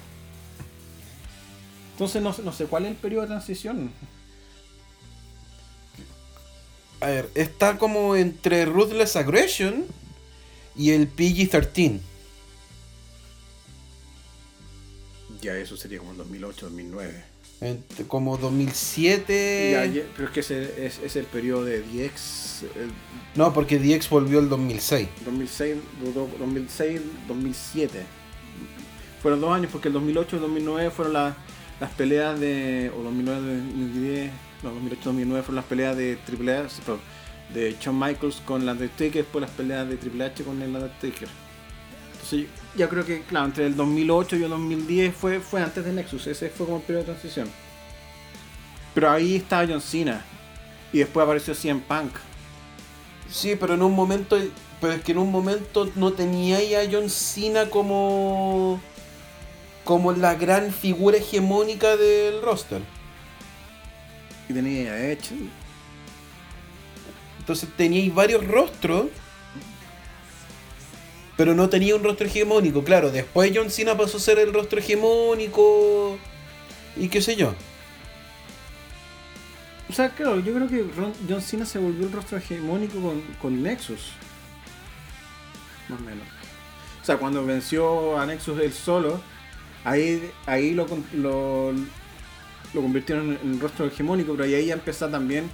Entonces 1.92 2.20
no, 2.22 2.32
sé- 2.32 2.42
no 2.42 2.52
sé 2.52 2.66
cuál 2.66 2.84
es 2.84 2.90
el 2.90 2.96
periodo 2.96 3.22
de 3.22 3.28
transición. 3.28 3.90
A 7.00 7.06
ver, 7.06 7.30
está 7.34 7.78
como 7.78 8.16
entre 8.16 8.64
Ruthless 8.66 9.16
Aggression 9.16 9.84
y 10.76 10.90
el 10.90 11.08
PG-13. 11.14 12.00
Ya 15.40 15.56
eso 15.56 15.76
sería 15.76 15.98
como 15.98 16.12
en 16.12 16.18
2008, 16.18 16.66
2009. 16.66 17.24
Como 18.08 18.36
2007. 18.36 20.08
pero 20.16 20.28
es 20.28 20.34
que 20.34 20.40
ese 20.40 20.86
es, 20.86 20.98
es 20.98 21.16
el 21.16 21.24
periodo 21.26 21.64
de 21.64 21.80
DX. 21.80 22.62
el 22.76 22.90
No, 23.34 23.52
porque 23.52 23.78
DX 23.78 24.08
volvió 24.10 24.38
el 24.40 24.48
2006. 24.48 25.08
2006, 25.24 25.76
do- 26.14 26.28
2006, 26.38 27.00
2007. 27.28 28.02
Fueron 29.22 29.40
dos 29.40 29.52
años 29.52 29.70
porque 29.72 29.88
el 29.88 29.94
2008 29.94 30.36
y 30.36 30.38
el 30.38 30.42
2009 30.42 30.90
fueron 30.90 31.12
la- 31.14 31.36
las 31.80 31.90
peleas 31.92 32.38
de. 32.38 32.90
O 32.96 33.02
2009, 33.02 33.40
2010. 33.56 34.30
No, 34.62 34.70
2008 34.70 35.00
2009 35.04 35.42
fueron 35.42 35.56
las 35.56 35.64
peleas 35.64 35.96
de 35.96 36.16
Triple 36.26 36.56
H. 36.56 36.74
De 37.52 37.76
Shawn 37.80 37.98
Michaels 37.98 38.36
con 38.44 38.62
el 38.62 38.68
Undertaker. 38.68 39.22
Después 39.24 39.42
las 39.42 39.50
peleas 39.50 39.88
de 39.88 39.96
Triple 39.96 40.24
H 40.24 40.44
con 40.44 40.60
el 40.62 40.68
Undertaker. 40.74 41.28
Entonces 42.12 42.46
yo, 42.74 42.78
yo 42.78 42.88
creo 42.88 43.04
que, 43.04 43.22
claro, 43.22 43.46
entre 43.46 43.66
el 43.66 43.76
2008 43.76 44.36
y 44.36 44.42
el 44.44 44.50
2010 44.50 45.14
fue, 45.14 45.40
fue 45.40 45.62
antes 45.62 45.84
de 45.84 45.92
Nexus. 45.92 46.26
Ese 46.26 46.50
fue 46.50 46.66
como 46.66 46.78
el 46.78 46.84
periodo 46.84 47.04
de 47.04 47.12
transición. 47.12 47.48
Pero 48.94 49.10
ahí 49.10 49.36
estaba 49.36 49.66
John 49.66 49.80
Cena. 49.80 50.24
Y 50.92 50.98
después 50.98 51.24
apareció 51.24 51.54
CM 51.54 51.80
Punk. 51.80 52.12
Sí, 53.28 53.56
pero 53.58 53.74
en 53.74 53.82
un 53.82 53.92
momento. 53.94 54.38
Pero 54.80 54.92
es 54.92 55.02
que 55.02 55.12
en 55.12 55.18
un 55.18 55.30
momento 55.30 55.90
no 55.96 56.12
tenía 56.12 56.62
ya 56.62 56.80
a 56.80 56.88
John 56.90 57.10
Cena 57.10 57.68
como. 57.68 58.80
como 59.82 60.12
la 60.12 60.34
gran 60.36 60.72
figura 60.72 61.16
hegemónica 61.16 61.96
del 61.96 62.40
roster. 62.42 62.82
Y 64.48 64.52
tenía 64.52 64.92
a 64.92 65.10
Edge. 65.10 65.32
Entonces 67.40 67.68
teníais 67.76 68.14
varios 68.14 68.46
rostros. 68.46 69.06
Pero 71.36 71.54
no 71.54 71.68
tenía 71.68 71.96
un 71.96 72.04
rostro 72.04 72.26
hegemónico. 72.26 72.84
Claro, 72.84 73.10
después 73.10 73.50
John 73.54 73.70
Cena 73.70 73.96
pasó 73.96 74.18
a 74.18 74.20
ser 74.20 74.38
el 74.38 74.52
rostro 74.52 74.78
hegemónico. 74.78 76.18
Y 76.96 77.08
qué 77.08 77.20
sé 77.20 77.34
yo. 77.36 77.54
O 79.88 79.92
sea, 79.92 80.10
claro, 80.10 80.40
yo 80.40 80.54
creo 80.54 80.68
que 80.68 80.84
John 81.28 81.42
Cena 81.42 81.66
se 81.66 81.78
volvió 81.78 82.06
el 82.06 82.12
rostro 82.12 82.38
hegemónico 82.38 83.00
con, 83.00 83.20
con 83.40 83.62
Nexus. 83.62 84.12
Más 85.88 86.00
o 86.00 86.02
menos. 86.02 86.26
O 87.02 87.04
sea, 87.04 87.18
cuando 87.18 87.44
venció 87.44 88.18
a 88.18 88.24
Nexus 88.24 88.58
él 88.60 88.72
solo, 88.72 89.20
ahí, 89.84 90.30
ahí 90.46 90.72
lo, 90.72 90.86
lo, 91.12 91.72
lo 91.72 92.80
convirtieron 92.80 93.38
en, 93.42 93.52
en 93.52 93.60
rostro 93.60 93.86
hegemónico, 93.86 94.32
pero 94.32 94.44
ahí 94.44 94.66
ya 94.66 94.74
empezó 94.74 95.08
también 95.08 95.50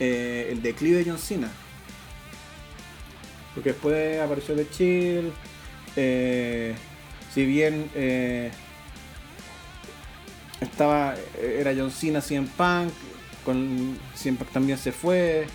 eh, 0.00 0.48
el 0.50 0.60
declive 0.62 1.04
de 1.04 1.10
John 1.10 1.18
Cena. 1.18 1.50
Porque 3.58 3.70
después 3.70 4.20
apareció 4.20 4.54
The 4.54 4.70
Chill. 4.70 5.32
eh, 5.96 6.76
si 7.34 7.44
bien 7.44 7.90
eh, 7.96 8.52
estaba 10.60 11.16
era 11.36 11.74
John 11.76 11.90
Cena, 11.90 12.20
CM 12.20 12.46
Punk, 12.56 12.92
con 13.44 13.98
CM 14.14 14.38
Punk 14.38 14.50
también 14.52 14.78
se 14.78 14.92
fue. 14.92 15.48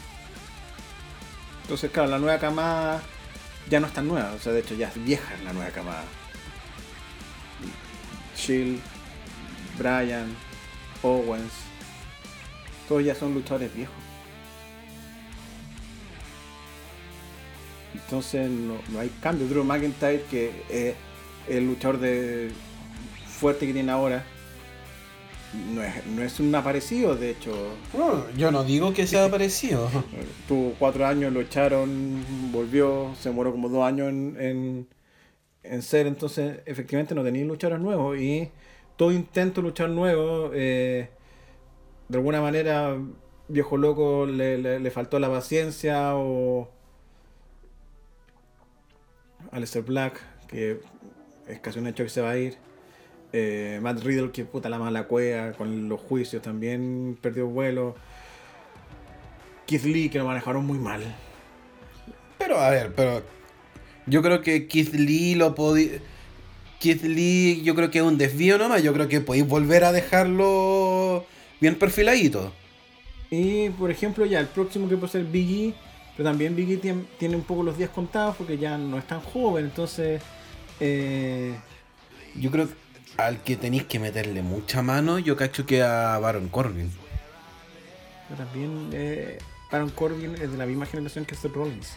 Entonces, 1.62 1.92
claro, 1.92 2.10
la 2.10 2.20
nueva 2.20 2.40
camada 2.40 3.02
ya 3.70 3.80
no 3.80 3.88
es 3.88 3.94
tan 3.94 4.06
nueva, 4.06 4.34
o 4.34 4.40
sea, 4.40 4.52
de 4.52 4.60
hecho 4.60 4.76
ya 4.76 4.90
es 4.90 5.02
vieja 5.02 5.34
la 5.46 5.54
nueva 5.54 5.72
camada. 5.72 6.04
Shield, 8.36 8.82
Bryan, 9.78 10.36
Owens, 11.04 11.54
todos 12.90 13.06
ya 13.06 13.16
son 13.16 13.34
luchadores 13.34 13.74
viejos. 13.74 14.03
Entonces 17.94 18.49
no, 18.49 18.76
no 18.91 18.99
hay 18.99 19.10
cambio. 19.22 19.48
Drew 19.48 19.64
McIntyre, 19.64 20.24
que 20.30 20.52
es 20.70 20.95
el 21.48 21.68
luchador 21.68 21.99
de 21.99 22.52
fuerte 23.28 23.68
que 23.68 23.74
tiene 23.74 23.91
ahora, 23.91 24.24
no 25.74 25.84
es, 25.84 26.06
no 26.07 26.24
es 26.24 26.40
un 26.40 26.53
aparecido, 26.56 27.15
de 27.15 27.32
hecho. 27.32 27.52
No, 27.98 28.30
yo 28.32 28.52
no 28.52 28.64
digo 28.64 28.94
que 28.94 29.06
sea 29.06 29.30
parecido. 29.30 29.90
Tuvo 30.48 30.74
cuatro 30.80 31.06
años, 31.06 31.32
lo 31.32 31.41
echaron, 31.41 32.24
volvió, 32.52 33.14
se 33.20 33.30
demoró 33.30 33.52
como 33.52 33.70
dos 33.70 33.84
años 33.84 34.10
en, 34.10 34.38
en, 34.40 34.88
en 35.64 35.82
ser, 35.82 36.07
entonces 36.07 36.60
efectivamente 36.65 37.14
no 37.15 37.24
tenía 37.24 37.45
luchadores 37.45 37.82
nuevos 37.82 38.18
y 38.20 38.49
todo 38.95 39.11
intento 39.11 39.61
de 39.61 39.68
luchar 39.68 39.90
nuevo, 39.90 40.52
eh, 40.53 41.10
de 42.10 42.18
alguna 42.18 42.41
manera, 42.41 42.98
viejo 43.48 43.78
loco 43.78 44.26
le, 44.26 44.57
le, 44.57 44.80
le 44.80 44.91
faltó 44.91 45.20
la 45.20 45.30
paciencia 45.30 46.15
o 46.15 46.70
Aleister 49.54 49.84
Black, 49.84 50.20
que 50.48 50.80
es 51.48 51.60
casi 51.60 51.80
un 51.80 51.88
hecho 51.88 52.04
que 52.04 52.10
se 52.10 52.22
va 52.22 52.32
a 52.32 52.38
ir. 52.38 52.58
Eh, 53.32 53.80
Matt 53.82 54.04
Riddle, 54.04 54.32
que 54.32 54.46
puta 54.46 54.70
la 54.70 54.78
mala 54.78 55.08
cueva 55.08 55.54
con 55.54 55.90
los 55.90 56.00
juicios, 56.02 56.42
también 56.42 57.18
perdió 57.22 57.48
vuelo. 57.48 57.96
Keith 59.66 59.84
Lee, 59.84 60.10
que 60.10 60.20
lo 60.20 60.26
manejaron 60.26 60.66
muy 60.66 60.78
mal. 60.78 61.02
Pero 62.38 62.60
a 62.60 62.70
ver, 62.70 62.94
pero. 62.96 63.24
Yo 64.06 64.22
creo 64.22 64.42
que 64.42 64.68
Keith 64.68 64.94
Lee 64.94 65.36
lo 65.36 65.56
podía. 65.56 66.00
Keith 66.80 67.04
Lee, 67.04 67.62
yo 67.64 67.74
creo 67.76 67.90
que 67.90 68.00
es 68.00 68.04
un 68.04 68.18
desvío 68.18 68.58
nomás. 68.58 68.84
Yo 68.84 68.94
creo 68.94 69.08
que 69.08 69.22
podéis 69.22 69.48
volver 69.48 69.86
a 69.86 69.92
dejarlo 69.92 71.26
bien 71.62 71.76
perfiladito. 71.76 72.52
Y 73.32 73.70
por 73.70 73.90
ejemplo, 73.90 74.26
ya 74.26 74.40
el 74.40 74.48
próximo 74.48 74.90
que 74.90 74.98
puede 74.98 75.12
ser 75.12 75.24
Biggie, 75.24 75.74
pero 76.15 76.30
también 76.30 76.56
Biggie 76.56 76.77
tiene, 76.77 77.03
tiene 77.18 77.35
un 77.35 77.44
poco 77.44 77.64
los 77.64 77.77
días 77.77 77.90
contados 77.90 78.35
porque 78.38 78.57
ya 78.57 78.77
no 78.77 78.98
es 78.98 79.06
tan 79.07 79.22
joven, 79.22 79.65
entonces. 79.65 80.22
eh, 80.80 81.56
Yo 82.35 82.52
creo 82.52 82.68
que 82.68 82.73
al 83.18 83.41
que 83.44 83.56
tenéis 83.57 83.84
que 83.85 83.99
meterle 83.99 84.41
mucha 84.41 84.81
mano, 84.81 85.19
yo 85.19 85.35
cacho 85.35 85.65
que 85.65 85.84
a 85.84 86.18
Baron 86.19 86.49
Corbin. 86.49 86.91
pero 88.27 88.44
también 88.44 88.90
eh, 88.91 89.38
Baron 89.72 89.90
Corbin 89.91 90.34
es 90.35 90.52
de 90.52 90.57
la 90.57 90.65
misma 90.65 90.85
generación 90.88 91.26
que 91.26 91.35
Seth 91.35 91.53
Rollins. 91.53 91.94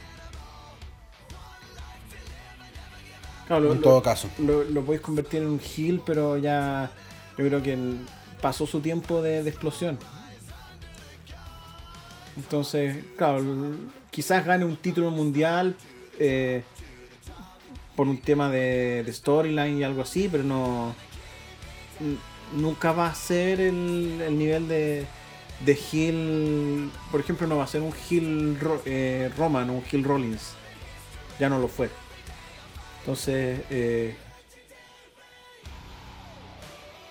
Claro, 3.46 3.62
lo, 3.64 3.70
En 3.72 3.76
lo- 3.78 3.82
todo 3.82 4.02
caso. 4.02 4.28
lo, 4.38 4.64
lo 4.64 4.84
podéis 4.84 5.00
convertir 5.02 5.40
en 5.42 5.48
un 5.48 5.60
heel, 5.60 6.02
pero 6.04 6.36
ya 6.36 6.90
yo 7.38 7.46
creo 7.46 7.62
que 7.62 7.78
pasó 8.42 8.66
su 8.66 8.80
tiempo 8.80 9.22
de, 9.22 9.42
de 9.42 9.50
explosión. 9.50 9.98
Entonces, 12.36 13.04
claro, 13.16 13.42
quizás 14.16 14.46
gane 14.46 14.64
un 14.64 14.78
título 14.78 15.10
mundial 15.10 15.76
eh, 16.18 16.62
por 17.94 18.08
un 18.08 18.16
tema 18.16 18.48
de, 18.48 19.04
storyline 19.12 19.78
y 19.78 19.82
algo 19.84 20.00
así, 20.00 20.26
pero 20.32 20.42
no. 20.42 20.94
Nunca 22.54 22.92
va 22.92 23.08
a 23.08 23.14
ser 23.14 23.60
el, 23.60 24.22
el 24.26 24.38
nivel 24.38 24.68
de, 24.68 25.04
de 25.66 25.78
heel. 25.92 26.90
Por 27.10 27.20
ejemplo, 27.20 27.46
no 27.46 27.58
va 27.58 27.64
a 27.64 27.66
ser 27.66 27.82
un 27.82 28.58
Ro- 28.58 28.80
eh, 28.86 29.30
Roman 29.36 29.68
o 29.68 29.74
un 29.74 29.84
heel 29.92 30.02
Rollins. 30.02 30.54
Ya 31.38 31.50
no 31.50 31.58
lo 31.58 31.68
fue. 31.68 31.90
Entonces, 33.00 33.60
eh, 33.68 34.16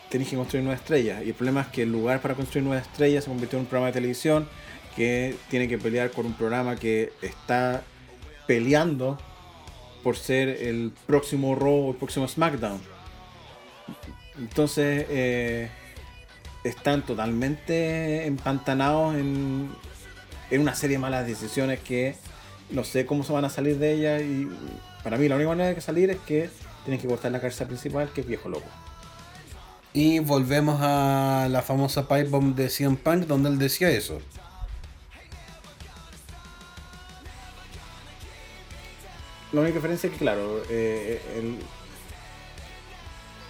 tenéis 0.09 0.31
que 0.31 0.37
construir 0.37 0.63
nuevas 0.63 0.81
estrellas. 0.81 1.21
Y 1.23 1.27
el 1.29 1.35
problema 1.35 1.61
es 1.61 1.67
que 1.67 1.83
el 1.83 1.91
lugar 1.91 2.19
para 2.19 2.33
construir 2.33 2.65
nuevas 2.65 2.87
estrellas 2.87 3.25
se 3.25 3.29
convirtió 3.29 3.59
en 3.59 3.65
un 3.65 3.67
programa 3.67 3.87
de 3.87 3.93
televisión 3.93 4.47
que 4.95 5.35
tiene 5.49 5.67
que 5.67 5.77
pelear 5.77 6.11
con 6.11 6.25
un 6.25 6.33
programa 6.33 6.75
que 6.75 7.11
está 7.21 7.83
peleando 8.47 9.17
por 10.03 10.17
ser 10.17 10.49
el 10.49 10.93
próximo 11.07 11.55
Raw 11.55 11.87
o 11.87 11.91
el 11.91 11.97
próximo 11.97 12.27
SmackDown. 12.27 12.79
Entonces, 14.37 15.05
eh, 15.09 15.69
están 16.63 17.03
totalmente 17.03 18.25
empantanados 18.25 19.15
en, 19.15 19.69
en 20.49 20.61
una 20.61 20.75
serie 20.75 20.97
de 20.97 21.01
malas 21.01 21.27
decisiones 21.27 21.79
que 21.79 22.15
no 22.69 22.83
sé 22.83 23.05
cómo 23.05 23.23
se 23.23 23.33
van 23.33 23.45
a 23.45 23.49
salir 23.49 23.77
de 23.77 23.93
ella 23.93 24.19
y 24.19 24.49
para 25.03 25.17
mí 25.17 25.27
la 25.27 25.35
única 25.35 25.49
manera 25.49 25.73
de 25.73 25.81
salir 25.81 26.09
es 26.09 26.17
que 26.17 26.49
tienen 26.83 26.99
que 26.99 27.07
cortar 27.07 27.31
la 27.31 27.39
cabeza 27.39 27.65
principal 27.65 28.09
que 28.13 28.21
es 28.21 28.27
viejo 28.27 28.49
loco. 28.49 28.67
Y 29.93 30.19
volvemos 30.19 30.79
a 30.81 31.47
la 31.49 31.61
famosa 31.61 32.07
pipe 32.07 32.25
bomb 32.25 32.55
de 32.55 32.69
CM 32.69 32.97
Punk 32.97 33.25
donde 33.27 33.49
él 33.49 33.57
decía 33.57 33.89
eso. 33.89 34.19
La 39.55 39.61
única 39.61 39.75
diferencia 39.75 40.07
es 40.07 40.13
que, 40.13 40.19
claro, 40.19 40.61
eh, 40.69 41.21
el, 41.37 41.57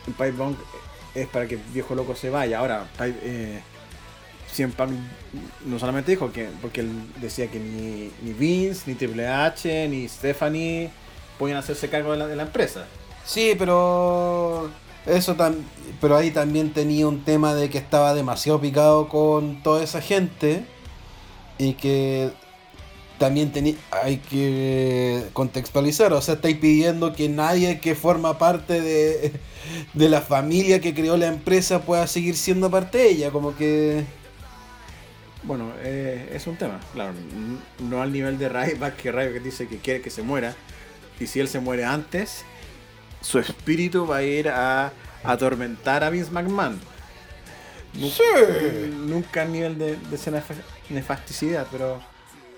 el 0.06 0.14
pipe 0.14 0.32
bomb 0.32 0.56
es 1.16 1.28
para 1.28 1.48
que 1.48 1.56
el 1.56 1.62
viejo 1.74 1.96
loco 1.96 2.16
se 2.16 2.30
vaya. 2.30 2.60
Ahora, 2.60 2.88
Pipe, 2.92 3.18
eh, 3.24 3.62
no 5.66 5.80
solamente 5.80 6.12
dijo 6.12 6.32
que, 6.32 6.48
porque 6.62 6.82
él 6.82 6.92
decía 7.20 7.50
que 7.50 7.60
ni, 7.60 8.12
ni 8.22 8.34
Vince, 8.34 8.84
ni 8.86 8.94
Triple 8.94 9.28
H, 9.28 9.88
ni 9.90 10.08
Stephanie 10.08 10.92
podían 11.40 11.58
hacerse 11.58 11.90
cargo 11.90 12.12
de 12.12 12.20
la, 12.20 12.28
de 12.28 12.36
la 12.36 12.44
empresa. 12.44 12.86
Sí, 13.26 13.56
pero 13.58 14.70
eso 15.08 15.34
tam 15.34 15.56
pero 16.00 16.16
ahí 16.18 16.30
también 16.30 16.72
tenía 16.72 17.08
un 17.08 17.24
tema 17.24 17.56
de 17.56 17.72
que 17.72 17.80
estaba 17.80 18.14
demasiado 18.14 18.62
picado 18.62 19.10
con 19.10 19.64
toda 19.64 19.84
esa 19.84 20.02
gente 20.02 20.66
y 21.58 21.74
que 21.74 22.32
también 23.18 23.52
hay 23.92 24.18
que 24.18 25.24
contextualizar, 25.34 26.14
o 26.14 26.22
sea, 26.22 26.36
estáis 26.36 26.58
pidiendo 26.58 27.14
que 27.14 27.30
nadie 27.30 27.80
que 27.80 27.96
forma 27.96 28.38
parte 28.38 28.82
de, 28.82 29.32
de 29.94 30.10
la 30.10 30.22
familia 30.22 30.80
que 30.82 30.94
creó 30.94 31.18
la 31.18 31.28
empresa 31.28 31.82
pueda 31.82 32.08
seguir 32.08 32.36
siendo 32.36 32.70
parte 32.70 32.98
de 33.00 33.10
ella, 33.10 33.32
como 33.32 33.56
que 33.56 34.04
Bueno, 35.44 35.72
eh, 35.84 36.32
es 36.34 36.48
un 36.48 36.58
tema, 36.58 36.80
claro. 36.94 37.14
No 37.80 38.02
al 38.02 38.12
nivel 38.12 38.38
de 38.40 38.50
Ryback, 38.50 38.96
que 38.98 39.12
Ryback 39.12 39.44
dice 39.44 39.68
que 39.68 39.78
quiere 39.78 40.02
que 40.02 40.10
se 40.10 40.24
muera. 40.24 40.56
Y 41.20 41.28
si 41.28 41.40
él 41.40 41.48
se 41.48 41.60
muere 41.60 41.86
antes, 41.86 42.44
su 43.22 43.40
espíritu 43.40 44.08
va 44.08 44.18
a 44.18 44.24
ir 44.24 44.50
a 44.50 44.92
atormentar 45.24 46.04
a 46.04 46.10
Vince 46.10 46.32
McMahon. 46.32 46.80
Nu- 47.94 48.10
Nunca 49.08 49.44
al 49.44 49.52
nivel 49.52 49.78
de, 49.78 49.96
de 49.98 50.16
esa 50.16 50.32
nefasticidad, 50.90 51.68
pero 51.72 52.02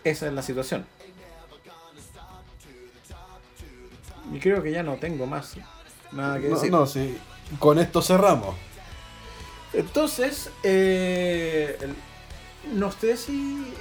esa 0.09 0.27
es 0.27 0.33
la 0.33 0.41
situación. 0.41 0.85
Y 4.33 4.39
creo 4.39 4.61
que 4.61 4.71
ya 4.71 4.83
no 4.83 4.95
tengo 4.95 5.25
más 5.25 5.55
nada 6.11 6.39
que 6.39 6.47
no, 6.49 6.55
decir. 6.55 6.71
no, 6.71 6.85
sí, 6.85 7.17
con 7.59 7.79
esto 7.79 8.01
cerramos. 8.01 8.55
Entonces, 9.73 10.49
eh, 10.63 11.77
no 12.73 12.91
sé 12.91 13.15
si, 13.15 13.73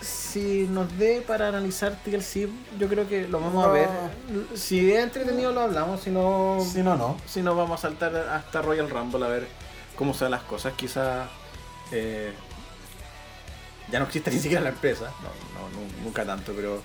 si 0.00 0.66
nos 0.68 0.96
dé 0.98 1.22
para 1.26 1.48
analizar 1.48 1.96
TLC. 2.04 2.48
Yo 2.78 2.88
creo 2.88 3.08
que 3.08 3.28
lo 3.28 3.40
vamos 3.40 3.64
a 3.64 3.68
ver. 3.68 3.88
Si 4.54 4.92
es 4.92 5.02
entretenido, 5.02 5.52
lo 5.52 5.60
hablamos. 5.62 6.00
Si 6.00 6.10
no, 6.10 6.58
Si 6.66 6.82
no, 6.82 6.96
no. 6.96 7.16
si 7.26 7.42
no 7.42 7.54
vamos 7.54 7.80
a 7.80 7.82
saltar 7.82 8.14
hasta 8.16 8.62
Royal 8.62 8.90
Rumble 8.90 9.24
a 9.24 9.28
ver 9.28 9.48
cómo 9.96 10.14
se 10.14 10.24
dan 10.24 10.32
las 10.32 10.42
cosas. 10.42 10.74
Quizá 10.74 11.28
eh, 11.92 12.32
ya 13.90 13.98
no 13.98 14.06
existe 14.06 14.30
ni 14.34 14.38
siquiera 14.38 14.62
la 14.62 14.70
empresa. 14.70 15.12
No, 15.22 15.28
no, 15.60 15.68
nu- 15.80 16.04
nunca 16.04 16.24
tanto, 16.24 16.52
pero 16.54 16.82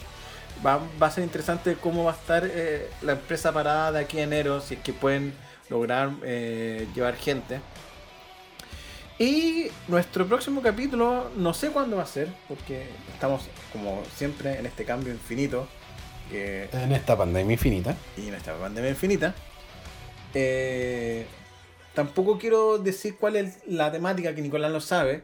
va, 0.65 0.79
va 1.01 1.07
a 1.07 1.11
ser 1.11 1.23
interesante 1.23 1.75
cómo 1.75 2.03
va 2.03 2.11
a 2.11 2.15
estar 2.15 2.43
eh, 2.45 2.89
la 3.01 3.13
empresa 3.13 3.51
parada 3.51 3.91
de 3.91 3.99
aquí 3.99 4.19
a 4.19 4.23
enero. 4.23 4.61
Si 4.61 4.75
es 4.75 4.79
que 4.81 4.93
pueden 4.93 5.33
lograr 5.69 6.11
eh, 6.23 6.87
llevar 6.95 7.15
gente. 7.15 7.59
Y 9.19 9.67
nuestro 9.87 10.25
próximo 10.27 10.61
capítulo, 10.63 11.29
no 11.35 11.53
sé 11.53 11.69
cuándo 11.69 11.97
va 11.97 12.03
a 12.03 12.07
ser, 12.07 12.27
porque 12.47 12.87
estamos 13.13 13.43
como 13.71 14.01
siempre 14.15 14.57
en 14.57 14.65
este 14.65 14.83
cambio 14.83 15.13
infinito. 15.13 15.67
que 16.31 16.67
En 16.73 16.91
esta 16.91 17.15
pandemia 17.15 17.53
infinita. 17.53 17.95
y 18.17 18.27
en 18.29 18.33
esta 18.33 18.53
pandemia 18.55 18.89
infinita. 18.89 19.35
Eh, 20.33 21.25
tampoco 21.93 22.39
quiero 22.39 22.79
decir 22.79 23.17
cuál 23.19 23.35
es 23.35 23.57
la 23.67 23.91
temática 23.91 24.33
que 24.33 24.41
Nicolás 24.41 24.71
lo 24.71 24.81
sabe. 24.81 25.23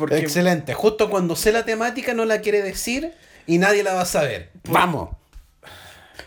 Porque 0.00 0.18
Excelente. 0.18 0.74
Justo 0.74 1.08
cuando 1.08 1.36
sé 1.36 1.52
la 1.52 1.64
temática 1.64 2.12
no 2.14 2.24
la 2.24 2.40
quiere 2.40 2.62
decir 2.62 3.12
y 3.46 3.58
nadie 3.58 3.82
la 3.84 3.94
va 3.94 4.00
a 4.02 4.06
saber. 4.06 4.50
Vamos. 4.68 5.10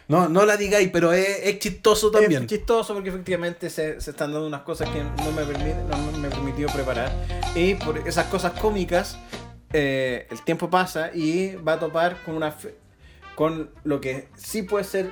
No, 0.08 0.28
no 0.30 0.45
la 0.45 0.58
digáis, 0.58 0.90
pero 0.91 1.14
es, 1.14 1.28
es 1.44 1.60
chistoso 1.60 2.12
también. 2.12 2.44
es 2.44 2.50
chistoso 2.50 2.94
porque 2.94 3.10
efectivamente 3.10 3.70
se, 3.70 4.00
se 4.02 4.12
están 4.12 4.32
dando 4.34 4.48
unas 4.48 4.62
cosas 4.62 4.90
que 4.90 5.02
no 5.02 5.32
me, 5.32 5.44
permite, 5.44 5.76
no 5.90 5.98
me 6.20 6.28
he 6.28 6.32
permitido 6.32 6.70
preparar. 6.72 7.12
Y 7.56 7.76
por 7.76 7.98
esas 8.08 8.26
cosas 8.28 8.52
cómicas, 8.60 9.18
eh, 9.72 10.28
el 10.30 10.41
tiempo 10.44 10.70
pasa 10.70 11.12
y 11.14 11.56
va 11.56 11.74
a 11.74 11.80
topar 11.80 12.22
con 12.24 12.36
una 12.36 12.52
fe- 12.52 12.76
con 13.36 13.72
lo 13.84 14.00
que 14.02 14.28
sí 14.36 14.64
puede 14.64 14.84
ser 14.84 15.10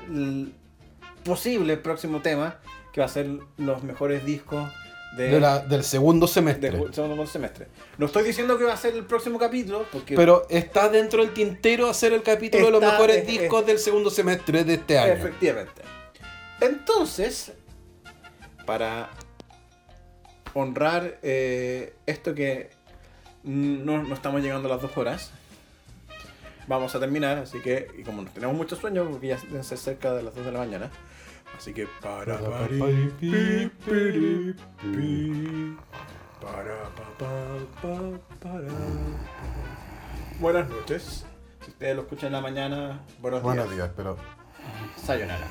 posible 1.23 1.73
el 1.73 1.79
próximo 1.79 2.21
tema, 2.21 2.59
que 2.93 2.99
va 3.01 3.05
a 3.05 3.09
ser 3.09 3.27
los 3.57 3.83
mejores 3.83 4.25
discos 4.25 4.69
de, 5.17 5.27
De 5.29 5.39
la- 5.39 5.59
del 5.59 5.83
segundo 5.83 6.25
semestre. 6.27 6.71
del 6.71 6.93
segundo 6.93 7.27
semestre. 7.27 7.67
No 7.97 8.05
estoy 8.05 8.23
diciendo 8.23 8.57
que 8.57 8.63
va 8.63 8.73
a 8.73 8.77
ser 8.77 8.95
el 8.95 9.05
próximo 9.05 9.37
capítulo, 9.37 9.85
porque 9.91 10.15
Pero 10.15 10.45
está 10.49 10.87
dentro 10.89 11.21
del 11.23 11.33
tintero 11.33 11.89
hacer 11.89 12.13
el 12.13 12.23
capítulo 12.23 12.65
de 12.65 12.71
los 12.71 12.81
Está- 12.81 12.93
mejores 12.93 13.17
es- 13.17 13.27
discos 13.27 13.65
del 13.65 13.77
segundo 13.79 14.09
semestre 14.09 14.63
de 14.63 14.75
este 14.75 14.97
año. 14.97 15.13
Efectivamente. 15.13 15.81
Entonces, 16.61 17.51
para 18.65 19.09
honrar 20.53 21.17
eh, 21.23 21.93
esto 22.05 22.33
que 22.33 22.69
no, 23.43 24.03
no 24.03 24.13
estamos 24.13 24.41
llegando 24.41 24.67
a 24.69 24.73
las 24.73 24.81
dos 24.81 24.95
horas, 24.97 25.31
vamos 26.67 26.93
a 26.95 26.99
terminar. 26.99 27.37
Así 27.39 27.59
que, 27.59 27.87
y 27.97 28.03
como 28.03 28.23
tenemos 28.25 28.55
mucho 28.55 28.75
sueño, 28.75 29.07
porque 29.09 29.27
ya 29.27 29.37
deben 29.47 29.63
ser 29.63 29.77
cerca 29.77 30.13
de 30.13 30.23
las 30.23 30.35
2 30.35 30.45
de 30.45 30.51
la 30.51 30.59
mañana, 30.59 30.91
así 31.61 31.73
que 31.75 31.87
para. 32.01 32.39
para, 36.41 36.89
pa, 36.95 37.05
pa, 37.19 37.31
pa, 37.81 37.95
para. 38.41 38.67
Buenas 40.39 40.67
noches. 40.69 41.23
Si 41.63 41.69
ustedes 41.69 41.95
lo 41.95 42.01
escuchan 42.01 42.27
en 42.27 42.33
la 42.33 42.41
mañana, 42.41 43.01
buenos, 43.19 43.43
Buenos 43.43 43.65
días. 43.65 43.75
días, 43.77 43.91
pero 43.95 44.17
Sayonara. 44.97 45.45